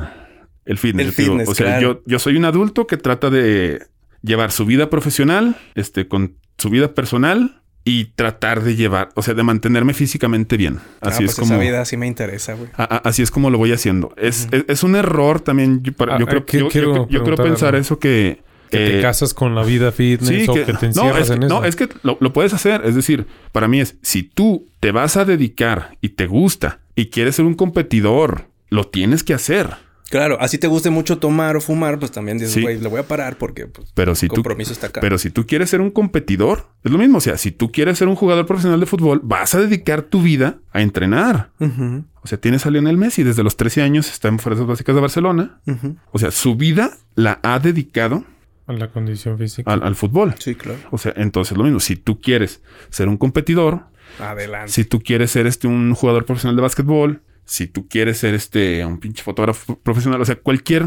el 0.64 0.78
fitness. 0.78 1.08
El 1.08 1.14
te 1.14 1.22
digo. 1.22 1.34
fitness, 1.34 1.48
o 1.50 1.54
sea, 1.54 1.66
claro. 1.66 1.80
yo, 1.80 2.02
yo 2.06 2.18
soy 2.18 2.36
un 2.36 2.44
adulto 2.44 2.86
que 2.86 2.96
trata 2.96 3.28
de 3.30 3.82
llevar 4.22 4.50
su 4.52 4.64
vida 4.66 4.88
profesional, 4.90 5.56
este, 5.74 6.08
con 6.08 6.36
su 6.58 6.70
vida 6.70 6.94
personal 6.94 7.60
y 7.84 8.06
tratar 8.16 8.64
de 8.64 8.74
llevar, 8.74 9.10
o 9.14 9.22
sea, 9.22 9.34
de 9.34 9.42
mantenerme 9.44 9.94
físicamente 9.94 10.56
bien. 10.56 10.78
Ah, 11.00 11.08
Así 11.10 11.18
pues 11.24 11.30
es 11.32 11.36
como. 11.38 11.54
esa 11.54 11.62
vida 11.62 11.84
sí 11.84 11.96
me 11.96 12.08
interesa, 12.08 12.54
güey. 12.54 12.68
así 12.76 13.22
es 13.22 13.30
como 13.30 13.50
lo 13.50 13.58
voy 13.58 13.70
haciendo. 13.72 14.12
Es, 14.16 14.48
es, 14.50 14.64
es 14.66 14.82
un 14.82 14.96
error 14.96 15.40
también. 15.40 15.82
Yo, 15.84 15.92
para- 15.92 16.16
Ah, 16.16 16.18
yo 16.18 16.26
creo, 16.26 16.40
ah, 16.40 16.46
que- 16.46 16.58
yo- 16.58 16.64
yo- 16.64 16.70
quiero 16.70 16.94
yo 16.94 17.06
quiero 17.06 17.24
preguntar 17.24 17.46
pensar 17.46 17.68
algo. 17.76 17.80
eso 17.82 17.98
que. 18.00 18.42
Que 18.70 18.76
te 18.78 18.98
eh, 18.98 19.02
casas 19.02 19.34
con 19.34 19.54
la 19.54 19.62
vida 19.64 19.92
fitness 19.92 20.28
Sí, 20.28 20.46
o 20.48 20.54
que, 20.54 20.64
que 20.64 20.72
te 20.74 20.86
no, 20.86 20.88
encierras 20.88 21.22
es 21.22 21.28
que, 21.30 21.34
en 21.36 21.42
eso. 21.44 21.54
no, 21.60 21.64
es 21.64 21.76
que 21.76 21.88
lo, 22.02 22.16
lo 22.20 22.32
puedes 22.32 22.52
hacer. 22.54 22.82
Es 22.84 22.94
decir, 22.94 23.26
para 23.52 23.68
mí 23.68 23.80
es, 23.80 23.96
si 24.02 24.22
tú 24.22 24.68
te 24.80 24.92
vas 24.92 25.16
a 25.16 25.24
dedicar 25.24 25.96
y 26.00 26.10
te 26.10 26.26
gusta 26.26 26.80
y 26.94 27.06
quieres 27.06 27.36
ser 27.36 27.44
un 27.44 27.54
competidor, 27.54 28.46
lo 28.68 28.84
tienes 28.84 29.22
que 29.24 29.34
hacer. 29.34 29.74
Claro, 30.08 30.38
así 30.40 30.56
te 30.56 30.68
guste 30.68 30.88
mucho 30.90 31.18
tomar 31.18 31.56
o 31.56 31.60
fumar, 31.60 31.98
pues 31.98 32.12
también 32.12 32.38
dices, 32.38 32.54
Sí. 32.54 32.62
güey, 32.62 32.78
le 32.80 32.88
voy 32.88 33.00
a 33.00 33.08
parar 33.08 33.38
porque 33.38 33.66
pues, 33.66 33.90
Pero 33.92 34.14
si 34.14 34.26
el 34.26 34.30
tú, 34.30 34.36
compromiso 34.36 34.72
está 34.72 34.86
acá. 34.86 35.00
pero 35.00 35.18
si 35.18 35.30
tú 35.30 35.46
quieres 35.48 35.68
ser 35.68 35.80
un 35.80 35.90
competidor, 35.90 36.68
es 36.84 36.92
lo 36.92 36.98
mismo. 36.98 37.18
O 37.18 37.20
sea, 37.20 37.36
si 37.38 37.50
tú 37.50 37.72
quieres 37.72 37.98
ser 37.98 38.06
un 38.06 38.14
jugador 38.14 38.46
profesional 38.46 38.78
de 38.78 38.86
fútbol, 38.86 39.20
vas 39.24 39.56
a 39.56 39.60
dedicar 39.60 40.02
tu 40.02 40.22
vida 40.22 40.58
a 40.72 40.80
entrenar. 40.80 41.50
O 41.58 42.28
sea, 42.28 42.38
tienes 42.40 42.66
a 42.66 42.70
Lionel 42.70 42.96
Messi 42.96 43.24
desde 43.24 43.42
los 43.42 43.56
13 43.56 43.82
años, 43.82 44.08
está 44.08 44.28
en 44.28 44.38
Fuerzas 44.38 44.64
Básicas 44.66 44.94
de 44.94 45.00
Barcelona. 45.00 45.60
O 46.12 46.20
sea, 46.20 46.30
su 46.30 46.54
vida 46.54 46.92
la 47.16 47.40
ha 47.42 47.58
dedicado 47.58 48.22
A 48.66 48.72
la 48.72 48.88
condición 48.88 49.38
física. 49.38 49.72
al, 49.72 49.82
al 49.82 49.94
fútbol. 49.94 50.34
Sí, 50.38 50.54
claro. 50.54 50.78
O 50.90 50.98
sea, 50.98 51.12
entonces 51.16 51.56
lo 51.56 51.64
mismo. 51.64 51.80
Si 51.80 51.96
tú 51.96 52.20
quieres 52.20 52.62
ser 52.90 53.08
un 53.08 53.16
competidor, 53.16 53.84
Adelante. 54.18 54.72
si 54.72 54.84
tú 54.84 55.00
quieres 55.00 55.30
ser 55.30 55.46
este 55.46 55.66
un 55.68 55.94
jugador 55.94 56.24
profesional 56.24 56.56
de 56.56 56.62
básquetbol, 56.62 57.22
si 57.44 57.66
tú 57.68 57.86
quieres 57.88 58.18
ser 58.18 58.34
este 58.34 58.84
un 58.84 58.98
pinche 58.98 59.22
fotógrafo 59.22 59.78
profesional, 59.78 60.20
o 60.20 60.24
sea, 60.24 60.36
cualquier 60.36 60.86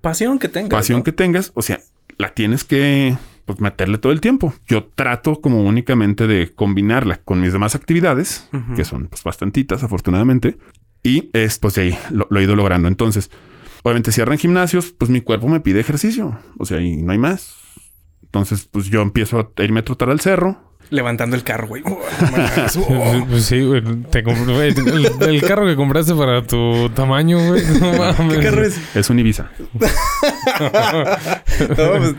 Pasión 0.00 0.38
que 0.38 0.48
tengas. 0.48 0.70
pasión 0.70 0.98
¿no? 1.00 1.04
que 1.04 1.12
tengas, 1.12 1.50
o 1.54 1.60
sea, 1.62 1.80
la 2.18 2.32
tienes 2.32 2.64
que 2.64 3.16
pues, 3.44 3.60
meterle 3.60 3.98
todo 3.98 4.12
el 4.12 4.20
tiempo. 4.20 4.54
Yo 4.66 4.84
trato 4.94 5.40
como 5.40 5.62
únicamente 5.64 6.26
de 6.26 6.52
combinarla 6.54 7.16
con 7.16 7.40
mis 7.40 7.52
demás 7.52 7.74
actividades, 7.74 8.48
que 8.76 8.84
son 8.84 9.08
pues 9.08 9.22
bastantitas, 9.24 9.82
afortunadamente, 9.82 10.56
y 11.02 11.30
es 11.32 11.58
pues 11.58 11.74
de 11.74 11.82
ahí 11.82 11.98
lo, 12.10 12.26
lo 12.30 12.40
he 12.40 12.44
ido 12.44 12.54
logrando. 12.56 12.86
Entonces, 12.88 13.30
obviamente 13.82 14.12
cierran 14.12 14.38
gimnasios, 14.38 14.92
pues 14.96 15.10
mi 15.10 15.20
cuerpo 15.20 15.48
me 15.48 15.60
pide 15.60 15.80
ejercicio, 15.80 16.38
o 16.58 16.64
sea, 16.66 16.80
y 16.80 16.96
no 16.96 17.12
hay 17.12 17.18
más. 17.18 17.54
Entonces, 18.24 18.68
pues 18.70 18.86
yo 18.86 19.00
empiezo 19.02 19.40
a 19.56 19.62
irme 19.62 19.80
a 19.80 19.84
trotar 19.84 20.10
al 20.10 20.20
cerro. 20.20 20.62
Levantando 20.90 21.36
el 21.36 21.42
carro, 21.44 21.68
güey. 21.68 21.82
Oh. 21.86 21.98
Oh. 22.88 23.26
Pues 23.28 23.44
sí, 23.44 23.62
güey. 23.62 23.82
Te 24.10 24.24
comp- 24.24 24.44
güey, 24.46 24.70
el, 24.70 25.28
el 25.28 25.42
carro 25.42 25.66
que 25.66 25.76
compraste 25.76 26.14
para 26.14 26.42
tu 26.46 26.88
tamaño, 26.90 27.38
güey. 27.46 27.62
No 27.80 27.92
mames. 27.94 28.36
¿Qué 28.38 28.42
carro 28.42 28.64
es? 28.66 28.96
Es 28.96 29.10
un 29.10 29.18
Ibiza. 29.18 29.50
No, 31.60 31.74
pues, 31.76 32.14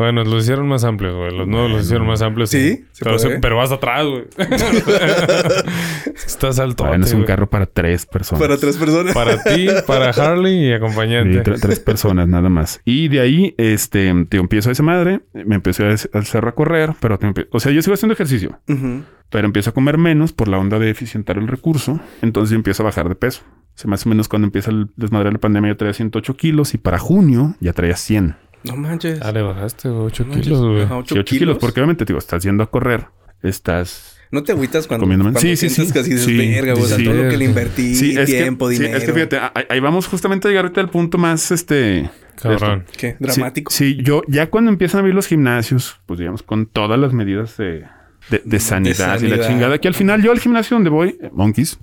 Bueno, 0.00 0.24
los 0.24 0.44
hicieron 0.44 0.66
más 0.66 0.82
amplios, 0.84 1.14
güey. 1.14 1.36
Los 1.36 1.46
nuevos 1.46 1.70
los 1.70 1.84
hicieron 1.84 2.06
más 2.06 2.22
amplios. 2.22 2.48
Sí, 2.48 2.86
se 2.92 3.04
Pero, 3.04 3.16
puede. 3.18 3.34
se- 3.34 3.38
pero 3.40 3.56
vas 3.58 3.70
atrás, 3.70 4.06
güey. 4.06 4.24
Estás 6.26 6.58
alto. 6.58 6.84
Bueno, 6.86 7.04
es 7.04 7.12
un 7.12 7.24
carro 7.24 7.48
para 7.50 7.66
tres 7.66 8.06
personas. 8.06 8.40
para 8.40 8.56
tres 8.56 8.76
personas. 8.78 9.12
Para 9.14 9.42
ti, 9.42 9.66
para 9.86 10.08
Harley 10.08 10.68
y 10.68 10.72
acompañante. 10.72 11.42
tre- 11.42 11.60
tres 11.60 11.80
personas 11.80 12.28
nada 12.28 12.48
más. 12.48 12.80
Y 12.86 13.08
de 13.08 13.20
ahí, 13.20 13.54
este, 13.58 14.12
tío, 14.30 14.40
empiezo 14.40 14.70
a 14.70 14.72
esa 14.72 14.82
madre, 14.82 15.20
me 15.34 15.56
empecé 15.56 15.84
a 15.86 15.90
al 16.14 16.24
cerro 16.24 16.48
a 16.48 16.54
correr, 16.54 16.94
pero, 17.00 17.18
te 17.18 17.46
o 17.50 17.60
sea, 17.60 17.70
yo 17.72 17.82
sigo 17.82 17.92
haciendo 17.92 18.14
ejercicio, 18.14 18.58
Ujú. 18.68 19.02
pero 19.28 19.46
empiezo 19.46 19.68
a 19.68 19.74
comer 19.74 19.98
menos 19.98 20.32
por 20.32 20.48
la 20.48 20.56
onda 20.58 20.78
de 20.78 20.88
eficientar 20.88 21.36
el 21.36 21.46
recurso. 21.46 22.00
Entonces 22.22 22.50
yo 22.52 22.56
empiezo 22.56 22.82
a 22.82 22.86
bajar 22.86 23.08
de 23.10 23.16
peso. 23.16 23.42
O 23.74 23.78
sea, 23.80 23.88
más 23.90 24.04
o 24.04 24.08
menos 24.08 24.28
cuando 24.28 24.46
empieza 24.46 24.70
el 24.70 24.88
desmadre 24.96 25.26
de 25.28 25.32
la 25.34 25.38
pandemia 25.40 25.70
yo 25.72 25.76
traía 25.76 25.92
108 25.92 26.36
kilos 26.36 26.72
y 26.74 26.78
para 26.78 26.98
junio 26.98 27.54
ya 27.60 27.72
traía 27.74 27.96
100. 27.96 28.36
No 28.64 28.76
manches. 28.76 29.20
Ah, 29.22 29.32
le 29.32 29.42
bajaste 29.42 29.88
8 29.88 30.24
No 30.26 30.40
kilos, 30.40 30.60
güey. 30.60 30.82
Ajá, 30.82 30.96
ocho 30.98 31.14
Sí, 31.14 31.20
8 31.20 31.36
kilos. 31.38 31.58
porque 31.58 31.80
obviamente, 31.80 32.04
digo, 32.04 32.18
estás 32.18 32.42
yendo 32.42 32.62
a 32.62 32.70
correr, 32.70 33.06
estás... 33.42 34.16
¿No 34.32 34.44
te 34.44 34.52
agüitas 34.52 34.86
cuando, 34.86 35.04
Comiendo 35.04 35.24
cuando 35.24 35.40
menos. 35.40 35.58
Sí, 35.58 35.68
sí, 35.68 35.74
sientes 35.74 36.04
sí. 36.04 36.10
que 36.10 36.16
así 36.16 36.24
Sí, 36.24 36.36
verga, 36.36 36.72
güey, 36.74 36.84
o 36.84 36.86
sea, 36.88 36.96
sí. 36.98 37.04
todo 37.04 37.14
lo 37.14 37.28
que 37.30 37.36
le 37.36 37.44
invertí, 37.46 37.94
Sí, 37.96 38.16
es 38.16 38.26
tiempo, 38.26 38.68
que, 38.68 38.76
sí, 38.76 38.82
dinero. 38.82 38.98
es 38.98 39.04
que 39.04 39.12
fíjate, 39.12 39.38
ahí, 39.38 39.64
ahí 39.68 39.80
vamos 39.80 40.06
justamente 40.06 40.46
a 40.46 40.50
llegar 40.50 40.66
ahorita 40.66 40.80
al 40.80 40.90
punto 40.90 41.18
más, 41.18 41.50
este... 41.50 42.08
Cabrón. 42.40 42.84
¿Qué? 42.96 43.16
¿Dramático? 43.18 43.72
Sí, 43.72 43.94
sí, 43.96 44.02
yo 44.04 44.22
ya 44.28 44.48
cuando 44.48 44.70
empiezan 44.70 44.98
a 44.98 45.00
abrir 45.00 45.14
los 45.14 45.26
gimnasios, 45.26 46.00
pues 46.06 46.18
digamos, 46.20 46.42
con 46.42 46.66
todas 46.66 46.98
las 46.98 47.12
medidas 47.12 47.56
de, 47.56 47.84
de- 48.30 48.42
de 48.44 48.60
sanidad, 48.60 49.20
y 49.20 49.26
la 49.26 49.36
sanidad. 49.36 49.48
chingada, 49.48 49.78
que 49.78 49.88
al 49.88 49.94
final 49.94 50.22
yo 50.22 50.30
al 50.32 50.38
gimnasio 50.38 50.76
donde 50.76 50.90
voy, 50.90 51.18
eh, 51.20 51.28
Monkeys. 51.32 51.78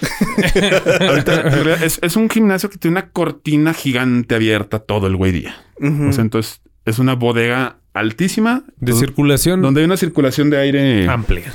Ahorita, 1.00 1.84
es, 1.84 1.98
es 2.02 2.16
un 2.16 2.28
gimnasio 2.30 2.70
que 2.70 2.78
tiene 2.78 2.98
una 2.98 3.10
cortina 3.10 3.74
gigante 3.74 4.34
abierta 4.34 4.78
todo 4.78 5.06
el 5.06 5.16
güey 5.16 5.32
día. 5.32 5.56
O 5.80 6.12
sea, 6.12 6.22
entonces 6.22 6.60
es 6.84 6.98
una 6.98 7.14
bodega 7.14 7.78
altísima. 7.94 8.64
De 8.78 8.92
donde- 8.92 9.06
circulación 9.06 9.62
Donde 9.62 9.80
hay 9.80 9.86
una 9.86 9.96
circulación 9.96 10.50
de 10.50 10.58
aire. 10.58 11.08
amplia. 11.08 11.52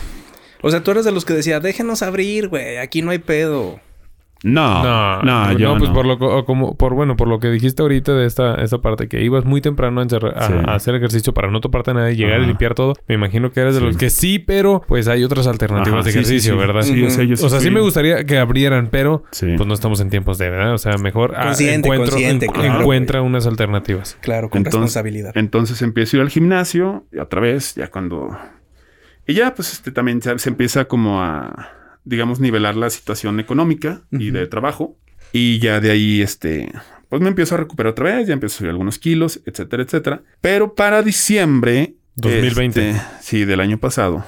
O 0.61 0.71
sea, 0.71 0.81
tú 0.83 0.91
eres 0.91 1.03
de 1.05 1.11
los 1.11 1.25
que 1.25 1.33
decía, 1.33 1.59
déjenos 1.59 2.01
abrir, 2.03 2.47
güey, 2.47 2.77
aquí 2.77 3.01
no 3.01 3.11
hay 3.11 3.19
pedo. 3.19 3.79
No, 4.43 4.83
No, 4.83 5.21
no, 5.23 5.45
no, 5.53 5.57
yo 5.57 5.77
pues 5.77 5.89
no. 5.89 5.95
por 5.95 6.05
lo 6.05 6.19
co- 6.19 6.43
como 6.45 6.75
por 6.75 6.93
bueno, 6.93 7.15
por 7.15 7.27
lo 7.29 7.39
que 7.39 7.49
dijiste 7.49 7.81
ahorita 7.81 8.13
de 8.13 8.25
esta 8.25 8.55
esta 8.55 8.79
parte 8.79 9.07
que 9.07 9.21
ibas 9.23 9.45
muy 9.45 9.61
temprano 9.61 10.01
a, 10.01 10.03
encerrar- 10.03 10.33
a- 10.37 10.47
Sí. 10.47 10.53
a 10.67 10.75
hacer 10.75 10.95
ejercicio 10.95 11.33
para 11.33 11.49
no 11.49 11.61
toparte 11.61 11.91
a 11.91 11.93
nadie, 11.93 12.15
llegar 12.17 12.39
y 12.39 12.41
Ajá. 12.41 12.47
limpiar 12.47 12.75
todo. 12.75 12.93
Me 13.07 13.15
imagino 13.15 13.51
que 13.51 13.61
eres 13.61 13.75
de 13.75 13.79
Sí. 13.79 13.85
los 13.85 13.97
que 13.97 14.09
sí, 14.09 14.39
pero 14.39 14.83
pues 14.87 15.07
hay 15.07 15.23
otras 15.23 15.47
alternativas 15.47 15.99
Ajá, 15.99 16.03
de 16.03 16.09
ejercicio, 16.11 16.53
sí. 16.53 16.59
¿verdad? 16.59 16.81
Sí, 16.81 17.03
o 17.03 17.09
sea, 17.09 17.23
yo 17.23 17.33
O 17.35 17.49
sea, 17.49 17.59
sí 17.61 17.71
me 17.71 17.79
gustaría 17.79 18.25
que 18.25 18.37
abrieran, 18.37 18.89
pero 18.91 19.23
Sí. 19.31 19.53
pues 19.55 19.65
no 19.67 19.73
estamos 19.73 20.01
en 20.01 20.09
tiempos 20.09 20.37
de, 20.37 20.49
¿verdad? 20.49 20.73
O 20.73 20.77
sea, 20.77 20.97
mejor 20.97 21.33
ah, 21.37 21.43
Consciente, 21.45 21.87
encuentro, 21.87 22.11
consciente, 22.11 22.45
en- 22.47 22.51
claro. 22.51 22.79
encuentra 22.81 23.21
unas 23.21 23.47
alternativas. 23.47 24.17
Claro, 24.21 24.49
con 24.49 24.59
Entonces- 24.59 24.81
responsabilidad. 24.81 25.31
Entonces 25.35 25.81
empiezo 25.81 26.17
a 26.17 26.19
ir 26.19 26.21
al 26.23 26.29
gimnasio 26.29 27.05
y 27.13 27.19
otra 27.19 27.39
vez, 27.39 27.75
ya 27.75 27.89
cuando... 27.89 28.37
Y 29.25 29.35
ya, 29.35 29.55
pues, 29.55 29.71
este 29.71 29.91
también 29.91 30.21
se, 30.21 30.37
se 30.37 30.49
empieza 30.49 30.83
como 30.85 31.21
a, 31.23 31.69
digamos, 32.05 32.39
nivelar 32.39 32.75
la 32.75 32.89
situación 32.89 33.39
económica 33.39 34.01
y 34.11 34.29
Ujú. 34.29 34.37
de 34.39 34.47
trabajo. 34.47 34.97
Y 35.31 35.59
ya 35.59 35.79
de 35.79 35.91
ahí, 35.91 36.21
este, 36.21 36.71
pues 37.09 37.21
me 37.21 37.29
empiezo 37.29 37.55
a 37.55 37.57
recuperar 37.57 37.91
otra 37.91 38.15
vez, 38.17 38.27
ya 38.27 38.33
empiezo 38.33 38.55
a 38.55 38.57
subir 38.59 38.69
algunos 38.71 38.99
kilos, 38.99 39.41
etcétera, 39.45 39.83
etcétera. 39.83 40.23
Pero 40.41 40.75
para 40.75 41.01
diciembre... 41.01 41.95
2020. 42.15 42.89
este, 42.91 43.01
sí, 43.21 43.43
del 43.45 43.59
año 43.59 43.79
pasado. 43.79 44.23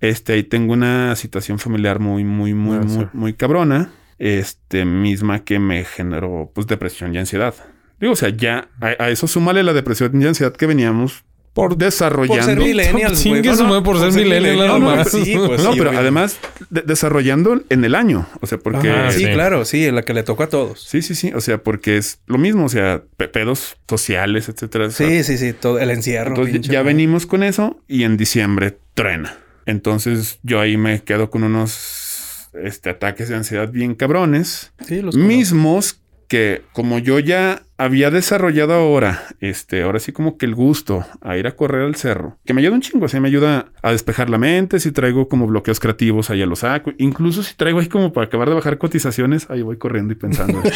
Este, 0.00 0.34
ahí 0.34 0.42
tengo 0.44 0.72
una 0.72 1.16
situación 1.16 1.58
familiar 1.58 1.98
muy, 1.98 2.22
muy, 2.24 2.54
muy, 2.54 2.78
muy, 2.78 3.08
muy 3.12 3.32
cabrona. 3.34 3.90
Este, 4.18 4.84
misma 4.84 5.40
que 5.44 5.58
me 5.58 5.82
generó, 5.84 6.52
pues, 6.54 6.68
depresión 6.68 7.12
y 7.14 7.18
ansiedad. 7.18 7.54
Digo, 8.00 8.12
o 8.12 8.16
sea, 8.16 8.28
ya 8.28 8.68
a, 8.80 8.86
a 9.02 9.10
eso 9.10 9.26
súmale 9.26 9.62
la 9.64 9.72
depresión 9.72 10.20
y 10.22 10.24
ansiedad 10.26 10.52
que 10.54 10.66
veníamos 10.66 11.24
por 11.52 11.76
desarrollando. 11.76 12.34
Por 12.36 12.44
ser 12.44 12.58
millennials, 12.58 13.24
güey. 13.26 13.42
Madre 13.42 13.82
por 13.82 13.98
ser 13.98 14.12
millennial, 14.12 14.56
nada 14.56 14.78
No, 14.78 14.96
no. 14.96 15.04
Sí, 15.04 15.34
pues 15.46 15.62
no, 15.62 15.72
sí, 15.72 15.78
pero 15.78 15.90
además 15.90 16.38
de- 16.70 16.80
desarrollando 16.82 17.60
en 17.68 17.84
el 17.84 17.94
año. 17.94 18.26
O 18.40 18.46
sea, 18.46 18.58
porque. 18.58 18.90
Ajá, 18.90 19.12
Sí, 19.12 19.24
sí. 19.26 19.32
claro, 19.32 19.64
sí, 19.64 19.90
la 19.90 20.02
que 20.02 20.14
le 20.14 20.22
tocó 20.22 20.44
a 20.44 20.48
todos. 20.48 20.80
Sí, 20.82 21.02
sí, 21.02 21.14
sí. 21.14 21.30
O 21.34 21.40
sea, 21.40 21.58
porque 21.58 21.96
es 21.98 22.20
lo 22.26 22.38
mismo. 22.38 22.64
O 22.64 22.68
sea, 22.68 23.02
pe- 23.16 23.28
pedos 23.28 23.76
sociales, 23.88 24.48
etcétera. 24.48 24.86
O 24.86 24.90
sea, 24.90 25.06
Sí, 25.08 25.22
sí, 25.24 25.36
sí, 25.38 25.52
todo 25.52 25.78
el 25.78 25.90
encierro. 25.90 26.28
Entonces 26.30 26.52
pinche 26.54 26.72
ya 26.72 26.82
venimos 26.82 27.26
con 27.26 27.42
eso 27.42 27.78
y 27.86 28.04
en 28.04 28.16
diciembre 28.16 28.78
truena. 28.94 29.36
Entonces 29.66 30.38
yo 30.42 30.60
ahí 30.60 30.76
me 30.76 31.02
quedo 31.02 31.30
con 31.30 31.44
unos 31.44 32.48
este, 32.62 32.90
ataques 32.90 33.28
de 33.28 33.36
ansiedad 33.36 33.70
bien 33.70 33.94
cabrones. 33.94 34.72
Sí, 34.86 35.00
los 35.02 35.14
conozco. 35.14 35.28
mismos 35.34 35.98
que 36.32 36.62
como 36.72 36.98
yo 36.98 37.18
ya 37.18 37.60
había 37.76 38.10
desarrollado 38.10 38.72
ahora, 38.72 39.22
este, 39.40 39.82
ahora 39.82 39.98
sí 39.98 40.12
como 40.12 40.38
que 40.38 40.46
el 40.46 40.54
gusto 40.54 41.04
a 41.20 41.36
ir 41.36 41.46
a 41.46 41.56
correr 41.56 41.82
al 41.82 41.94
cerro, 41.94 42.38
que 42.46 42.54
me 42.54 42.62
ayuda 42.62 42.72
un 42.72 42.80
chingo, 42.80 43.04
o 43.04 43.08
sea, 43.10 43.20
me 43.20 43.28
ayuda 43.28 43.66
a 43.82 43.92
despejar 43.92 44.30
la 44.30 44.38
mente, 44.38 44.80
si 44.80 44.92
traigo 44.92 45.28
como 45.28 45.46
bloqueos 45.46 45.78
creativos, 45.78 46.30
ahí 46.30 46.42
lo 46.46 46.56
saco, 46.56 46.94
incluso 46.96 47.42
si 47.42 47.54
traigo 47.54 47.80
ahí 47.80 47.88
como 47.88 48.14
para 48.14 48.28
acabar 48.28 48.48
de 48.48 48.54
bajar 48.54 48.78
cotizaciones, 48.78 49.50
ahí 49.50 49.60
voy 49.60 49.76
corriendo 49.76 50.14
y 50.14 50.16
pensando. 50.16 50.62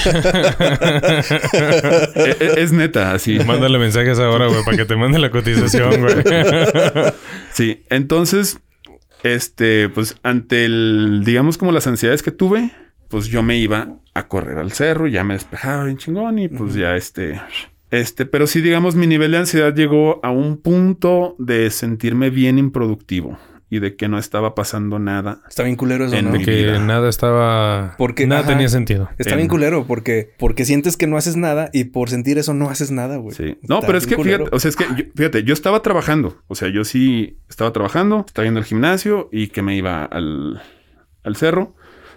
E- 2.16 2.36
e- 2.38 2.60
es, 2.62 2.72
neta, 2.72 3.12
así. 3.14 3.38
Mándale 3.38 3.78
mensajes 3.78 4.18
ahora, 4.18 4.48
güey, 4.48 4.62
para 4.62 4.76
que 4.76 4.84
te 4.84 4.94
mande 4.96 5.18
la 5.18 5.30
cotización, 5.30 6.02
güey. 6.02 6.16
Sí, 7.54 7.82
entonces, 7.88 8.58
este, 9.22 9.88
pues 9.88 10.16
ante 10.22 10.66
el, 10.66 11.22
digamos 11.24 11.56
como 11.56 11.72
las 11.72 11.86
ansiedades 11.86 12.22
que 12.22 12.30
tuve, 12.30 12.72
pues 13.08 13.26
yo 13.26 13.42
me 13.42 13.56
iba 13.58 13.96
a 14.14 14.28
correr 14.28 14.58
al 14.58 14.72
cerro, 14.72 15.06
ya 15.06 15.24
me 15.24 15.34
despejaba 15.34 15.84
bien 15.84 15.96
chingón 15.98 16.38
y 16.38 16.48
pues 16.48 16.74
ya 16.74 16.96
este, 16.96 17.40
Este, 17.90 18.26
pero 18.26 18.46
sí, 18.46 18.60
digamos, 18.60 18.94
mi 18.96 19.06
nivel 19.06 19.30
de 19.32 19.38
ansiedad 19.38 19.74
llegó 19.74 20.20
a 20.24 20.30
un 20.30 20.56
punto 20.56 21.36
de 21.38 21.70
sentirme 21.70 22.30
bien 22.30 22.58
improductivo 22.58 23.38
y 23.68 23.80
de 23.80 23.96
que 23.96 24.06
no 24.08 24.16
estaba 24.18 24.54
pasando 24.54 24.98
nada. 25.00 25.40
Está 25.48 25.64
bien 25.64 25.74
culero 25.76 26.06
eso, 26.06 26.14
En 26.14 26.26
¿no? 26.26 26.32
Que 26.32 26.38
vida. 26.64 26.78
nada 26.78 27.08
estaba... 27.08 27.94
Porque, 27.98 28.26
nada 28.26 28.42
ajá. 28.42 28.50
tenía 28.50 28.68
sentido. 28.68 29.08
Está 29.18 29.32
En- 29.32 29.38
bien 29.38 29.48
culero 29.48 29.84
porque, 29.86 30.30
porque 30.38 30.64
sientes 30.64 30.96
que 30.96 31.06
no 31.08 31.16
haces 31.16 31.36
nada 31.36 31.68
y 31.72 31.84
por 31.84 32.08
sentir 32.08 32.38
eso 32.38 32.54
no 32.54 32.70
haces 32.70 32.90
nada, 32.92 33.16
güey. 33.16 33.34
Sí. 33.36 33.58
No, 33.68 33.76
Está 33.76 33.86
pero 33.88 33.98
es 33.98 34.06
que 34.06 34.14
culero. 34.16 34.44
fíjate, 34.46 34.56
o 34.56 34.60
sea, 34.60 34.68
es 34.68 34.76
que 34.76 34.84
yo, 34.96 35.04
fíjate, 35.16 35.42
yo 35.42 35.52
estaba 35.52 35.82
trabajando. 35.82 36.38
O 36.46 36.54
sea, 36.54 36.68
yo 36.68 36.84
sí 36.84 37.38
estaba 37.48 37.72
trabajando, 37.72 38.24
estaba 38.26 38.44
yendo 38.46 38.58
al 38.60 38.66
gimnasio 38.66 39.28
y 39.32 39.48
que 39.48 39.62
me 39.62 39.76
iba 39.76 40.04
al, 40.04 40.62
al 41.24 41.36
cerro. 41.36 41.74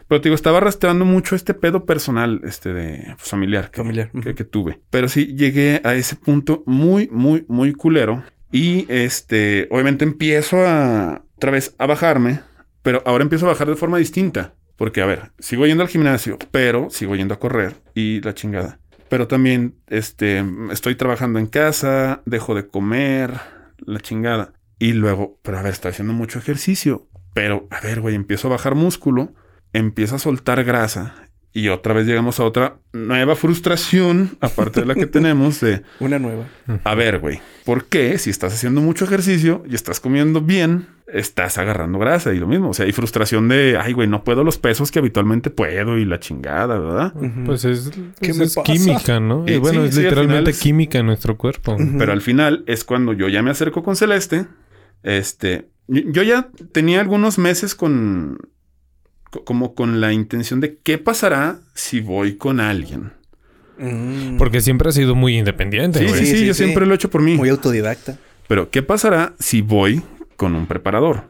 Pero 0.09 0.21
te 0.21 0.29
digo, 0.29 0.35
estaba 0.35 0.57
arrastrando 0.57 1.05
mucho 1.05 1.35
este 1.35 1.53
pedo 1.53 1.85
personal, 1.85 2.41
este 2.43 2.73
de 2.73 3.13
pues, 3.15 3.29
familiar, 3.29 3.69
que, 3.69 3.77
Familiar, 3.77 4.09
que, 4.11 4.43
tuve. 4.43 4.81
Pero 4.89 5.07
sí 5.07 5.35
llegué 5.35 5.81
a 5.83 5.93
ese 5.93 6.15
punto 6.15 6.63
muy, 6.65 7.07
muy, 7.11 7.45
muy 7.47 7.73
culero. 7.73 8.23
Y 8.51 8.87
este, 8.89 9.67
obviamente 9.69 10.03
empiezo 10.03 10.65
a 10.65 11.23
otra 11.35 11.51
vez 11.51 11.75
a 11.77 11.85
bajarme, 11.85 12.39
pero 12.81 13.03
ahora 13.05 13.21
empiezo 13.21 13.45
a 13.45 13.49
bajar 13.49 13.67
de 13.67 13.75
forma 13.75 13.99
distinta. 13.99 14.55
Porque, 14.77 15.03
a 15.03 15.05
ver, 15.05 15.31
sigo 15.37 15.67
yendo 15.67 15.83
al 15.83 15.89
gimnasio, 15.89 16.39
pero 16.49 16.89
sigo 16.89 17.15
yendo 17.15 17.35
a 17.35 17.39
correr 17.39 17.75
y 17.93 18.19
la 18.21 18.33
chingada. 18.33 18.79
Pero 19.09 19.27
también, 19.27 19.75
este, 19.89 20.43
estoy 20.71 20.95
trabajando 20.95 21.37
en 21.37 21.45
casa, 21.45 22.23
dejo 22.25 22.55
de 22.55 22.67
comer, 22.67 23.33
la 23.77 23.99
chingada. 23.99 24.53
Y 24.79 24.93
luego, 24.93 25.37
pero 25.43 25.59
a 25.59 25.61
ver, 25.61 25.73
estoy 25.73 25.91
haciendo 25.91 26.13
mucho 26.13 26.39
ejercicio. 26.39 27.07
Pero, 27.35 27.67
a 27.69 27.79
ver, 27.79 28.01
güey, 28.01 28.15
empiezo 28.15 28.47
a 28.47 28.51
bajar 28.51 28.73
músculo, 28.73 29.35
empiezo 29.73 30.15
a 30.15 30.19
soltar 30.19 30.63
grasa. 30.63 31.15
Y 31.51 31.69
otra 31.69 31.95
vez 31.95 32.05
llegamos 32.05 32.39
a 32.39 32.43
otra 32.43 32.77
nueva 32.93 33.35
frustración, 33.35 34.37
aparte 34.39 34.81
de 34.81 34.85
la 34.85 34.93
que 34.93 35.07
tenemos, 35.07 35.59
de, 35.59 35.81
Una 35.99 36.19
nueva. 36.19 36.45
a 36.83 36.93
ver, 36.95 37.17
güey, 37.19 37.41
¿por 37.65 37.85
qué 37.85 38.19
si 38.19 38.29
estás 38.29 38.53
haciendo 38.53 38.81
mucho 38.81 39.05
ejercicio 39.05 39.63
y 39.67 39.73
estás 39.73 39.99
comiendo 39.99 40.41
bien, 40.41 40.85
estás 41.11 41.57
agarrando 41.57 41.97
grasa? 41.97 42.33
Y 42.35 42.39
lo 42.39 42.45
mismo, 42.45 42.69
o 42.69 42.73
sea, 42.75 42.85
hay 42.85 42.91
frustración 42.91 43.47
de, 43.47 43.79
ay, 43.81 43.93
güey, 43.93 44.07
no 44.07 44.23
puedo 44.23 44.43
los 44.43 44.59
pesos 44.59 44.91
que 44.91 44.99
habitualmente 44.99 45.49
puedo 45.49 45.97
y 45.97 46.05
la 46.05 46.19
chingada, 46.19 46.77
¿verdad? 46.77 47.13
Pues 47.47 47.65
es, 47.65 47.89
¿Qué 48.21 48.27
pues 48.27 48.37
me 48.37 48.43
es 48.45 48.53
pasa? 48.55 48.71
química, 48.71 49.19
¿no? 49.19 49.43
Eh, 49.47 49.55
y 49.55 49.57
bueno, 49.57 49.81
sí, 49.81 49.87
es 49.89 49.95
sí, 49.95 50.01
literalmente 50.03 50.51
es- 50.51 50.59
química 50.59 50.99
en 50.99 51.07
nuestro 51.07 51.35
cuerpo. 51.35 51.75
Pero 51.97 52.11
al 52.11 52.21
final 52.21 52.63
es 52.67 52.83
cuando 52.83 53.13
yo 53.13 53.27
ya 53.27 53.41
me 53.41 53.49
acerco 53.49 53.81
con 53.81 53.95
Celeste. 53.95 54.45
Este, 55.01 55.67
yo 55.87 56.21
ya 56.21 56.49
tenía 56.71 57.01
algunos 57.01 57.39
meses 57.39 57.73
con, 57.73 58.37
co- 58.37 58.58
como 59.45 59.75
con 59.75 60.01
la 60.01 60.11
intención 60.13 60.59
de 60.59 60.77
qué 60.83 60.97
pasará 60.97 61.59
si 61.73 62.01
voy 62.01 62.35
con 62.37 62.59
alguien. 62.59 63.13
Mm. 63.77 64.37
Porque 64.37 64.61
siempre 64.61 64.89
ha 64.89 64.91
sido 64.91 65.15
muy 65.15 65.37
independiente, 65.37 65.99
Sí, 65.99 66.07
sí, 66.09 66.25
sí, 66.25 66.37
sí, 66.39 66.45
yo 66.47 66.53
sí. 66.53 66.63
siempre 66.63 66.85
lo 66.85 66.93
he 66.93 66.95
hecho 66.95 67.09
por 67.09 67.21
mí. 67.21 67.35
Muy 67.35 67.49
autodidacta. 67.49 68.17
Pero 68.47 68.69
¿qué 68.71 68.81
pasará 68.83 69.33
si 69.39 69.61
voy 69.61 70.01
con 70.35 70.55
un 70.55 70.65
preparador? 70.67 71.23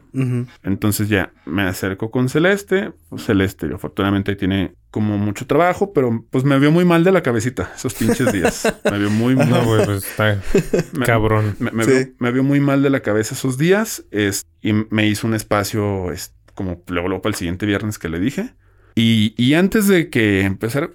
Entonces 0.64 1.08
ya 1.08 1.32
me 1.46 1.62
acerco 1.62 2.10
con 2.10 2.28
Celeste. 2.28 2.92
Pues 3.08 3.24
Celeste, 3.24 3.66
afortunadamente 3.72 4.34
tiene 4.34 4.74
como 4.90 5.18
mucho 5.18 5.46
trabajo, 5.46 5.92
pero 5.92 6.24
pues 6.30 6.42
me 6.44 6.58
vio 6.58 6.72
muy 6.72 6.84
mal 6.84 7.04
de 7.04 7.12
la 7.12 7.22
cabecita 7.22 7.70
esos 7.76 7.94
pinches 7.94 8.32
días. 8.32 8.72
Me 8.90 8.98
vio 8.98 9.10
muy 9.10 9.36
mal. 9.36 9.48
No, 9.50 9.64
güey, 9.64 9.84
pues 9.84 10.04
está 10.04 10.40
Me- 10.98 11.06
cabrón. 11.06 11.54
Me, 11.60 11.70
me 11.70 11.84
Sí. 11.84 11.90
vio, 11.90 12.06
me 12.18 12.32
vio 12.32 12.42
muy 12.42 12.58
mal 12.60 12.82
de 12.82 12.90
la 12.90 13.00
cabeza 13.00 13.34
esos 13.34 13.56
días 13.58 14.04
es, 14.10 14.46
y 14.60 14.72
me 14.72 15.06
hizo 15.06 15.26
un 15.28 15.34
espacio 15.34 16.10
es, 16.10 16.32
como 16.60 16.82
luego, 16.88 17.08
luego 17.08 17.22
para 17.22 17.30
el 17.30 17.36
siguiente 17.36 17.64
viernes 17.64 17.98
que 17.98 18.10
le 18.10 18.20
dije. 18.20 18.52
Y, 18.94 19.32
y 19.38 19.54
antes 19.54 19.86
de 19.88 20.10
que 20.10 20.42
empezara, 20.42 20.90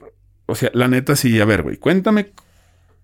o 0.45 0.53
sea, 0.53 0.69
la 0.75 0.87
neta 0.87 1.15
sí, 1.15 1.39
a 1.41 1.45
ver, 1.45 1.63
güey, 1.63 1.77
cuéntame 1.77 2.33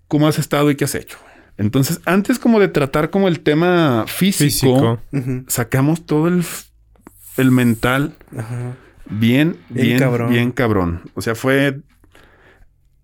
cómo 0.08 0.28
has 0.28 0.38
estado 0.38 0.70
y 0.70 0.76
qué 0.76 0.84
has 0.84 0.94
hecho. 0.94 1.18
Entonces, 1.58 2.02
antes 2.06 2.38
como 2.38 2.60
de 2.60 2.68
tratar 2.68 3.10
como 3.10 3.28
el 3.28 3.40
tema 3.40 4.06
físico, 4.08 5.00
sacamos 5.48 6.06
todo 6.06 6.28
el, 6.28 6.44
el 7.38 7.50
mental 7.50 8.14
Ajá. 8.38 8.76
bien, 9.10 9.58
Bien 9.70 9.88
bien, 9.88 10.00
cabrón. 10.00 10.30
bien 10.30 10.52
cabrón. 10.52 11.02
O 11.16 11.22
sea, 11.24 11.34
fue, 11.34 11.82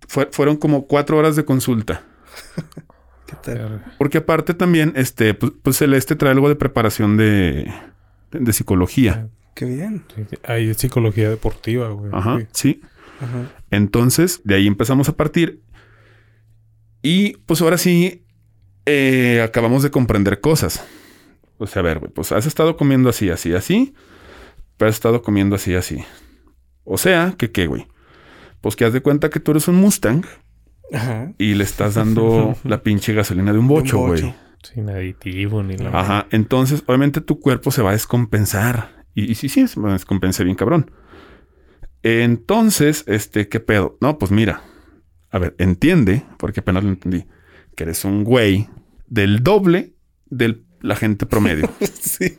fue- 0.08 0.30
fueron 0.32 0.58
como 0.58 0.86
cuatro 0.86 1.18
horas 1.18 1.36
de 1.36 1.46
consulta. 1.46 2.04
¿Qué 3.26 3.36
tal? 3.44 3.84
Porque 3.98 4.20
aparte 4.20 4.54
también, 4.54 4.94
este, 4.96 5.34
pues, 5.34 5.52
pues 5.64 5.78
Celeste 5.78 6.16
trae 6.16 6.32
algo 6.32 6.48
de 6.48 6.56
preparación 6.56 7.18
de, 7.18 7.74
de 8.32 8.54
psicología. 8.54 9.28
Qué 9.58 9.66
bien. 9.66 10.04
Hay 10.44 10.72
psicología 10.76 11.32
deportiva, 11.32 11.90
güey. 11.90 12.12
Ajá, 12.14 12.38
Sí. 12.40 12.48
sí. 12.52 12.82
Ajá. 13.20 13.52
Entonces, 13.72 14.42
de 14.44 14.54
ahí 14.54 14.68
empezamos 14.68 15.10
a 15.10 15.18
partir. 15.18 15.62
Y 17.02 17.38
pues 17.48 17.60
ahora 17.64 17.80
sí, 17.80 18.24
eh, 18.86 19.42
acabamos 19.44 19.82
de 19.82 19.90
comprender 19.90 20.42
cosas. 20.42 20.86
O 21.58 21.66
sea, 21.66 21.80
a 21.80 21.84
ver, 21.84 21.98
güey, 21.98 22.12
pues 22.12 22.32
has 22.32 22.46
estado 22.46 22.78
comiendo 22.78 23.10
así, 23.10 23.32
así, 23.32 23.56
así. 23.56 23.96
Pero 24.78 24.90
has 24.90 24.96
estado 24.96 25.24
comiendo 25.24 25.56
así, 25.56 25.74
así. 25.74 26.04
O 26.84 27.00
sea, 27.00 27.34
que 27.36 27.52
qué, 27.52 27.66
güey. 27.66 27.88
Pues 28.62 28.76
que 28.76 28.86
haz 28.86 28.94
de 28.94 29.02
cuenta 29.02 29.32
que 29.32 29.40
tú 29.40 29.52
eres 29.52 29.68
un 29.68 29.76
Mustang 29.78 30.24
Ajá. 30.94 31.34
y 31.40 31.56
le 31.56 31.64
estás 31.64 31.96
dando 31.96 32.56
la 32.64 32.84
pinche 32.84 33.12
gasolina 33.16 33.54
de 33.54 33.58
un 33.58 33.68
bocho, 33.68 33.98
güey. 33.98 34.36
Sin 34.62 34.88
aditivo 34.92 35.64
ni 35.64 35.76
nada. 35.78 36.00
Ajá. 36.00 36.28
Entonces, 36.30 36.84
obviamente 36.86 37.22
tu 37.22 37.40
cuerpo 37.40 37.72
se 37.72 37.82
va 37.82 37.90
a 37.90 37.94
descompensar. 37.94 38.97
Y, 39.18 39.32
y 39.32 39.34
sí, 39.34 39.50
sí, 39.50 39.62
a 39.62 39.94
descompensar 39.94 40.46
bien 40.46 40.56
cabrón. 40.56 40.92
Entonces, 42.04 43.04
este, 43.08 43.50
¿qué 43.50 43.60
pedo? 43.60 43.98
No, 44.00 44.20
pues 44.20 44.32
mira. 44.32 44.62
A 45.32 45.40
ver, 45.40 45.56
entiende, 45.58 46.24
porque 46.38 46.60
apenas 46.60 46.84
lo 46.84 46.92
entendí, 46.92 47.26
que 47.76 47.86
eres 47.86 48.06
un 48.06 48.24
güey 48.24 48.70
del 49.08 49.42
doble 49.42 49.96
de 50.28 50.62
la 50.82 50.96
gente 50.96 51.26
promedio. 51.26 51.68
sí. 52.00 52.38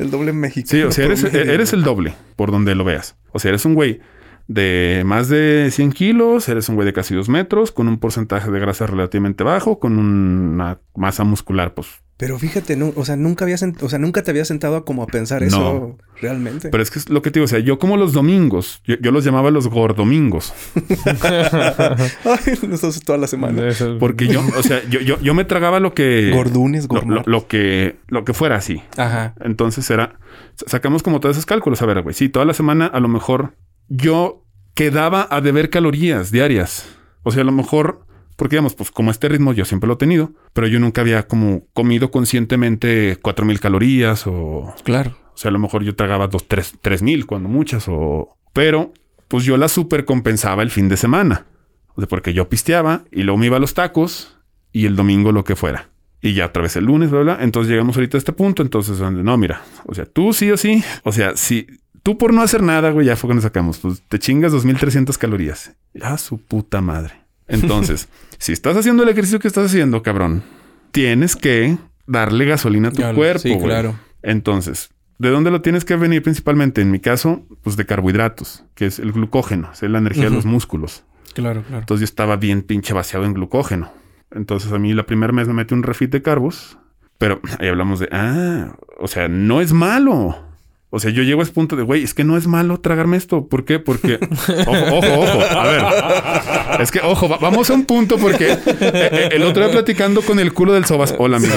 El 0.00 0.10
doble 0.10 0.32
México. 0.32 0.66
Sí, 0.68 0.82
o 0.82 0.90
sea, 0.90 1.04
eres, 1.04 1.22
eres 1.22 1.72
el 1.72 1.84
doble, 1.84 2.16
por 2.34 2.50
donde 2.50 2.74
lo 2.74 2.82
veas. 2.82 3.16
O 3.30 3.38
sea, 3.38 3.50
eres 3.50 3.64
un 3.64 3.74
güey 3.74 4.00
de 4.48 5.02
más 5.04 5.28
de 5.28 5.68
100 5.72 5.92
kilos, 5.92 6.48
eres 6.48 6.68
un 6.68 6.74
güey 6.76 6.86
de 6.86 6.92
casi 6.92 7.14
2 7.14 7.28
metros, 7.28 7.72
con 7.72 7.88
un 7.88 7.98
porcentaje 7.98 8.50
de 8.50 8.60
grasa 8.60 8.86
relativamente 8.86 9.42
bajo, 9.44 9.78
con 9.80 9.98
una 9.98 10.78
masa 10.94 11.24
muscular, 11.24 11.74
pues 11.74 11.88
Pero 12.16 12.38
fíjate, 12.38 12.76
no, 12.76 12.92
o 12.96 13.04
sea, 13.04 13.16
nunca 13.16 13.44
había 13.44 13.56
sent- 13.56 13.82
o 13.82 13.88
sea, 13.88 13.98
nunca 13.98 14.22
te 14.22 14.30
había 14.30 14.44
sentado 14.44 14.76
a 14.76 14.84
como 14.84 15.02
a 15.02 15.06
pensar 15.06 15.42
eso 15.42 15.58
No. 15.58 15.98
realmente. 16.22 16.68
Pero 16.70 16.82
es 16.82 16.90
que 16.90 16.98
es 17.00 17.10
lo 17.10 17.20
que 17.22 17.30
te 17.30 17.40
digo, 17.40 17.44
o 17.44 17.48
sea, 17.48 17.58
yo 17.58 17.78
como 17.78 17.96
los 17.96 18.12
domingos, 18.12 18.80
yo, 18.84 18.94
yo 19.00 19.10
los 19.12 19.24
llamaba 19.24 19.50
los 19.50 19.66
gordomingos, 19.68 20.54
Ay, 21.24 22.54
nosotros 22.68 23.00
toda 23.04 23.18
la 23.18 23.26
semana. 23.26 23.62
Porque 23.98 24.28
yo, 24.28 24.42
o 24.58 24.62
sea, 24.62 24.82
yo, 24.88 25.00
yo, 25.00 25.20
yo 25.20 25.34
me 25.34 25.44
tragaba 25.44 25.80
lo 25.80 25.94
que... 25.94 26.30
Gordunes, 26.32 26.86
lo, 26.90 27.02
lo- 27.02 27.22
lo 27.26 27.46
que, 27.48 27.96
lo 28.08 28.24
que 28.24 28.32
fuera 28.34 28.56
así. 28.56 28.82
Ajá. 28.96 29.34
Entonces 29.40 29.88
era, 29.90 30.18
sa- 30.54 30.68
sacamos 30.68 31.02
como 31.02 31.20
todos 31.20 31.36
esos 31.36 31.46
cálculos. 31.46 31.82
A 31.82 31.86
ver, 31.86 32.02
güey, 32.02 32.14
sí, 32.14 32.28
toda 32.28 32.44
la 32.44 32.54
semana 32.54 32.86
a 32.86 33.00
lo 33.00 33.08
mejor 33.08 33.54
yo 33.88 34.44
quedaba 34.74 35.26
a 35.30 35.40
deber 35.40 35.70
calorías 35.70 36.30
diarias. 36.30 36.88
O 37.22 37.30
sea, 37.32 37.42
a 37.42 37.44
lo 37.44 37.52
mejor, 37.52 38.06
porque 38.36 38.56
digamos, 38.56 38.74
pues 38.74 38.90
como 38.90 39.10
este 39.10 39.28
ritmo 39.28 39.52
yo 39.52 39.64
siempre 39.64 39.88
lo 39.88 39.94
he 39.94 39.98
tenido, 39.98 40.32
pero 40.52 40.66
yo 40.66 40.78
nunca 40.78 41.00
había 41.00 41.26
como 41.26 41.66
comido 41.72 42.10
conscientemente 42.10 43.18
cuatro 43.22 43.44
mil 43.46 43.60
calorías 43.60 44.26
o... 44.26 44.74
Claro. 44.84 45.16
O 45.34 45.38
sea, 45.38 45.50
a 45.50 45.52
lo 45.52 45.58
mejor 45.58 45.82
yo 45.82 45.94
tragaba 45.94 46.28
dos, 46.28 46.46
tres, 46.46 46.74
tres 46.80 47.02
mil 47.02 47.26
cuando 47.26 47.48
muchas 47.48 47.86
o... 47.88 48.36
Pero 48.52 48.92
pues 49.28 49.44
yo 49.44 49.56
la 49.56 49.68
super 49.68 50.04
compensaba 50.04 50.62
el 50.62 50.70
fin 50.70 50.88
de 50.88 50.96
semana. 50.96 51.46
O 51.94 52.00
sea, 52.00 52.08
porque 52.08 52.32
yo 52.32 52.48
pisteaba 52.48 53.04
y 53.10 53.22
luego 53.22 53.38
me 53.38 53.46
iba 53.46 53.56
a 53.56 53.60
los 53.60 53.74
tacos 53.74 54.38
y 54.72 54.86
el 54.86 54.96
domingo 54.96 55.32
lo 55.32 55.44
que 55.44 55.56
fuera. 55.56 55.90
Y 56.20 56.34
ya 56.34 56.46
otra 56.46 56.62
vez 56.62 56.76
el 56.76 56.84
lunes, 56.84 57.10
bla, 57.10 57.20
bla. 57.20 57.38
Entonces 57.40 57.70
llegamos 57.70 57.96
ahorita 57.96 58.16
a 58.16 58.18
este 58.18 58.32
punto. 58.32 58.62
Entonces, 58.62 58.98
no, 59.00 59.36
mira, 59.36 59.62
o 59.84 59.94
sea, 59.94 60.06
tú 60.06 60.32
sí 60.32 60.50
o 60.50 60.56
sí. 60.56 60.82
O 61.04 61.12
sea, 61.12 61.36
si 61.36 61.66
tú 62.06 62.16
por 62.16 62.32
no 62.32 62.40
hacer 62.40 62.62
nada, 62.62 62.90
güey, 62.92 63.04
ya 63.04 63.16
fue 63.16 63.26
cuando 63.26 63.42
sacamos, 63.42 63.78
pues 63.78 64.00
te 64.08 64.20
chingas 64.20 64.52
2300 64.52 65.18
calorías. 65.18 65.74
Ya 65.92 66.16
su 66.18 66.38
puta 66.38 66.80
madre. 66.80 67.14
Entonces, 67.48 68.08
si 68.38 68.52
estás 68.52 68.76
haciendo 68.76 69.02
el 69.02 69.08
ejercicio 69.08 69.40
que 69.40 69.48
estás 69.48 69.66
haciendo, 69.66 70.04
cabrón, 70.04 70.44
tienes 70.92 71.34
que 71.34 71.76
darle 72.06 72.44
gasolina 72.44 72.90
a 72.90 72.92
tu 72.92 72.98
Ya 73.02 73.12
cuerpo. 73.12 73.40
sí, 73.40 73.48
güey. 73.54 73.64
claro. 73.64 73.98
Entonces, 74.22 74.90
¿de 75.18 75.30
dónde 75.30 75.50
lo 75.50 75.62
tienes 75.62 75.84
que 75.84 75.96
venir 75.96 76.22
principalmente? 76.22 76.80
En 76.80 76.92
mi 76.92 77.00
caso, 77.00 77.44
pues 77.62 77.76
de 77.76 77.86
carbohidratos, 77.86 78.62
que 78.76 78.86
es 78.86 79.00
el 79.00 79.10
glucógeno, 79.10 79.72
es 79.72 79.82
la 79.82 79.98
energía 79.98 80.26
de 80.26 80.30
los 80.30 80.46
músculos. 80.46 81.02
Claro, 81.34 81.64
claro. 81.64 81.80
Entonces 81.80 82.02
yo 82.02 82.04
estaba 82.12 82.36
bien 82.36 82.62
pinche 82.62 82.94
vaciado 82.94 83.24
en 83.26 83.34
glucógeno. 83.34 83.90
Entonces 84.30 84.70
a 84.70 84.78
mí 84.78 84.94
la 84.94 85.06
primer 85.06 85.32
mes 85.32 85.48
me 85.48 85.54
metí 85.54 85.74
un 85.74 85.82
refit 85.82 86.12
de 86.12 86.22
carbos, 86.22 86.78
pero 87.18 87.40
ahí 87.58 87.66
hablamos 87.66 87.98
de, 87.98 88.08
ah, 88.12 88.76
o 89.00 89.08
sea, 89.08 89.26
no 89.26 89.60
es 89.60 89.72
malo. 89.72 90.45
O 90.88 91.00
sea, 91.00 91.10
yo 91.10 91.22
llego 91.24 91.40
a 91.40 91.42
ese 91.44 91.52
punto 91.52 91.74
de, 91.76 91.82
güey, 91.82 92.04
es 92.04 92.14
que 92.14 92.22
no 92.22 92.36
es 92.36 92.46
malo 92.46 92.78
tragarme 92.80 93.16
esto. 93.16 93.48
¿Por 93.48 93.64
qué? 93.64 93.78
Porque, 93.80 94.18
ojo, 94.66 94.96
ojo, 94.98 95.20
ojo. 95.20 95.40
A 95.42 95.66
ver, 95.66 96.80
es 96.82 96.90
que, 96.92 97.00
ojo, 97.00 97.28
va- 97.28 97.38
vamos 97.38 97.68
a 97.70 97.74
un 97.74 97.84
punto 97.86 98.16
porque 98.18 98.52
eh, 98.52 98.58
eh, 98.70 99.28
el 99.32 99.42
otro 99.42 99.64
día 99.64 99.72
platicando 99.72 100.22
con 100.22 100.38
el 100.38 100.52
culo 100.52 100.72
del 100.74 100.84
sobas. 100.84 101.14
Hola, 101.18 101.38
amigo. 101.38 101.54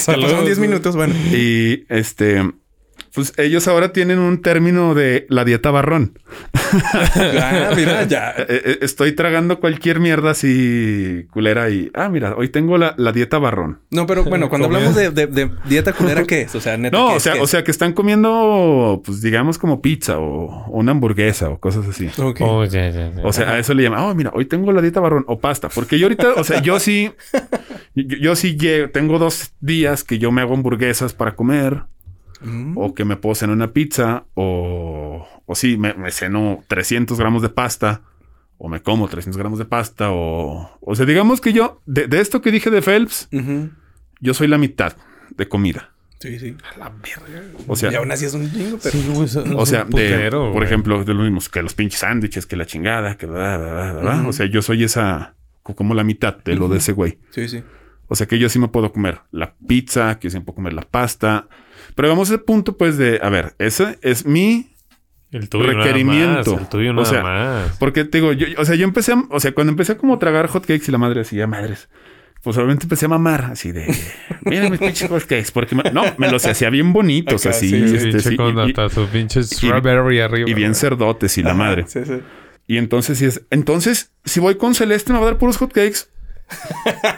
Pasaron 0.00 0.44
10 0.44 0.58
minutos, 0.58 0.96
bueno. 0.96 1.14
Y 1.32 1.84
este, 1.88 2.42
Pues 3.14 3.32
ellos 3.36 3.68
ahora 3.68 3.92
tienen 3.92 4.18
un 4.18 4.42
término 4.42 4.94
de 4.94 5.26
la 5.28 5.44
dieta 5.44 5.70
barrón. 5.70 6.18
Ah, 7.16 7.70
mira, 7.76 8.02
ya. 8.04 8.34
Eh, 8.48 8.62
eh, 8.64 8.78
Estoy 8.82 9.12
tragando 9.12 9.60
cualquier 9.60 10.00
mierda 10.00 10.32
así 10.32 11.26
culera 11.30 11.70
y... 11.70 11.90
Ah, 11.94 12.08
mira, 12.08 12.34
hoy 12.36 12.48
tengo 12.48 12.76
la, 12.78 12.94
la 12.98 13.12
dieta 13.12 13.38
barrón. 13.38 13.80
No, 13.90 14.06
pero 14.06 14.24
bueno, 14.24 14.48
cuando 14.48 14.66
hablamos 14.66 14.94
de, 14.96 15.10
de- 15.10 15.26
de 15.28 15.50
dieta 15.66 15.92
culera, 15.92 16.24
¿qué 16.24 16.42
es? 16.42 16.54
O 16.54 16.60
sea, 16.60 16.76
neta. 16.76 16.96
No, 16.96 17.08
¿qué 17.08 17.14
o 17.14 17.16
es? 17.16 17.22
sea, 17.22 17.32
¿Qué 17.34 17.40
o 17.40 17.46
sea 17.46 17.64
que 17.64 17.70
están 17.70 17.92
comiendo, 17.92 19.00
pues 19.04 19.22
digamos 19.22 19.58
como 19.58 19.80
pizza 19.80 20.18
o, 20.18 20.66
una 20.70 20.90
hamburguesa 20.92 21.48
o 21.48 21.58
cosas 21.60 21.86
así. 21.86 22.08
Ok. 22.18 22.40
Oh, 22.40 22.64
ya. 22.64 23.12
O 23.22 23.32
sea, 23.32 23.52
a 23.52 23.58
eso 23.58 23.72
le 23.74 23.84
llaman, 23.84 24.00
oh, 24.00 24.14
mira, 24.14 24.30
hoy 24.34 24.46
tengo 24.46 24.72
la 24.72 24.82
dieta 24.82 25.00
barrón 25.00 25.24
o 25.28 25.38
pasta. 25.38 25.68
Porque 25.68 25.98
yo 25.98 26.06
ahorita, 26.06 26.34
o 26.34 26.44
sea, 26.44 26.60
yo 26.60 26.80
sí, 26.80 27.12
yo, 27.94 28.16
yo 28.18 28.36
sí 28.36 28.56
llego, 28.56 28.90
tengo 28.90 29.18
dos 29.18 29.52
días 29.60 30.02
que 30.04 30.18
yo 30.18 30.32
me 30.32 30.40
hago 30.42 30.54
hamburguesas 30.54 31.12
para 31.14 31.36
comer 31.36 31.84
Mm. 32.44 32.76
o 32.76 32.94
que 32.94 33.04
me 33.04 33.16
puedo 33.16 33.34
cenar 33.34 33.56
una 33.56 33.72
pizza 33.72 34.24
o, 34.34 35.26
o 35.46 35.54
sí, 35.54 35.76
me, 35.76 35.94
me 35.94 36.10
ceno 36.10 36.62
300 36.68 37.18
gramos 37.18 37.42
de 37.42 37.48
pasta 37.48 38.02
o 38.58 38.68
me 38.68 38.80
como 38.82 39.08
300 39.08 39.36
gramos 39.38 39.58
de 39.58 39.64
pasta 39.64 40.10
o, 40.10 40.70
o 40.80 40.94
sea, 40.94 41.06
digamos 41.06 41.40
que 41.40 41.52
yo, 41.52 41.80
de, 41.86 42.06
de 42.06 42.20
esto 42.20 42.40
que 42.40 42.50
dije 42.52 42.70
de 42.70 42.82
Phelps, 42.82 43.28
yo 44.20 44.34
soy 44.34 44.46
la 44.48 44.58
mitad 44.58 44.96
de 45.36 45.48
comida. 45.48 45.90
Sí, 46.20 46.38
sí. 46.38 46.56
A 46.74 46.78
la 46.78 46.88
verga. 46.90 47.42
O 47.66 47.76
sea, 47.76 47.92
y 47.92 47.96
aún 47.96 48.10
así 48.10 48.24
es 48.24 48.32
un 48.32 48.50
chingo, 48.50 48.78
pero. 48.82 48.92
Sí, 48.96 49.06
güey, 49.12 49.28
O 49.56 49.66
sea, 49.66 49.84
de, 49.84 50.30
por 50.30 50.64
ejemplo, 50.64 51.04
de 51.04 51.12
lo 51.12 51.22
mismo 51.24 51.40
que 51.52 51.60
los 51.60 51.74
pinches 51.74 52.00
sándwiches, 52.00 52.46
que 52.46 52.56
la 52.56 52.64
chingada, 52.64 53.16
que 53.18 53.26
bla, 53.26 53.58
bla, 53.58 53.92
bla. 54.00 54.20
Ujú. 54.20 54.28
O 54.28 54.32
sea, 54.32 54.46
yo 54.46 54.62
soy 54.62 54.84
esa, 54.84 55.34
co- 55.62 55.74
como 55.74 55.92
la 55.92 56.02
mitad 56.02 56.38
de 56.42 56.54
lo 56.54 56.68
de 56.68 56.78
ese 56.78 56.92
güey. 56.92 57.18
Sí, 57.30 57.46
sí. 57.48 57.62
O 58.08 58.14
sea, 58.14 58.26
que 58.26 58.38
yo 58.38 58.48
sí 58.48 58.58
me 58.58 58.68
puedo 58.68 58.90
comer 58.92 59.20
la 59.32 59.54
pizza, 59.66 60.18
que 60.18 60.28
yo 60.28 60.30
sí 60.30 60.38
me 60.38 60.44
puedo 60.44 60.54
comer 60.56 60.72
la 60.72 60.82
pasta. 60.82 61.46
Pero 61.94 62.08
vamos 62.08 62.30
a 62.30 62.34
ese 62.34 62.42
punto, 62.42 62.76
pues, 62.76 62.96
de, 62.98 63.20
a 63.22 63.28
ver, 63.28 63.54
ese 63.58 63.98
es 64.02 64.24
mi... 64.26 64.70
El 65.30 65.48
tuyo 65.48 65.66
requerimiento. 65.66 66.26
Nada 66.28 66.52
más, 66.52 66.60
el 66.60 66.68
tuyo 66.68 66.90
O 66.90 66.94
nada 66.94 67.06
sea, 67.06 67.22
más. 67.22 67.76
Porque 67.78 68.04
te 68.04 68.18
digo, 68.18 68.32
yo, 68.32 68.46
o 68.56 68.64
sea, 68.64 68.76
yo 68.76 68.84
empecé, 68.84 69.12
a- 69.12 69.24
o 69.30 69.40
sea, 69.40 69.52
cuando 69.52 69.72
empecé 69.72 69.92
a 69.92 69.98
como 69.98 70.16
tragar 70.18 70.46
hotcakes 70.46 70.84
y 70.86 70.92
la 70.92 70.98
madre 70.98 71.20
decía, 71.20 71.48
madres, 71.48 71.88
pues 72.42 72.56
obviamente 72.56 72.84
empecé 72.84 73.06
a 73.06 73.08
mamar 73.08 73.46
así 73.46 73.72
de, 73.72 73.92
miren 74.42 74.70
mis 74.70 74.78
pinches 74.78 75.08
hotcakes, 75.10 75.50
porque 75.52 75.74
me- 75.74 75.90
no, 75.90 76.04
me 76.18 76.30
los 76.30 76.46
hacía 76.46 76.70
bien 76.70 76.92
bonitos, 76.92 77.46
así, 77.46 77.68
sí, 77.68 77.88
sí, 77.88 77.96
este, 78.10 78.20
sí, 78.20 78.36
con 78.36 78.56
y- 78.56 78.60
y- 78.60 78.70
hasta 78.70 78.88
su 78.90 79.08
pinche 79.08 79.42
strawberry 79.42 80.20
arriba. 80.20 80.48
y 80.48 80.54
bien 80.54 80.74
cerdotes 80.76 81.36
y 81.36 81.42
la 81.42 81.54
madre. 81.54 81.84
Sí, 81.88 82.00
sí. 82.04 82.20
Y 82.68 82.76
entonces 82.76 83.18
si 83.18 83.24
es, 83.24 83.42
entonces 83.50 84.12
si 84.24 84.38
voy 84.38 84.54
con 84.54 84.74
Celeste 84.76 85.12
me 85.12 85.18
va 85.18 85.24
a 85.24 85.30
dar 85.30 85.38
puros 85.38 85.56
hotcakes. 85.56 86.06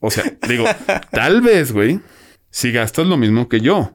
O 0.00 0.10
sea, 0.12 0.22
digo, 0.48 0.64
tal 1.10 1.40
vez, 1.40 1.72
güey, 1.72 1.98
si 2.58 2.72
gastas 2.72 3.06
lo 3.06 3.16
mismo 3.16 3.48
que 3.48 3.60
yo. 3.60 3.92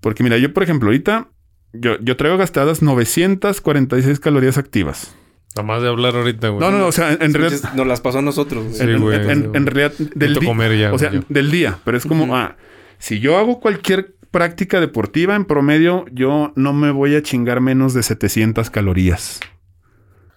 Porque 0.00 0.22
mira, 0.22 0.36
yo 0.38 0.52
por 0.52 0.62
ejemplo, 0.62 0.88
ahorita 0.88 1.28
yo, 1.72 1.98
yo 2.00 2.16
traigo 2.16 2.36
gastadas 2.36 2.80
946 2.82 4.20
calorías 4.20 4.56
activas. 4.58 5.16
Nada 5.56 5.66
más 5.66 5.82
de 5.82 5.88
hablar 5.88 6.14
ahorita, 6.14 6.48
güey. 6.48 6.60
No, 6.60 6.70
no, 6.70 6.78
no, 6.78 6.86
o 6.86 6.92
sea, 6.92 7.12
en, 7.12 7.22
en 7.22 7.34
realidad 7.34 7.72
Nos 7.74 7.86
las 7.86 8.00
pasó 8.00 8.18
a 8.18 8.22
nosotros. 8.22 8.64
güey. 8.64 8.74
Sí, 8.76 8.82
en, 8.82 9.00
güey. 9.00 9.16
en- 9.30 9.50
en 9.54 9.66
realidad 9.66 9.92
del 9.98 10.10
Necesito 10.14 10.40
día, 10.40 10.48
comer 10.48 10.78
ya, 10.78 10.92
o 10.92 10.98
sea, 10.98 11.08
güey, 11.08 11.20
yo. 11.22 11.26
del 11.28 11.50
día, 11.50 11.78
pero 11.84 11.96
es 11.96 12.06
como, 12.06 12.36
ah, 12.36 12.56
si 12.98 13.18
yo 13.20 13.36
hago 13.38 13.58
cualquier 13.60 14.14
práctica 14.30 14.80
deportiva 14.80 15.34
en 15.36 15.44
promedio, 15.44 16.04
yo 16.12 16.52
no 16.56 16.72
me 16.72 16.90
voy 16.92 17.14
a 17.16 17.22
chingar 17.22 17.60
menos 17.60 17.94
de 17.94 18.02
700 18.04 18.70
calorías. 18.70 19.40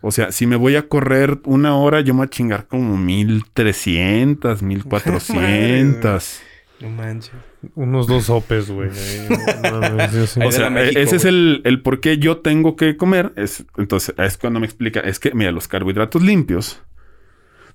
O 0.01 0.11
sea, 0.11 0.31
si 0.31 0.45
me 0.45 0.55
voy 0.55 0.75
a 0.75 0.87
correr 0.87 1.39
una 1.45 1.75
hora, 1.75 2.01
yo 2.01 2.13
me 2.13 2.19
voy 2.19 2.25
a 2.27 2.29
chingar 2.29 2.67
como 2.67 2.95
1300, 2.97 4.61
1400. 4.61 6.41
No 6.79 6.89
manches. 6.89 7.33
Unos 7.73 8.05
dos 8.07 8.25
sopes, 8.25 8.69
güey. 8.69 8.89
no 8.89 10.27
sí. 10.27 10.39
O 10.43 10.51
sea, 10.51 10.69
México, 10.69 10.99
ese 10.99 11.15
es 11.15 11.25
el, 11.25 11.61
el 11.65 11.81
por 11.81 11.99
qué 11.99 12.19
yo 12.19 12.37
tengo 12.37 12.75
que 12.75 12.97
comer. 12.97 13.33
Es, 13.35 13.65
entonces, 13.77 14.13
es 14.17 14.37
cuando 14.37 14.59
me 14.59 14.67
explica. 14.67 14.99
Es 14.99 15.19
que, 15.19 15.33
mira, 15.33 15.51
los 15.51 15.67
carbohidratos 15.67 16.21
limpios, 16.21 16.81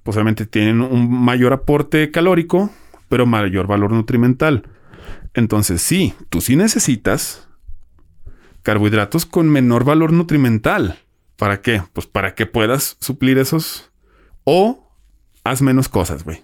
pues 0.04 0.16
obviamente 0.16 0.46
tienen 0.46 0.80
un 0.80 1.10
mayor 1.10 1.52
aporte 1.52 2.10
calórico, 2.12 2.70
pero 3.08 3.26
mayor 3.26 3.66
valor 3.66 3.92
nutrimental. 3.92 4.68
Entonces, 5.34 5.82
sí, 5.82 6.14
tú 6.28 6.40
sí 6.40 6.54
necesitas 6.54 7.48
carbohidratos 8.62 9.26
con 9.26 9.48
menor 9.48 9.84
valor 9.84 10.12
nutrimental. 10.12 10.98
¿Para 11.36 11.60
qué? 11.60 11.82
Pues 11.92 12.06
para 12.06 12.36
que 12.36 12.46
puedas 12.46 12.96
suplir 13.00 13.38
esos. 13.38 13.90
O 14.44 14.92
haz 15.42 15.60
menos 15.60 15.88
cosas, 15.88 16.22
güey. 16.22 16.42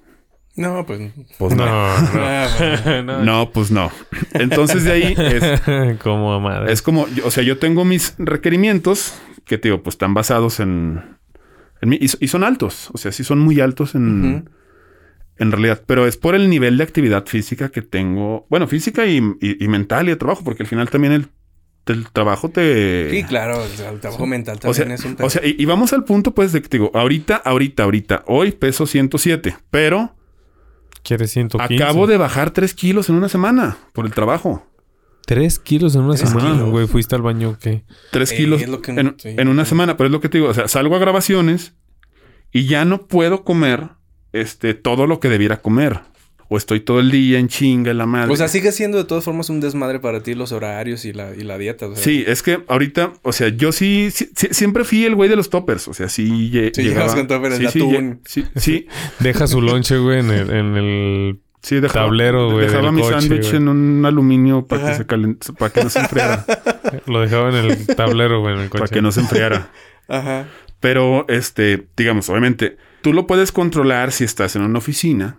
No, 0.59 0.85
pues. 0.85 1.13
Pues 1.39 1.55
no. 1.57 1.65
No, 1.65 1.71
Ah, 1.73 3.03
no. 3.05 3.25
No, 3.25 3.51
pues 3.53 3.71
no. 3.71 3.91
Entonces 4.35 4.85
de 4.85 4.93
ahí 4.93 5.15
es, 5.17 5.99
Como 6.03 6.41
madre. 6.41 6.73
Es 6.73 6.83
como, 6.83 7.09
yo- 7.09 7.27
o 7.27 7.31
sea, 7.31 7.43
yo 7.45 7.59
tengo 7.59 7.85
mis 7.85 8.15
requerimientos 8.19 9.15
que, 9.45 9.57
te 9.59 9.69
digo, 9.69 9.83
pues 9.83 9.95
están 9.95 10.15
basados 10.15 10.61
en, 10.61 11.03
en 11.81 11.89
mí 11.89 11.97
y, 12.01 12.07
y 12.25 12.29
son 12.29 12.45
altos. 12.45 12.91
O 12.93 12.99
sea, 12.99 13.13
sí 13.13 13.25
son 13.25 13.39
muy 13.39 13.61
altos 13.61 13.95
en, 13.95 14.51
en 15.39 15.53
realidad, 15.53 15.83
pero 15.87 16.07
es 16.07 16.17
por 16.17 16.35
el 16.35 16.51
nivel 16.51 16.77
de 16.77 16.85
actividad 16.85 17.25
física 17.27 17.69
que 17.71 17.81
tengo. 17.83 18.47
Bueno, 18.51 18.67
física 18.67 19.07
y, 19.07 19.19
y- 19.41 19.65
y 19.65 19.69
mental 19.69 20.07
y 20.09 20.11
de 20.11 20.17
trabajo, 20.17 20.43
porque 20.45 20.65
al 20.65 20.69
final 20.69 20.91
también 20.91 21.13
el, 21.13 21.29
el 21.87 22.11
trabajo 22.11 22.51
te... 22.51 23.09
Sí, 23.11 23.23
claro. 23.25 23.63
el 23.65 24.01
trabajo 24.01 24.27
mental 24.27 24.59
O 24.65 24.75
sea, 24.75 24.85
también 24.85 24.93
es 24.99 25.05
un 25.05 25.17
o 25.25 25.31
sea, 25.31 25.47
y, 25.47 25.55
y 25.57 25.65
vamos 25.65 25.93
al 25.93 26.05
punto, 26.05 26.35
pues, 26.35 26.53
de 26.53 26.61
que 26.61 26.69
te 26.69 26.79
digo, 26.79 26.91
ahorita, 26.93 27.37
ahorita, 27.37 27.85
ahorita, 27.85 28.25
hoy 28.27 28.51
peso 28.53 28.85
107, 28.87 29.57
pero 29.71 30.17
¿Quieres 31.03 31.31
115? 31.33 31.83
acabo 31.83 32.07
de 32.07 32.17
bajar 32.17 32.51
3 32.51 32.75
kilos 32.75 33.09
en 33.09 33.15
una 33.17 33.29
semana 33.29 33.79
por 33.93 34.05
el 34.07 34.13
trabajo. 34.13 34.67
Tres 35.27 35.59
kilos 35.59 35.95
en 35.95 36.03
una 36.03 36.15
Tres 36.15 36.31
semana, 36.31 36.53
kilos. 36.55 36.71
güey. 36.71 36.87
Fuiste 36.87 37.15
al 37.15 37.23
baño, 37.23 37.57
¿qué? 37.61 37.85
3 38.13 38.33
Eh, 38.33 38.37
kilos 38.37 38.63
es 38.63 38.69
lo 38.69 38.81
que- 38.81 38.93
en, 38.93 39.15
sí. 39.19 39.35
en 39.37 39.49
una 39.49 39.65
semana, 39.65 39.97
pero 39.97 40.07
es 40.07 40.13
lo 40.13 40.21
que 40.21 40.29
te 40.29 40.39
digo, 40.39 40.49
o 40.51 40.55
sea, 40.55 40.69
salgo 40.69 40.97
a 40.97 40.99
grabaciones 40.99 41.75
y 42.53 42.65
ya 42.67 42.85
no 42.85 43.07
puedo 43.07 43.45
comer 43.45 43.91
este 44.33 44.75
todo 44.75 45.07
lo 45.07 45.21
que 45.21 45.29
debiera 45.29 45.61
comer. 45.61 46.01
O 46.51 46.57
estoy 46.57 46.81
todo 46.81 46.99
el 47.01 47.11
día 47.11 47.39
en 47.39 47.49
chinga 47.49 47.91
en 47.91 47.99
la 47.99 48.07
madre. 48.07 48.33
O 48.33 48.37
sea, 48.37 48.49
sigue 48.49 48.73
siendo 48.73 48.97
de 48.97 49.05
todas 49.05 49.23
formas 49.25 49.51
un 49.51 49.61
desmadre 49.61 50.01
para 50.01 50.23
ti 50.23 50.35
los 50.35 50.51
horarios 50.53 51.05
y 51.05 51.13
la, 51.13 51.35
y 51.35 51.43
la 51.43 51.59
dieta. 51.59 51.87
o 51.87 51.95
sea. 51.95 52.03
Sí, 52.03 52.25
es 52.27 52.43
que 52.43 52.65
ahorita, 52.69 53.13
o 53.23 53.33
sea, 53.33 53.49
yo 53.49 53.71
sí, 53.71 54.09
sí- 54.11 54.31
sí- 54.35 54.49
siempre 54.53 54.85
fui 54.85 55.05
el 55.05 55.15
güey 55.15 55.29
de 55.29 55.37
los 55.37 55.51
toppers. 55.51 55.89
O 55.89 55.95
sea, 55.95 56.09
sí, 56.09 56.27
Sí, 56.27 56.51
llegaba. 56.51 56.71
llegabas 56.89 57.15
con 57.15 57.27
toppers 57.27 57.57
sí, 57.59 57.67
sí, 57.71 57.79
atún. 57.81 58.21
sí, 58.25 58.45
sí, 58.57 58.87
Deja 59.21 59.47
su 59.47 59.61
lonche, 59.61 59.99
güey, 59.99 60.21
en 60.21 60.31
el, 60.31 60.51
en 60.51 60.77
el... 60.77 61.41
sí, 61.61 61.81
dejaba, 61.81 62.07
Tablero, 62.07 62.51
güey, 62.53 62.67
Dejaba 62.67 62.93
mi 62.93 63.03
sándwich 63.03 63.53
en 63.53 63.69
un 63.69 64.07
aluminio 64.07 64.67
para 64.67 64.89
que 64.91 64.95
se 64.97 65.07
calent- 65.07 65.55
para 65.59 65.71
que 65.73 65.85
no 65.85 65.91
se 65.91 65.99
enfriara. 66.01 66.47
Lo 67.07 67.21
dejaba 67.21 67.51
en 67.51 67.57
el 67.57 67.87
tablero, 67.89 68.41
güey, 68.41 68.55
en 68.55 68.61
el 68.63 68.71
coche. 68.71 68.81
para 68.85 68.91
que 68.91 69.03
no 69.03 69.13
se 69.13 69.21
enfriara. 69.21 69.71
Ajá. 70.09 70.47
Pero, 70.81 71.27
este, 71.29 71.89
digamos, 71.95 72.31
obviamente, 72.31 72.79
tú 73.03 73.13
lo 73.13 73.27
puedes 73.27 73.53
controlar 73.53 74.13
si 74.13 74.25
estás 74.25 74.57
en 74.57 74.63
una 74.63 74.79
oficina, 74.79 75.37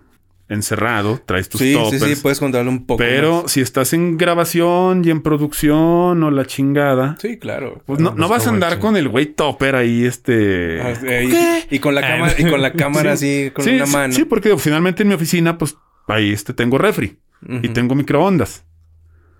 encerrado, 0.50 1.22
traes 1.24 1.48
tus 1.48 1.60
Sí, 1.60 1.72
toppers. 1.72 2.02
sí, 2.02 2.14
sí, 2.16 2.20
puedes 2.20 2.38
contarle 2.40 2.68
un 2.68 2.84
poco. 2.84 2.98
Pero 2.98 3.42
más. 3.44 3.52
si 3.52 3.60
estás 3.62 3.92
en 3.94 4.18
grabación 4.18 5.02
y 5.04 5.10
en 5.10 5.22
producción 5.22 6.22
o 6.22 6.30
la 6.30 6.44
chingada, 6.44 7.16
Sí, 7.20 7.38
claro. 7.38 7.82
pues 7.86 8.00
no, 8.00 8.10
Ah, 8.10 8.14
no 8.16 8.28
pues 8.28 8.40
vas 8.40 8.46
a 8.46 8.50
andar 8.50 8.78
con 8.80 8.96
el 8.96 9.08
güey 9.08 9.26
topper 9.26 9.76
ahí, 9.76 10.04
este... 10.04 10.80
Ah, 10.82 10.92
eh, 11.04 11.24
y- 11.26 11.30
¿Qué? 11.30 11.76
Y, 11.76 11.78
con 11.78 11.94
la 11.94 12.00
cámara, 12.02 12.34
y 12.36 12.44
con 12.50 12.60
la 12.60 12.72
cámara 12.74 13.12
así, 13.12 13.50
con 13.54 13.64
sí, 13.64 13.76
una 13.76 13.86
sí, 13.86 13.92
mano. 13.92 14.12
Sí, 14.12 14.24
porque 14.24 14.56
finalmente 14.58 15.02
en 15.02 15.08
mi 15.08 15.14
oficina, 15.14 15.56
pues 15.56 15.76
ahí 16.08 16.32
este, 16.32 16.52
tengo 16.52 16.76
refri 16.78 17.16
y 17.62 17.68
tengo 17.68 17.94
microondas. 17.94 18.64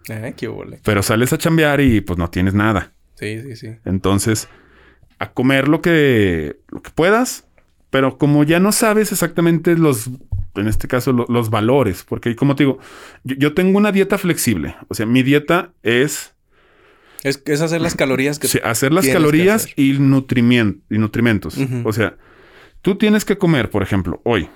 Ah, 0.09 0.31
qué 0.37 0.49
huele. 0.49 0.81
Pero 0.83 1.03
sales 1.03 1.33
a 1.33 1.39
chambear 1.39 1.81
y 1.81 2.01
pues 2.01 2.19
no 2.19 2.31
tienes 2.31 2.55
nada. 2.55 2.93
Sí, 3.17 3.41
sí, 3.43 3.57
sí. 3.57 3.69
Entonces, 3.85 4.49
a 5.19 5.33
comer 5.33 5.69
lo 5.69 5.83
que, 5.83 6.57
lo 6.71 6.81
que 6.83 6.91
puedas, 6.91 7.47
pero 7.91 8.17
como 8.17 8.45
ya 8.45 8.61
no 8.61 8.73
sabes 8.73 9.13
exactamente 9.13 9.77
los, 9.77 10.09
en 10.61 10.69
este 10.69 10.87
caso, 10.89 11.13
lo- 11.13 11.27
los 11.29 11.51
valores, 11.51 12.05
porque 12.09 12.37
como 12.37 12.55
te 12.57 12.65
digo, 12.65 12.79
yo, 13.25 13.37
yo 13.37 13.55
tengo 13.55 13.79
una 13.79 13.93
dieta 13.93 14.19
flexible. 14.19 14.77
O 14.89 14.95
sea, 14.95 15.07
mi 15.07 15.23
dieta 15.23 15.73
es 15.83 16.35
Es, 17.23 17.43
es 17.47 17.61
hacer 17.61 17.81
las 17.81 17.95
calorías 17.95 18.39
que... 18.39 18.49
sí, 18.49 18.59
hacer 18.65 18.93
las 18.93 19.05
calorías 19.13 19.65
hacer. 19.65 19.75
y, 19.77 19.93
nutrimien- 19.99 20.81
y 20.91 20.99
nutrimentos. 20.99 21.59
O 21.85 21.93
sea, 21.93 22.17
tú 22.83 22.97
tienes 22.97 23.25
que 23.25 23.37
comer, 23.39 23.69
por 23.71 23.83
ejemplo, 23.83 24.21
hoy. 24.25 24.49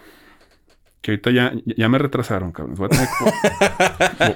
Que 1.05 1.11
ahorita 1.11 1.33
ya, 1.33 1.53
ya 1.67 1.87
me 1.91 1.99
retrasaron, 1.99 2.51
cabrón. 2.51 2.77
Voy 2.79 2.87
a 2.87 2.89
tener 2.89 3.09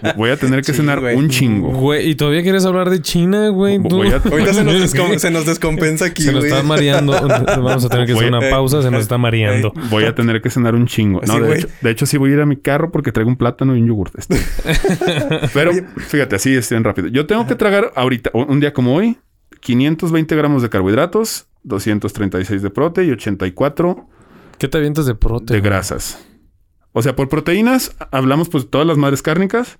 que, 0.02 0.12
voy 0.18 0.28
a 0.30 0.36
tener 0.36 0.60
que 0.60 0.72
Sí, 0.72 0.76
cenar 0.80 1.00
güey. 1.00 1.16
un 1.16 1.30
chingo. 1.30 1.70
Güey, 1.72 2.10
¿y 2.10 2.14
todavía 2.14 2.42
quieres 2.42 2.66
hablar 2.66 2.90
de 2.90 3.00
China, 3.00 3.48
güey? 3.48 3.78
Voy 3.78 3.88
Tú- 3.88 4.02
a- 4.02 4.16
Ahorita 4.30 4.52
se 4.52 4.64
nos, 4.64 4.74
descom- 4.74 5.16
se 5.16 5.30
nos 5.30 5.46
descompensa 5.46 6.04
aquí, 6.04 6.20
Se 6.24 6.30
nos 6.30 6.42
güey. 6.42 6.52
está 6.52 6.62
mareando. 6.62 7.12
Vamos 7.46 7.86
a 7.86 7.88
tener 7.88 8.06
que 8.06 8.12
hacer 8.12 8.28
una 8.28 8.50
pausa. 8.50 8.82
Se 8.82 8.90
nos 8.90 9.00
está 9.00 9.16
mareando. 9.16 9.72
Voy 9.88 10.04
a 10.04 10.14
tener 10.14 10.42
que 10.42 10.50
cenar 10.50 10.74
un 10.74 10.86
chingo. 10.86 11.22
No, 11.26 11.32
Sí, 11.32 11.40
de, 11.40 11.46
güey. 11.46 11.58
hecho, 11.60 11.68
de 11.80 11.90
hecho, 11.90 12.04
sí 12.04 12.18
voy 12.18 12.32
a 12.32 12.34
ir 12.34 12.40
a 12.42 12.44
mi 12.44 12.56
carro 12.58 12.92
porque 12.92 13.12
traigo 13.12 13.30
un 13.30 13.36
plátano 13.38 13.74
y 13.74 13.80
un 13.80 13.88
yogur. 13.88 14.10
Este. 14.18 14.36
Pero 15.54 15.72
fíjate, 15.96 16.36
así 16.36 16.54
es 16.54 16.68
bien 16.68 16.84
rápido. 16.84 17.08
Yo 17.08 17.24
tengo 17.26 17.46
que 17.46 17.54
tragar 17.54 17.92
ahorita, 17.96 18.30
un 18.34 18.60
día 18.60 18.74
como 18.74 18.94
hoy, 18.94 19.16
520 19.60 20.36
gramos 20.36 20.60
de 20.60 20.68
carbohidratos, 20.68 21.46
236 21.62 22.60
de 22.60 22.68
prote 22.68 23.04
y 23.06 23.10
84 23.10 24.06
¿Qué 24.58 24.68
te 24.68 24.76
avientas 24.76 25.06
de 25.06 25.14
prote? 25.14 25.54
de 25.54 25.60
güey? 25.60 25.70
grasas. 25.70 26.22
O 26.98 27.02
sea, 27.02 27.14
por 27.14 27.28
proteínas 27.28 27.94
hablamos 28.10 28.48
pues 28.48 28.64
de 28.64 28.70
todas 28.70 28.84
las 28.84 28.96
madres 28.98 29.22
cárnicas. 29.22 29.78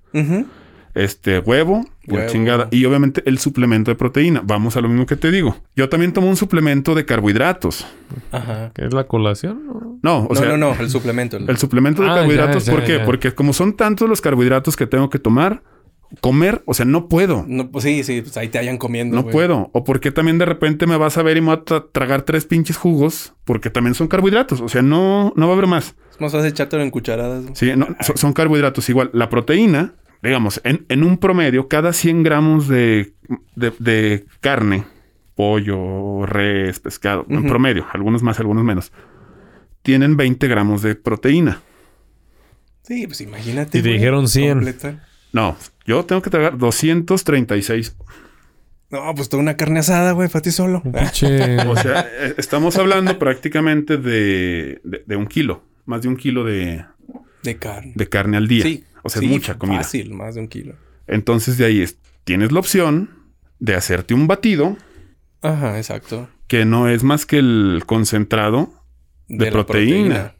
Este 0.95 1.39
huevo, 1.39 1.85
Huevo. 2.07 2.27
chingada. 2.31 2.67
Y 2.71 2.83
obviamente 2.85 3.21
el 3.25 3.37
suplemento 3.39 3.91
de 3.91 3.95
proteína. 3.95 4.41
Vamos 4.43 4.77
a 4.77 4.81
lo 4.81 4.87
mismo 4.87 5.05
que 5.05 5.17
te 5.17 5.29
digo. 5.31 5.55
Yo 5.75 5.89
también 5.89 6.13
tomo 6.13 6.27
un 6.29 6.37
suplemento 6.37 6.95
de 6.95 7.05
carbohidratos. 7.05 7.85
Ajá. 8.31 8.71
¿Qué 8.73 8.85
es 8.85 8.93
la 8.93 9.03
colación? 9.03 9.61
¿no? 9.67 9.99
No, 10.01 10.17
o 10.25 10.33
no, 10.33 10.35
sea, 10.39 10.47
no, 10.49 10.57
no, 10.57 10.73
el 10.79 10.89
suplemento. 10.89 11.35
el- 11.37 11.49
el 11.49 11.57
suplemento 11.57 12.01
de 12.01 12.09
Ah, 12.09 12.15
carbohidratos. 12.15 12.65
ya, 12.65 12.71
¿Por 12.71 12.81
ya, 12.81 12.87
qué? 12.87 12.97
ya. 12.99 13.05
Porque 13.05 13.33
como 13.35 13.51
son 13.53 13.73
tantos 13.75 14.07
los 14.07 14.21
carbohidratos 14.21 14.75
que 14.77 14.87
tengo 14.87 15.09
que 15.09 15.19
tomar, 15.19 15.61
comer, 16.21 16.63
o 16.65 16.73
sea, 16.73 16.85
no 16.85 17.07
puedo. 17.07 17.45
No, 17.47 17.69
pues 17.71 17.83
sí, 17.83 18.03
sí, 18.03 18.21
pues 18.21 18.35
ahí 18.37 18.49
te 18.49 18.57
hayan 18.59 18.77
comiendo. 18.77 19.15
No 19.15 19.25
puedo. 19.27 19.69
O 19.73 19.83
porque 19.83 20.11
también 20.11 20.37
de 20.37 20.45
repente 20.45 20.87
me 20.87 20.97
vas 20.97 21.17
a 21.17 21.23
ver 21.23 21.37
y 21.37 21.41
me 21.41 21.47
voy 21.47 21.57
a 21.57 21.65
tra- 21.65 21.85
tragar 21.91 22.23
tres 22.23 22.45
pinches 22.45 22.77
jugos 22.77 23.33
porque 23.45 23.69
también 23.69 23.93
son 23.93 24.07
carbohidratos. 24.07 24.61
O 24.61 24.69
sea, 24.69 24.81
no, 24.81 25.33
no 25.35 25.45
va 25.47 25.53
a 25.53 25.55
haber 25.55 25.67
más. 25.67 25.95
Es 26.11 26.19
más 26.21 26.31
fácil 26.31 26.49
echártelo 26.49 26.83
en 26.83 26.89
cucharadas. 26.91 27.43
güey. 27.43 27.55
Sí, 27.55 27.71
no, 27.75 27.87
so- 28.01 28.17
son 28.17 28.33
carbohidratos. 28.33 28.89
Igual, 28.89 29.11
la 29.13 29.29
proteína, 29.29 29.93
digamos, 30.23 30.61
en, 30.63 30.85
en 30.89 31.03
un 31.03 31.17
promedio, 31.17 31.67
cada 31.67 31.93
100 31.93 32.23
gramos 32.23 32.67
de, 32.67 33.13
de- 33.55 33.73
de 33.79 34.25
carne, 34.41 34.85
pollo, 35.35 36.25
res, 36.25 36.79
pescado, 36.79 37.25
en 37.29 37.45
promedio, 37.47 37.85
algunos 37.93 38.23
más, 38.23 38.39
algunos 38.39 38.63
menos, 38.65 38.91
tienen 39.83 40.17
20 40.17 40.47
gramos 40.47 40.81
de 40.81 40.95
proteína. 40.95 41.61
Sí, 42.83 43.05
pues 43.07 43.21
imagínate. 43.21 43.77
Y 43.77 43.81
te 43.81 43.89
dijeron 43.89 44.27
100. 44.27 44.53
completa. 44.53 45.05
No, 45.33 45.55
yo 45.85 46.05
tengo 46.05 46.21
que 46.21 46.29
tragar 46.29 46.57
236. 46.57 47.95
No, 48.91 49.13
pues 49.15 49.29
toda 49.29 49.43
una 49.43 49.55
carne 49.55 49.79
asada, 49.79 50.13
güey, 50.13 50.29
para 50.29 50.41
ti 50.41 50.51
solo. 50.51 50.81
Pinche- 50.83 51.65
O 51.67 51.75
sea, 51.75 52.01
eh, 52.01 52.33
estamos 52.37 52.75
hablando 52.77 53.19
prácticamente 53.19 53.97
de, 53.97 54.81
de- 54.83 55.03
de 55.05 55.15
un 55.15 55.27
kilo, 55.27 55.63
más 55.85 56.01
de 56.01 56.07
un 56.07 56.17
kilo 56.17 56.43
de, 56.43 56.83
De 57.43 57.57
carne. 57.57 57.93
de 57.95 58.09
carne 58.09 58.37
al 58.37 58.47
día. 58.47 58.63
Sí. 58.63 58.83
O 59.03 59.09
sea, 59.09 59.19
sí, 59.19 59.27
es 59.27 59.31
mucha 59.31 59.57
comida. 59.59 59.77
Fácil, 59.83 60.13
más 60.13 60.35
de 60.35 60.41
un 60.41 60.47
kilo. 60.47 60.75
Entonces 61.07 61.57
de 61.57 61.65
ahí 61.65 61.81
es, 61.81 61.97
tienes 62.23 62.51
la 62.51 62.59
opción 62.59 63.11
de 63.59 63.75
hacerte 63.75 64.13
un 64.13 64.27
batido 64.27 64.75
Ajá, 65.41 65.77
exacto. 65.77 66.27
que 66.47 66.65
no 66.65 66.89
es 66.89 67.03
más 67.03 67.25
que 67.25 67.37
el 67.37 67.83
concentrado, 67.85 68.73
De 69.27 69.45
la 69.45 69.51
proteína. 69.51 70.33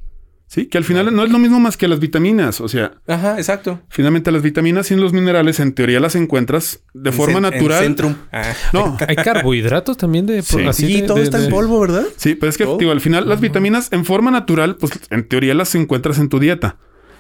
Sí, 0.49 0.65
que 0.65 0.77
al 0.77 0.84
final 0.84 1.15
no 1.15 1.23
es 1.23 1.31
lo 1.31 1.38
mismo 1.39 1.59
más 1.61 1.77
que 1.77 1.88
las 1.88 1.99
vitaminas. 1.99 2.59
O 2.59 2.67
sea, 2.67 2.91
Ajá, 3.07 3.38
exacto. 3.38 3.80
finalmente 3.88 4.31
las 4.31 4.41
vitaminas 4.41 4.89
y 4.91 4.95
los 4.95 5.13
minerales 5.13 5.59
en 5.61 5.73
teoría 5.73 5.99
las 6.01 6.15
encuentras 6.15 6.81
de 6.93 7.11
En 7.11 7.15
forma 7.15 7.38
en 7.38 7.43
natural. 7.43 7.84
Centrum. 7.84 8.15
Ah. 8.34 8.51
No, 8.73 8.97
Hay 9.07 9.15
carbohidratos 9.15 9.95
también 9.95 10.26
de... 10.26 10.41
Sí. 10.41 10.65
así 10.67 10.88
Sí, 10.88 11.01
de- 11.01 11.07
todo 11.07 11.17
de- 11.17 11.23
está 11.23 11.38
en 11.38 11.45
de- 11.45 11.49
polvo, 11.51 11.80
¿verdad? 11.80 12.03
Sí, 12.17 12.35
pero 12.35 12.49
es 12.49 12.57
que 12.57 12.65
digo, 12.80 12.91
al 12.91 12.99
final 13.01 13.30
las 13.30 13.39
vitaminas 13.39 13.93
en 13.93 14.03
forma 14.03 14.31
natural, 14.31 14.76
pues 14.76 14.91
en 15.11 15.27
teoría 15.27 15.53
las 15.53 15.73
encuentras 15.76 16.17
en 16.19 16.27
tu 16.30 16.39
dieta. 16.39 16.77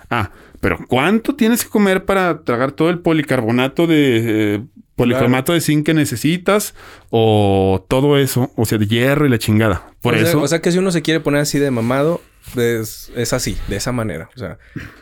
Ah, 0.09 0.31
pero 0.59 0.79
¿cuánto 0.87 1.35
tienes 1.35 1.63
que 1.63 1.69
comer 1.69 2.03
para 2.05 2.41
tragar 2.41 2.71
todo 2.71 2.89
el 2.89 2.97
policarbonato 2.99 3.85
de 3.85 4.55
eh, 4.55 4.63
policromato 4.95 5.53
de 5.53 5.61
zinc 5.61 5.85
que 5.85 5.93
necesitas 5.93 6.73
o 7.11 7.85
todo 7.87 8.17
eso, 8.17 8.51
o 8.55 8.65
sea, 8.65 8.77
de 8.77 8.87
hierro 8.87 9.25
y 9.25 9.29
la 9.29 9.37
chingada? 9.37 9.91
Por 10.01 10.15
o 10.15 10.17
sea- 10.17 10.27
eso 10.27 10.41
o 10.41 10.47
sea 10.47 10.61
que 10.61 10.71
si 10.71 10.77
uno 10.79 10.91
se 10.91 11.01
quiere 11.01 11.19
poner 11.19 11.41
así 11.41 11.59
de 11.59 11.69
mamado, 11.71 12.21
es, 12.55 13.11
es 13.15 13.33
así, 13.33 13.57
de 13.67 13.75
esa 13.75 13.91
manera. 13.91 14.29
O 14.35 14.39
sea, 14.39 14.57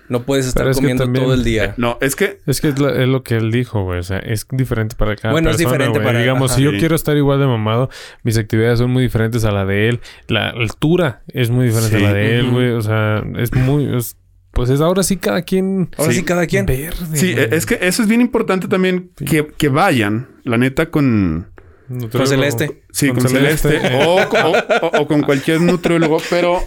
no 0.10 0.24
puedes 0.24 0.46
estar 0.48 0.68
es 0.68 0.78
comiendo 0.78 1.04
también- 1.06 1.24
todo 1.26 1.34
el 1.34 1.44
día. 1.44 1.74
no, 1.78 1.98
es 2.02 2.16
que 2.16 2.40
Es 2.46 2.60
que 2.62 2.70
es, 2.70 2.80
la- 2.80 2.92
es 3.02 3.08
lo 3.08 3.24
que 3.24 3.36
él 3.38 3.52
dijo, 3.52 3.84
güey. 3.84 4.00
O 4.00 4.04
sea, 4.04 4.20
es 4.20 4.46
diferente 4.52 4.96
para 4.96 5.16
cada 5.16 5.32
Bueno, 5.32 5.50
es 5.50 5.58
persona, 5.58 5.74
diferente 5.76 6.00
güey. 6.00 6.06
para- 6.08 6.20
Digamos, 6.20 6.52
ajá. 6.52 6.58
si 6.58 6.64
yo 6.64 6.72
Sí. 6.72 6.78
quiero 6.80 6.96
estar 6.96 7.16
igual 7.18 7.40
de 7.40 7.48
mamado, 7.48 7.90
mis 8.24 8.38
actividades 8.38 8.80
son 8.80 8.92
muy 8.92 9.04
diferentes 9.04 9.44
a 9.46 9.52
la 9.52 9.66
de 9.66 9.90
él. 9.90 10.00
La 10.28 10.50
altura 10.50 11.24
es 11.28 11.50
muy 11.50 11.66
diferente 11.68 11.98
Sí. 12.00 12.04
a 12.04 12.08
la 12.10 12.14
de 12.14 12.40
él, 12.40 12.50
güey. 12.52 12.70
O 12.72 12.82
sea, 12.82 13.24
es 13.38 13.54
muy... 13.54 13.96
es- 13.96 14.18
pues 14.52 14.72
es 14.72 14.82
ahora 14.82 15.04
sí 15.04 15.18
cada 15.18 15.44
quien... 15.44 15.90
Ahora 15.98 16.12
sí, 16.12 16.20
Sí. 16.20 16.26
cada 16.26 16.48
quien. 16.48 16.66
Verde, 16.66 16.96
sí, 17.14 17.34
güey. 17.34 17.48
es 17.52 17.66
que 17.68 17.78
eso 17.82 18.02
es 18.02 18.08
bien 18.08 18.22
importante 18.22 18.68
también 18.68 19.12
que, 19.16 19.46
que 19.56 19.70
vayan, 19.70 20.28
la 20.44 20.58
neta, 20.58 20.88
con 20.90 21.52
Nutriólogo. 21.90 22.18
Con 22.18 22.28
Celeste. 22.28 22.84
Sí, 22.92 23.08
con, 23.10 23.20
Con 23.20 23.30
Celeste. 23.30 23.70
Celeste. 23.80 23.96
o, 24.04 24.16
o- 24.16 24.88
o- 24.98 25.02
o 25.04 25.08
con 25.08 25.22
cualquier 25.22 25.62
nutriólogo, 25.62 26.18
pero, 26.30 26.60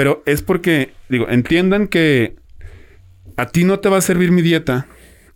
pero 0.00 0.22
es 0.24 0.40
porque, 0.40 0.92
digo, 1.10 1.26
entiendan 1.28 1.86
que 1.86 2.34
a 3.36 3.48
ti 3.48 3.64
no 3.64 3.80
te 3.80 3.90
va 3.90 3.98
a 3.98 4.00
servir 4.00 4.30
mi 4.32 4.40
dieta. 4.40 4.86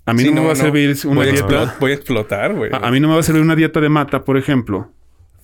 A 0.06 0.14
mí 0.14 0.22
Sí, 0.22 0.28
no, 0.30 0.36
me 0.36 0.40
no, 0.40 0.46
va 0.46 0.52
a 0.54 0.56
servir 0.56 0.96
una 1.04 1.14
voy, 1.16 1.28
a 1.28 1.32
dieta. 1.32 1.46
explot- 1.48 1.78
voy 1.80 1.90
a 1.90 1.94
explotar, 1.94 2.54
güey. 2.54 2.70
A, 2.72 2.78
a 2.78 2.90
mí 2.90 2.98
no 2.98 3.08
me 3.08 3.14
va 3.14 3.20
a 3.20 3.22
servir 3.22 3.42
una 3.42 3.54
dieta 3.56 3.78
de 3.82 3.90
mata, 3.90 4.24
por 4.24 4.38
ejemplo. 4.38 4.90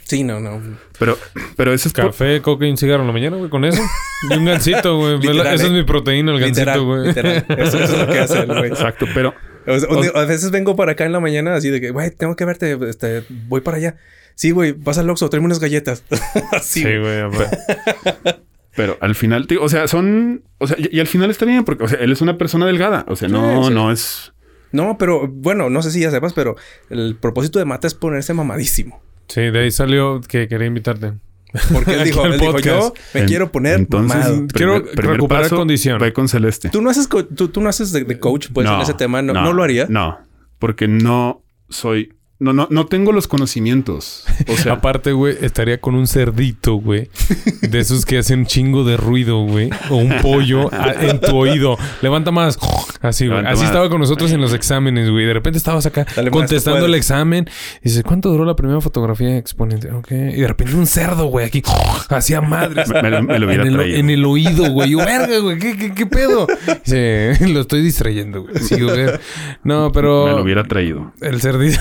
Sí, 0.05 0.25
no, 0.25 0.41
no. 0.41 0.59
Pero, 0.99 1.19
pero 1.55 1.75
eso 1.75 1.87
es 1.89 1.93
por- 1.93 2.07
Café, 2.07 2.41
coca 2.41 2.65
y 2.65 2.71
un 2.71 2.79
cigarro 2.79 3.03
en 3.03 3.09
la 3.09 3.13
mañana, 3.13 3.37
güey, 3.37 3.51
con 3.51 3.67
eso. 3.67 3.83
Y 4.31 4.35
un 4.39 4.47
gansito, 4.47 4.97
güey. 4.97 5.19
Esa 5.23 5.53
es 5.55 5.65
¿eh? 5.65 5.69
mi 5.71 5.85
proteína, 5.85 6.33
el 6.33 6.41
gansito, 6.41 6.83
güey. 6.87 7.09
literal. 7.09 7.45
Eso, 7.59 7.79
eso 7.79 7.93
es 7.95 7.99
lo 7.99 8.07
que 8.11 8.19
hace 8.21 8.39
el 8.41 8.47
güey. 8.47 8.69
Exacto, 8.71 9.05
pero 9.13 9.35
O 9.67 10.19
a 10.19 10.25
veces 10.25 10.51
vengo 10.51 10.77
para 10.77 10.93
acá 10.93 11.05
en 11.05 11.13
la 11.13 11.21
mañana 11.21 11.55
así 11.57 11.69
de 11.69 11.79
que, 11.79 11.91
güey, 11.91 12.11
tengo 12.11 12.37
que 12.37 12.47
verte, 12.47 12.79
este, 12.89 13.23
voy 13.29 13.61
para 13.61 13.77
allá. 13.77 13.97
Sí, 14.35 14.53
güey, 14.53 14.73
vas 14.73 14.97
al 14.97 15.11
Oxxo, 15.11 15.29
tráeme 15.29 15.45
unas 15.45 15.59
galletas. 15.61 16.03
así, 16.53 16.81
Sí, 16.83 16.97
güey. 16.99 17.21
Pero 18.81 18.99
al 19.01 19.15
final, 19.15 19.47
digo, 19.47 19.63
o 19.65 19.69
sea, 19.69 19.87
son, 19.89 20.43
o 20.59 20.67
sea, 20.67 20.77
y, 20.79 20.97
y 20.97 21.01
al 21.01 21.07
final 21.07 21.31
está 21.31 21.45
bien 21.45 21.65
porque, 21.65 21.85
o 21.85 21.89
sea, 21.89 21.99
él 21.99 22.13
es 22.13 22.21
una 22.21 22.39
persona 22.39 22.67
delgada, 22.67 23.05
o 23.09 23.17
sea, 23.17 23.29
no, 23.29 23.63
Sí, 23.65 23.69
sí. 23.69 23.75
no 23.75 23.93
es, 23.93 24.33
No, 24.73 24.97
pero 24.99 25.27
bueno, 25.29 25.69
no 25.71 25.83
sé 25.83 25.91
si 25.91 26.01
ya 26.01 26.11
sepas, 26.11 26.33
pero 26.33 26.57
el 26.91 27.17
propósito 27.17 27.59
de 27.59 27.65
Mata 27.65 27.87
es 27.87 27.95
ponerse 27.95 28.33
mamadísimo. 28.35 29.03
Sí, 29.29 29.43
de 29.43 29.59
ahí 29.61 29.71
salió 29.71 30.21
que 30.21 30.49
quería 30.49 30.67
invitarte. 30.67 31.13
Porque 31.73 31.95
él 31.95 32.05
dijo, 32.05 32.25
él 32.27 32.39
dijo, 32.39 32.59
yo 32.61 32.95
me 33.15 33.21
En- 33.23 33.27
quiero 33.27 33.51
poner 33.51 33.75
entonces, 33.81 34.17
mamado. 34.17 34.47
Quiero 34.53 34.79
recuperar 34.95 35.49
condición. 35.51 35.99
Ve 35.99 36.13
con 36.13 36.29
Celeste. 36.29 36.69
Tú 36.71 36.81
no 36.81 36.91
haces, 36.91 37.09
co- 37.09 37.25
tú, 37.25 37.49
tú 37.49 37.61
no 37.61 37.69
haces 37.69 37.91
de, 37.93 38.05
de 38.05 38.19
coach, 38.21 38.49
pues, 38.53 38.69
en 38.69 38.81
ese 38.81 38.95
tema. 38.95 39.21
¿No, 39.23 39.33
no, 39.33 39.53
lo 39.53 39.63
haría? 39.65 39.87
No, 39.89 40.19
porque 40.61 40.87
no 40.87 41.43
soy, 41.69 42.15
no, 42.41 42.53
no, 42.53 42.67
no 42.71 42.87
tengo 42.87 43.13
los 43.13 43.29
conocimientos. 43.29 44.25
O 44.49 44.57
sea, 44.57 44.73
Aparte, 44.81 45.13
güey, 45.13 45.37
estaría 45.43 45.79
con 45.81 45.95
un 45.95 46.07
cerdito, 46.07 46.75
güey. 46.75 47.09
De 47.61 47.79
esos 47.79 48.05
que 48.07 48.19
hacen 48.19 48.41
un 48.41 48.47
chingo 48.47 48.83
de 48.83 48.97
ruido, 48.97 49.45
güey. 49.45 49.71
O 49.91 49.97
un 49.97 50.15
pollo 50.23 50.73
a- 50.75 50.93
en 51.01 51.21
tu 51.21 51.37
oído. 51.37 51.77
Levanta 52.03 52.31
más. 52.31 52.59
Así, 53.03 53.27
güey. 53.29 53.41
Así 53.41 53.59
más. 53.61 53.65
estaba 53.65 53.89
con 53.91 54.01
nosotros 54.01 54.33
en 54.33 54.41
los 54.41 54.53
exámenes, 54.55 55.11
güey. 55.11 55.27
De 55.27 55.33
repente 55.35 55.59
estabas 55.59 55.85
acá 55.87 56.07
Dale 56.17 56.31
contestando 56.31 56.87
el 56.87 56.95
examen. 56.95 57.47
Y 57.83 57.89
dices, 57.91 58.03
¿cuánto 58.03 58.31
duró 58.31 58.45
la 58.45 58.57
primera 58.57 58.81
fotografía 58.81 59.37
exponente? 59.37 59.93
Ok. 59.93 60.11
Y 60.13 60.41
de 60.41 60.49
repente 60.49 60.75
un 60.75 60.87
cerdo, 60.87 61.27
güey, 61.27 61.47
aquí. 61.47 61.63
Hacía 62.09 62.41
madres. 62.41 62.89
me, 62.89 63.03
me 63.03 63.11
lo- 63.11 63.23
me 63.23 63.39
lo 63.39 63.47
hubiera 63.47 63.63
en, 63.65 63.69
el, 63.69 63.75
traído. 63.77 63.99
en 63.99 64.11
el 64.11 64.25
oído, 64.25 64.71
güey. 64.73 64.91
Yo, 64.91 64.99
verga, 64.99 65.39
güey. 65.41 65.59
¿Qué, 65.59 65.77
qué, 65.77 65.93
qué 65.95 66.07
pedo? 66.07 66.47
Dice, 66.85 67.37
lo 67.49 67.61
estoy 67.61 67.83
distrayendo, 67.83 68.43
güey. 68.45 68.55
Sí, 68.61 68.81
güey. 68.81 69.07
No, 69.63 69.93
pero... 69.93 70.25
Me 70.27 70.33
lo 70.33 70.43
hubiera 70.43 70.65
traído. 70.65 71.13
El 71.21 71.41
cerdito. 71.41 71.79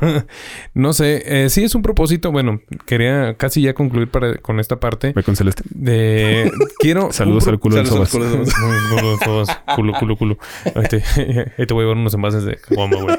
no 0.74 0.92
sé. 0.92 1.22
eh, 1.44 1.50
sí 1.50 1.64
es 1.64 1.74
un 1.74 1.82
propósito. 1.82 2.30
Bueno, 2.32 2.60
quería 2.86 3.34
casi 3.36 3.62
ya 3.62 3.74
concluir 3.74 4.08
para, 4.08 4.36
con 4.38 4.60
esta 4.60 4.80
parte. 4.80 5.12
Ve 5.14 5.22
con 5.22 5.36
Celeste. 5.36 5.62
De... 5.70 6.50
Quiero... 6.78 7.12
Saludos 7.12 7.46
al 7.48 7.58
culo 7.58 7.76
Saludos 7.84 8.08
Sobas. 8.10 8.14
al 8.14 8.90
culo 8.90 9.10
del 9.10 9.18
Sobas. 9.20 9.48
Culo, 9.76 9.92
culo, 9.98 10.16
culo, 10.16 10.16
culo. 10.16 10.38
Ahí 10.74 10.88
te, 10.88 10.96
ahí 11.58 11.66
te 11.66 11.74
voy 11.74 11.82
a 11.82 11.84
llevar 11.86 11.96
unos 11.96 12.14
envases 12.14 12.44
de 12.44 12.58
güey. 12.68 13.16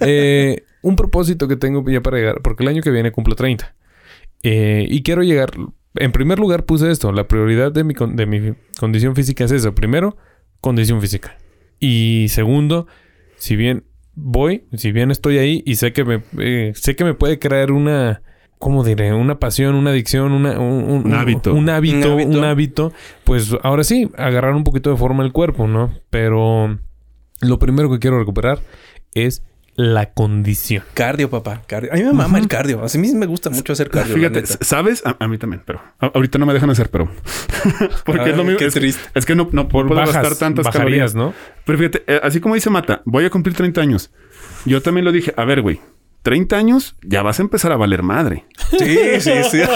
Eh, 0.00 0.64
un 0.82 0.96
propósito 0.96 1.48
que 1.48 1.56
tengo 1.56 1.84
ya 1.90 2.00
para 2.00 2.16
llegar. 2.18 2.40
Porque 2.42 2.62
el 2.62 2.68
año 2.68 2.82
que 2.82 2.90
viene 2.90 3.12
cumplo 3.12 3.34
30. 3.34 3.74
Eh, 4.42 4.86
y 4.88 5.02
quiero 5.02 5.22
llegar... 5.22 5.50
En 5.96 6.12
primer 6.12 6.38
lugar 6.38 6.64
puse 6.66 6.88
esto. 6.90 7.10
La 7.10 7.26
prioridad 7.26 7.72
de 7.72 7.82
mi, 7.82 7.94
con- 7.94 8.14
de 8.14 8.24
mi 8.24 8.54
condición 8.78 9.16
física 9.16 9.44
es 9.44 9.50
eso. 9.50 9.74
Primero, 9.74 10.16
condición 10.60 11.00
física. 11.00 11.36
Y 11.80 12.26
segundo, 12.28 12.86
si 13.36 13.56
bien 13.56 13.82
voy, 14.14 14.64
si 14.74 14.92
bien 14.92 15.10
estoy 15.10 15.38
ahí 15.38 15.62
y 15.66 15.76
sé 15.76 15.92
que 15.92 16.04
me, 16.04 16.22
eh, 16.38 16.72
sé 16.74 16.96
que 16.96 17.04
me 17.04 17.14
puede 17.14 17.38
crear 17.38 17.72
una, 17.72 18.22
¿cómo 18.58 18.84
diré? 18.84 19.12
Una 19.14 19.38
pasión, 19.38 19.74
una 19.74 19.90
adicción, 19.90 20.32
una, 20.32 20.58
un, 20.58 20.84
un- 20.90 21.06
Un 21.06 21.14
hábito. 21.14 21.54
Un 21.54 21.68
hábito, 21.70 22.14
Un 22.14 22.20
hábito. 22.20 22.38
un 22.38 22.44
hábito. 22.44 22.92
Pues 23.24 23.54
ahora 23.62 23.84
sí, 23.84 24.10
agarrar 24.16 24.54
un 24.54 24.64
poquito 24.64 24.90
de 24.90 24.96
forma 24.96 25.24
el 25.24 25.32
cuerpo, 25.32 25.66
¿no? 25.66 25.92
Pero 26.10 26.78
lo 27.40 27.58
primero 27.58 27.90
que 27.90 27.98
quiero 27.98 28.18
recuperar 28.18 28.58
es 29.14 29.42
la 29.80 30.12
condición. 30.12 30.84
Cardio, 30.94 31.30
papá. 31.30 31.62
Cardio. 31.66 31.92
A 31.92 31.96
mí 31.96 32.02
me 32.04 32.12
mama 32.12 32.38
el 32.38 32.48
cardio. 32.48 32.82
A 32.84 32.98
mí 32.98 33.12
me 33.14 33.26
gusta 33.26 33.50
mucho 33.50 33.72
hacer 33.72 33.90
cardio. 33.90 34.14
Fíjate. 34.14 34.44
¿sabes? 34.46 35.02
A, 35.06 35.16
a 35.18 35.28
mí 35.28 35.38
también, 35.38 35.62
pero 35.64 35.80
a- 35.98 36.06
ahorita 36.14 36.38
no 36.38 36.46
me 36.46 36.52
dejan 36.52 36.70
hacer, 36.70 36.90
pero... 36.90 37.10
Porque 38.04 38.22
Ay, 38.22 38.30
es 38.30 38.36
lo 38.36 38.44
mismo. 38.44 38.58
qué 38.58 38.66
Es, 38.66 38.74
triste. 38.74 39.02
es 39.14 39.24
que 39.26 39.34
no, 39.34 39.48
no 39.52 39.68
puedo 39.68 39.88
gastar 39.88 40.34
tantas 40.36 40.64
bajarías, 40.66 41.12
calorías. 41.12 41.14
¿no? 41.14 41.34
Pero 41.64 41.78
fíjate, 41.78 42.04
eh, 42.06 42.20
así 42.22 42.40
como 42.40 42.54
dice 42.54 42.70
Mata, 42.70 43.02
voy 43.04 43.24
a 43.24 43.30
cumplir 43.30 43.54
30 43.56 43.80
años. 43.80 44.10
Yo 44.66 44.82
también 44.82 45.04
lo 45.04 45.12
dije. 45.12 45.32
A 45.36 45.44
ver, 45.44 45.62
güey. 45.62 45.80
30 46.22 46.54
años, 46.56 46.96
ya 47.02 47.22
vas 47.22 47.38
a 47.38 47.42
empezar 47.42 47.72
a 47.72 47.76
valer 47.76 48.02
madre. 48.02 48.44
Sí, 48.78 48.98
sí, 49.20 49.32
sí. 49.50 49.60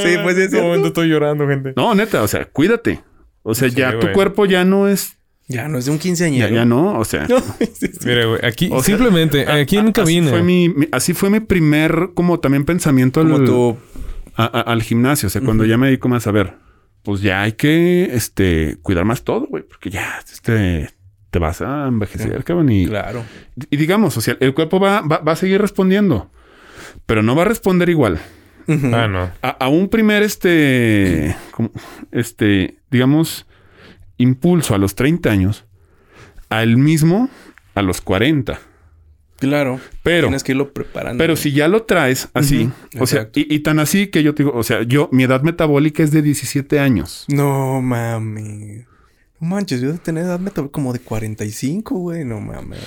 Sí, 0.00 0.16
pues, 0.22 0.36
En 0.36 0.42
este 0.42 0.60
momento 0.62 0.88
estoy 0.88 1.08
llorando, 1.08 1.46
gente. 1.46 1.72
No, 1.76 1.94
neta, 1.94 2.22
o 2.22 2.28
sea, 2.28 2.44
cuídate. 2.46 3.00
O 3.42 3.54
sea, 3.54 3.68
Sí, 3.70 3.76
ya 3.76 3.98
tu 3.98 4.10
cuerpo 4.12 4.44
ya 4.46 4.64
no 4.64 4.88
es... 4.88 5.17
Ya 5.48 5.66
no 5.68 5.78
es 5.78 5.86
de 5.86 5.90
un 5.92 5.96
Ya, 5.96 6.02
quinceañero. 6.02 6.54
ya 6.54 6.64
no, 6.66 6.98
o 6.98 7.04
sea... 7.04 7.26
No, 7.28 7.40
sí, 7.40 7.66
sí. 7.72 7.88
Mira, 8.04 8.26
güey, 8.26 8.40
aquí 8.44 8.68
O 8.70 8.82
sea, 8.82 8.96
simplemente, 8.96 9.50
aquí 9.50 9.76
en 9.78 9.84
Así 9.86 9.92
cabina. 9.92 10.30
fue, 10.30 10.42
mi, 10.42 10.68
mi- 10.68 10.88
así 10.92 11.14
fue 11.14 11.30
mi 11.30 11.40
primer, 11.40 12.10
como 12.14 12.38
también 12.40 12.64
pensamiento 12.66 13.20
al, 13.22 13.44
tu... 13.44 13.78
a- 14.36 14.44
a- 14.44 14.60
al 14.60 14.82
gimnasio. 14.82 15.26
O 15.28 15.30
sea, 15.30 15.40
cuando 15.40 15.64
ya 15.64 15.78
me 15.78 15.86
dedico 15.86 16.08
más 16.08 16.26
a 16.26 16.32
ver, 16.32 16.54
pues 17.02 17.22
ya 17.22 17.42
hay 17.42 17.52
que 17.52 18.10
este, 18.12 18.76
cuidar 18.82 19.06
más 19.06 19.22
todo, 19.22 19.46
güey, 19.46 19.62
porque 19.62 19.88
ya 19.88 20.18
este, 20.30 20.90
te 21.30 21.38
vas 21.38 21.62
a 21.62 21.86
envejecer, 21.88 22.44
cabrón. 22.44 22.70
Y, 22.70 22.86
Claro. 22.86 23.24
y 23.70 23.76
digamos, 23.78 24.16
o 24.18 24.20
sea, 24.20 24.36
el 24.40 24.52
cuerpo 24.52 24.78
va, 24.78 25.00
va, 25.00 25.18
va 25.20 25.32
a 25.32 25.36
seguir 25.36 25.60
respondiendo, 25.62 26.30
pero 27.06 27.22
no 27.22 27.34
va 27.34 27.42
a 27.42 27.46
responder 27.46 27.88
igual. 27.88 28.18
Ujú. 28.66 28.90
Ah, 28.94 29.08
no. 29.08 29.30
A, 29.40 29.48
a 29.48 29.68
un 29.68 29.88
primer, 29.88 30.22
este, 30.22 31.34
como- 31.52 31.70
este, 32.12 32.80
digamos, 32.90 33.46
impulso 34.18 34.74
a 34.74 34.78
los 34.78 34.94
30 34.94 35.30
años, 35.30 35.64
al 36.50 36.76
mismo 36.76 37.28
a 37.74 37.82
los 37.82 38.00
40. 38.00 38.58
Claro. 39.38 39.78
Pero, 40.02 40.26
Tienes 40.26 40.42
que 40.42 40.50
irlo 40.52 40.72
preparando. 40.72 41.22
pero 41.22 41.36
si 41.36 41.52
ya 41.52 41.68
lo 41.68 41.84
traes 41.84 42.28
así, 42.34 42.70
o 42.98 43.06
sea, 43.06 43.30
y, 43.34 43.54
y 43.54 43.60
tan 43.60 43.78
así 43.78 44.08
que 44.08 44.22
yo 44.24 44.34
te 44.34 44.42
digo, 44.42 44.56
o 44.56 44.64
sea, 44.64 44.82
yo, 44.82 45.08
mi 45.12 45.22
edad 45.22 45.42
metabólica 45.42 46.02
es 46.02 46.10
de 46.10 46.22
17 46.22 46.80
años. 46.80 47.24
No 47.28 47.80
mami. 47.80 48.84
No 49.40 49.48
manches, 49.48 49.80
yo 49.80 49.92
de 49.92 49.98
tener 49.98 50.24
edad 50.24 50.40
metabólica 50.40 50.72
como 50.72 50.92
de 50.92 50.98
45, 50.98 51.94
güey. 51.98 52.24
No 52.24 52.40
mames. 52.40 52.80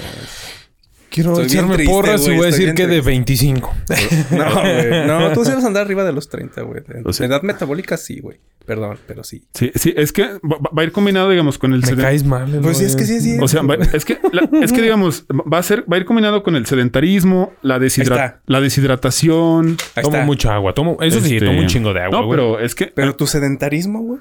Quiero 1.09 1.31
Estoy 1.39 1.45
echarme 1.57 1.75
triste, 1.75 1.93
porras 1.93 2.27
y 2.27 2.31
voy 2.35 2.43
a 2.43 2.45
decir 2.47 2.73
que 2.73 2.87
de 2.87 3.01
triste. 3.01 3.09
25. 3.09 3.75
No, 4.31 4.51
güey. 4.61 5.07
No, 5.07 5.31
tú 5.33 5.45
sí 5.45 5.51
vas 5.55 5.63
a 5.63 5.67
andar 5.67 5.85
arriba 5.85 6.03
de 6.03 6.11
los 6.11 6.27
30, 6.27 6.61
güey. 6.63 6.81
O 7.05 7.13
sea- 7.13 7.27
edad 7.27 7.43
metabólica 7.43 7.95
sí, 7.95 8.19
güey. 8.19 8.39
Perdón, 8.65 8.97
pero 9.07 9.23
sí. 9.23 9.43
Sí, 9.53 9.71
sí, 9.75 9.93
es 9.97 10.13
que 10.13 10.23
va, 10.23 10.57
va 10.75 10.81
a 10.81 10.83
ir 10.83 10.91
combinado, 10.91 11.29
digamos, 11.29 11.57
con 11.57 11.73
el 11.73 11.81
Me 11.81 11.95
caes 11.95 12.23
mal. 12.23 12.59
Pues 12.61 12.77
sí, 12.77 12.85
es 12.85 12.95
que 12.95 13.05
sí, 13.05 13.19
sí. 13.19 13.37
O 13.41 13.47
sea, 13.47 13.63
va- 13.63 13.75
es 13.75 14.05
que, 14.05 14.19
la- 14.31 14.47
es 14.61 14.71
que 14.71 14.81
digamos, 14.81 15.25
va 15.31 15.57
a 15.57 15.63
ser, 15.63 15.83
va 15.91 15.97
a 15.97 15.99
ir 15.99 16.05
combinado 16.05 16.43
con 16.43 16.55
el 16.55 16.65
sedentarismo, 16.65 17.53
la, 17.61 17.79
deshidra- 17.79 18.39
la 18.45 18.61
deshidratación. 18.61 19.77
Ahí 19.95 20.03
Tomo 20.03 20.15
está. 20.15 20.25
mucha 20.25 20.53
agua. 20.55 20.73
Tomo, 20.73 20.97
eso 21.01 21.19
sí, 21.21 21.35
este, 21.35 21.45
tomo 21.47 21.59
un 21.59 21.67
chingo 21.67 21.93
de 21.93 22.01
agua. 22.01 22.19
No, 22.19 22.25
güey. 22.27 22.37
pero 22.37 22.59
es 22.59 22.75
que, 22.75 22.87
Pero 22.87 23.15
tu 23.15 23.27
sedentarismo, 23.27 24.01
güey. 24.01 24.19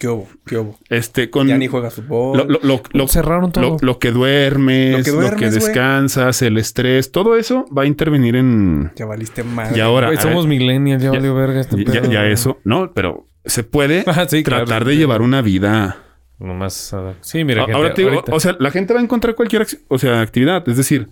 ¿Qué 0.00 0.08
hubo? 0.08 0.26
¿Qué 0.46 0.56
hubo? 0.56 0.78
este, 0.88 1.28
con 1.28 1.46
Ya 1.46 1.58
ni 1.58 1.66
juegas 1.66 1.94
fútbol. 1.94 2.38
lo, 2.38 2.44
lo, 2.46 2.58
lo, 2.62 2.82
lo- 2.92 3.06
cerraron 3.06 3.52
todo. 3.52 3.62
lo- 3.72 3.76
lo 3.80 3.98
que 3.98 4.10
duermes, 4.12 4.92
Lo 4.92 4.96
que 4.98 5.02
que, 5.04 5.10
duermes, 5.10 5.38
güey. 5.38 5.50
descansas, 5.52 6.40
el 6.42 6.56
estrés, 6.56 7.12
todo 7.12 7.36
eso 7.36 7.66
va 7.76 7.82
a 7.82 7.86
intervenir 7.86 8.34
en. 8.34 8.90
Ya 8.96 9.04
valiste 9.04 9.44
mal. 9.44 9.76
Y 9.76 9.80
ahora, 9.80 10.18
somos 10.20 10.46
millennials, 10.46 11.02
ya, 11.02 11.10
valió 11.10 11.34
verga 11.34 11.60
este 11.60 11.84
ya, 11.84 12.00
pedo. 12.00 12.10
ya 12.10 12.26
eso, 12.26 12.58
no, 12.64 12.92
pero 12.94 13.28
se 13.44 13.62
puede 13.62 14.02
claro. 14.42 14.64
tratar 14.64 14.84
de 14.86 14.96
llevar 14.96 15.20
una 15.22 15.42
vida. 15.42 15.98
Nomás. 16.38 16.94
ah, 16.94 17.12
sí, 17.20 17.44
mira, 17.44 17.64
gente, 17.64 17.76
Ahora 17.76 17.92
te 17.92 18.00
digo, 18.00 18.14
ahorita- 18.14 18.34
o 18.34 18.40
sea, 18.40 18.56
la 18.58 18.70
gente 18.70 18.94
va 18.94 19.00
a 19.00 19.02
encontrar 19.02 19.34
cualquier 19.34 19.66
o 19.88 19.98
sea, 19.98 20.22
actividad. 20.22 20.66
Es 20.66 20.78
decir, 20.78 21.08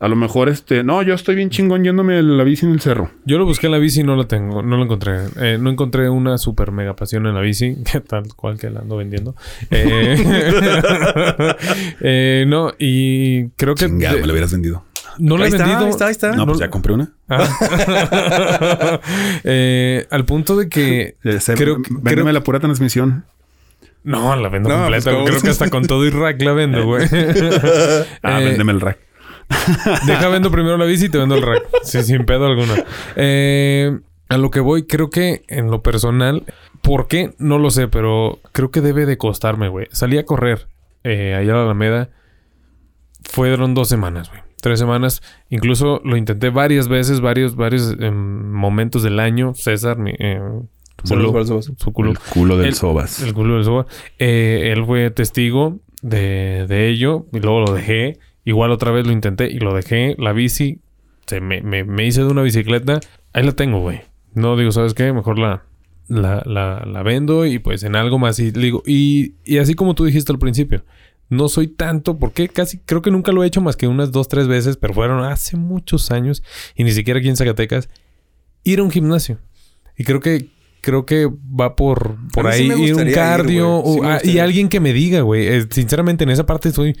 a 0.00 0.06
lo 0.08 0.14
mejor 0.16 0.48
este, 0.48 0.84
no, 0.84 1.02
yo 1.02 1.14
estoy 1.14 1.34
bien 1.34 1.50
chingón 1.50 1.82
yéndome 1.82 2.22
la 2.22 2.44
bici 2.44 2.64
en 2.66 2.72
el 2.72 2.80
cerro. 2.80 3.10
Yo 3.24 3.36
lo 3.38 3.44
busqué 3.44 3.66
en 3.66 3.72
la 3.72 3.78
bici 3.78 4.00
y 4.00 4.04
no 4.04 4.14
la 4.16 4.24
tengo, 4.28 4.62
no 4.62 4.76
la 4.76 4.84
encontré. 4.84 5.18
Eh, 5.40 5.58
no 5.60 5.70
encontré 5.70 6.08
una 6.08 6.38
super 6.38 6.70
mega 6.72 6.94
pasión 6.94 7.26
en 7.26 7.34
la 7.34 7.40
bici, 7.40 7.76
que 7.92 8.00
tal 8.00 8.32
cual 8.36 8.58
que 8.58 8.70
la 8.70 8.80
ando 8.80 8.96
vendiendo. 8.96 9.34
Eh, 9.70 10.16
eh, 12.00 12.44
no, 12.46 12.72
y 12.78 13.48
creo 13.50 13.74
que 13.74 13.86
Chingado, 13.86 14.18
me 14.20 14.26
lo 14.26 14.32
hubieras 14.32 14.52
vendido. 14.52 14.84
no 15.18 15.36
la 15.36 15.46
he 15.46 15.48
está, 15.48 15.64
vendido. 15.64 15.84
ahí 15.84 15.90
está, 15.90 16.06
ahí 16.06 16.12
está. 16.12 16.32
No, 16.36 16.46
pues 16.46 16.58
ya 16.58 16.70
compré 16.70 16.92
una. 16.94 17.10
Ah. 17.28 19.00
Eh, 19.44 20.06
al 20.10 20.24
punto 20.24 20.56
de 20.56 20.68
que 20.68 21.16
se- 21.40 21.54
creo, 21.54 21.76
que- 21.82 21.90
véndeme 21.90 22.22
creo- 22.22 22.32
la 22.32 22.40
pura 22.42 22.60
transmisión. 22.60 23.24
no 24.04 24.34
la 24.36 24.48
vendo 24.48 24.68
No, 24.68 24.76
completa. 24.76 25.10
pues, 25.12 25.28
creo 25.30 25.40
que 25.42 25.48
hasta 25.50 25.70
con 25.70 25.86
todo 25.86 26.04
y 26.06 26.10
rack 26.10 26.40
la 26.42 26.52
vendo, 26.52 26.84
güey. 26.84 27.04
Ah, 28.22 28.40
Eh, 28.40 28.44
véndeme 28.44 28.72
el 28.72 28.80
rack. 28.80 28.98
Deja 30.06 30.28
vendo 30.28 30.50
primero 30.50 30.76
la 30.76 30.84
bici 30.84 31.06
y 31.06 31.08
te 31.08 31.18
vendo 31.18 31.34
el 31.36 31.42
rack. 31.42 31.64
Sí, 31.82 32.02
sin 32.02 32.24
pedo 32.26 32.46
alguno. 32.46 32.74
Eh, 33.16 33.98
a 34.28 34.36
lo 34.38 34.50
que 34.50 34.60
voy, 34.60 34.84
creo 34.84 35.10
que 35.10 35.42
en 35.48 35.70
lo 35.70 35.82
personal, 35.82 36.44
¿por 36.82 37.08
qué? 37.08 37.32
No 37.38 37.58
lo 37.58 37.70
sé, 37.70 37.88
pero 37.88 38.38
creo 38.52 38.70
que 38.70 38.80
debe 38.80 39.06
de 39.06 39.16
costarme, 39.18 39.68
güey. 39.68 39.86
Salí 39.90 40.18
a 40.18 40.24
correr 40.24 40.68
eh, 41.04 41.34
allá 41.34 41.52
a 41.54 41.56
la 41.56 41.62
Alameda. 41.64 42.10
Fueron 43.24 43.74
dos 43.74 43.88
semanas, 43.88 44.28
güey. 44.30 44.42
Tres 44.60 44.78
semanas. 44.78 45.22
Incluso 45.50 46.00
lo 46.04 46.16
intenté 46.16 46.50
varias 46.50 46.88
veces, 46.88 47.20
varios, 47.20 47.54
varios 47.56 47.94
em, 48.00 48.50
momentos 48.52 49.02
del 49.02 49.20
año. 49.20 49.54
César, 49.54 49.98
mi, 49.98 50.12
eh, 50.18 50.40
culo- 51.04 51.62
su 51.62 51.92
culo. 51.92 52.10
El 52.10 52.18
culo 52.18 52.56
del 52.56 52.66
El- 52.68 52.74
Sobas. 52.74 53.22
El 53.22 53.34
culo 53.34 53.54
del 53.54 53.64
Soba. 53.64 53.86
Eh, 54.18 54.72
él 54.74 54.84
fue 54.84 55.10
testigo 55.10 55.78
de, 56.02 56.66
de 56.68 56.88
ello 56.88 57.26
y 57.32 57.38
luego 57.40 57.60
lo 57.60 57.72
dejé. 57.72 58.18
Igual 58.48 58.70
otra 58.70 58.90
vez 58.92 59.06
lo 59.06 59.12
intenté 59.12 59.50
y 59.50 59.58
lo 59.58 59.74
dejé. 59.74 60.14
La 60.18 60.32
bici, 60.32 60.78
se 61.26 61.40
me, 61.42 61.60
me, 61.60 61.84
me 61.84 62.06
hice 62.06 62.22
de 62.22 62.28
una 62.28 62.40
bicicleta. 62.40 62.98
Ahí 63.34 63.44
la 63.44 63.52
tengo, 63.52 63.80
güey. 63.80 64.00
No 64.32 64.56
digo, 64.56 64.72
¿sabes 64.72 64.94
qué? 64.94 65.12
Mejor 65.12 65.38
la, 65.38 65.64
la, 66.08 66.42
la, 66.46 66.82
la 66.86 67.02
vendo 67.02 67.44
y 67.44 67.58
pues 67.58 67.82
en 67.82 67.94
algo 67.94 68.18
más. 68.18 68.38
Y, 68.38 68.50
digo, 68.50 68.82
y, 68.86 69.34
y 69.44 69.58
así 69.58 69.74
como 69.74 69.94
tú 69.94 70.06
dijiste 70.06 70.32
al 70.32 70.38
principio. 70.38 70.82
No 71.28 71.48
soy 71.50 71.68
tanto, 71.68 72.18
porque 72.18 72.48
casi 72.48 72.78
creo 72.78 73.02
que 73.02 73.10
nunca 73.10 73.32
lo 73.32 73.44
he 73.44 73.46
hecho 73.46 73.60
más 73.60 73.76
que 73.76 73.86
unas 73.86 74.12
dos, 74.12 74.28
tres 74.28 74.48
veces, 74.48 74.78
pero 74.78 74.94
fueron 74.94 75.22
hace 75.24 75.58
muchos 75.58 76.10
años 76.10 76.42
y 76.74 76.84
ni 76.84 76.92
siquiera 76.92 77.20
aquí 77.20 77.28
en 77.28 77.36
Zacatecas. 77.36 77.90
Ir 78.64 78.78
a 78.78 78.82
un 78.82 78.90
gimnasio. 78.90 79.38
Y 79.98 80.04
creo 80.04 80.20
que 80.20 80.48
creo 80.80 81.04
que 81.04 81.26
va 81.28 81.76
por, 81.76 82.16
por 82.32 82.50
sí 82.54 82.70
ahí 82.70 82.82
ir 82.86 82.94
un 82.94 83.08
ir, 83.08 83.14
cardio. 83.14 83.82
Sí 83.84 84.00
o- 84.00 84.24
y 84.24 84.38
alguien 84.38 84.70
que 84.70 84.80
me 84.80 84.94
diga, 84.94 85.20
güey. 85.20 85.46
Eh, 85.48 85.66
sinceramente, 85.70 86.24
en 86.24 86.30
esa 86.30 86.46
parte 86.46 86.70
estoy. 86.70 86.96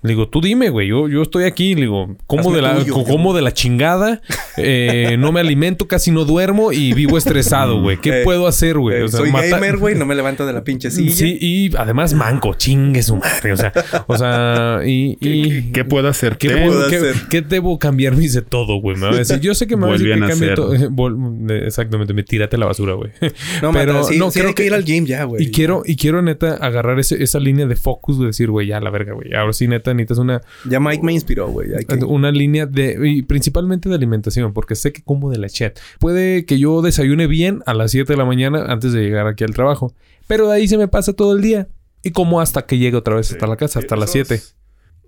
Le 0.00 0.10
digo, 0.10 0.28
tú 0.28 0.40
dime, 0.40 0.70
güey. 0.70 0.86
Yo, 0.88 1.08
yo 1.08 1.22
estoy 1.22 1.44
aquí. 1.44 1.74
Le 1.74 1.82
digo, 1.82 2.16
como 2.28 2.52
de 2.54 2.62
la, 2.62 2.76
tuyo, 2.78 2.94
co- 2.94 3.04
como 3.04 3.34
de 3.34 3.42
la 3.42 3.52
chingada. 3.52 4.20
Eh, 4.56 5.16
no 5.18 5.32
me 5.32 5.40
alimento, 5.40 5.88
casi 5.88 6.10
no 6.12 6.24
duermo 6.24 6.70
y 6.72 6.92
vivo 6.94 7.18
estresado, 7.18 7.80
güey. 7.80 7.96
¿Qué 8.00 8.20
Eh, 8.20 8.24
puedo 8.24 8.46
hacer, 8.46 8.78
güey? 8.78 8.98
Eh, 8.98 9.02
O 9.02 9.08
sea, 9.08 9.20
soy 9.20 9.32
mata- 9.32 9.48
gamer, 9.48 9.76
güey. 9.76 9.96
No 9.96 10.06
me 10.06 10.14
levanto 10.14 10.46
de 10.46 10.52
la 10.52 10.62
pinche 10.62 10.90
silla. 10.92 11.10
Sí, 11.12 11.36
y 11.40 11.76
además 11.76 12.14
manco, 12.14 12.54
chingue 12.54 13.02
su 13.02 13.16
madre. 13.16 13.52
O 13.52 13.56
sea, 13.56 13.72
o 14.06 14.16
sea, 14.16 14.80
y. 14.86 15.16
y 15.20 15.72
¿Qué 15.72 15.84
puedo 15.84 16.06
hacer? 16.08 16.38
¿Qué, 16.38 16.46
¿Qué 16.48 16.56
puedo- 16.56 16.88
qué- 16.88 16.96
hacer? 16.96 17.14
qué 17.28 17.42
debo 17.42 17.78
cambiar? 17.80 18.14
Me 18.14 18.20
dice 18.20 18.42
todo, 18.42 18.76
güey. 18.80 18.96
Me 18.96 19.06
va 19.06 19.12
a 19.14 19.16
decir, 19.18 19.40
yo 19.40 19.54
sé 19.54 19.66
que 19.66 19.76
me 19.76 19.82
va 19.86 19.94
a 19.94 19.98
decir 19.98 20.14
que 20.14 20.20
cambie 20.20 20.54
todo. 20.54 20.72
Exactamente, 21.66 22.14
me 22.14 22.22
tírate 22.22 22.56
a 22.56 22.58
la 22.58 22.66
basura, 22.66 22.94
güey. 22.94 23.10
No, 23.62 23.72
Pero 23.72 23.92
pero 23.92 24.04
sí, 24.04 24.18
no, 24.18 24.30
sí 24.30 24.38
creo 24.38 24.50
hay 24.50 24.54
que 24.54 24.62
que- 24.62 24.66
ir 24.68 24.74
al 24.74 24.82
game 24.84 25.06
ya, 25.06 25.24
güey. 25.24 25.42
Y 25.44 25.50
quiero, 25.50 25.82
y 25.84 25.96
quiero 25.96 26.22
neta 26.22 26.54
agarrar 26.54 26.98
ese- 27.00 27.22
esa 27.22 27.40
línea 27.40 27.66
de 27.66 27.74
focus 27.76 28.18
de 28.20 28.26
decir, 28.26 28.50
güey, 28.50 28.68
ya 28.68 28.80
la 28.80 28.90
verga, 28.90 29.12
güey. 29.14 29.34
Ahora 29.34 29.52
sí, 29.52 29.66
neta, 29.66 29.87
necesitas 29.94 30.18
una, 30.18 30.40
Ya 30.68 30.80
Mike 30.80 31.02
me 31.02 31.12
inspiró, 31.12 31.48
güey. 31.48 31.74
Hay 31.74 31.84
que- 31.84 32.04
una 32.04 32.30
línea 32.30 32.66
de, 32.66 32.98
y 33.08 33.22
principalmente 33.22 33.88
de 33.88 33.94
alimentación, 33.94 34.52
porque 34.52 34.74
sé 34.74 34.92
que 34.92 35.02
como 35.02 35.30
de 35.30 35.38
la 35.38 35.48
chat. 35.48 35.78
Puede 35.98 36.44
que 36.44 36.58
yo 36.58 36.82
desayune 36.82 37.26
bien 37.26 37.62
a 37.66 37.74
las 37.74 37.90
7 37.90 38.12
de 38.12 38.16
la 38.16 38.24
mañana 38.24 38.64
antes 38.68 38.92
de 38.92 39.02
llegar 39.02 39.26
aquí 39.26 39.44
al 39.44 39.54
trabajo, 39.54 39.94
pero 40.26 40.48
de 40.48 40.54
ahí 40.56 40.68
se 40.68 40.78
me 40.78 40.88
pasa 40.88 41.12
todo 41.12 41.34
el 41.36 41.42
día. 41.42 41.68
Y 42.02 42.10
como 42.12 42.40
hasta 42.40 42.64
que 42.64 42.78
llegue 42.78 42.96
otra 42.96 43.16
vez 43.16 43.32
hasta 43.32 43.46
la 43.46 43.56
casa, 43.56 43.80
hasta 43.80 43.96
las 43.96 44.12
7. 44.12 44.40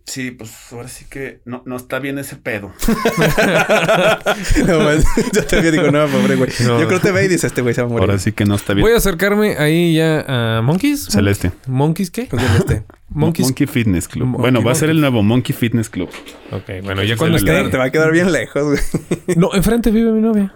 Sí, 0.04 0.30
pues 0.32 0.50
ahora 0.72 0.88
sí 0.88 1.04
que 1.08 1.40
no, 1.44 1.62
no 1.66 1.76
está 1.76 1.98
bien 2.00 2.18
ese 2.18 2.36
pedo. 2.36 2.72
no, 4.66 4.80
man, 4.80 5.02
yo 5.32 5.44
también 5.44 5.72
digo, 5.74 5.90
no, 5.90 6.06
pobre 6.08 6.36
güey. 6.36 6.50
No. 6.66 6.80
Yo 6.80 6.88
creo 6.88 7.00
que 7.00 7.06
te 7.06 7.12
ve 7.12 7.24
y 7.24 7.28
dice, 7.28 7.46
este 7.46 7.62
güey 7.62 7.74
se 7.74 7.82
va 7.82 7.86
a 7.86 7.90
morir. 7.90 8.08
Ahora 8.08 8.18
sí 8.18 8.32
que 8.32 8.44
no 8.44 8.54
está 8.56 8.74
bien. 8.74 8.84
Voy 8.84 8.92
a 8.92 8.96
acercarme 8.96 9.56
ahí 9.56 9.94
ya 9.94 10.24
a 10.58 10.62
Monkeys. 10.62 11.06
Celeste. 11.06 11.52
¿Monkeys 11.66 12.10
qué? 12.10 12.26
Pues 12.30 12.42
del 12.42 12.56
este. 12.56 12.84
Monkeys. 13.08 13.46
Monkey 13.48 13.66
Fitness 13.66 14.08
Club. 14.08 14.26
Monkey- 14.28 14.40
bueno, 14.40 14.62
va 14.62 14.72
a 14.72 14.74
ser 14.74 14.90
el 14.90 15.00
nuevo 15.00 15.22
Monkey 15.22 15.54
Fitness 15.54 15.88
Club. 15.90 16.08
Ok, 16.52 16.82
bueno, 16.84 17.02
ya 17.02 17.16
cuando 17.16 17.36
esté... 17.38 17.68
te 17.68 17.76
va 17.76 17.84
a 17.84 17.90
quedar 17.90 18.12
bien 18.12 18.32
lejos, 18.32 18.62
güey. 18.64 19.36
No, 19.36 19.54
enfrente 19.54 19.90
vive 19.90 20.12
mi 20.12 20.20
novia. 20.20 20.52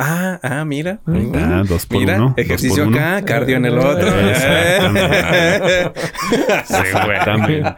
Ah, 0.00 0.38
ah, 0.44 0.64
mira. 0.64 1.00
Ah, 1.06 1.64
dos 1.66 1.84
por 1.86 1.98
Mira, 1.98 2.16
uno. 2.16 2.26
dos 2.28 2.38
ejercicio 2.38 2.86
uno. 2.86 2.96
acá, 2.96 3.24
cardio 3.24 3.56
en 3.56 3.64
el 3.66 3.76
otro. 3.78 4.08
Exactamente. 4.08 5.92
Exactamente. 6.60 7.74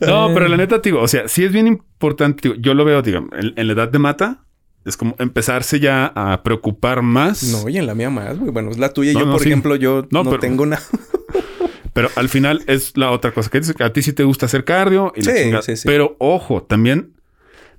No, 0.06 0.30
pero 0.34 0.48
la 0.48 0.56
neta, 0.56 0.78
digo, 0.78 1.00
o 1.00 1.08
sea, 1.08 1.26
sí 1.28 1.44
es 1.44 1.52
bien 1.52 1.66
importante. 1.66 2.48
digo, 2.48 2.54
yo 2.60 2.74
lo 2.74 2.84
veo, 2.84 3.02
digamos, 3.02 3.30
en, 3.38 3.54
en 3.56 3.66
la 3.66 3.72
edad 3.72 3.88
de 3.88 3.98
mata, 3.98 4.44
es 4.84 4.96
como 4.96 5.14
empezarse 5.18 5.80
ya 5.80 6.12
a 6.14 6.42
preocupar 6.42 7.02
más. 7.02 7.42
No, 7.44 7.68
y 7.68 7.78
en 7.78 7.86
la 7.86 7.94
mía 7.94 8.10
más, 8.10 8.38
güey. 8.38 8.50
Bueno, 8.52 8.70
es 8.70 8.78
la 8.78 8.90
tuya. 8.92 9.12
No, 9.12 9.20
yo, 9.20 9.26
no, 9.26 9.32
por 9.32 9.40
sí. 9.42 9.48
ejemplo, 9.48 9.76
yo 9.76 10.06
No, 10.10 10.22
no, 10.24 10.30
pero- 10.30 10.40
tengo 10.40 10.66
nada. 10.66 10.82
Pero 11.92 12.10
al 12.16 12.28
final 12.28 12.62
es 12.66 12.94
la 12.98 13.10
otra 13.10 13.32
cosa 13.32 13.48
que 13.48 13.58
dices, 13.58 13.74
a 13.80 13.90
ti 13.90 14.02
sí 14.02 14.12
te 14.12 14.22
gusta 14.22 14.44
hacer 14.44 14.64
cardio 14.66 15.14
y 15.16 15.22
Sí, 15.22 15.30
sí, 15.62 15.76
sí. 15.78 15.82
Pero 15.88 16.14
ojo, 16.18 16.62
también 16.62 17.14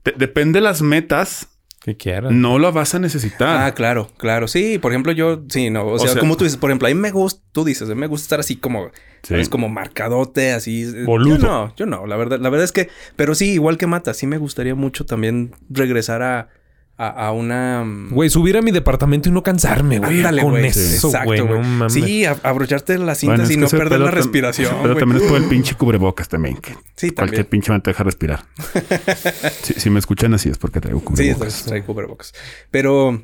de- 0.04 0.14
depende 0.18 0.58
de 0.58 0.64
las 0.64 0.82
metas, 0.82 1.50
Que 1.82 1.96
quieras. 1.96 2.32
no 2.34 2.60
lo 2.60 2.72
vas 2.74 2.96
a 2.96 3.00
necesitar. 3.00 3.66
Ah, 3.66 3.74
claro, 3.74 4.10
claro. 4.18 4.48
Sí, 4.48 4.78
por 4.78 4.92
ejemplo, 4.92 5.12
yo, 5.14 5.44
sí, 5.48 5.70
no. 5.70 5.86
O, 5.86 6.00
sea, 6.00 6.10
sea- 6.14 6.20
como 6.20 6.36
tú 6.36 6.44
dices, 6.44 6.58
por 6.60 6.70
ejemplo, 6.70 6.88
a 6.88 6.92
mí 6.92 6.96
me 6.96 7.12
gusta, 7.12 7.42
tú 7.52 7.64
dices, 7.64 7.90
a 7.90 7.94
mí 7.94 8.00
me 8.02 8.08
gusta 8.08 8.26
estar 8.26 8.40
así 8.40 8.56
como, 8.58 8.90
Sí. 9.24 9.36
es 9.36 9.48
como 9.50 9.70
marcadote, 9.70 10.52
así. 10.52 10.86
Boludo. 11.06 11.38
Yo 11.38 11.48
no, 11.48 11.76
yo 11.78 11.86
no, 11.86 12.06
la 12.08 12.18
verdad, 12.18 12.40
la 12.40 12.50
verdad 12.50 12.66
es 12.66 12.72
que, 12.72 12.90
pero 13.16 13.36
sí, 13.36 13.52
igual 13.54 13.78
que 13.78 13.88
Mata, 13.88 14.14
sí 14.14 14.28
me 14.28 14.38
gustaría 14.38 14.76
mucho 14.76 15.06
también 15.06 15.52
regresar 15.70 16.22
a, 16.24 16.50
a, 16.98 17.28
a 17.28 17.32
una. 17.32 17.84
mm, 17.84 18.10
Güey, 18.12 18.30
subir 18.30 18.58
a 18.58 18.62
mi 18.62 18.72
departamento 18.72 19.30
y 19.30 19.32
no 19.32 19.44
cansarme, 19.44 20.00
güey. 20.00 20.18
Ándale, 20.18 20.42
Con 20.42 20.52
güey. 20.52 20.66
eso, 20.68 21.08
Exacto, 21.08 21.26
güey. 21.28 21.40
güey. 21.42 21.60
No 21.60 21.64
mames. 21.68 21.94
Sí, 21.94 22.26
abrocharte 22.26 22.98
las 22.98 23.24
Bueno, 23.24 23.46
cintas 23.46 23.52
y 23.52 23.58
no 23.58 23.68
perder 23.70 24.00
la 24.00 24.12
respiración. 24.12 24.76
Pero 24.82 24.96
también 24.98 25.22
es 25.22 25.28
por 25.30 25.38
el 25.38 25.46
pinche 25.48 25.76
cubrebocas 25.76 26.28
también. 26.28 26.58
Que 26.58 26.72
Sí, 26.96 27.12
cualquier 27.12 27.16
también. 27.46 27.46
pinche 27.46 27.72
me 27.72 27.80
te 27.82 27.92
deja 27.92 28.04
respirar. 28.04 28.46
si, 29.64 29.74
si 29.74 29.90
me 29.90 30.00
escuchan 30.00 30.34
así 30.34 30.50
es 30.50 30.58
porque 30.58 30.80
traigo 30.82 31.00
Sí, 31.00 31.06
cubrebocas. 31.06 31.54
trae, 31.64 31.68
trae 31.70 31.84
cubrebocas. 31.84 32.34
Pero 32.72 33.24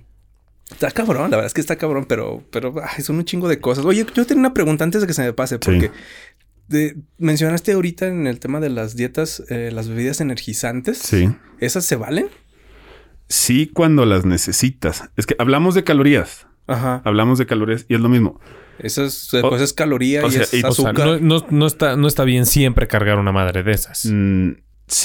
Está 0.72 0.90
cabrón, 0.92 1.30
la 1.30 1.38
verdad 1.38 1.46
es 1.48 1.54
que 1.54 1.62
está 1.62 1.76
cabrón, 1.76 2.06
pero, 2.08 2.42
pero 2.52 2.74
ay, 2.84 3.04
son 3.04 3.18
un 3.18 3.26
chingo 3.26 3.48
de 3.48 3.60
cosas. 3.60 3.86
Oye, 3.86 4.06
yo 4.16 4.26
tengo 4.26 4.40
una 4.40 4.54
pregunta 4.54 4.84
antes 4.84 5.02
de 5.02 5.08
que 5.08 5.14
se 5.14 5.22
me 5.22 5.34
pase, 5.34 5.60
porque 5.60 5.92
de- 6.68 6.96
mencionaste 7.20 7.74
ahorita 7.74 8.08
en 8.08 8.26
el 8.28 8.40
tema 8.40 8.60
de 8.60 8.70
las 8.70 8.96
dietas, 8.96 9.44
eh, 9.50 9.70
las 9.72 9.88
bebidas 9.90 10.20
energizantes. 10.22 10.98
Sí. 10.98 11.30
¿Esas 11.60 11.86
se 11.86 11.96
valen? 11.98 12.28
Sí, 13.34 13.68
cuando 13.74 14.06
las 14.06 14.26
necesitas. 14.26 15.10
Es 15.18 15.26
que 15.26 15.36
hablamos 15.40 15.74
de 15.74 15.84
calorías. 15.84 16.46
Ajá. 16.68 17.02
Hablamos 17.04 17.40
de 17.40 17.46
calorías 17.48 17.86
y 17.90 17.96
es 17.96 18.00
lo 18.00 18.08
mismo. 18.10 18.40
Esas, 18.80 19.30
pues 19.42 19.62
es 19.62 19.74
caloría 19.74 20.24
o 20.24 20.32
y 20.32 20.36
es 20.36 20.54
o 20.54 20.58
sea, 20.58 20.70
azúcar. 20.70 20.94
no, 21.08 21.20
no- 21.20 21.46
no 21.50 21.66
está, 21.68 21.96
no 21.96 22.08
está 22.08 22.24
bien 22.26 22.46
siempre 22.46 22.88
cargar 22.88 23.18
una 23.18 23.32
madre 23.32 23.64
de 23.64 23.72
esas. 23.72 24.06
Mm, 24.06 24.52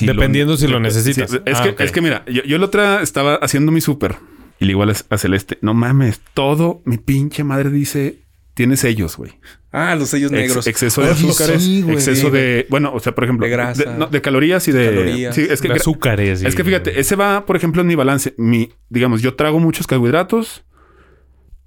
Dependiendo 0.03 0.57
si 0.57 0.67
lo 0.67 0.79
necesitas. 0.81 1.31
sí, 1.31 1.39
es, 1.47 1.59
Ah, 1.61 1.75
que, 1.75 1.85
es 1.85 1.93
que 1.93 2.01
mira, 2.03 2.25
yo, 2.27 2.43
yo 2.45 2.59
la 2.59 2.67
otra 2.67 3.01
estaba 3.03 3.37
haciendo 3.37 3.73
mi 3.73 3.81
súper 3.81 4.17
y 4.61 4.65
le 4.67 4.73
igual 4.73 4.91
a 4.91 5.19
Celeste. 5.19 5.59
No 5.63 5.73
mames, 5.75 6.21
todo 6.35 6.83
mi 6.85 6.99
pinche 6.99 7.45
madre 7.45 7.71
dice 7.71 8.19
tiene 8.59 8.77
sellos, 8.77 9.17
güey. 9.17 9.39
Ah, 9.71 9.95
los 9.95 10.09
sellos 10.11 10.33
Ex- 10.33 10.41
negros. 10.41 10.67
exceso 10.67 11.01
de 11.01 11.11
azúcares, 11.11 11.63
sí, 11.63 11.83
güey. 11.83 11.95
exceso 11.95 12.29
de, 12.29 12.67
bueno, 12.69 12.93
o 12.93 12.99
sea, 12.99 13.15
por 13.15 13.23
ejemplo, 13.23 13.47
De 13.47 13.53
grasa. 13.53 13.95
no, 13.97 14.07
de 14.09 14.21
calorías 14.21 14.67
y 14.67 14.73
de 14.73 14.87
Calorías. 14.87 15.35
Sí, 15.37 15.47
es 15.49 15.61
que 15.63 15.69
De 15.69 15.75
azúcares. 15.75 16.43
es 16.43 16.53
y- 16.53 16.57
que 16.57 16.65
fíjate, 16.65 16.99
ese 16.99 17.15
va, 17.15 17.47
por 17.47 17.55
ejemplo, 17.55 17.81
en 17.83 17.87
mi 17.87 17.95
balance. 17.95 18.35
Mi, 18.37 18.73
digamos, 18.89 19.23
yo 19.23 19.35
trago 19.37 19.61
muchos 19.61 19.87
carbohidratos, 19.87 20.65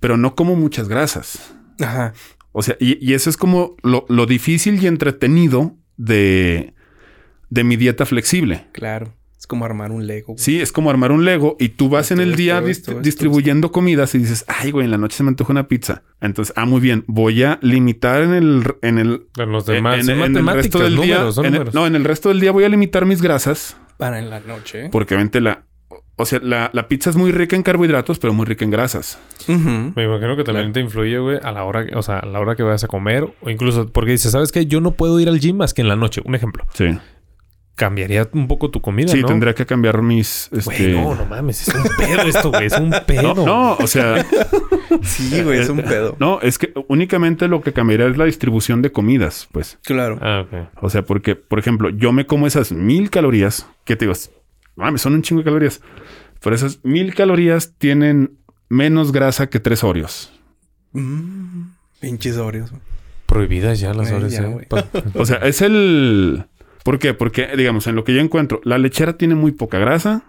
pero 0.02 0.18
no 0.18 0.36
como 0.36 0.58
muchas 0.58 0.90
grasas. 0.90 1.56
Ajá. 1.80 2.12
O 2.52 2.62
sea, 2.62 2.76
y, 2.82 2.98
y 3.04 3.14
eso 3.14 3.30
es 3.30 3.38
como 3.38 3.78
lo, 3.84 4.06
lo 4.10 4.26
difícil 4.26 4.84
y 4.84 4.88
entretenido 4.88 5.78
de, 5.96 6.74
de 7.50 7.64
mi 7.64 7.78
dieta 7.78 8.06
flexible. 8.06 8.68
Claro. 8.74 9.16
Como 9.52 9.66
armar 9.66 9.92
un 9.92 10.08
Lego. 10.08 10.28
güey. 10.34 10.40
Sí, 10.40 10.62
es 10.62 10.72
como 10.72 10.90
armar 10.90 11.12
un 11.12 11.26
Lego 11.26 11.58
y 11.60 11.70
tú 11.70 11.90
vas 11.90 12.10
Esto, 12.10 12.22
en 12.22 12.30
el 12.30 12.36
día 12.38 12.56
esto, 12.60 12.68
dist- 12.68 12.70
esto, 12.72 12.92
esto, 12.92 13.02
distribuyendo 13.04 13.72
comidas 13.72 14.16
y 14.16 14.20
dices, 14.20 14.46
ay, 14.48 14.72
güey, 14.72 14.86
en 14.86 14.92
la 14.92 14.98
noche 14.98 15.18
se 15.18 15.24
me 15.24 15.30
antoja 15.30 15.52
una 15.52 15.68
pizza. 15.68 16.04
Entonces, 16.22 16.54
ah, 16.56 16.66
muy 16.66 16.80
bien, 16.80 17.04
voy 17.08 17.44
a 17.44 17.60
limitar 17.62 18.22
en 18.24 18.34
el, 18.34 18.64
en 18.82 18.98
el, 18.98 19.28
En 19.38 19.52
los 19.52 19.66
demás. 19.66 20.00
en, 20.00 20.10
el 20.10 20.18
matemáticas, 20.20 20.56
resto 20.56 20.80
del 20.80 20.96
día. 20.96 21.16
números, 21.16 21.36
son 21.36 21.46
en 21.46 21.54
el- 21.54 21.58
números. 21.60 21.74
no, 21.76 21.86
en 21.86 21.96
el 21.96 22.04
resto 22.06 22.30
del 22.30 22.40
día 22.40 22.52
voy 22.54 22.64
a 22.64 22.70
limitar 22.70 23.06
mis 23.06 23.22
grasas 23.22 23.76
Para 23.98 24.20
en 24.20 24.30
la 24.30 24.40
noche. 24.40 24.88
porque 24.90 25.16
obviamente 25.16 25.42
la, 25.42 25.66
o 26.16 26.26
sea, 26.26 26.40
la, 26.42 26.70
la 26.74 26.88
pizza 26.88 27.10
es 27.10 27.16
muy 27.18 27.32
rica 27.32 27.56
en 27.56 27.64
carbohidratos, 27.64 28.20
pero 28.20 28.32
muy 28.34 28.46
rica 28.46 28.64
en 28.64 28.72
grasas. 28.72 29.20
Me 29.48 30.04
imagino 30.06 30.38
que 30.38 30.44
también 30.44 30.72
te 30.72 30.80
influye, 30.80 31.18
güey, 31.18 31.40
a 31.44 31.52
la 31.52 31.64
hora, 31.64 31.86
o 31.96 32.02
sea, 32.04 32.20
a 32.20 32.26
la 32.26 32.40
hora 32.40 32.56
que 32.56 32.64
vayas 32.64 32.84
a 32.84 32.88
comer. 32.88 33.28
O 33.42 33.50
incluso 33.50 33.92
porque 33.92 34.12
dices, 34.12 34.32
¿sabes 34.32 34.52
qué? 34.52 34.66
Yo 34.68 34.82
no 34.82 34.92
puedo 34.92 35.20
ir 35.20 35.28
al 35.28 35.40
gym 35.40 35.58
más 35.58 35.74
que 35.74 35.82
en 35.82 35.88
la 35.88 35.96
noche. 35.96 36.22
Un 36.24 36.36
ejemplo. 36.36 36.66
Sí. 36.74 36.86
Cambiaría 37.82 38.30
un 38.34 38.48
poco 38.48 38.70
tu 38.70 38.80
comida, 38.80 39.08
Sí, 39.08 39.22
¿no? 39.22 39.28
tendría 39.28 39.56
que 39.56 39.66
cambiar 39.66 40.04
mis. 40.04 40.50
Este... 40.52 40.94
Güey, 40.94 40.94
no, 40.94 41.16
no 41.16 41.26
mames. 41.26 41.68
Es 41.68 41.74
un 41.74 41.84
pedo 41.98 42.22
esto, 42.22 42.52
güey. 42.52 42.66
Es 42.68 42.78
un 42.78 42.92
pedo. 43.08 43.34
No, 43.34 43.44
no, 43.46 43.74
o 43.74 43.88
sea, 43.88 44.24
Sí, 45.02 45.42
güey, 45.42 45.60
es 45.62 45.68
un 45.70 45.82
pedo. 45.82 46.16
no, 46.20 46.40
es 46.42 46.60
que 46.60 46.72
únicamente 46.90 47.48
lo 47.48 47.62
que 47.64 47.74
cambiaría 47.74 48.06
es 48.06 48.18
la 48.18 48.26
distribución 48.26 48.84
de 48.84 48.92
comidas, 48.92 49.48
pues. 49.52 49.80
Claro. 49.84 50.20
Ah, 50.22 50.46
ok. 50.46 50.70
O 50.84 50.92
sea, 50.92 51.02
porque, 51.02 51.36
por 51.36 51.58
ejemplo, 51.58 51.90
yo 51.90 52.12
me 52.12 52.28
como 52.28 52.46
esas 52.46 52.72
mil 52.72 53.10
calorías, 53.10 53.66
que 53.84 53.96
te 53.96 54.06
digo, 54.06 54.16
mames, 54.76 55.02
son 55.02 55.14
un 55.16 55.24
chingo 55.24 55.40
de 55.42 55.46
calorías. 55.46 55.82
Pero 56.40 56.56
esas 56.56 56.82
mil 56.84 57.16
calorías 57.16 57.74
tienen 57.80 58.38
menos 58.70 59.12
grasa 59.12 59.50
que 59.50 59.60
tres 59.60 59.84
Oreos. 59.84 60.32
Mm, 60.92 61.64
pinches 62.00 62.38
Oreos. 62.38 62.70
güey. 62.70 62.82
Prohibidas 63.26 63.80
ya 63.80 63.94
las 63.94 64.12
¿eh? 64.12 64.46
güey. 64.46 64.68
Pa- 64.68 64.86
O 65.16 65.26
sea, 65.26 65.38
es 65.38 65.62
el. 65.62 66.44
¿Por 66.84 67.00
qué? 67.00 67.14
Porque, 67.14 67.48
digamos, 67.56 67.88
en 67.88 67.96
lo 67.96 68.04
que 68.04 68.14
yo 68.14 68.22
encuentro, 68.22 68.60
la 68.64 68.78
lechera 68.78 69.18
tiene 69.18 69.36
muy 69.36 69.52
poca 69.52 69.78
grasa. 69.80 70.24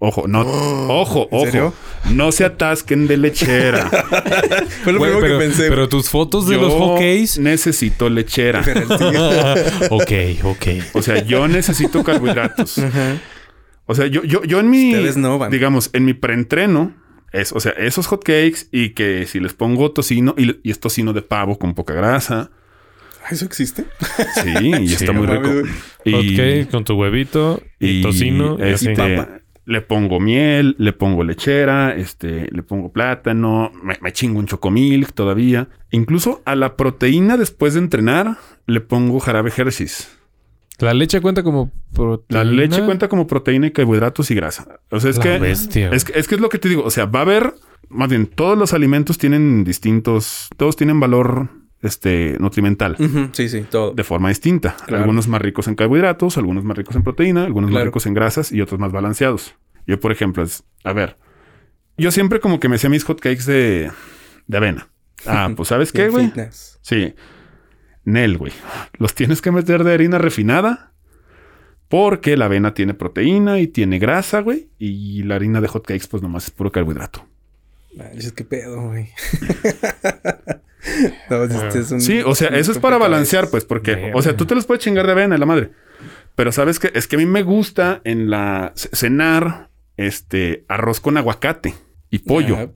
Ojo, 0.00 0.26
no, 0.26 0.40
ojo, 0.88 1.28
¿en 1.30 1.38
ojo. 1.38 1.44
serio? 1.46 1.74
No 2.10 2.32
se 2.32 2.44
atasquen 2.44 3.06
de 3.06 3.16
lechera. 3.16 3.88
Fue 4.82 4.92
lo 4.92 5.00
primero 5.00 5.20
pero, 5.20 5.38
que 5.38 5.44
pensé. 5.44 5.68
pero 5.68 5.88
tus 5.88 6.10
fotos 6.10 6.46
de 6.48 6.56
Yo 6.56 6.62
los 6.62 6.72
hockeys. 6.74 7.38
necesito 7.38 8.10
lechera. 8.10 8.60
ok, 9.90 10.12
ok. 10.42 10.66
O 10.94 11.02
sea, 11.02 11.22
yo 11.24 11.46
necesito 11.48 12.02
carbohidratos. 12.04 12.80
O 13.86 13.94
sea, 13.94 14.06
yo, 14.06 14.22
yo, 14.24 14.42
yo 14.44 14.60
en 14.60 14.70
mi, 14.70 14.94
Ustedes 14.94 15.18
no 15.18 15.38
van. 15.38 15.50
digamos, 15.50 15.90
en 15.92 16.06
mi 16.06 16.14
preentreno, 16.14 16.94
es, 17.32 17.52
o 17.52 17.60
sea, 17.60 17.72
esos 17.72 18.06
hotcakes 18.06 18.66
y 18.72 18.94
que 18.94 19.26
si 19.26 19.40
les 19.40 19.52
pongo 19.52 19.92
tocino 19.92 20.34
y, 20.38 20.56
y 20.66 20.70
es 20.70 20.80
tocino 20.80 21.12
de 21.12 21.20
pavo 21.20 21.58
con 21.58 21.74
poca 21.74 21.92
grasa. 21.92 22.50
Ah, 23.24 23.28
¿Eso 23.30 23.46
existe? 23.46 23.86
Sí, 24.42 24.50
y 24.82 24.88
Sí, 24.88 24.94
está 24.94 25.12
muy 25.12 25.26
rico. 25.26 25.50
Y, 26.04 26.12
Hotcakes 26.12 26.68
con 26.70 26.84
tu 26.84 26.94
huevito 26.94 27.62
y, 27.80 28.02
tocino 28.02 28.58
y 28.58 28.62
este, 28.62 29.26
le 29.66 29.80
pongo 29.80 30.20
miel, 30.20 30.76
le 30.78 30.92
pongo 30.92 31.24
lechera, 31.24 31.94
este, 31.96 32.48
le 32.50 32.62
pongo 32.62 32.92
plátano, 32.92 33.72
me, 33.82 33.96
me 34.02 34.12
chingo 34.12 34.38
un 34.38 34.46
chocomilk 34.46 35.12
todavía. 35.14 35.68
Incluso 35.90 36.42
a 36.44 36.54
la 36.54 36.76
proteína 36.76 37.38
después 37.38 37.72
de 37.74 37.80
entrenar 37.80 38.36
le 38.66 38.80
pongo 38.80 39.18
jarabe 39.20 39.50
Hershey's. 39.56 40.08
La 40.80 40.92
leche 40.92 41.20
cuenta 41.20 41.42
como 41.42 41.70
La 41.92 41.94
proteína. 41.94 42.44
leche 42.44 42.82
cuenta 42.84 43.08
como 43.08 43.26
proteína 43.26 43.68
y 43.68 43.70
carbohidratos 43.70 44.30
y 44.30 44.34
grasa. 44.34 44.80
O 44.90 45.00
sea, 45.00 45.10
es 45.10 45.16
La 45.18 45.22
que, 45.22 45.38
bestia. 45.38 45.88
es 45.90 46.04
que 46.04 46.18
es 46.18 46.28
que 46.28 46.34
es 46.34 46.40
lo 46.40 46.48
que 46.48 46.58
te 46.58 46.68
digo. 46.68 46.82
O 46.84 46.90
sea, 46.90 47.06
va 47.06 47.20
a 47.20 47.22
haber, 47.22 47.54
más 47.88 48.10
bien, 48.10 48.26
todos 48.26 48.58
los 48.58 48.74
alimentos 48.74 49.16
tienen 49.16 49.64
distintos, 49.64 50.48
todos 50.56 50.76
tienen 50.76 51.00
valor 51.00 51.48
este 51.88 52.36
nutrimental 52.40 52.96
Sí, 53.32 53.48
sí, 53.48 53.62
todo. 53.70 53.92
de 53.92 54.04
forma 54.04 54.28
distinta. 54.28 54.76
Claro. 54.86 55.02
Algunos 55.04 55.28
más 55.28 55.40
ricos 55.40 55.68
en 55.68 55.74
carbohidratos, 55.74 56.36
algunos 56.38 56.64
más 56.64 56.76
ricos 56.76 56.96
en 56.96 57.02
proteína, 57.02 57.44
algunos 57.44 57.70
más 57.70 57.84
ricos 57.84 58.06
en 58.06 58.14
grasas 58.14 58.52
y 58.52 58.60
otros 58.60 58.80
más 58.80 58.92
balanceados. 58.92 59.54
Yo, 59.86 60.00
por 60.00 60.12
ejemplo, 60.12 60.42
es, 60.42 60.64
a 60.82 60.92
ver, 60.92 61.16
yo 61.98 62.10
siempre 62.10 62.40
como 62.40 62.58
que 62.60 62.68
me 62.68 62.76
hacía 62.76 62.90
mis 62.90 63.04
hotcakes 63.04 63.44
de, 63.44 63.90
de 64.46 64.56
avena. 64.56 64.88
Ah, 65.26 65.50
pues 65.56 65.68
¿sabes 65.68 65.92
qué, 65.92 66.08
güey? 66.08 66.32
Sí. 66.82 67.14
Nel, 68.04 68.36
güey. 68.36 68.52
Los 68.98 69.14
tienes 69.14 69.40
que 69.40 69.50
meter 69.50 69.84
de 69.84 69.92
harina 69.94 70.18
refinada. 70.18 70.90
Porque 71.88 72.36
la 72.36 72.46
avena 72.46 72.74
tiene 72.74 72.94
proteína 72.94 73.60
y 73.60 73.66
tiene 73.68 73.98
grasa, 73.98 74.40
güey. 74.40 74.68
Y 74.78 75.22
la 75.22 75.36
harina 75.36 75.60
de 75.60 75.68
hotcakes, 75.68 76.08
pues 76.10 76.22
nomás 76.22 76.44
es 76.44 76.50
puro 76.50 76.72
carbohidrato. 76.72 77.24
Manches, 77.96 78.32
qué 78.32 78.42
pedo, 78.44 78.88
güey. 78.88 79.10
no, 81.30 81.44
este 81.44 81.78
es 81.80 81.90
un- 81.90 82.00
Sí, 82.00 82.20
o 82.24 82.34
sea, 82.34 82.48
un 82.50 82.54
eso 82.56 82.72
es 82.72 82.78
para 82.78 82.98
balancear, 82.98 83.48
pues, 83.50 83.64
porque, 83.64 84.12
o 84.14 84.22
sea, 84.22 84.36
tú 84.36 84.46
te 84.46 84.54
los 84.54 84.66
puedes 84.66 84.82
chingar 84.84 85.06
de 85.06 85.12
avena, 85.12 85.38
la 85.38 85.46
madre. 85.46 85.70
Pero 86.34 86.50
sabes 86.52 86.78
que 86.78 86.90
es 86.94 87.06
que 87.06 87.16
a 87.16 87.18
mí 87.18 87.26
me 87.26 87.42
gusta 87.42 88.00
en 88.04 88.28
la 88.30 88.72
cenar 88.74 89.70
este 89.96 90.64
arroz 90.68 91.00
con 91.00 91.16
aguacate 91.16 91.74
y 92.10 92.18
pollo. 92.20 92.56
Ah, 92.58 92.68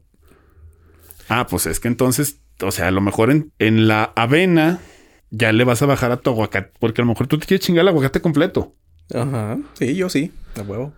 Ah, 1.28 1.47
pues 1.47 1.66
es 1.66 1.78
que 1.80 1.89
entonces, 1.89 2.40
o 2.62 2.70
sea, 2.70 2.89
a 2.89 2.90
lo 2.90 3.01
mejor 3.01 3.30
en, 3.30 3.52
en 3.59 3.86
la 3.89 4.12
avena 4.16 4.78
ya 5.30 5.52
le 5.52 5.64
vas 5.64 5.82
a 5.82 5.86
bajar 5.86 6.10
a 6.10 6.16
tu 6.18 6.30
aguacate, 6.30 6.72
porque 6.78 7.02
a 7.02 7.05
lo 7.05 7.10
mejor 7.10 7.26
tú 7.26 7.39
te 7.39 7.47
quieres 7.47 7.66
chingar 7.66 7.82
el 7.82 7.89
aguacate 7.89 8.20
completo. 8.22 8.74
Ajá. 9.14 9.59
Sí, 9.74 9.94
yo 9.94 10.09
sí. 10.09 10.32
A 10.59 10.62
huevo. 10.62 10.94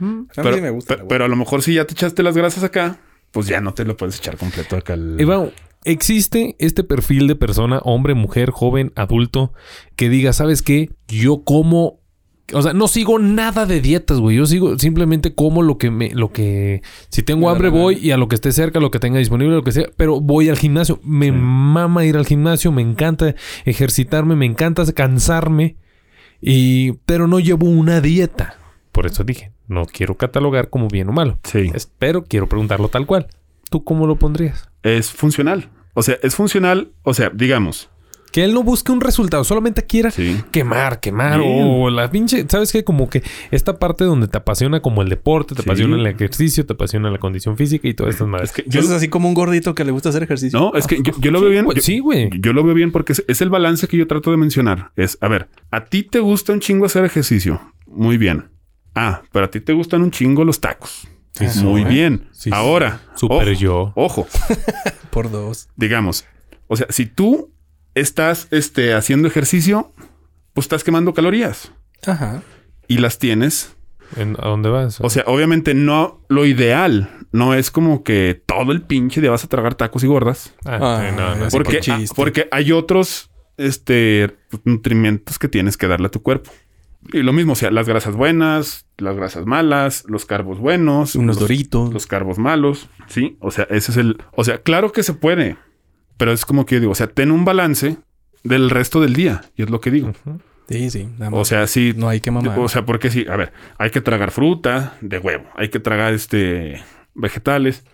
A 0.00 0.04
mí 0.04 0.26
Pero, 0.34 0.54
sí 0.56 0.60
me 0.60 0.70
gusta. 0.70 0.96
pero 1.08 1.24
a 1.24 1.28
lo 1.28 1.36
mejor 1.36 1.62
si 1.62 1.74
ya 1.74 1.86
te 1.86 1.92
echaste 1.94 2.22
las 2.22 2.36
grasas 2.36 2.62
acá, 2.64 2.98
pues 3.30 3.46
ya 3.46 3.60
no 3.60 3.72
te 3.72 3.84
lo 3.84 3.96
puedes 3.96 4.18
echar 4.18 4.36
completo 4.36 4.76
acá. 4.76 4.94
al- 4.94 5.18
Iván, 5.18 5.50
¿existe 5.84 6.56
este 6.58 6.84
perfil 6.84 7.26
de 7.26 7.36
persona, 7.36 7.78
hombre, 7.84 8.14
mujer, 8.14 8.50
joven, 8.50 8.92
adulto, 8.96 9.52
que 9.96 10.08
diga, 10.08 10.32
¿sabes 10.32 10.62
qué? 10.62 10.90
Yo 11.08 11.44
como... 11.44 12.00
O 12.52 12.60
sea, 12.60 12.74
no 12.74 12.88
sigo 12.88 13.18
nada 13.18 13.64
de 13.64 13.80
dietas, 13.80 14.18
güey. 14.20 14.36
Yo 14.36 14.44
sigo 14.44 14.78
simplemente 14.78 15.34
como 15.34 15.62
lo 15.62 15.78
que 15.78 15.90
me... 15.90 16.10
Lo 16.10 16.30
que... 16.30 16.82
Si 17.08 17.22
tengo 17.22 17.48
hambre 17.48 17.70
voy 17.70 17.94
y 17.96 18.10
a 18.10 18.18
lo 18.18 18.28
que 18.28 18.34
esté 18.34 18.52
cerca, 18.52 18.80
lo 18.80 18.90
que 18.90 18.98
tenga 18.98 19.18
disponible, 19.18 19.54
lo 19.54 19.64
que 19.64 19.72
sea. 19.72 19.86
Pero 19.96 20.20
voy 20.20 20.50
al 20.50 20.58
gimnasio. 20.58 21.00
Me 21.02 21.32
mama 21.32 22.04
ir 22.04 22.18
al 22.18 22.26
gimnasio. 22.26 22.70
Me 22.70 22.82
encanta 22.82 23.34
ejercitarme. 23.64 24.36
Me 24.36 24.44
encanta 24.44 24.84
cansarme. 24.92 25.76
Y... 26.42 26.92
Pero 27.06 27.28
no 27.28 27.40
llevo 27.40 27.66
una 27.66 28.02
dieta. 28.02 28.58
Por 28.92 29.06
eso 29.06 29.24
dije, 29.24 29.50
no 29.66 29.86
quiero 29.86 30.16
catalogar 30.16 30.68
como 30.68 30.88
bien 30.88 31.08
o 31.08 31.12
malo. 31.12 31.38
Sí. 31.44 31.70
Espero, 31.74 32.24
quiero 32.24 32.46
preguntarlo 32.46 32.88
tal 32.88 33.06
cual. 33.06 33.26
¿Tú 33.70 33.84
cómo 33.84 34.06
lo 34.06 34.16
pondrías? 34.16 34.68
Es 34.82 35.10
funcional. 35.10 35.70
O 35.94 36.02
sea, 36.02 36.16
es 36.22 36.34
funcional. 36.34 36.92
O 37.02 37.14
sea, 37.14 37.30
digamos. 37.34 37.90
Que 38.32 38.42
él 38.42 38.52
no 38.52 38.64
busque 38.64 38.90
un 38.90 39.00
resultado, 39.00 39.44
solamente 39.44 39.86
quiera 39.86 40.10
Sí. 40.10 40.40
quemar, 40.50 40.98
quemar 40.98 41.38
Bien. 41.38 41.68
o 41.70 41.88
la 41.88 42.10
pinche, 42.10 42.44
¿sabes 42.48 42.72
qué? 42.72 42.82
Como 42.82 43.08
que 43.08 43.22
esta 43.52 43.78
parte 43.78 44.02
donde 44.02 44.26
te 44.26 44.36
apasiona 44.36 44.80
como 44.80 45.02
el 45.02 45.08
deporte, 45.08 45.54
te 45.54 45.62
Sí. 45.62 45.68
apasiona 45.68 45.94
el 45.94 46.04
ejercicio, 46.04 46.66
te 46.66 46.72
apasiona 46.72 47.12
la 47.12 47.18
condición 47.18 47.56
física 47.56 47.86
y 47.86 47.94
todas 47.94 48.14
estas 48.14 48.26
madres. 48.26 48.50
Es 48.50 48.56
que 48.56 48.64
Yo 48.68 48.80
es 48.80 48.90
así 48.90 49.06
como 49.06 49.28
un 49.28 49.34
gordito 49.34 49.76
que 49.76 49.84
le 49.84 49.92
gusta 49.92 50.08
hacer 50.08 50.24
ejercicio. 50.24 50.58
no, 50.58 50.72
es 50.74 50.88
que 50.88 51.00
yo, 51.00 51.12
yo 51.20 51.30
lo 51.30 51.40
veo 51.40 51.50
bien. 51.50 51.64
Güey, 51.64 51.76
yo- 51.76 51.82
sí, 51.82 52.00
güey. 52.00 52.28
Yo 52.40 52.52
lo 52.52 52.64
veo 52.64 52.74
bien 52.74 52.90
porque 52.90 53.12
es, 53.12 53.24
es 53.28 53.40
el 53.40 53.50
balance 53.50 53.86
que 53.86 53.96
yo 53.98 54.08
trato 54.08 54.32
de 54.32 54.36
mencionar. 54.36 54.90
Es, 54.96 55.16
a 55.20 55.28
ver, 55.28 55.48
a 55.70 55.84
ti 55.84 56.02
te 56.02 56.18
gusta 56.18 56.52
un 56.52 56.58
chingo 56.58 56.86
hacer 56.86 57.04
ejercicio. 57.04 57.60
Muy 57.86 58.18
bien. 58.18 58.46
Ah, 58.96 59.22
pero 59.30 59.44
a 59.44 59.50
ti 59.52 59.60
te 59.60 59.72
gustan 59.74 60.02
un 60.02 60.10
chingo 60.10 60.44
los 60.44 60.60
tacos. 60.60 61.06
Muy 61.62 61.82
¿eh? 61.82 61.84
bien. 61.84 62.28
Sí. 62.32 62.50
Ahora, 62.52 63.00
Super 63.16 63.48
ojo, 63.48 63.58
yo. 63.58 63.92
ojo, 63.96 64.26
Por 65.10 65.30
dos. 65.30 65.68
digamos, 65.76 66.24
o 66.68 66.76
sea, 66.76 66.86
si 66.90 67.06
tú 67.06 67.52
estás 67.94 68.48
este, 68.50 68.94
haciendo 68.94 69.28
ejercicio, 69.28 69.92
pues 70.52 70.64
estás 70.66 70.84
quemando 70.84 71.12
calorías 71.14 71.72
Ajá. 72.06 72.42
y 72.88 72.98
las 72.98 73.18
tienes. 73.18 73.76
¿En- 74.16 74.36
¿A 74.40 74.48
dónde 74.48 74.68
vas? 74.68 75.00
O 75.00 75.10
sea, 75.10 75.24
obviamente 75.26 75.74
no, 75.74 76.20
lo 76.28 76.44
ideal 76.46 77.10
no 77.32 77.54
es 77.54 77.70
como 77.72 78.04
que 78.04 78.40
todo 78.46 78.70
el 78.72 78.82
pinche 78.82 79.20
día 79.20 79.30
vas 79.30 79.42
a 79.44 79.48
tragar 79.48 79.74
tacos 79.74 80.04
y 80.04 80.06
gordas. 80.06 80.54
Ah, 80.64 80.78
Ah, 80.80 81.10
no, 81.16 81.34
no. 81.34 81.44
Así 81.46 81.56
Porque, 81.56 81.80
que 81.80 81.90
ah, 81.90 81.96
chiste. 81.98 82.14
porque 82.14 82.48
hay 82.52 82.70
otros 82.70 83.30
este, 83.56 84.36
nutrimentos 84.64 85.38
que 85.38 85.48
tienes 85.48 85.76
que 85.76 85.88
darle 85.88 86.06
a 86.06 86.10
tu 86.10 86.22
cuerpo. 86.22 86.50
Y 87.12 87.22
lo 87.22 87.32
mismo, 87.32 87.52
o 87.52 87.56
sea, 87.56 87.70
las 87.70 87.88
grasas 87.88 88.14
buenas, 88.16 88.86
las 88.98 89.14
grasas 89.16 89.46
malas, 89.46 90.04
los 90.08 90.24
carbos 90.26 90.58
buenos, 90.58 91.14
Unos 91.14 91.36
los, 91.36 91.40
doritos. 91.40 91.92
los 91.92 92.06
carbos 92.06 92.38
malos, 92.38 92.88
¿sí? 93.08 93.36
O 93.40 93.50
sea, 93.50 93.66
ese 93.70 93.92
es 93.92 93.96
el... 93.98 94.18
O 94.32 94.44
sea, 94.44 94.58
claro 94.58 94.90
que 94.92 95.02
se 95.02 95.12
puede, 95.14 95.56
pero 96.16 96.32
es 96.32 96.44
como 96.46 96.64
que 96.66 96.76
yo 96.76 96.80
digo, 96.80 96.92
o 96.92 96.96
sea, 96.96 97.06
ten 97.08 97.30
un 97.30 97.44
balance 97.44 97.98
del 98.42 98.70
resto 98.70 99.00
del 99.00 99.14
día, 99.14 99.42
y 99.56 99.62
es 99.62 99.70
lo 99.70 99.80
que 99.80 99.90
digo. 99.90 100.12
Sí, 100.68 100.88
sí. 100.90 101.08
O 101.30 101.44
sea, 101.44 101.66
sí... 101.66 101.92
no 101.96 102.08
hay 102.08 102.20
que 102.20 102.30
mamar. 102.30 102.58
O 102.58 102.68
sea, 102.68 102.86
porque 102.86 103.10
sí, 103.10 103.26
a 103.28 103.36
ver, 103.36 103.52
hay 103.78 103.90
que 103.90 104.00
tragar 104.00 104.30
fruta 104.30 104.96
de 105.02 105.18
huevo, 105.18 105.44
hay 105.56 105.68
que 105.68 105.80
tragar 105.80 106.14
este 106.14 106.82
vegetales 107.14 107.84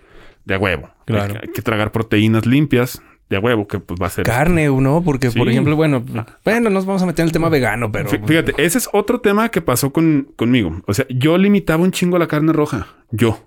de 0.45 0.57
huevo, 0.57 0.91
Claro. 1.05 1.35
hay, 1.35 1.41
que, 1.41 1.47
hay 1.49 1.53
que 1.53 1.63
tragar 1.63 1.93
proteínas 1.93 2.47
limpias 2.47 3.03
de 3.31 3.39
huevo, 3.39 3.67
que 3.67 3.79
pues 3.79 3.99
va 4.03 4.09
a 4.09 4.11
ser 4.11 4.25
Carne, 4.27 4.69
¿no? 4.69 5.03
Porque, 5.03 5.31
por 5.31 5.49
ejemplo, 5.49 5.77
bueno, 5.77 6.05
bueno, 6.45 6.69
nos 6.69 6.85
vamos 6.85 7.03
a 7.03 7.07
meter 7.07 7.23
en 7.23 7.29
el 7.29 7.33
tema 7.33 7.49
vegano, 7.49 7.91
pero... 7.91 8.11
Fí- 8.11 8.27
Fíjate, 8.27 8.55
ese 8.59 8.77
es 8.79 8.89
otro 8.93 9.21
tema 9.21 9.49
que 9.51 9.63
pasó 9.63 9.93
con, 9.93 10.33
conmigo. 10.37 10.83
O 10.87 10.93
sea, 10.93 11.07
yo 11.09 11.39
limitaba 11.39 11.83
un 11.83 11.93
chingo 11.93 12.19
la 12.19 12.27
carne 12.27 12.53
roja. 12.53 12.89
Yo. 13.13 13.39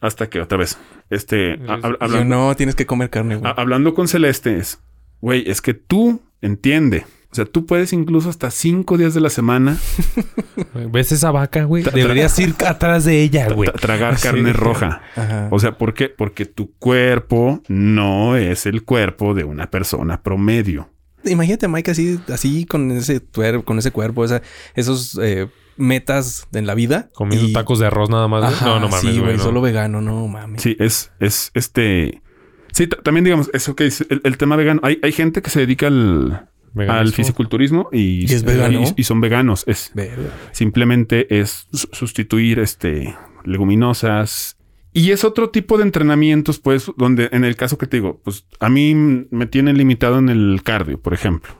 Hasta 0.00 0.30
que 0.30 0.40
otra 0.40 0.56
vez. 0.56 0.78
Este. 1.10 1.58
hab- 1.60 1.98
Yo, 2.10 2.24
no, 2.24 2.56
tienes 2.56 2.74
que 2.74 2.86
comer 2.86 3.10
carne, 3.10 3.36
güey. 3.36 3.52
hablando 3.56 3.92
con 3.94 4.08
Celeste 4.08 4.56
es. 4.56 4.82
Güey, 5.20 5.44
es 5.50 5.60
que 5.60 5.74
tú 5.74 6.22
entiende. 6.40 7.04
O 7.32 7.34
sea, 7.34 7.44
tú 7.44 7.64
puedes 7.64 7.92
incluso 7.92 8.28
hasta 8.28 8.50
cinco 8.50 8.98
días 8.98 9.14
de 9.14 9.20
la 9.20 9.30
semana 9.30 9.78
¿Ves 10.92 11.12
esa 11.12 11.30
vaca, 11.30 11.64
güey? 11.64 11.82
Deberías 11.84 12.36
ir 12.38 12.54
atrás 12.66 13.04
de 13.04 13.22
ella, 13.22 13.48
güey. 13.52 13.68
tra- 13.70 13.80
tragar 13.80 14.16
Sí. 14.18 14.24
carne 14.28 14.52
roja. 14.52 15.02
Ajá. 15.16 15.48
O 15.50 15.58
sea, 15.58 15.78
¿por 15.78 15.94
qué? 15.94 16.08
Porque 16.08 16.44
tu 16.46 16.72
cuerpo 16.78 17.62
no 17.68 18.36
es 18.36 18.66
el 18.66 18.82
cuerpo 18.84 19.34
de 19.34 19.44
una 19.44 19.70
persona 19.70 20.22
promedio. 20.22 20.90
Imagínate 21.24 21.66
a 21.66 21.68
Mike 21.68 21.90
así, 21.90 22.18
así 22.32 22.64
con 22.66 22.90
ese 22.92 23.20
tuer- 23.24 23.62
con 23.64 23.78
ese 23.78 23.90
cuerpo, 23.92 24.24
esa, 24.24 24.42
esos 24.74 25.18
eh, 25.22 25.48
metas 25.76 26.48
en 26.52 26.66
la 26.66 26.74
vida. 26.74 27.10
Comiendo 27.14 27.46
y- 27.48 27.52
tacos 27.52 27.78
de 27.78 27.86
arroz 27.86 28.10
nada 28.10 28.26
más. 28.26 28.42
Ajá, 28.42 28.66
no, 28.66 28.80
no 28.80 28.88
mames, 28.88 29.00
sí, 29.14 29.20
güey. 29.20 29.36
no. 29.36 29.42
solo 29.42 29.60
vegano, 29.60 30.00
no 30.00 30.26
mames. 30.28 30.62
Sí, 30.62 30.76
es, 30.80 31.12
es 31.20 31.50
este. 31.54 32.22
Sí, 32.72 32.86
ta- 32.86 33.00
también 33.02 33.24
digamos, 33.24 33.50
eso 33.52 33.76
que 33.76 33.84
dice 33.84 34.06
el, 34.10 34.20
el 34.24 34.36
tema 34.36 34.56
vegano. 34.56 34.80
Hay, 34.82 34.98
hay 35.02 35.12
gente 35.12 35.42
que 35.42 35.50
se 35.50 35.60
dedica 35.60 35.88
al, 35.88 36.48
Veganismo. 36.74 37.00
al 37.00 37.12
fisiculturismo 37.12 37.88
y, 37.92 38.22
¿Y 38.30 38.34
es 38.34 38.44
vegano? 38.44 38.82
y, 38.82 39.00
y 39.00 39.04
son 39.04 39.20
veganos. 39.20 39.64
Es 39.66 39.92
simplemente 40.52 41.38
es 41.40 41.66
su- 41.72 41.88
sustituir 41.92 42.58
este 42.58 43.14
leguminosas. 43.44 44.56
Y 44.92 45.12
es 45.12 45.22
otro 45.24 45.50
tipo 45.50 45.76
de 45.78 45.84
entrenamientos, 45.84 46.58
pues, 46.58 46.90
donde 46.96 47.28
en 47.32 47.44
el 47.44 47.54
caso 47.54 47.78
que 47.78 47.86
te 47.86 47.98
digo, 47.98 48.20
pues 48.24 48.44
a 48.58 48.68
mí 48.68 48.94
me 49.30 49.46
tienen 49.46 49.78
limitado 49.78 50.18
en 50.18 50.28
el 50.28 50.62
cardio, 50.64 51.00
por 51.00 51.14
ejemplo. 51.14 51.52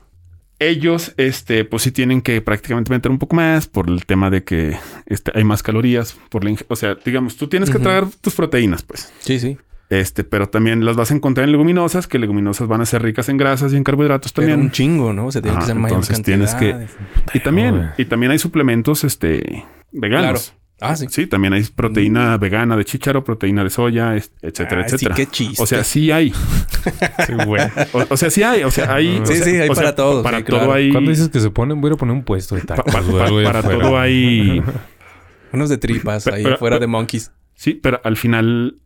Ellos, 0.58 1.14
este, 1.16 1.64
pues 1.64 1.84
sí 1.84 1.90
tienen 1.92 2.20
que 2.22 2.42
prácticamente 2.42 2.90
meter 2.90 3.10
un 3.10 3.18
poco 3.18 3.36
más 3.36 3.66
por 3.66 3.88
el 3.88 4.04
tema 4.04 4.28
de 4.30 4.42
que 4.44 4.76
este, 5.06 5.30
hay 5.34 5.44
más 5.44 5.62
calorías, 5.62 6.18
por 6.28 6.44
la 6.44 6.54
o 6.68 6.76
sea, 6.76 6.96
digamos, 7.02 7.36
tú 7.36 7.46
tienes 7.48 7.70
que 7.70 7.76
Ujú. 7.76 7.84
tragar 7.84 8.06
tus 8.20 8.34
proteínas, 8.34 8.82
pues. 8.82 9.10
Sí, 9.20 9.38
sí. 9.38 9.56
Este, 9.90 10.22
pero 10.24 10.48
también 10.48 10.84
las 10.84 10.94
vas 10.96 11.10
a 11.10 11.14
encontrar 11.14 11.44
en 11.46 11.52
leguminosas, 11.52 12.06
que 12.06 12.18
leguminosas 12.18 12.68
van 12.68 12.80
a 12.80 12.86
ser 12.86 13.02
ricas 13.02 13.28
en 13.28 13.36
grasas 13.36 13.72
y 13.72 13.76
en 13.76 13.82
carbohidratos 13.84 14.32
Pero 14.32 14.46
también. 14.46 14.66
un 14.66 14.70
chingo, 14.70 15.12
¿no? 15.12 15.26
O 15.26 15.32
sea, 15.32 15.42
tiene 15.42 15.58
que 15.58 15.64
ser 15.66 15.74
mayor 15.74 15.96
entonces 15.98 16.16
cantidad. 16.16 16.36
tienes 16.36 16.54
que- 16.54 16.74
de- 16.74 16.88
y 17.34 17.40
también, 17.40 17.90
y 17.98 18.04
también 18.04 18.30
hay 18.32 18.38
suplementos, 18.38 19.02
este, 19.04 19.64
veganos. 19.90 20.54
Ah, 20.82 20.96
sí. 20.96 21.06
Sí, 21.10 21.26
también 21.26 21.52
hay 21.52 21.62
proteína 21.64 22.38
vegana 22.38 22.74
de 22.76 22.86
chícharo, 22.86 23.22
proteína 23.22 23.62
de 23.64 23.68
soya, 23.70 24.14
etcétera, 24.16 24.82
Ah, 24.86 24.88
sí, 24.88 24.94
etcétera. 24.94 25.14
qué 25.14 25.26
chiste. 25.26 25.62
O 25.62 25.66
sea, 25.66 25.84
sí 25.84 26.10
hay. 26.10 26.32
Sí, 27.26 27.32
güey. 27.44 27.62
O, 27.92 28.04
o 28.08 28.16
sea, 28.16 28.30
sí 28.30 28.42
hay. 28.42 28.62
O 28.64 28.70
sea, 28.70 28.94
hay. 28.94 29.16
Sí, 29.16 29.20
o 29.22 29.26
sea, 29.26 29.44
sí, 29.44 29.50
hay 29.56 29.68
o 29.68 29.74
sea, 29.74 29.84
para 29.84 29.94
todo, 29.94 30.22
Para 30.22 30.38
sí, 30.38 30.44
todo 30.44 30.56
claro. 30.60 30.72
hay. 30.72 30.90
Cuando 30.92 31.10
dices 31.10 31.28
que 31.28 31.40
se 31.40 31.50
ponen, 31.50 31.80
voy 31.82 31.92
a 31.92 31.96
poner 31.96 32.14
un 32.14 32.22
puesto 32.24 32.54
de 32.54 32.62
tacos, 32.62 32.84
pa- 32.94 33.02
pa- 33.02 33.42
para 33.44 33.62
todo 33.62 33.98
hay. 33.98 34.62
Unos 35.52 35.68
de 35.68 35.76
tripas 35.76 36.26
ahí 36.28 36.44
Pero- 36.44 36.56
fuera 36.56 36.76
pero- 36.76 36.80
de 36.80 36.86
monkeys. 36.86 37.32
Sí, 37.54 37.74
pero 37.74 38.00
al 38.04 38.16
final, 38.16 38.76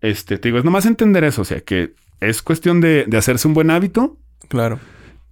este, 0.00 0.38
te 0.38 0.48
digo, 0.48 0.58
es 0.58 0.64
nomás 0.64 0.86
entender 0.86 1.24
eso. 1.24 1.42
O 1.42 1.44
sea, 1.44 1.60
que 1.60 1.94
es 2.20 2.42
cuestión 2.42 2.80
de, 2.80 3.04
de 3.06 3.16
hacerse 3.16 3.46
un 3.48 3.54
buen 3.54 3.70
hábito, 3.70 4.16
Claro. 4.48 4.78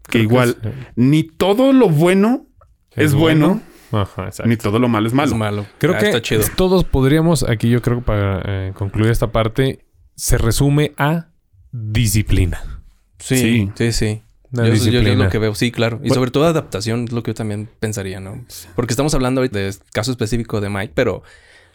que 0.04 0.10
Creo 0.18 0.22
igual 0.22 0.56
es, 0.62 0.66
eh, 0.68 0.74
ni 0.96 1.22
todo 1.24 1.72
lo 1.72 1.88
bueno 1.88 2.46
es, 2.94 3.14
bueno, 3.14 3.60
Ajá, 3.92 4.30
ni 4.44 4.56
todo 4.56 4.78
lo 4.78 4.88
malo 4.88 5.06
es 5.06 5.14
malo. 5.14 5.32
Es 5.32 5.36
malo. 5.38 5.66
Creo 5.78 5.94
Ah, 5.94 5.98
que 5.98 6.06
está 6.06 6.22
chido. 6.22 6.42
todos 6.56 6.84
podríamos, 6.84 7.42
aquí 7.48 7.68
yo 7.70 7.80
creo 7.82 7.98
que 7.98 8.04
para 8.04 8.42
eh, 8.44 8.72
concluir 8.74 9.10
esta 9.10 9.30
parte, 9.32 9.84
se 10.16 10.38
resume 10.38 10.92
a 10.96 11.28
disciplina. 11.72 12.82
Sí, 13.18 13.36
Sí. 13.36 13.70
sí, 13.74 13.92
sí. 13.92 14.22
Yo, 14.52 14.64
yo- 14.64 14.90
yo 14.90 15.00
es 15.00 15.18
lo 15.18 15.28
que 15.28 15.38
veo, 15.38 15.54
sí, 15.54 15.70
claro. 15.72 15.96
Y 15.96 16.08
Bueno. 16.08 16.14
sobre 16.14 16.30
todo 16.30 16.44
adaptación 16.46 17.04
es 17.04 17.12
lo 17.12 17.22
que 17.22 17.30
yo 17.30 17.34
también 17.34 17.68
pensaría, 17.80 18.20
¿no? 18.20 18.44
Porque 18.74 18.92
estamos 18.92 19.12
hablando 19.14 19.40
ahorita 19.40 19.58
de 19.58 19.74
caso 19.92 20.10
específico 20.12 20.60
de 20.60 20.70
Mike, 20.70 20.92
pero, 20.94 21.22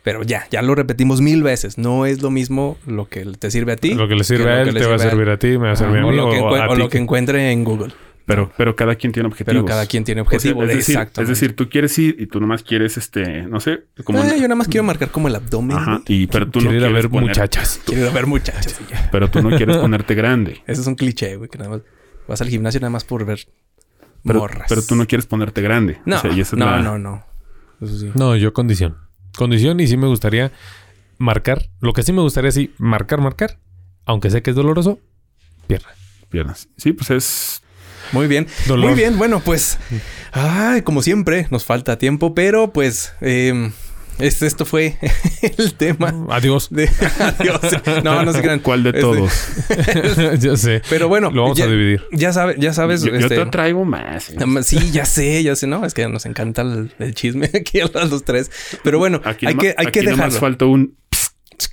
pero 0.03 0.23
ya, 0.23 0.48
ya 0.52 0.61
lo 0.61 0.73
repetimos 0.76 1.22
mil 1.22 1.44
veces. 1.44 1.78
No 1.78 2.06
es 2.06 2.22
lo 2.22 2.30
mismo 2.32 2.78
lo 2.88 3.07
que 3.07 3.23
te 3.38 3.52
sirve 3.52 3.73
a 3.73 3.76
ti. 3.76 3.94
Lo 3.94 4.07
que 4.07 4.15
le 4.15 4.23
sirve 4.23 4.49
a 4.52 4.61
él 4.61 4.73
te 4.73 4.86
va 4.86 4.95
a 4.95 4.99
servir 4.99 5.30
a 5.30 5.38
ti, 5.38 5.49
me 5.49 5.68
va 5.68 5.72
a 5.72 5.76
servir 5.76 5.99
a 6.02 6.06
o 6.06 6.10
mí 6.10 6.15
lo, 6.18 6.28
o 6.30 6.56
a 6.56 6.69
o 6.69 6.76
lo 6.76 6.90
que 6.90 6.98
encuentre 6.98 7.52
en 7.52 7.64
Google. 7.64 7.94
Pero, 8.26 8.52
pero 8.56 8.76
cada 8.76 8.95
quien 8.95 9.11
tiene 9.11 9.28
objetivos. 9.28 9.56
Pero 9.56 9.65
cada 9.65 9.86
quien 9.88 10.03
tiene 10.03 10.22
O 10.22 10.23
sea, 10.26 10.38
objetivo. 10.38 10.64
es, 10.64 10.69
decir, 10.78 10.95
Exacto. 10.95 11.22
es 11.23 11.28
decir, 11.28 11.56
tú 11.56 11.69
quieres 11.69 11.98
ir 11.98 12.15
y 12.19 12.28
tú 12.28 12.40
nomás 12.40 12.61
quieres, 12.64 12.95
este, 12.95 13.41
no 13.41 13.60
sé, 13.60 13.86
como... 14.06 14.23
yo 14.23 14.41
nada 14.44 14.56
más 14.56 14.68
quiero 14.68 14.84
marcar 14.84 15.10
como 15.10 15.28
el 15.28 15.36
abdomen. 15.36 15.76
Ajá, 15.76 16.02
y 16.07 16.28
pero 16.28 16.48
tú 16.49 16.61
no 16.61 16.69
a 16.69 16.72
quieres 16.72 16.94
ver 16.94 17.10
poner- 17.10 17.28
muchachas. 17.30 17.82
Quiero 17.86 18.03
ir 18.03 18.07
a 18.07 18.11
ver 18.11 18.28
muchachas. 18.28 18.80
Pero 19.11 19.30
tú 19.30 19.41
no 19.41 19.57
quieres 19.57 19.76
ponerte 19.78 20.14
grande. 20.15 20.61
Ese 20.68 20.82
es 20.82 20.88
un 20.88 20.95
cliché, 20.95 21.36
güey, 21.36 21.49
que 21.49 21.57
nada 21.57 21.72
más 21.72 21.82
vas 22.28 22.41
al 22.41 22.48
gimnasio 22.48 22.80
nada 22.80 22.91
más 22.91 23.03
por 23.03 23.26
ver 23.26 23.40
Pero, 24.23 24.40
morras. 24.40 24.68
pero 24.69 24.82
tú 24.84 24.95
no 24.95 25.07
quieres 25.07 25.26
ponerte 25.26 25.61
grande. 25.61 25.99
No, 26.06 26.18
O 26.18 26.19
sea, 26.19 26.32
y 26.32 26.40
esa 26.41 26.56
es 26.56 26.60
no, 26.60 26.65
la- 26.68 26.80
no, 26.82 26.99
no. 26.99 27.26
Eso 27.82 27.98
sí. 27.98 28.11
No, 28.14 28.36
yo 28.38 28.53
condición. 28.53 28.98
Condición 29.36 29.80
y 29.80 29.88
sí 29.88 29.98
me 29.98 30.08
gustaría 30.08 30.52
marcar. 31.18 31.70
Lo 31.80 31.94
que 31.94 32.03
sí 32.03 32.14
me 32.14 32.22
gustaría 32.22 32.52
sí 32.52 32.74
marcar, 32.78 33.22
marcar. 33.22 33.60
Aunque 34.06 34.30
sé 34.30 34.41
que 34.41 34.49
es 34.49 34.56
doloroso, 34.56 34.99
pierna. 35.68 35.90
piernas. 36.30 36.68
Sí, 36.78 36.94
pues 36.94 37.12
es... 37.12 37.62
Muy 38.12 38.28
bien. 38.28 38.48
Dolor. 38.68 38.88
Muy 38.88 38.95
bien. 38.95 39.18
Bueno, 39.18 39.40
pues, 39.40 39.78
ay, 40.34 40.82
como 40.82 41.02
siempre, 41.02 41.48
nos 41.49 41.64
falta 41.64 41.98
tiempo, 41.98 42.34
pero 42.36 42.74
pues, 42.74 43.14
eh, 43.22 43.72
este, 44.19 44.45
esto 44.47 44.65
fue 44.65 44.97
el 45.57 45.73
tema 45.75 46.13
Adiós. 46.29 46.67
de 46.69 46.89
adiós. 47.19 48.03
No, 48.03 48.23
no 48.23 48.33
se 48.33 48.41
crean. 48.41 48.59
¿Cuál 48.59 48.83
de 48.83 48.89
Este, 48.89 49.01
todos? 49.01 49.31
ya 50.39 50.55
sé. 50.57 50.81
Pero 50.89 51.07
bueno, 51.07 51.31
Lo 51.31 51.43
vamos 51.43 51.57
ya, 51.57 51.65
a 51.65 51.67
dividir. 51.67 52.03
Ya 52.11 52.33
sabes, 52.33 52.57
ya 52.59 52.73
sabes. 52.73 53.01
yo, 53.03 53.11
yo 53.11 53.17
este, 53.27 53.35
te 53.38 53.45
traigo 53.47 53.85
más. 53.85 54.29
¿eh? 54.29 54.35
Sí, 54.63 54.91
ya 54.91 55.05
sé, 55.05 55.41
ya 55.43 55.55
sé, 55.55 55.67
no, 55.67 55.85
es 55.85 55.93
que 55.93 56.07
nos 56.07 56.25
encanta 56.25 56.61
el, 56.61 56.93
el 56.99 57.15
chisme 57.15 57.49
aquí 57.53 57.79
a 57.79 57.88
los 58.05 58.23
tres. 58.23 58.51
Pero 58.83 58.99
bueno, 58.99 59.21
Aquí 59.23 59.45
hay 59.47 59.55
que, 59.55 59.69
hay 59.77 59.88
aquí 59.88 59.99
que 59.99 60.03
nomás 60.05 60.33
dejarlo. 60.33 60.39
falta 60.39 60.65
un... 60.65 60.95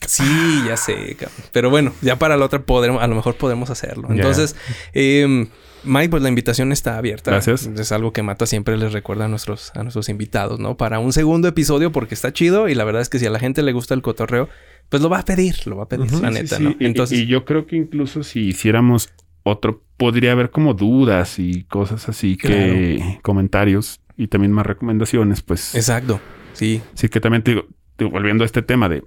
Sí, 0.06 0.24
ya 0.66 0.76
sé. 0.76 1.16
Pero 1.52 1.70
bueno, 1.70 1.94
ya 2.02 2.18
para 2.18 2.36
la 2.36 2.44
otra 2.44 2.62
podremos, 2.62 3.02
a 3.02 3.06
lo 3.06 3.14
mejor 3.14 3.36
podemos 3.36 3.70
hacerlo. 3.70 4.08
Entonces, 4.10 4.54
eh, 4.92 5.48
Mike, 5.84 6.10
pues 6.10 6.22
la 6.22 6.28
invitación 6.28 6.72
está 6.72 6.98
abierta. 6.98 7.30
Gracias. 7.30 7.66
Es 7.66 7.92
algo 7.92 8.12
que 8.12 8.22
Mata 8.22 8.46
siempre 8.46 8.76
les 8.76 8.92
recuerda 8.92 9.26
a 9.26 9.28
nuestros, 9.28 9.70
a 9.74 9.82
nuestros 9.82 10.08
invitados, 10.08 10.58
¿no? 10.58 10.76
Para 10.76 10.98
un 10.98 11.12
segundo 11.12 11.48
episodio, 11.48 11.92
porque 11.92 12.14
está 12.14 12.32
chido 12.32 12.68
y 12.68 12.74
la 12.74 12.84
verdad 12.84 13.02
es 13.02 13.08
que 13.08 13.18
si 13.18 13.26
a 13.26 13.30
la 13.30 13.38
gente 13.38 13.62
le 13.62 13.72
gusta 13.72 13.94
el 13.94 14.02
cotorreo, 14.02 14.48
pues 14.88 15.02
lo 15.02 15.08
va 15.08 15.20
a 15.20 15.24
pedir, 15.24 15.66
lo 15.66 15.76
va 15.76 15.84
a 15.84 15.88
pedir, 15.88 16.10
la 16.12 16.28
Sí, 16.28 16.34
neta, 16.34 16.56
sí, 16.56 16.62
¿no? 16.64 16.70
Y- 16.78 16.84
Entonces, 16.86 17.18
Y, 17.20 17.26
yo 17.26 17.44
creo 17.44 17.66
que 17.66 17.76
incluso 17.76 18.22
si 18.22 18.40
hiciéramos 18.48 19.10
otro, 19.42 19.82
podría 19.96 20.32
haber 20.32 20.50
como 20.50 20.74
dudas 20.74 21.38
y 21.38 21.64
cosas 21.64 22.08
así 22.08 22.36
que 22.36 23.18
comentarios 23.22 24.00
y 24.16 24.28
también 24.28 24.52
más 24.52 24.66
recomendaciones, 24.66 25.42
pues 25.42 25.74
exacto. 25.74 26.20
Sí, 26.52 26.82
sí 26.94 27.08
que 27.08 27.20
también 27.20 27.42
te 27.42 27.52
digo, 27.52 27.66
te 27.96 28.04
volviendo 28.04 28.44
a 28.44 28.46
este 28.46 28.62
tema 28.62 28.88
de 28.88 29.04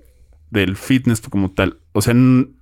del 0.49 0.76
fitness 0.76 1.22
como 1.22 1.52
tal, 1.52 1.80
o 1.93 2.02
sea, 2.02 2.14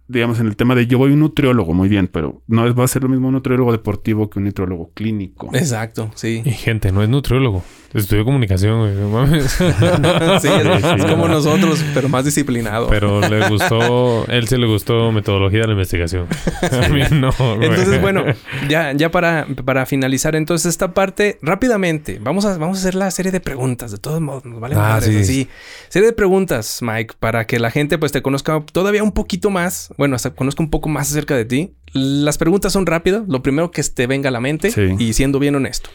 digamos 0.10 0.40
en 0.40 0.48
el 0.48 0.56
tema 0.56 0.76
de 0.76 0.88
yo 0.88 0.98
voy 0.98 1.12
a 1.12 1.14
un 1.14 1.20
nutriólogo, 1.20 1.74
muy 1.74 1.88
bien, 1.88 2.08
pero 2.08 2.42
no 2.48 2.68
es, 2.68 2.78
va 2.78 2.84
a 2.84 2.88
ser 2.88 3.04
lo 3.04 3.10
mismo 3.10 3.28
un 3.28 3.36
nutriólogo 3.36 3.72
deportivo 3.72 4.30
que 4.30 4.40
un 4.40 4.46
nutriólogo 4.46 4.92
clínico. 4.94 5.50
exacto, 5.54 6.12
sí. 6.16 6.42
Y 6.44 6.52
gente, 6.52 6.92
no 6.92 7.04
es 7.04 7.10
nutriólogo. 7.10 7.64
Estudió 7.94 8.24
comunicación, 8.24 8.80
güey. 8.80 8.94
No 8.94 9.10
mames. 9.10 9.52
sí, 10.42 10.48
es, 10.48 11.06
como 11.06 11.28
nosotros, 11.28 11.84
pero 11.94 12.08
más 12.10 12.26
disciplinado. 12.26 12.88
Pero 12.88 13.20
le 13.22 13.50
gustó, 13.50 14.26
él 14.30 14.48
sí 14.48 14.58
le 14.58 14.68
gustó 14.68 15.12
metodología 15.12 15.62
de 15.62 15.68
la 15.68 15.74
investigación. 15.74 16.28
A 16.72 16.88
mí 16.90 17.02
no. 17.12 17.32
güey. 17.32 17.66
Entonces, 17.68 18.00
bueno, 18.02 18.24
ya, 18.70 18.94
ya 18.94 19.10
para, 19.10 19.48
para 19.66 19.86
finalizar 19.86 20.36
entonces 20.36 20.70
esta 20.70 20.94
parte, 20.94 21.40
rápidamente, 21.42 22.20
vamos 22.22 22.46
a, 22.46 22.58
vamos 22.58 22.78
a 22.78 22.82
hacer 22.82 22.96
la 22.96 23.10
serie 23.12 23.32
de 23.32 23.40
preguntas, 23.40 23.92
de 23.92 23.98
todos 23.98 24.22
modos, 24.22 24.46
nos 24.46 24.60
vale 24.60 24.76
Ah, 24.76 24.80
madres, 24.96 25.10
sí. 25.28 25.42
así. 25.44 25.48
Serie 25.90 26.08
de 26.10 26.14
preguntas, 26.14 26.80
Mike, 26.82 27.16
para 27.20 27.46
que 27.48 27.60
la 27.60 27.72
gente 27.72 27.98
pues 27.98 28.12
te 28.12 28.22
conozca 28.22 28.64
todavía 28.72 29.02
un 29.04 29.12
poquito 29.14 29.50
más, 29.50 29.94
bueno, 29.98 30.16
hasta 30.16 30.30
conozca 30.32 30.62
un 30.64 30.70
poco 30.70 30.90
más 30.90 31.10
acerca 31.12 31.36
de 31.36 31.46
ti. 31.46 31.74
Las 31.94 32.38
preguntas 32.38 32.72
son 32.72 32.86
rápidas, 32.86 33.24
lo 33.28 33.42
primero 33.42 33.72
que 33.72 33.82
te 33.84 34.06
venga 34.06 34.30
a 34.30 34.32
la 34.32 34.40
mente 34.40 34.70
Sí. 34.70 34.96
y 35.00 35.14
siendo 35.14 35.40
bien 35.40 35.56
honesto. 35.56 35.90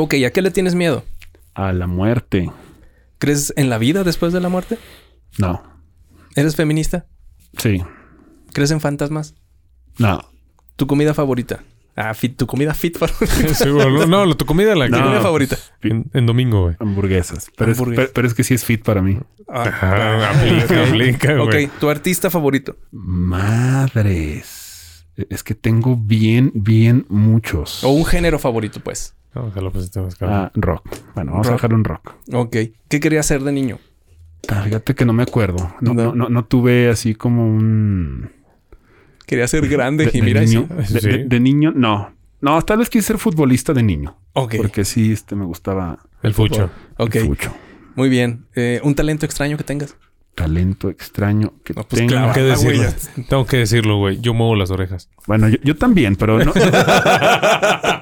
Ok, 0.00 0.14
¿a 0.24 0.30
qué 0.30 0.42
le 0.42 0.52
tienes 0.52 0.76
miedo? 0.76 1.04
A 1.54 1.72
la 1.72 1.88
muerte. 1.88 2.48
¿Crees 3.18 3.52
en 3.56 3.68
la 3.68 3.78
vida 3.78 4.04
después 4.04 4.32
de 4.32 4.38
la 4.40 4.48
muerte? 4.48 4.78
No. 5.38 5.60
¿Eres 6.36 6.54
feminista? 6.54 7.06
Sí. 7.56 7.82
¿Crees 8.52 8.70
en 8.70 8.80
fantasmas? 8.80 9.34
No. 9.98 10.20
¿Tu 10.76 10.86
comida 10.86 11.14
favorita? 11.14 11.64
Ah, 11.96 12.14
fit, 12.14 12.36
tu 12.36 12.46
comida 12.46 12.74
fit 12.74 12.96
favorita. 12.96 13.54
Sí, 13.54 13.68
bueno, 13.70 14.06
no, 14.06 14.24
no, 14.24 14.36
tu 14.36 14.46
comida 14.46 14.76
la 14.76 14.86
¿Tu 14.86 14.92
que... 14.92 14.98
No. 15.00 15.04
comida 15.06 15.20
favorita? 15.20 15.58
En, 15.82 16.08
en 16.14 16.26
domingo, 16.26 16.62
güey. 16.62 16.76
Hamburguesas. 16.78 17.50
Pero, 17.56 17.72
Es, 17.72 17.78
Hamburguesas. 17.78 18.04
pero, 18.04 18.14
pero 18.14 18.28
es 18.28 18.34
que 18.34 18.44
sí 18.44 18.54
es 18.54 18.64
fit 18.64 18.84
para 18.84 19.02
mí. 19.02 19.18
Ah, 19.48 20.30
aplica, 20.32 20.84
aplica, 20.86 21.42
Ok, 21.42 21.50
güey. 21.50 21.66
tu 21.80 21.90
artista 21.90 22.30
favorito. 22.30 22.76
Madres. 22.92 24.54
Es 25.28 25.42
que 25.42 25.56
tengo 25.56 25.96
bien, 25.96 26.52
bien 26.54 27.04
muchos. 27.08 27.82
O 27.82 27.88
un 27.90 28.04
género 28.04 28.38
favorito, 28.38 28.78
pues. 28.78 29.16
Pues 29.72 29.84
este 29.84 30.00
cabrón. 30.18 30.36
Ah, 30.38 30.52
rock. 30.54 30.88
Bueno, 31.14 31.32
vamos 31.32 31.46
Rock. 31.46 31.52
a 31.52 31.56
dejar 31.56 31.74
un 31.74 31.84
rock. 31.84 32.14
Ok. 32.32 32.56
¿Qué 32.88 33.00
querías 33.00 33.26
ser 33.26 33.42
de 33.42 33.52
niño? 33.52 33.78
Ah, 34.48 34.62
fíjate 34.62 34.94
que 34.94 35.04
no 35.04 35.12
me 35.12 35.22
acuerdo. 35.22 35.74
No, 35.80 35.94
No. 35.94 36.28
no. 36.28 36.44
tuve 36.44 36.88
así 36.88 37.14
como 37.14 37.46
un... 37.46 38.30
Quería 39.26 39.46
ser 39.46 39.68
grande 39.68 40.06
De, 40.06 40.10
y 40.14 40.20
de 40.20 40.26
mira 40.26 40.40
niño, 40.40 40.66
de, 40.70 40.84
Sí. 41.00 41.08
de- 41.08 41.24
de 41.26 41.40
niño, 41.40 41.72
no. 41.74 42.12
No, 42.40 42.62
tal 42.62 42.78
vez 42.78 42.88
quise 42.88 43.08
ser 43.08 43.18
futbolista 43.18 43.72
de 43.74 43.82
niño. 43.82 44.16
Ok. 44.32 44.54
Porque 44.56 44.84
sí, 44.84 45.12
este, 45.12 45.34
me 45.36 45.44
gustaba 45.44 45.98
el 46.22 46.32
fucho. 46.34 46.70
Ok. 46.96 47.16
el 47.16 47.26
fucho. 47.26 47.52
Muy 47.96 48.08
bien. 48.08 48.46
Eh, 48.54 48.80
¿Un 48.84 48.94
talento 48.94 49.26
extraño 49.26 49.56
que 49.56 49.64
tengas? 49.64 49.96
Talento 50.38 50.88
extraño 50.88 51.54
que 51.64 51.74
No, 51.74 51.82
pues 51.84 51.98
tengo. 52.00 52.10
claro. 52.12 52.32
Que 52.32 52.40
Ah, 52.40 52.44
decirlo. 52.44 52.84
Tengo 53.28 53.46
que 53.46 53.56
decirlo, 53.58 53.96
güey. 53.98 54.20
Yo 54.20 54.34
muevo 54.34 54.54
las 54.54 54.70
orejas. 54.70 55.08
Bueno, 55.26 55.48
yo, 55.48 55.58
yo 55.62 55.76
también, 55.76 56.16
pero 56.16 56.38
no. 56.44 56.52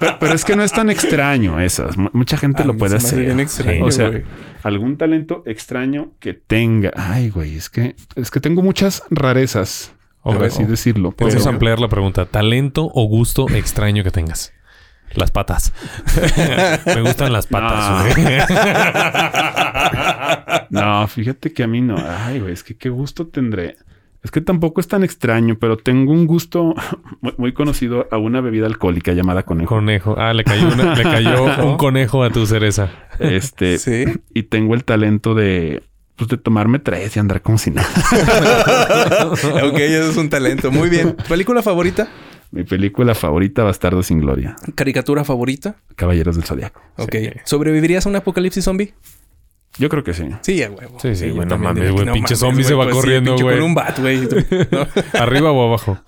pero, 0.00 0.16
pero 0.20 0.34
es 0.34 0.44
que 0.44 0.56
no 0.56 0.62
es 0.62 0.72
tan 0.72 0.90
extraño 0.90 1.60
esas. 1.60 1.96
Mu- 1.96 2.10
Mucha 2.12 2.36
gente 2.36 2.62
A 2.62 2.66
lo 2.66 2.76
puede 2.76 2.96
hacer. 2.96 3.20
bien 3.20 3.40
extraño, 3.40 3.84
o 3.84 3.90
sea, 3.90 4.08
güey. 4.10 4.22
algún 4.62 4.96
talento 4.96 5.42
extraño 5.46 6.12
que 6.20 6.34
tenga. 6.34 6.92
Ay, 6.96 7.30
güey, 7.30 7.56
es 7.56 7.68
que 7.70 7.94
es 8.14 8.30
que 8.30 8.40
tengo 8.40 8.62
muchas 8.62 9.02
rarezas, 9.10 9.92
por 10.22 10.42
así 10.44 10.64
decirlo. 10.64 11.12
Podemos 11.12 11.42
pero- 11.44 11.52
ampliar 11.54 11.78
la 11.80 11.88
pregunta. 11.88 12.26
¿Talento 12.26 12.90
o 12.94 13.04
gusto 13.08 13.46
extraño 13.50 14.02
que 14.04 14.10
tengas? 14.10 14.52
Las 15.14 15.30
patas. 15.30 15.72
Me 16.86 17.00
gustan 17.02 17.32
las 17.32 17.46
patas, 17.46 18.16
No. 18.16 18.22
güey. 18.22 18.38
No, 20.70 21.06
fíjate 21.06 21.52
que 21.52 21.62
a 21.62 21.66
mí 21.66 21.80
no. 21.80 21.96
Ay, 21.96 22.40
güey, 22.40 22.52
es 22.52 22.62
que 22.64 22.76
qué 22.76 22.88
gusto 22.88 23.26
tendré. 23.28 23.76
Es 24.22 24.30
que 24.32 24.40
tampoco 24.40 24.80
es 24.80 24.88
tan 24.88 25.04
extraño, 25.04 25.56
pero 25.60 25.76
tengo 25.76 26.12
un 26.12 26.26
gusto 26.26 26.74
muy, 27.20 27.34
muy 27.38 27.52
conocido 27.52 28.08
a 28.10 28.18
una 28.18 28.40
bebida 28.40 28.66
alcohólica 28.66 29.12
llamada 29.12 29.44
conejo. 29.44 29.68
Conejo. 29.76 30.16
Ah, 30.18 30.32
le 30.34 30.42
cayó, 30.44 30.68
una- 30.68 30.94
le 30.94 31.02
cayó 31.02 31.44
un 31.64 31.76
conejo 31.76 32.24
a 32.24 32.30
tu 32.30 32.46
cereza. 32.46 32.90
Este, 33.20 33.78
Sí. 33.78 34.04
y 34.34 34.44
tengo 34.44 34.74
el 34.74 34.84
talento 34.84 35.34
de, 35.34 35.82
pues, 36.16 36.28
de 36.28 36.38
tomarme 36.38 36.80
tres 36.80 37.16
y 37.16 37.20
andar 37.20 37.40
como 37.42 37.58
si 37.58 37.70
nada. 37.70 37.88
ok, 39.62 39.78
eso 39.78 40.10
es 40.10 40.16
un 40.16 40.28
talento. 40.28 40.72
Muy 40.72 40.88
bien. 40.88 41.16
¿Película 41.28 41.62
favorita? 41.62 42.08
Mi 42.50 42.64
película 42.64 43.14
favorita, 43.14 43.64
Bastardo 43.64 44.02
sin 44.02 44.20
Gloria. 44.20 44.56
¿Caricatura 44.74 45.24
favorita? 45.24 45.76
Caballeros 45.96 46.36
del 46.36 46.44
Zodiaco. 46.44 46.80
Ok. 46.96 47.12
Sí. 47.12 47.30
¿Sobrevivirías 47.44 48.06
a 48.06 48.08
un 48.08 48.16
apocalipsis 48.16 48.64
zombie? 48.64 48.94
Yo 49.78 49.88
creo 49.88 50.02
que 50.04 50.14
sí. 50.14 50.28
Sí, 50.40 50.62
a 50.62 50.70
huevo. 50.70 50.98
Sí, 51.00 51.14
sí, 51.14 51.28
yo 51.28 51.34
güey, 51.34 51.46
no 51.46 51.50
también 51.50 51.74
mames, 51.74 51.92
güey, 51.92 52.12
pinche 52.12 52.34
zombie 52.36 52.64
se 52.64 52.74
va 52.74 52.84
pues 52.84 52.96
sí, 52.96 53.00
corriendo, 53.02 53.32
pinche 53.32 53.44
güey. 53.44 53.56
Con 53.56 53.64
un 53.66 53.74
bat, 53.74 53.98
güey. 53.98 54.20
¿No? 54.70 54.86
¿Arriba 55.20 55.52
o 55.52 55.66
abajo? 55.66 55.98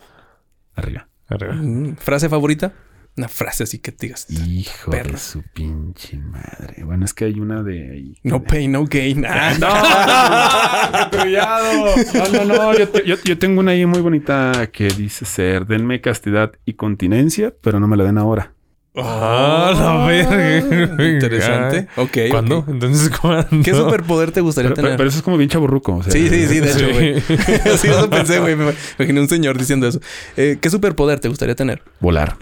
Arriba. 0.74 1.08
Arriba. 1.28 1.54
Mm, 1.54 1.96
¿Frase 1.96 2.28
favorita? 2.28 2.72
Una 3.18 3.28
frase 3.28 3.64
así 3.64 3.78
que 3.80 3.90
te 3.92 4.06
digas. 4.06 4.26
Hijo 4.30 4.90
Perro. 4.92 5.10
de 5.12 5.18
su 5.18 5.42
pinche 5.42 6.16
madre. 6.18 6.84
Bueno, 6.84 7.04
es 7.04 7.12
que 7.12 7.24
hay 7.24 7.40
una 7.40 7.62
de 7.64 7.90
ahí. 7.92 8.14
No 8.22 8.42
pain, 8.44 8.70
no 8.72 8.84
gain. 8.86 9.24
Ah, 9.28 9.54
No, 9.58 11.16
no, 11.16 11.22
cuidado. 11.22 11.94
No, 12.14 12.44
no, 12.44 12.54
no. 12.72 12.78
Yo, 12.78 12.88
te- 12.88 13.04
yo- 13.04 13.16
yo 13.24 13.38
tengo 13.38 13.60
una 13.60 13.72
ahí 13.72 13.84
muy 13.86 14.00
bonita 14.00 14.68
que 14.72 14.88
dice 14.88 15.24
ser, 15.24 15.66
denme 15.66 16.00
castidad 16.00 16.52
y 16.64 16.74
continencia, 16.74 17.52
pero 17.60 17.80
no 17.80 17.88
me 17.88 17.96
la 17.96 18.04
den 18.04 18.18
ahora. 18.18 18.52
Ah, 18.96 19.72
la 19.76 20.06
verga. 20.06 21.04
Interesante. 21.08 21.88
Ok. 21.96 22.18
¿Cuándo? 22.30 22.58
ok. 22.58 22.68
Entonces, 22.68 23.10
¿cuándo? 23.10 23.48
¿Qué 23.64 23.72
superpoder 23.74 24.30
te 24.32 24.40
gustaría 24.40 24.70
Pero, 24.70 24.82
tener? 24.82 24.96
pero 24.96 25.08
eso 25.08 25.18
es 25.18 25.22
como 25.24 25.36
bien 25.36 25.50
chaburruco. 25.50 25.96
O 25.96 26.02
sea, 26.02 26.12
Sí, 26.12 26.28
sí, 26.28 26.46
sí, 26.46 26.60
de 26.60 26.72
Sí. 26.72 26.84
hecho, 26.84 26.92
güey. 26.92 27.20
sí, 27.78 27.88
eso 27.88 28.10
pensé, 28.10 28.40
güey. 28.40 28.56
Me 28.56 28.72
imaginé 28.98 29.20
un 29.20 29.28
señor 29.28 29.56
diciendo 29.58 29.86
eso. 29.86 30.00
Eh, 30.36 30.58
¿Qué 30.60 30.70
superpoder 30.70 31.20
te 31.20 31.28
gustaría 31.28 31.54
tener? 31.54 31.82
Volar. 32.00 32.36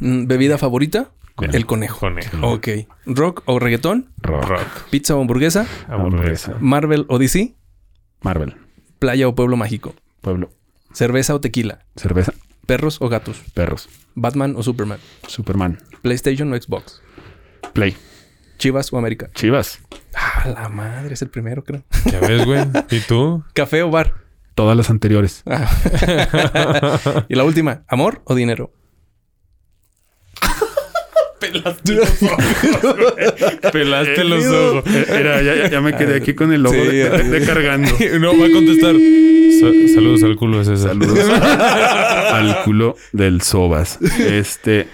Mm, 0.00 0.26
¿Bebida 0.26 0.58
favorita? 0.58 1.10
Conejo. 1.34 1.56
El 1.56 1.66
conejo. 1.66 1.98
Conejo. 2.00 2.48
Ok. 2.48 2.68
¿Rock 3.04 3.42
o 3.44 3.58
reggaetón? 3.58 4.10
Rock. 4.22 4.88
¿Pizza 4.90 5.14
o 5.16 5.20
hamburguesa? 5.20 5.66
Hamburguesa. 5.88 6.56
¿Marvel 6.60 7.04
o 7.08 7.18
DC? 7.18 7.54
Marvel. 8.22 8.56
¿Playa 8.98 9.28
o 9.28 9.34
pueblo 9.34 9.56
mágico? 9.56 9.94
Pueblo. 10.22 10.50
¿Cerveza 10.92 11.34
o 11.34 11.40
tequila? 11.40 11.84
Cerveza. 11.96 12.32
¿Perros 12.64 13.02
o 13.02 13.08
gatos? 13.08 13.42
Perros. 13.52 13.88
¿Batman 14.14 14.54
o 14.56 14.62
Superman? 14.62 14.98
Superman. 15.28 15.78
¿PlayStation 16.00 16.52
o 16.52 16.56
Xbox? 16.56 17.02
Play. 17.74 17.94
¿Chivas 18.58 18.90
o 18.92 18.98
América? 18.98 19.28
Chivas. 19.34 19.80
Ah, 20.14 20.48
la 20.48 20.68
madre, 20.70 21.14
es 21.14 21.22
el 21.22 21.28
primero, 21.28 21.62
creo. 21.62 21.84
Ya 22.06 22.20
ves, 22.20 22.46
güey. 22.46 22.64
¿Y 22.90 23.00
tú? 23.00 23.44
¿Café 23.52 23.82
o 23.82 23.90
bar? 23.90 24.14
Todas 24.54 24.74
las 24.74 24.88
anteriores. 24.88 25.42
Ah. 25.44 25.70
y 27.28 27.34
la 27.34 27.44
última, 27.44 27.84
¿amor 27.88 28.22
o 28.24 28.34
dinero? 28.34 28.72
Pelaste 31.38 31.92
los 34.24 34.46
ojos. 34.46 34.84
Eh, 34.86 35.04
Era, 35.08 35.42
ya, 35.42 35.54
ya- 35.54 35.68
ya 35.70 35.80
me 35.80 35.94
quedé 35.96 36.16
aquí 36.16 36.34
con 36.34 36.52
el 36.52 36.62
logo 36.62 36.74
Sí, 36.74 36.80
de, 36.80 37.10
de- 37.10 37.40
de 37.40 37.46
cargando. 37.46 37.90
No, 38.20 38.38
va 38.38 38.46
a 38.46 38.50
contestar. 38.50 38.94
Sa- 38.94 39.94
saludos 39.94 40.22
al 40.22 40.36
culo 40.36 40.58
de 40.58 40.64
César. 40.64 40.90
Saludos 40.90 41.18
al 42.32 42.62
culo 42.64 42.96
del 43.12 43.42
Sobas. 43.42 43.98
Este. 44.18 44.86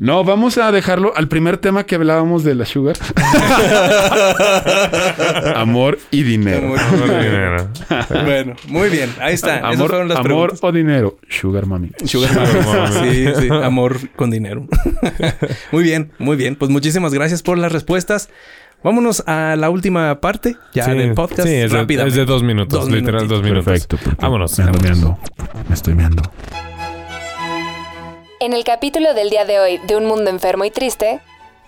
No, 0.00 0.22
vamos 0.22 0.58
a 0.58 0.70
dejarlo 0.70 1.12
al 1.16 1.26
primer 1.26 1.58
tema 1.58 1.84
que 1.84 1.96
hablábamos 1.96 2.44
de 2.44 2.54
la 2.54 2.64
sugar. 2.66 2.96
Amor 5.56 5.98
y 6.12 6.22
dinero. 6.22 6.68
Amor. 6.68 6.80
Y 6.80 7.24
dinero. 7.24 7.68
bueno, 8.24 8.54
muy 8.68 8.90
bien. 8.90 9.12
Ahí 9.20 9.34
está. 9.34 9.56
Esas 9.58 9.74
Amor, 9.74 9.90
fueron 9.90 10.08
las 10.08 10.18
amor 10.18 10.28
preguntas. 10.30 10.58
o 10.62 10.70
dinero. 10.72 11.18
Sugar 11.28 11.66
mami. 11.66 11.90
Sugar 12.04 12.30
Mami. 12.32 13.10
Sí, 13.10 13.26
sí. 13.40 13.48
Amor 13.50 13.98
con 14.14 14.30
dinero. 14.30 14.66
muy 15.72 15.82
bien, 15.82 16.12
muy 16.18 16.36
bien. 16.36 16.54
Pues 16.54 16.70
muchísimas 16.70 17.12
gracias 17.12 17.42
por 17.42 17.58
las 17.58 17.72
respuestas. 17.72 18.28
Vámonos 18.84 19.24
a 19.26 19.56
la 19.56 19.68
última 19.70 20.20
parte 20.20 20.56
ya 20.72 20.84
Sí, 20.84 20.92
del 20.92 21.14
podcast. 21.14 21.48
Sí, 21.48 21.54
es 21.54 21.72
de, 21.72 21.86
es 22.06 22.14
de 22.14 22.24
dos 22.24 22.44
minutos. 22.44 22.78
Dos 22.84 22.88
literal, 22.88 23.22
minutitos. 23.22 23.28
dos 23.30 23.42
minutos. 23.42 23.64
Perfecto. 23.64 23.98
Vámonos. 24.20 24.56
Me 24.58 24.64
ando 24.64 24.78
meando. 24.78 25.18
Me 25.68 25.74
estoy 25.74 25.94
meando. 25.94 26.22
En 28.40 28.52
el 28.52 28.62
capítulo 28.62 29.14
del 29.14 29.30
día 29.30 29.44
de 29.44 29.58
hoy 29.58 29.80
de 29.88 29.96
Un 29.96 30.06
Mundo 30.06 30.30
Enfermo 30.30 30.64
y 30.64 30.70
Triste, 30.70 31.18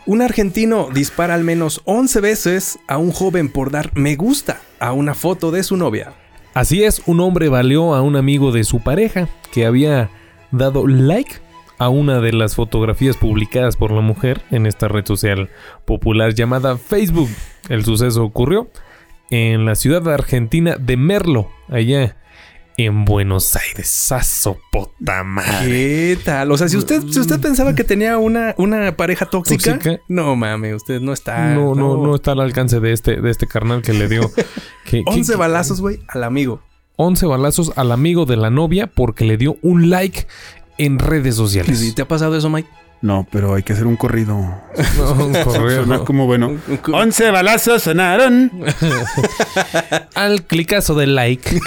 Un 0.07 0.23
argentino 0.23 0.89
dispara 0.95 1.35
al 1.35 1.43
menos 1.43 1.83
11 1.85 2.21
veces 2.21 2.79
a 2.87 2.97
un 2.97 3.11
joven 3.11 3.51
por 3.51 3.73
dar 3.73 3.91
me 3.97 4.15
gusta 4.15 4.61
a 4.79 4.93
una 4.93 5.15
foto 5.15 5.51
de 5.51 5.65
su 5.65 5.77
novia. 5.77 6.13
Así 6.55 6.85
es, 6.85 7.03
un 7.07 7.19
hombre 7.19 7.49
valió 7.49 7.95
a 7.95 8.03
un 8.03 8.15
amigo 8.15 8.53
de 8.53 8.63
su 8.63 8.79
pareja 8.79 9.29
que 9.53 9.67
había 9.67 10.11
dado 10.53 10.87
like 10.87 11.41
a 11.79 11.89
una 11.89 12.21
de 12.21 12.33
las 12.33 12.55
fotografías 12.55 13.17
publicadas 13.17 13.75
por 13.75 13.91
la 13.91 14.01
mujer 14.01 14.41
en 14.53 14.67
esta 14.67 14.87
red 14.87 15.05
social 15.07 15.51
popular 15.85 16.35
llamada 16.35 16.77
Facebook. 16.77 17.31
El 17.69 17.85
suceso 17.85 18.23
ocurrió 18.23 18.71
en 19.29 19.65
la 19.65 19.75
ciudad 19.75 20.09
argentina 20.09 20.77
de 20.79 20.97
Merlo, 20.97 21.51
allá 21.69 22.17
en 22.87 23.05
Buenos 23.05 23.55
Aires. 23.57 24.13
¡Aso 24.13 24.59
puta 24.73 25.23
madre! 25.25 25.67
¿Qué 25.69 26.19
tal? 26.25 26.51
O 26.53 26.57
sea, 26.59 26.69
si 26.69 26.77
usted, 26.77 27.03
si 27.11 27.21
usted 27.21 27.41
pensaba 27.41 27.75
que 27.75 27.85
tenía 27.85 28.19
una, 28.19 28.55
una 28.59 28.97
pareja 28.97 29.27
tóxica, 29.27 29.75
¿Tóxica? 29.75 30.01
no 30.09 30.37
mames, 30.37 30.75
usted 30.77 31.01
no 31.01 31.13
está. 31.13 31.55
No, 31.55 31.75
no, 31.75 31.97
no 31.97 32.15
está 32.15 32.33
al 32.33 32.41
alcance 32.41 32.81
de 32.81 32.93
este, 32.93 33.21
de 33.21 33.31
este 33.31 33.47
carnal 33.47 33.83
que 33.83 33.93
le 33.93 34.09
dio 34.09 34.31
que, 34.85 35.03
que- 35.03 35.05
11 35.07 35.33
que- 35.33 35.39
balazos, 35.39 35.81
güey, 35.81 36.01
al 36.09 36.25
amigo. 36.25 36.61
11 36.97 37.27
balazos 37.27 37.73
al 37.77 37.93
amigo 37.93 38.27
de 38.27 38.37
la 38.37 38.51
novia 38.51 38.87
porque 38.87 39.25
le 39.25 39.37
dio 39.39 39.57
un 39.63 39.89
like 39.91 40.27
en 40.77 40.99
redes 40.99 41.35
sociales. 41.35 41.79
¿Sí 41.79 41.95
¿Te 41.95 42.03
ha 42.03 42.09
pasado 42.09 42.37
eso, 42.37 42.51
Mike? 42.51 42.69
No, 43.03 43.27
pero 43.33 43.55
hay 43.55 43.63
que 43.63 43.73
hacer 43.73 43.87
un 43.87 43.97
corrido. 43.97 44.35
No, 44.35 45.13
un 45.25 45.33
correo, 45.33 45.45
Suena 45.85 45.97
no. 45.99 46.05
como 46.05 46.27
bueno. 46.27 46.57
11 46.93 47.31
balazos 47.31 47.83
sonaron. 47.83 48.51
Al 50.15 50.43
clicazo 50.45 50.95
de 50.95 51.07
like. 51.07 51.59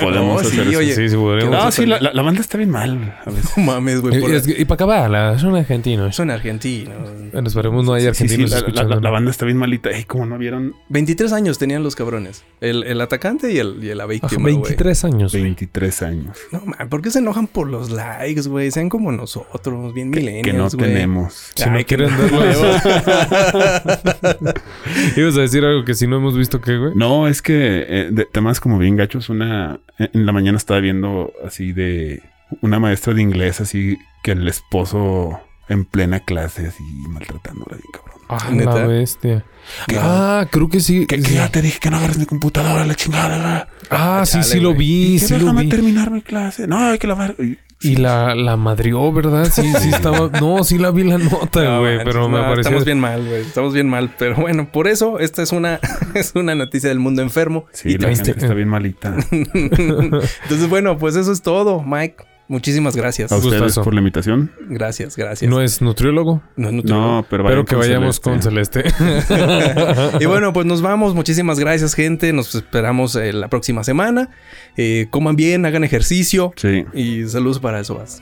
Podemos 0.00 0.42
No, 0.42 0.48
sí, 0.48 0.56
hacer 0.60 0.68
eso. 0.68 0.78
oye. 0.78 0.94
Sí, 0.94 1.08
sí, 1.08 1.16
podríamos 1.16 1.54
No, 1.54 1.62
hacer- 1.62 1.84
sí, 1.84 1.86
la, 1.88 1.98
la- 2.00 2.12
la 2.12 2.22
banda 2.22 2.40
está 2.42 2.58
bien 2.58 2.70
mal. 2.70 3.18
A 3.24 3.30
veces. 3.30 3.50
No 3.56 3.62
mames, 3.64 4.00
güey. 4.00 4.20
Y, 4.20 4.34
es 4.34 4.46
que- 4.46 4.60
y 4.60 4.64
para 4.66 4.74
acabar, 4.74 5.10
la- 5.10 5.38
son 5.38 5.56
argentinos. 5.56 6.14
Son 6.14 6.30
argentinos. 6.30 6.96
Bueno, 7.32 7.48
esperemos 7.48 7.84
no 7.86 7.94
haya 7.94 8.12
Sí, 8.12 8.28
sí, 8.28 8.34
argentinos 8.34 8.74
la, 9.02 9.10
banda 9.10 9.30
está 9.30 9.46
bien 9.46 9.56
malita. 9.56 9.90
Ey, 9.90 10.04
como 10.04 10.26
no 10.26 10.36
vieron 10.36 10.74
23 10.90 11.32
años 11.32 11.58
tenían 11.58 11.82
los 11.82 11.96
cabrones. 11.96 12.44
El, 12.60 12.84
el 12.84 13.00
atacante 13.00 13.50
y, 13.50 13.58
el, 13.58 13.82
y 13.82 13.94
la 13.94 14.04
Ajá, 14.04 14.12
víctima, 14.12 14.42
güey. 14.42 14.54
23 14.56 15.04
años. 15.04 15.32
güey. 15.32 15.42
23 15.44 16.02
años. 16.02 16.36
No, 16.52 16.60
man, 16.66 16.88
¿por 16.90 17.00
qué 17.00 17.10
se 17.10 17.20
enojan 17.20 17.46
por 17.46 17.66
los 17.68 17.90
likes, 17.90 18.42
güey? 18.42 18.70
Sean 18.70 18.89
como 18.90 19.10
nosotros, 19.12 19.94
bien 19.94 20.10
milenios, 20.10 20.44
que 20.44 20.52
no 20.52 20.68
güey. 20.68 20.92
tenemos. 20.92 21.52
Si 21.54 21.64
no 21.70 21.76
Ay, 21.78 21.84
que 21.84 21.96
quieren 21.96 22.10
no. 22.14 22.38
verlo. 22.38 22.70
Ibas 25.16 25.36
a 25.38 25.40
decir 25.40 25.64
algo 25.64 25.84
que 25.86 25.94
si 25.94 26.06
no 26.06 26.16
hemos 26.16 26.36
visto 26.36 26.60
qué, 26.60 26.76
güey. 26.76 26.92
No, 26.94 27.26
es 27.26 27.40
que 27.40 27.86
eh, 27.88 28.08
de 28.12 28.26
temas 28.26 28.60
como 28.60 28.78
bien 28.78 28.96
gachos, 28.96 29.30
una 29.30 29.80
en 29.98 30.26
la 30.26 30.32
mañana 30.32 30.58
estaba 30.58 30.80
viendo 30.80 31.32
así 31.46 31.72
de 31.72 32.22
una 32.60 32.78
maestra 32.78 33.14
de 33.14 33.22
inglés, 33.22 33.60
así 33.62 33.96
que 34.22 34.32
el 34.32 34.46
esposo 34.48 35.40
en 35.68 35.84
plena 35.86 36.20
clase, 36.20 36.66
así 36.66 36.82
maltratándola 37.08 37.76
bien 37.76 37.90
cabrón. 37.92 38.09
Ah, 38.30 38.50
¿Neta? 38.50 38.74
la 38.74 38.86
bestia. 38.86 39.44
¿Qué? 39.86 39.96
Ah, 40.00 40.46
creo 40.50 40.68
que 40.68 40.80
sí. 40.80 41.06
Que, 41.06 41.20
que 41.20 41.34
ya 41.34 41.48
te 41.50 41.62
dije 41.62 41.78
que 41.80 41.90
no 41.90 41.96
agarres 41.98 42.18
mi 42.18 42.26
computadora, 42.26 42.84
la 42.86 42.94
chingada. 42.94 43.38
la- 43.38 43.68
Ah, 43.90 44.24
sí, 44.26 44.42
sí 44.42 44.60
lo 44.60 44.74
vi, 44.74 45.14
Y 45.14 45.18
sí 45.18 45.32
lo 45.34 45.40
déjame 45.40 45.62
vi. 45.62 45.68
terminar 45.68 46.10
mi 46.10 46.22
clase. 46.22 46.66
No, 46.66 46.78
hay 46.90 46.98
que 46.98 47.06
lavar. 47.06 47.34
Y- 47.38 47.58
Y 47.82 47.96
la, 47.96 48.34
la 48.34 48.56
madrió, 48.58 49.10
¿verdad? 49.10 49.46
Sí, 49.50 49.62
sí 49.80 49.88
estaba... 49.88 50.28
No, 50.38 50.62
sí 50.64 50.76
la 50.76 50.90
vi 50.90 51.02
la 51.04 51.16
nota, 51.16 51.64
No, 51.64 51.80
güey. 51.80 51.98
pero 52.04 52.28
me 52.28 52.36
no, 52.38 52.42
pareció... 52.44 52.60
Estamos 52.60 52.84
bien 52.84 53.00
mal, 53.00 53.26
güey. 53.26 53.40
Estamos 53.40 53.72
bien 53.72 53.88
mal. 53.88 54.14
Pero 54.18 54.36
bueno, 54.36 54.70
por 54.70 54.86
eso 54.86 55.18
esta 55.18 55.42
es 55.42 55.50
una, 55.52 55.80
es 56.14 56.32
una 56.34 56.54
noticia 56.54 56.88
del 56.90 56.98
mundo 56.98 57.22
enfermo. 57.22 57.64
Sí, 57.72 57.90
Y 57.92 57.98
la 57.98 58.08
gente 58.14 58.32
está 58.32 58.52
bien 58.54 58.68
malita. 58.68 59.16
Entonces, 59.30 60.68
bueno, 60.68 60.98
pues 60.98 61.16
eso 61.16 61.32
es 61.32 61.42
todo, 61.42 61.82
Mike. 61.82 62.16
Muchísimas 62.50 62.96
gracias. 62.96 63.30
A 63.30 63.36
ustedes 63.36 63.60
Gustazo. 63.62 63.84
por 63.84 63.94
la 63.94 64.00
invitación. 64.00 64.50
Gracias, 64.68 65.16
gracias. 65.16 65.48
¿No 65.48 65.60
es 65.60 65.80
nutriólogo? 65.80 66.42
No 66.56 66.66
es 66.68 66.74
nutriólogo. 66.74 67.06
No, 67.06 67.26
pero, 67.30 67.44
Pero 67.46 67.64
que 67.64 67.76
con 67.76 67.78
vayamos 67.80 68.18
con 68.18 68.42
Celeste. 68.42 68.82
Y 70.20 70.24
bueno, 70.26 70.52
pues 70.52 70.66
nos 70.66 70.82
vamos. 70.82 71.14
Muchísimas 71.14 71.60
gracias, 71.60 71.94
gente. 71.94 72.32
Nos 72.32 72.54
esperamos 72.56 73.14
eh, 73.14 73.32
la 73.32 73.46
próxima 73.48 73.84
semana. 73.84 74.30
Eh, 74.76 75.06
coman 75.10 75.36
bien, 75.36 75.64
hagan 75.64 75.84
ejercicio. 75.84 76.52
Sí, 76.56 76.84
Y 76.92 77.24
saludos 77.28 77.60
para 77.60 77.78
eso. 77.80 77.94
vas. 77.94 78.20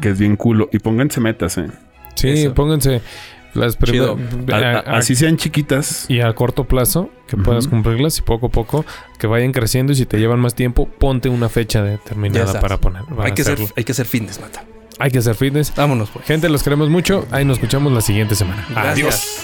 que 0.00 0.08
es 0.08 0.18
bien 0.18 0.36
culo. 0.36 0.70
Y 0.72 0.78
pónganse 0.78 1.20
metas, 1.20 1.58
¿eh? 1.58 1.66
sí, 2.14 2.28
Eso. 2.30 2.54
pónganse 2.54 3.02
las 3.56 3.78
Chido. 3.78 4.16
primeras... 4.16 4.86
A- 4.86 4.90
a- 4.92 4.98
así 4.98 5.14
sean 5.16 5.36
chiquitas. 5.36 6.06
Y 6.08 6.20
a 6.20 6.32
corto 6.34 6.64
plazo, 6.64 7.10
que 7.26 7.36
puedas 7.36 7.66
cumplirlas 7.68 8.18
y 8.18 8.22
poco 8.22 8.46
a 8.46 8.50
poco 8.50 8.84
que 9.18 9.26
vayan 9.26 9.52
creciendo. 9.52 9.92
Y 9.92 9.96
si 9.96 10.06
te 10.06 10.18
llevan 10.18 10.38
más 10.40 10.54
tiempo, 10.54 10.86
ponte 10.86 11.28
una 11.28 11.48
fecha 11.48 11.82
determinada 11.82 12.60
para 12.60 12.78
poner. 12.78 13.04
para 13.04 13.24
Hay 13.24 13.32
que, 13.32 13.42
ser, 13.44 13.54
hacerlo. 13.54 13.72
hay 13.76 13.84
que 13.84 13.94
ser 13.94 14.06
fitness, 14.06 14.40
mata. 14.40 14.64
Hay 14.98 15.10
que 15.10 15.18
hacer 15.18 15.34
fitness. 15.34 15.72
Vámonos, 15.76 16.08
pues. 16.10 16.24
Gente, 16.26 16.48
los 16.48 16.62
queremos 16.62 16.88
mucho. 16.88 17.26
Ahí 17.30 17.44
nos 17.44 17.58
escuchamos 17.58 17.92
la 17.92 18.00
siguiente 18.00 18.34
semana. 18.34 18.64
Gracias. 18.70 19.42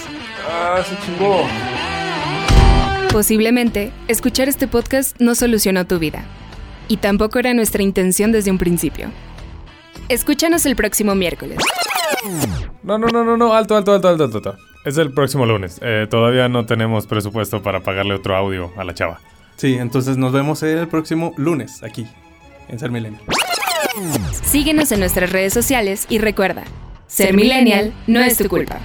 Posiblemente, 3.11 3.93
escuchar 4.09 4.49
este 4.49 4.67
podcast 4.67 5.21
no 5.21 5.35
solucionó 5.35 5.87
tu 5.87 5.99
vida. 5.99 6.25
Y 6.89 6.97
tampoco 6.97 7.39
era 7.39 7.53
nuestra 7.55 7.83
intención 7.83 8.33
desde 8.33 8.51
un 8.51 8.59
principio. 8.59 9.09
Escúchanos 10.09 10.67
el 10.67 10.77
próximo 10.77 11.15
miércoles. 11.15 11.59
No, 12.83 12.99
no, 12.99 13.09
no, 13.09 13.25
no, 13.25 13.37
no. 13.37 13.55
Alto, 13.55 13.77
alto, 13.77 13.93
alto, 13.93 14.09
alto, 14.09 14.25
alto. 14.25 14.37
alto. 14.39 14.57
Es 14.85 14.99
el 14.99 15.13
próximo 15.13 15.47
lunes. 15.47 15.79
Eh, 15.81 16.07
todavía 16.11 16.49
no 16.49 16.67
tenemos 16.67 17.07
presupuesto 17.07 17.63
para 17.63 17.81
pagarle 17.81 18.15
otro 18.15 18.37
audio 18.37 18.73
a 18.77 18.85
la 18.85 18.95
chava. 18.95 19.21
Sí, 19.57 19.75
entonces 19.75 20.17
nos 20.17 20.33
vemos 20.33 20.63
el 20.63 20.89
próximo 20.89 21.35
lunes 21.37 21.83
aquí 21.83 22.07
en 22.69 22.79
Ser 22.79 22.91
Milenio. 22.91 23.21
Síguenos 24.43 24.91
en 24.91 25.01
nuestras 25.01 25.31
redes 25.31 25.53
sociales 25.53 26.07
y 26.09 26.19
recuerda, 26.19 26.65
ser 27.07 27.35
millennial 27.35 27.93
no 28.07 28.21
es 28.21 28.39
tu 28.39 28.49
culpa. 28.49 28.81